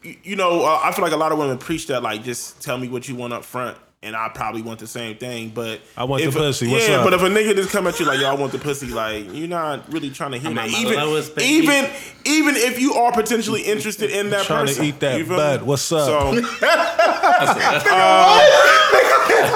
[0.04, 2.62] you- you know, uh, I feel like a lot of women preach that, like, just
[2.62, 5.50] tell me what you want up front, and I probably want the same thing.
[5.50, 6.68] But I want the if a- pussy.
[6.68, 7.04] What's yeah, up?
[7.04, 9.32] but if a nigga just come at you like, yo, I want the pussy, like,
[9.32, 10.68] you're not really trying to hear that.
[10.68, 11.90] at Even, lowest, even,
[12.24, 15.62] even if you are potentially interested in that Trying to person, eat that you butt.
[15.64, 16.06] What's up?
[16.06, 16.40] So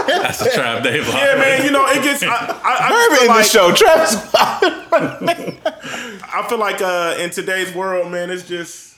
[0.06, 1.06] That's a trap, Dave.
[1.08, 2.22] yeah, man, you know, it gets.
[2.22, 3.72] I, I, I just feel in the show.
[3.72, 4.34] Travis.
[6.34, 8.96] I feel like uh, in today's world, man, it's just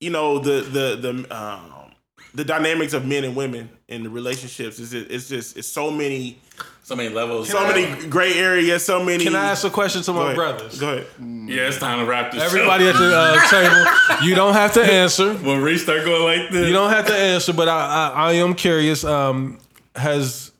[0.00, 1.92] you know the the the um,
[2.34, 5.90] the dynamics of men and women in the relationships is it, it's just it's so
[5.90, 6.38] many
[6.82, 7.48] So many levels.
[7.48, 9.24] so many gray areas, so many.
[9.24, 10.36] Can I ask a question to Go my ahead.
[10.36, 10.78] brothers?
[10.78, 11.06] Go ahead.
[11.48, 12.42] Yeah, it's time to wrap this.
[12.42, 12.90] Everybody show.
[12.90, 15.34] at the uh, table, you don't have to answer.
[15.46, 18.32] when Reese start going like this, You don't have to answer, but I I, I
[18.34, 19.04] am curious.
[19.04, 19.58] Um,
[19.96, 20.52] has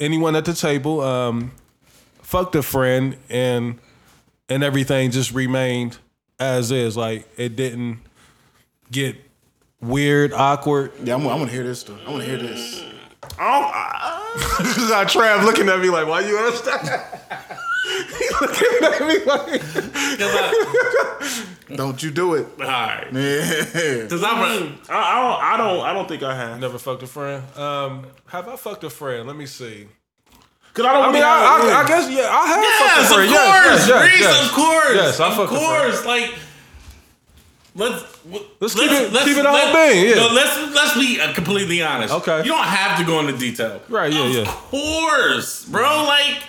[0.00, 1.50] anyone at the table um,
[2.22, 3.78] fucked a friend and
[4.48, 5.98] and everything just remained
[6.38, 6.96] as is?
[6.96, 7.98] Like it didn't
[8.90, 9.16] get
[9.82, 10.92] weird, awkward.
[11.02, 11.82] Yeah, I'm, I want to hear this.
[11.82, 11.98] Though.
[12.06, 12.82] I want to hear this.
[13.38, 16.80] I don't, I, Got Trav looking at me like, why you understand?
[18.18, 19.62] He's looking at me like,
[21.76, 22.46] Don't you do it.
[22.60, 23.08] all right.
[23.12, 24.06] Yeah.
[24.08, 24.38] Cause I'm.
[24.38, 25.42] I, I don't.
[25.42, 25.80] I don't.
[25.86, 26.60] I don't think I have.
[26.60, 27.42] never fucked a friend.
[27.56, 29.26] Um, have I fucked a friend?
[29.26, 29.88] Let me see.
[30.74, 31.08] Cause I don't.
[31.08, 33.88] I mean, I, I, I guess yeah, I have Yes, fucked a of course, Yes,
[33.88, 34.46] yes, yes, Reese, yes.
[34.46, 35.92] of course, Yes, I of fucked a friend.
[35.92, 36.06] course.
[36.06, 36.34] Like,
[37.74, 38.11] let's
[38.60, 40.14] Let's keep it- let's, keep it all being, yeah.
[40.14, 42.14] No, let's let's be uh, completely honest.
[42.14, 42.38] Okay.
[42.44, 43.80] you don't have to go into detail.
[43.88, 44.40] Right, yeah, of yeah.
[44.42, 46.04] Of course, bro.
[46.04, 46.42] Like,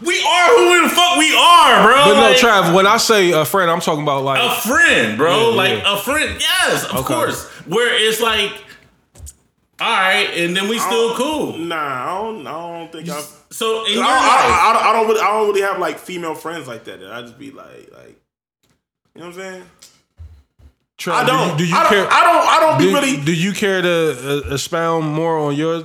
[0.00, 1.94] we are who the fuck we are, bro.
[2.06, 5.16] But no, like, Trav, when I say a friend, I'm talking about like a friend,
[5.16, 5.50] bro.
[5.50, 5.94] Yeah, like yeah.
[5.94, 6.40] a friend.
[6.40, 7.14] Yes, of Okay.
[7.14, 7.46] course.
[7.66, 8.50] Where it's like,
[9.80, 11.56] all right, and then we still cool.
[11.58, 12.46] Nah, I don't.
[12.46, 13.28] I don't think I've.
[13.50, 15.20] So in I your don't, life, I, I, don't- I don't really.
[15.20, 17.00] I don't really have like female friends like that.
[17.04, 18.20] I just be like, like,
[19.14, 19.62] you know what I'm saying?
[21.02, 21.56] Trav, I don't.
[21.58, 22.04] Do you, do you I, care?
[22.04, 22.46] don't I don't.
[22.46, 23.16] I don't be do, really.
[23.24, 25.82] do you care to uh, expound more on your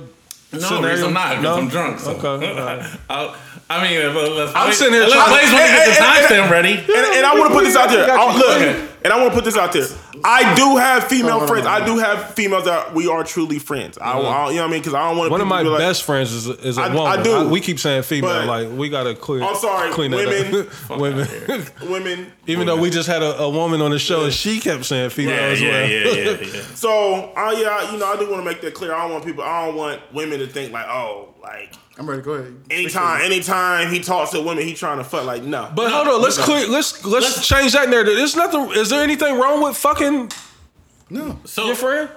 [0.52, 0.94] no, scenario?
[0.94, 1.56] Reese, I'm not No?
[1.56, 1.98] I'm drunk.
[1.98, 2.12] So.
[2.12, 2.98] Okay, all right.
[3.10, 3.34] I'll,
[3.70, 6.04] I mean, if, uh, let's I'm wait- sitting here Let's trying- Blaze want get the
[6.04, 6.72] And- and- timestamp ready.
[6.72, 8.08] And, and I want to put this out there.
[8.10, 8.38] I, you.
[8.38, 8.88] look, Okay.
[9.04, 9.86] and I want to put this out there.
[10.24, 11.66] I do have female Hold friends.
[11.66, 11.82] on.
[11.82, 13.98] I do have females that we are truly friends.
[13.98, 14.80] I, I, you know what I mean?
[14.80, 16.94] Because I don't want One of my be like, best friends is, is a I-
[16.94, 17.18] woman.
[17.20, 17.48] I do.
[17.48, 19.42] we keep saying female, But- like we gotta clear.
[19.42, 20.68] I'm sorry, clean that women.
[20.90, 20.98] up.
[20.98, 21.66] women.
[21.90, 22.32] women.
[22.46, 25.10] Even though we just had a, a woman on the show and she kept saying
[25.10, 25.88] female Yeah, as yeah, well.
[25.88, 26.62] yeah, yeah, yeah.
[26.74, 28.94] So, uh, yeah, you know, I do want to make that clear.
[28.94, 29.44] I don't want people.
[29.44, 32.22] I don't want women to think like, oh, like I'm ready.
[32.22, 32.54] Go ahead.
[32.70, 35.24] anytime, anytime he talks to women, he trying to fuck.
[35.24, 35.70] Like, no.
[35.74, 36.68] But hold on, let's clear.
[36.68, 38.14] Let's let's, Let's- change that narrative.
[38.16, 38.70] There's nothing.
[38.72, 40.30] Is there anything wrong with fucking
[41.10, 41.40] No.
[41.44, 42.08] So your friend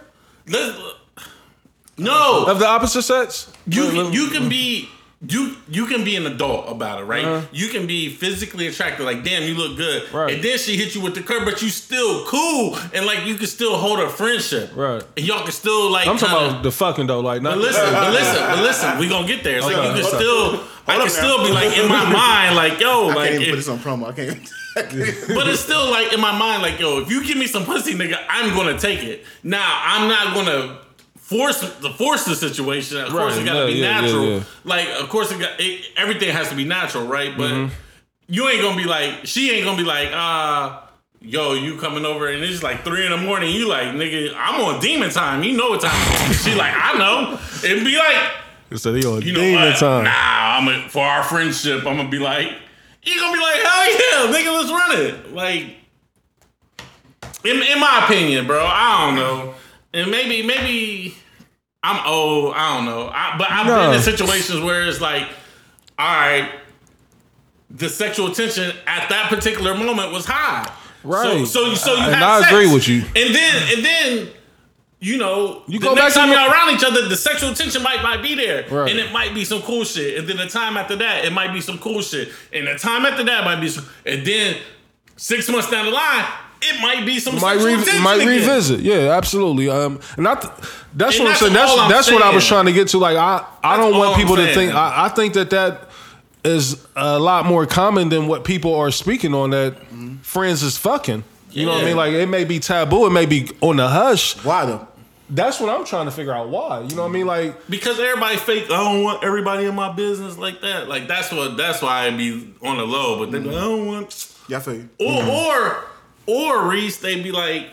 [0.48, 0.78] let's,
[1.98, 3.52] no, of the opposite sex?
[3.68, 4.88] you you can be
[5.28, 7.24] you you can be an adult about it, right?
[7.24, 7.46] Uh-huh.
[7.52, 10.34] You can be physically attracted, like damn, you look good, Right.
[10.34, 13.36] and then she hit you with the curve, but you still cool, and like you
[13.36, 15.04] can still hold a friendship, Right.
[15.16, 16.08] And y'all can still like.
[16.08, 17.52] I'm talking kinda- about the fucking though, like not.
[17.56, 19.62] But listen, but listen, but listen, we gonna get there.
[19.62, 19.76] So Okay.
[19.88, 23.10] you can Hold still, I can up still be like in my mind, like yo,
[23.10, 24.08] I like, can't even put this on promo.
[24.10, 24.50] I can't.
[25.36, 27.94] but it's still like in my mind, like yo, if you give me some pussy,
[27.94, 29.24] nigga, I'm gonna take it.
[29.44, 30.80] Now I'm not gonna
[31.38, 32.98] force the force the situation.
[32.98, 34.26] Of course, Right, it gotta yeah, be yeah, natural.
[34.30, 34.44] yeah.
[34.64, 37.36] Like, of course, it got it, everything has to be natural, right?
[37.38, 37.74] But Mm-hmm.
[38.28, 40.80] you ain't gonna be like, she ain't gonna be like, uh.
[41.24, 43.52] Yo, you coming over and it's like three in the morning.
[43.56, 45.44] You like, nigga, I'm on demon time.
[45.44, 45.94] You know what time?
[45.94, 46.44] it is.
[46.44, 47.38] she like, I know.
[47.64, 49.78] It'd be like, So they on you know demon what?
[49.78, 50.06] time.
[50.06, 51.86] Nah, I'm a, for our friendship.
[51.86, 52.48] I'm gonna be like,
[53.04, 55.34] you gonna be like, hell yeah, nigga, let's run it.
[55.36, 55.64] Like,
[57.44, 59.54] in, in my opinion, bro, I don't know,
[59.94, 61.16] and maybe maybe
[61.84, 62.54] I'm old.
[62.56, 63.76] I don't know, I, but I've No.
[63.88, 65.24] been in situations where it's like,
[65.98, 66.52] all right,
[67.70, 70.70] the sexual tension at that particular moment was high.
[71.04, 71.24] Right.
[71.24, 72.52] So so, so you And I sex.
[72.52, 72.98] agree with you.
[73.16, 74.30] And then and then
[75.00, 77.56] you know, You the go next back time your- you're around each other, the sexual
[77.56, 78.92] tension might might be there, Right.
[78.92, 80.20] and it might be some cool shit.
[80.20, 82.32] And then the time after that, it might be some cool shit.
[82.54, 83.88] And the time after that might be some.
[84.06, 84.58] And then
[85.18, 86.26] six months down the line,
[86.62, 88.28] it might be some might re- might again.
[88.28, 88.80] revisit.
[88.82, 89.70] Yeah, absolutely.
[89.70, 90.54] Um, and I th-
[90.94, 91.54] that's And what I'm saying.
[91.54, 92.98] That's I'm that's what I was trying to get to.
[92.98, 94.74] Like I I That's don't want people to think.
[94.74, 95.90] I, I think that that
[96.44, 99.52] is a lot more common than what people are speaking on.
[99.52, 99.76] That
[100.22, 101.24] friends is fucking.
[101.52, 101.98] You know what I mean?
[101.98, 103.06] Like it may be taboo.
[103.08, 104.36] It may be on the hush.
[104.44, 104.88] Why though?
[105.34, 106.50] that's what I'm trying to figure out.
[106.50, 106.82] Why?
[106.82, 107.26] You know what I mean?
[107.26, 108.66] Like, Because everybody fake.
[108.66, 110.90] I don't want everybody in my business like that.
[110.90, 111.56] Like that's what.
[111.58, 113.20] That's why I be on the low.
[113.20, 114.36] But they be like, I don't want.
[114.50, 114.90] Yeah, I feel you.
[115.00, 115.86] Or or
[116.32, 117.68] or Reese, they'd be like,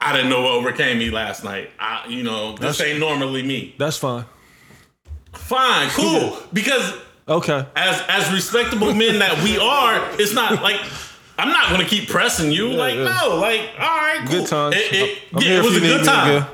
[0.00, 1.70] I didn't know what overcame me last night.
[1.78, 3.74] I, you know, this That's- ain't normally me.
[3.78, 4.24] that's fine.
[5.32, 6.38] Fine, cool.
[6.52, 6.94] Because
[7.26, 7.64] Okay.
[7.74, 10.80] as as respectable men that we are, it's not like
[11.38, 12.68] I'm not gonna keep pressing you.
[12.68, 13.04] like yeah.
[13.22, 14.40] no, like all right, cool.
[14.40, 14.76] Good times.
[14.76, 16.32] It, it- yeah, it was a good time.
[16.32, 16.48] yeah.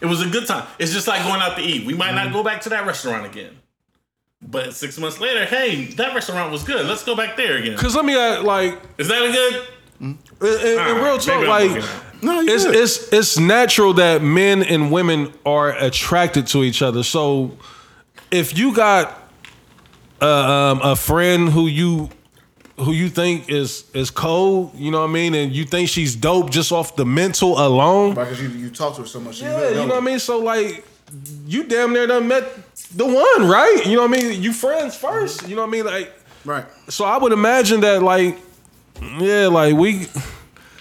[0.00, 0.66] It was a good time.
[0.78, 1.86] It's just like going out to eat.
[1.86, 2.16] We might Mm-hmm.
[2.16, 3.56] not go back to that restaurant again.
[4.42, 6.86] But six months later, hey, that restaurant was good.
[6.86, 7.76] Let's go back there again.
[7.78, 9.66] Cause let me add, like, Is that a good?
[10.00, 10.48] In, in-
[10.88, 11.84] in real talk, maybe I'm like,
[12.22, 12.74] No, it's good.
[12.76, 17.02] it's it's natural that men and women are attracted to each other.
[17.02, 17.56] So
[18.30, 19.12] if you got
[20.20, 22.08] uh, um, a friend who you
[22.78, 26.14] who you think is is cold, you know what I mean, and you think she's
[26.16, 29.40] dope just off the mental alone, Because you, you talk to her so much.
[29.40, 30.18] yeah, you know what I mean.
[30.18, 30.84] So like,
[31.46, 32.44] you damn near done met
[32.94, 33.82] the one, right?
[33.86, 34.42] You know what I mean.
[34.42, 36.12] You friends first, you know what I mean, like.
[36.44, 36.64] Right.
[36.88, 38.38] So I would imagine that, like,
[39.18, 40.06] yeah, like we.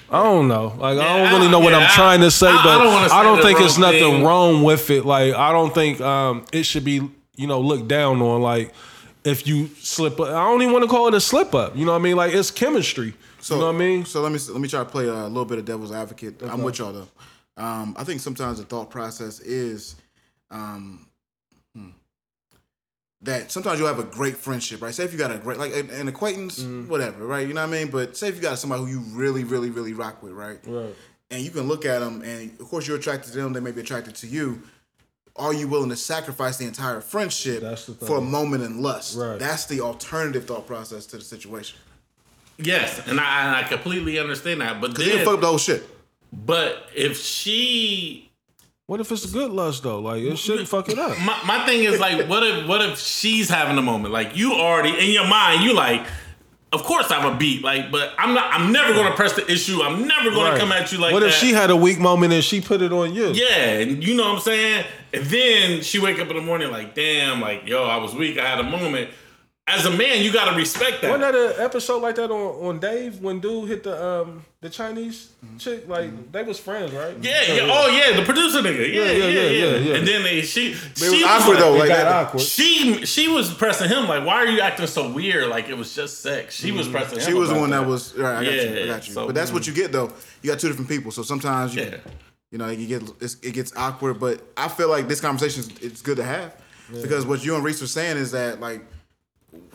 [0.10, 0.68] I don't know.
[0.78, 3.12] Like I don't really know what yeah, I'm trying to say, I- I but don't
[3.12, 4.24] I don't think it's nothing thing.
[4.24, 5.04] wrong with it.
[5.06, 7.02] Like I don't think um, it should be,
[7.36, 8.42] you know, looked down on.
[8.42, 8.72] Like
[9.24, 11.76] if you slip up, I don't even want to call it a slip up.
[11.76, 12.16] You know what I mean?
[12.16, 13.16] Like it's chemistry.
[13.42, 14.06] So you know what I mean?
[14.06, 16.42] So let me let me try to play a little bit of devil's advocate.
[16.44, 17.08] I'm with y'all though.
[17.64, 19.96] Um, I think sometimes the thought process is
[20.52, 21.05] um,
[23.26, 24.94] that sometimes you'll have a great friendship, right?
[24.94, 26.88] Say if you got a great like an, an acquaintance, Mm.
[26.88, 27.48] whatever, right?
[27.48, 27.92] You know what I mean?
[27.92, 30.60] But say if you got somebody who you really, really, really rock with, right?
[30.66, 30.96] Right.
[31.32, 33.54] And you can look at them, and of course you're attracted to them.
[33.54, 34.62] They may be attracted to you.
[35.38, 39.18] Are you willing to sacrifice the entire friendship the for a moment in lust?
[39.18, 39.38] Right.
[39.38, 41.78] That's the alternative thought process to the situation.
[42.58, 44.80] Yes, and I, I completely understand that.
[44.80, 45.84] But You then, fuck up the whole shit.
[46.32, 48.25] but if she
[48.88, 50.00] What if it's a good lust though?
[50.00, 51.18] Like it shouldn't fuck it up.
[51.20, 54.54] my, my thing is like what if what if she's having a moment like you
[54.54, 56.06] already in your mind you like
[56.72, 59.82] of course I'm a beat like but I'm not I'm never gonna press the issue
[59.82, 60.60] I'm never gonna Right.
[60.60, 62.82] come at you like what that if she had a weak moment and she put
[62.84, 63.32] it on you?
[63.32, 66.70] yeah and you know what I'm saying and then she wake up in the morning
[66.72, 69.10] like damn like yo I was weak I had a moment
[69.68, 72.80] as a man you gotta respect that Wasn't that an episode like that on, on
[72.80, 75.88] Dave when dude hit the um the Chinese chick?
[75.88, 76.32] Like mm-hmm.
[76.32, 77.16] they was friends, right?
[77.22, 79.96] yeah, yeah, oh yeah, the producer nigga, yeah, yeah, yeah, yeah, yeah.
[79.96, 81.76] And then they, she, It she was was awkward like- though.
[81.76, 82.26] It Like got that.
[82.28, 82.42] awkward.
[82.42, 85.50] She she was pressing him like, why are you acting so weird?
[85.50, 86.56] Like it was just sex.
[86.56, 86.96] She was mm-hmm.
[86.96, 87.20] pressing.
[87.20, 88.38] She him was the one that was right.
[88.38, 88.84] I got you.
[88.84, 89.14] I got you.
[89.14, 89.68] so- but that's what mm.
[89.68, 90.12] you get though.
[90.44, 91.98] You got two different people, so sometimes you, Yeah.
[92.52, 94.20] you know, you get it's, it gets awkward.
[94.20, 96.56] But I feel like this conversation is it's good to have
[97.02, 98.82] because what you and Reese were saying is that like,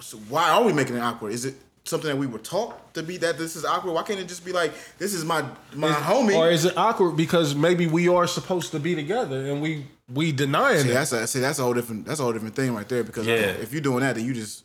[0.00, 1.32] so why are we making it awkward?
[1.32, 1.54] Is it
[1.84, 3.92] something that we were taught to be that this is awkward?
[3.92, 5.44] Why can't it just be like this is my
[5.74, 6.36] my homie?
[6.36, 10.32] Or is it awkward because maybe we are supposed to be together and we we
[10.32, 10.94] denying see, it?
[10.94, 13.02] that's a see that's a whole different that's a whole different thing right there.
[13.04, 13.34] Because Yeah.
[13.64, 14.64] if you're doing that, then you just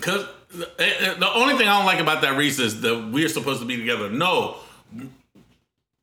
[0.00, 0.24] Cause
[0.54, 3.66] the, eh, only thing I don't like about that Reese is that we're supposed to
[3.66, 4.08] be together.
[4.08, 4.56] No,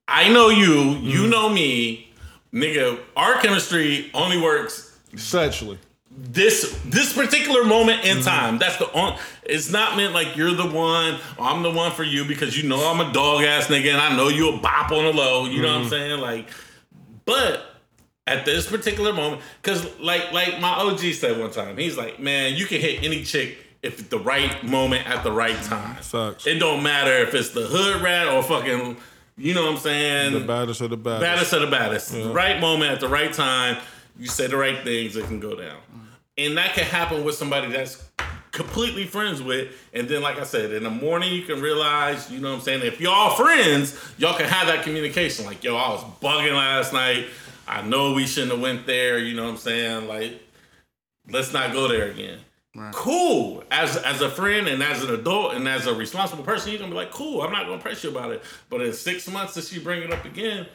[0.07, 1.30] I know you, you Mm-hmm.
[1.30, 2.11] know me,
[2.53, 2.99] nigga.
[3.15, 5.80] Our chemistry only works Sexually.
[6.18, 8.18] This this particular moment Mm-hmm.
[8.19, 8.57] in time.
[8.57, 9.18] That's the on.
[9.44, 11.19] It's not meant like you're the one.
[11.38, 14.02] Or I'm the one for you because you know I'm a dog ass nigga and
[14.02, 15.45] I know you a bop on the low.
[15.45, 15.84] You know what Mm-hmm.
[15.84, 16.19] I'm saying?
[16.22, 16.49] Like,
[17.26, 17.64] but
[18.26, 22.56] at this particular moment, because like like my OG said one time, he's like, man,
[22.56, 25.95] you can hit any chick if the right moment at the right time.
[25.98, 26.48] Facts.
[26.48, 28.98] It don't matter if it's the hood rat or fucking.
[29.39, 30.34] You know what I'm saying?
[30.34, 31.22] The baddest of the baddest.
[31.22, 32.11] baddest of the baddest.
[32.11, 33.77] The right moment at the right time.
[34.19, 35.77] You say the right things, it can go down.
[36.38, 38.03] And that can happen with somebody that's
[38.51, 39.73] completely friends with.
[39.93, 42.61] And then, like I said, in the morning you can realize, you know what I'm
[42.61, 42.81] saying?
[42.84, 45.45] If y'all friends, y'all can have that communication.
[45.45, 47.27] Like, yo, I was bugging last night.
[47.68, 49.19] I know we shouldn't have went there.
[49.19, 50.07] You know what I'm saying?
[50.07, 50.41] Like,
[51.30, 52.39] let's not go there again.
[52.93, 53.64] Cool.
[53.72, 56.91] As as a friend and as an adult and as a responsible person, you're gonna
[56.91, 57.41] be like, cool.
[57.41, 58.43] I'm not gonna press you about it.
[58.69, 60.68] But in six months, if you bring it up again,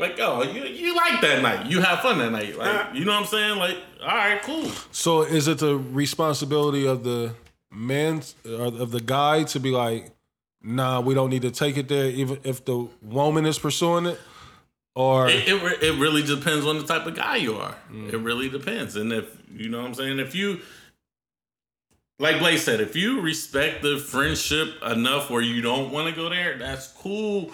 [0.00, 1.66] like, oh, you you like that night.
[1.66, 2.56] You have fun that night.
[2.56, 3.58] Like, you know what I'm saying?
[3.58, 4.70] Like, all right, cool.
[4.92, 7.34] So is it the responsibility of the
[7.70, 10.10] man of the guy to be like,
[10.62, 14.20] nah, we don't need to take it there, even if the woman is pursuing it?
[14.96, 17.72] Or It, it, it really depends on the type of guy you are.
[17.88, 18.08] Hmm.
[18.08, 18.96] It really depends.
[18.96, 20.18] And if, you know what I'm saying?
[20.18, 20.60] If you,
[22.18, 26.28] like Blaze said, if you respect the friendship enough where you don't want to go
[26.28, 27.52] there, that's cool.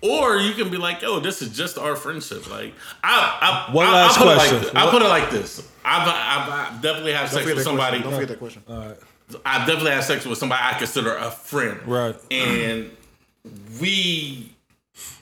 [0.00, 2.48] Or you can be like, yo, this is just our friendship.
[2.50, 4.56] Like, I, I, One I, last I put question.
[4.56, 5.68] It like, I put it like this.
[5.84, 8.00] I've, I've, I've definitely had sex with somebody.
[8.00, 8.10] question.
[8.10, 8.62] Don't forget that question.
[8.68, 8.96] All right.
[9.44, 11.80] I definitely had sex with somebody I consider a friend.
[11.86, 12.16] Right.
[12.30, 12.90] And
[13.80, 14.52] we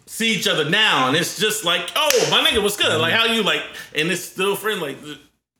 [0.07, 3.01] see each other now, and it's just like, oh, my nigga, what's good?
[3.01, 3.62] Like, how you like?
[3.94, 4.97] And it's still friend like.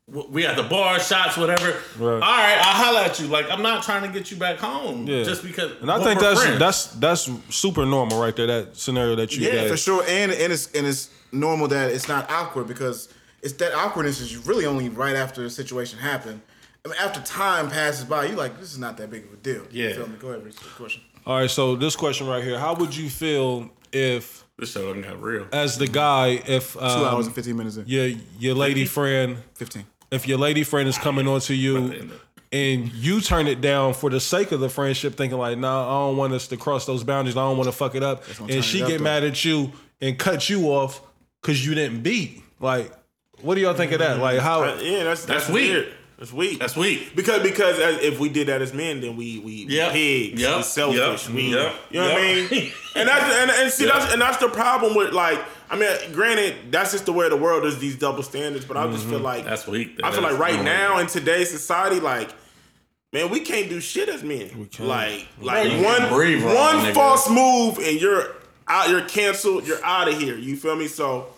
[0.09, 1.71] We at the bar, shots, whatever.
[1.99, 2.13] Right.
[2.15, 3.27] All right, I'll holler at you.
[3.27, 5.25] Like I'm not trying to get you back home, Yeah.
[5.25, 5.73] just because.
[5.81, 6.59] And I well, think that's friends.
[6.61, 8.47] that's that's super normal right there.
[8.47, 9.71] That scenario that you Yeah, gave.
[9.71, 10.05] for sure.
[10.07, 13.09] And and it's and it's normal that it's not awkward because
[13.43, 16.41] it's that awkwardness is really only right after the situation happened.
[16.85, 19.37] I mean, after time passes by, you're like this is not that big of a
[19.39, 19.65] deal.
[19.73, 19.95] You Yeah.
[19.97, 20.15] feel me?
[20.21, 20.57] Go ahead, Reese.
[20.77, 21.03] Question.
[21.27, 25.03] All right, so this question right here: How would you feel if, this show done
[25.03, 25.49] got real.
[25.53, 27.87] as the guy, if Two um, hours and fifteen minutes in.
[27.89, 28.07] your
[28.39, 29.85] your lady friend, Fifteen.
[30.11, 32.11] If your lady friend is coming on to you
[32.53, 36.07] and you turn it down for the sake of the friendship, thinking like, nah, I
[36.09, 37.37] don't want us to cross those boundaries.
[37.37, 39.05] I don't want to fuck it up, and she it up, get though.
[39.05, 41.01] mad at you and cut you off
[41.43, 42.43] because you didn't beat.
[42.61, 42.93] Like,
[43.43, 44.19] what do y'all think of that?
[44.19, 44.63] Like, how?
[44.63, 45.71] Uh, yeah, that's that's, That's weak.
[45.71, 45.93] weird.
[46.19, 46.59] That's weak.
[46.59, 47.15] That's weak.
[47.15, 49.93] Because because as, if we did that as men, then we we Yep.
[49.93, 50.57] pigs, Yep.
[50.57, 51.35] we selfish, Yep.
[51.37, 51.75] we Yep.
[51.91, 52.73] you know what I mean.
[52.95, 53.93] And that's and, and see Yep.
[53.93, 55.39] that's and that's the problem with like
[55.71, 58.91] I mean, granted that's just the way the world is these double standards, but I
[58.91, 59.49] just feel like Mm-hmm.
[59.51, 60.01] That's weak.
[60.03, 60.63] I feel like right no.
[60.63, 62.31] now in today's society, like.
[63.13, 64.69] Man, we can't do shit as men.
[64.79, 66.93] Like, like you one breathe one nigga.
[66.93, 68.35] false move and you're
[68.67, 68.91] out.
[68.91, 69.67] You're canceled.
[69.67, 70.37] You're out of here.
[70.37, 70.87] You feel me?
[70.89, 71.29] So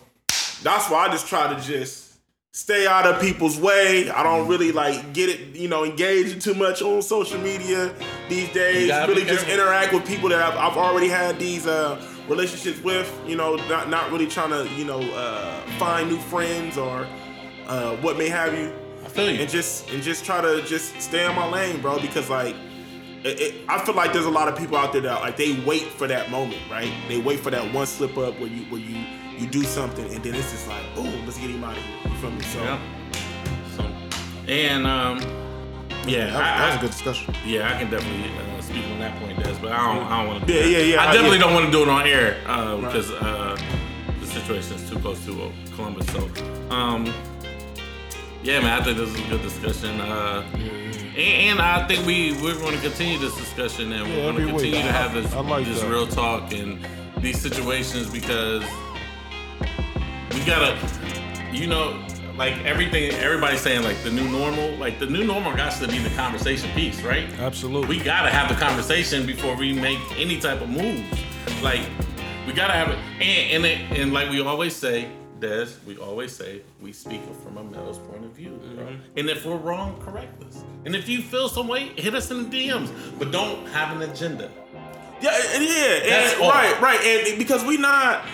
[0.63, 2.17] that's why I just try to just
[2.53, 4.09] stay out of people's way.
[4.09, 7.93] I don't really like get it, you know, engage too much on social media
[8.27, 8.89] these days.
[9.07, 11.95] Really just interact with people that I've, I've already had these uh,
[12.29, 13.09] relationships with.
[13.27, 17.07] You know, not not really trying to you know uh, find new friends or
[17.67, 18.71] uh, what may have you.
[19.03, 19.39] I feel you.
[19.41, 21.99] And just and just try to just stay in my lane, bro.
[21.99, 22.55] Because like.
[23.21, 25.59] It, it, I feel like there's a lot of people out there that like they
[25.65, 26.89] wait for that moment, right?
[27.09, 28.95] They wait for that one slip up where you where you
[29.37, 31.97] you do something and then it's just like, boom, let's get him out of here.
[32.13, 32.41] You feel me?
[32.43, 32.79] So Yeah.
[33.75, 33.83] So,
[34.47, 35.19] and um,
[36.07, 37.35] yeah, That, I, that was I- a good discussion.
[37.45, 40.27] Yeah, I can definitely uh, speak on that point, Des, but I don't, I don't
[40.27, 40.53] want to.
[40.53, 41.43] Yeah, yeah, yeah, I I- definitely yeah.
[41.43, 43.57] don't want to do it on air uh, because uh,
[44.19, 46.05] the situation is too close to uh, Columbus.
[46.07, 46.29] So,
[46.69, 47.05] um,
[48.43, 49.99] yeah, man, I think this is a good discussion.
[50.01, 54.35] Uh, and, and I think we we're going to continue this discussion, and we're going
[54.35, 54.61] to every week.
[54.73, 55.89] continue to have this like this that.
[55.89, 56.79] real talk and
[57.17, 58.63] these situations because
[60.33, 60.77] we gotta,
[61.51, 61.99] you know,
[62.39, 63.11] like everything.
[63.11, 64.71] Everybody's saying like the new normal.
[64.77, 67.29] Like the new normal got to be the conversation piece, right?
[67.37, 67.97] Absolutely.
[67.97, 71.03] we gotta have the conversation before we make any type of moves.
[71.61, 71.81] Like
[72.47, 75.09] we gotta have it, and and, it, and like we always say,
[75.41, 78.85] Des, we always say we speak from a male's point of view, bro.
[78.85, 79.19] Mm-hmm.
[79.19, 80.63] And if we're wrong, correct us.
[80.85, 82.89] And if you feel some way, hit us in the DMs,
[83.19, 84.49] but don't have an agenda.
[85.21, 86.51] Yeah, yeah, That's and all.
[86.51, 88.25] right, right, and because we not,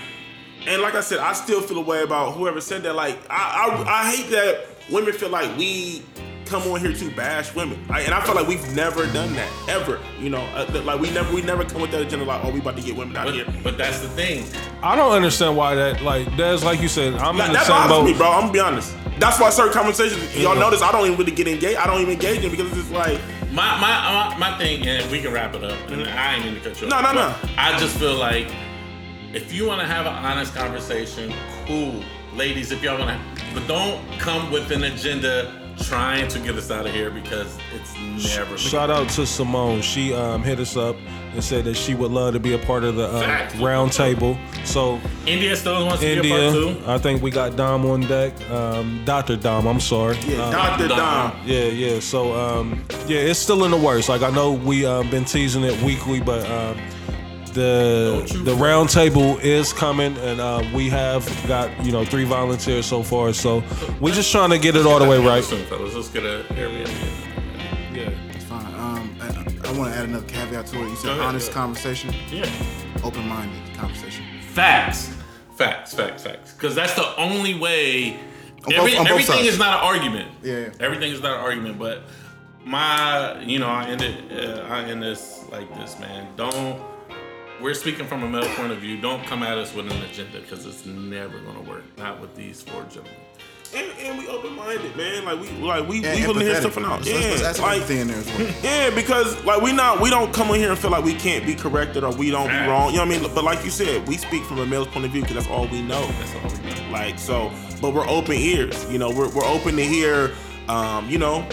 [0.68, 2.96] and like I said, I still feel a way about whoever said that.
[2.96, 6.04] Like, I, I, I hate that women feel like we
[6.46, 9.52] come on here to bash women, I, and I feel like we've never done that
[9.68, 10.00] ever.
[10.20, 12.52] You know, uh, that, like we never, we never come with that agenda like, oh,
[12.52, 13.46] we about to get women out here.
[13.46, 14.46] But, but that's the thing.
[14.84, 16.02] I don't understand why that.
[16.04, 18.06] Like, Des, like you said, I'm That, in the that same bothers boat.
[18.06, 18.32] me, bro.
[18.32, 18.96] I'm gonna be honest.
[19.18, 21.78] That's why certain conversations, y'all notice, I don't even really get engaged.
[21.78, 23.20] I don't even engage in because it's just like,
[23.52, 25.80] My my my, my thing, and we can wrap it up.
[25.90, 27.04] And I ain't mean to cut you No, off.
[27.04, 27.50] no, but no.
[27.58, 28.52] I just feel like
[29.36, 31.34] if you want to have an honest conversation,
[31.66, 32.02] cool,
[32.34, 32.72] ladies.
[32.72, 36.86] If y'all want to, but don't come with an agenda trying to get us out
[36.88, 37.94] of here because it's
[38.36, 38.58] never.
[38.58, 39.82] Shout out to Simone.
[39.82, 40.96] She um, hit us up
[41.34, 44.38] and said that she would love to be a part of the uh, round table.
[44.64, 46.90] So India still wants to be a part India.
[46.90, 48.40] I think we got Dom on deck.
[48.50, 49.36] Um, Dr.
[49.36, 50.18] Dom, I'm sorry.
[50.26, 50.88] yeah, Um, Dr.
[50.88, 50.98] Dom.
[50.98, 51.42] Dom.
[51.46, 52.00] yeah, yeah.
[52.00, 54.08] So um, yeah, it's still in the works.
[54.08, 56.78] Like I know we um, been teasing it weekly, but um,
[57.56, 62.26] the Don't the round table is coming, and uh, we have got you know three
[62.26, 63.34] volunteers so far.
[63.34, 63.64] So
[64.00, 65.44] we're just trying to get it all the way right.
[65.44, 65.96] Soon, fellas.
[65.96, 66.90] Let's get a Airbnb.
[67.96, 68.10] Yeah.
[68.36, 68.66] It's fine.
[68.76, 69.28] Um, I,
[69.68, 70.90] I want to add another caveat to it.
[70.90, 72.46] You said ahead, honest conversation, Yeah.
[73.04, 74.24] open-minded conversation.
[74.42, 75.12] Facts.
[75.56, 76.54] Facts, facts, facts.
[76.54, 78.20] Because that's the only way.
[78.74, 79.48] Every- both everything sides.
[79.48, 80.32] is not an argument.
[80.44, 80.70] Yeah, yeah.
[80.82, 81.80] Everything is not an argument.
[81.80, 82.04] But
[82.66, 86.28] my, you know, I ended, uh, I end this like this, man.
[86.36, 86.82] Don't.
[87.62, 89.00] We're speaking from a male point of view.
[89.00, 91.84] Don't come at us with an agenda because it's never gonna work.
[91.98, 93.14] Not with these four gentlemen.
[93.74, 95.26] And, and we open minded, man.
[95.26, 96.72] Like we, like we, And we willing to hear empathetic.
[96.72, 97.04] stuff out.
[97.06, 98.54] So let's- Yeah, let's add some like, empathy in there as well.
[98.64, 101.46] Yeah, because like we not we don't come in here and feel like we can't
[101.46, 102.90] be corrected or we don't be wrong.
[102.92, 103.34] You know what I mean?
[103.34, 105.68] But like you said, we speak from a male's point of view because that's all
[105.68, 106.06] we know.
[106.08, 106.92] That's all we got.
[106.92, 107.52] Like so,
[107.82, 108.86] but we're open ears.
[108.92, 110.32] You know, we're, we're open to hear.
[110.68, 111.48] Um, you know,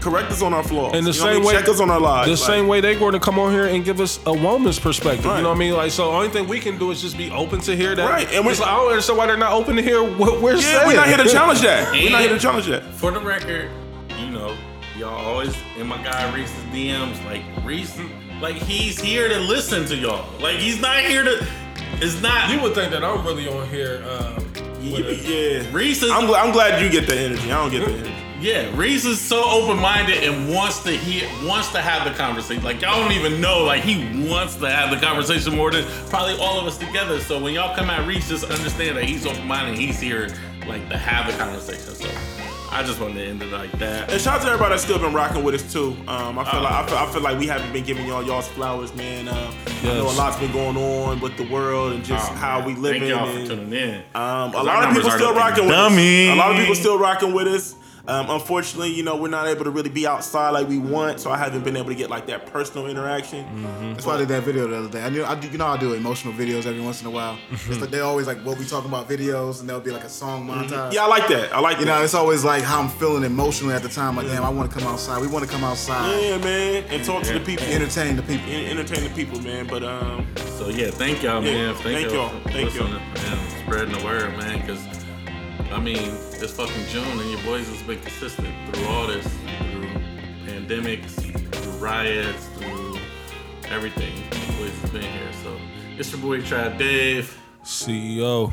[0.00, 0.94] correct us on our flaws.
[0.94, 1.48] In the You know what I same mean?
[1.48, 2.26] way, check us on our lives.
[2.26, 4.78] The Like, same way they're going to come on here and give us a woman's
[4.78, 5.24] perspective.
[5.26, 5.36] Right.
[5.38, 5.74] You know what I mean?
[5.74, 8.08] Like, so the only thing we can do is just be open to hear that.
[8.10, 10.54] Right, and we're, like, I don't understand why they're not open to hear what we're
[10.54, 10.86] Yeah, saying.
[10.88, 11.92] we're not here to challenge that.
[11.92, 12.84] We're not here to challenge that.
[12.94, 13.70] For the record,
[14.18, 14.56] you know,
[14.96, 17.24] y'all always in my guy Reese's DMs.
[17.24, 17.98] Like Reese,
[18.40, 20.24] like he's here to listen to y'all.
[20.40, 21.46] Like he's not here to.
[22.00, 22.50] it's not.
[22.50, 24.02] You would think that I'm really on here.
[24.06, 24.40] Uh,
[24.80, 25.66] Yeah, with yeah.
[25.72, 27.50] Reese I'm, gl- I'm glad you get the energy.
[27.50, 28.14] I don't get the energy.
[28.40, 32.62] Yeah, Reese is so open minded and wants to hear, wants to have the conversation.
[32.62, 36.34] Like y'all don't even know, like he wants to have the conversation more than probably
[36.38, 37.18] all of us together.
[37.18, 39.76] So when y'all come at Reese, just understand that he's open minded.
[39.76, 40.28] He's here,
[40.68, 41.94] like to have the conversation.
[41.96, 42.08] So
[42.70, 44.08] I just wanted to end it like that.
[44.08, 45.96] And shout out to everybody that's still been rocking with us too.
[46.06, 48.46] Um, I feel like I feel, I feel like we haven't been giving y'all y'all's
[48.46, 49.26] flowers, man.
[49.26, 52.64] Um, I know a lot's been going on with the world and just Oh, how
[52.64, 53.00] we living.
[53.00, 53.94] Thank y'all for tuning in.
[54.14, 56.28] Um, a lot of people still rocking with dummy.
[56.28, 56.34] us.
[56.34, 57.74] A lot of people still rocking with us.
[58.08, 61.30] Um, unfortunately, you know, we're not able to really be outside like we want, so
[61.30, 63.44] I haven't been able to get like that personal interaction.
[63.92, 65.02] That's why I did that video the other day.
[65.04, 67.38] I knew, I do, you know, I do emotional videos every once in a while.
[67.52, 70.08] It's like they always like what we talking about videos, and there'll be like a
[70.08, 70.94] song montage.
[70.94, 71.54] Yeah, I like that.
[71.54, 74.16] I like You know, it's always like how I'm feeling emotionally at the time.
[74.16, 75.20] Like, damn, I want to come outside.
[75.20, 78.48] We want to come outside, Yeah, man, and talk to the people, entertain the people.
[78.50, 79.66] en- entertain the people, man.
[79.66, 81.74] But um, So yeah, thank y'all, Yeah, man.
[81.74, 82.40] Thank, thank y'all, y'all.
[82.40, 82.88] for Thank y'all.
[82.88, 83.64] listening, man.
[83.66, 84.60] Spreading the word, man.
[84.60, 84.82] Because
[85.70, 86.10] I mean,
[86.40, 89.88] it's fucking June, and your boys has been consistent through all this, through
[90.46, 91.10] pandemics,
[91.54, 92.98] through riots, through
[93.68, 94.14] everything.
[94.16, 95.32] Your boys has been here.
[95.42, 95.56] So
[95.98, 98.52] it's your boy Trap Dave, CEO.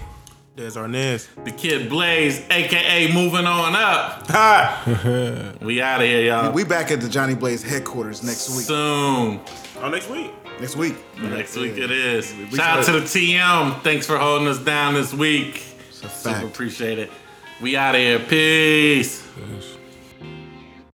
[0.56, 1.28] there's our Nes.
[1.44, 4.28] the Kid Blaze, aka moving on up.
[4.30, 5.52] Hi.
[5.62, 6.52] We out of here, y'all.
[6.52, 8.66] We back at the Johnny Blaze headquarters next week.
[8.66, 9.40] Soon.
[9.82, 10.32] On next week.
[10.60, 10.96] Next week.
[11.20, 12.34] Next week it is.
[12.36, 13.82] We- Shout out to the TM.
[13.82, 15.64] Thanks for holding us down this week.
[15.90, 17.12] It's a Super appreciate it.
[17.62, 18.20] We out of here.
[18.20, 19.26] Peace.
[19.38, 19.75] Yes.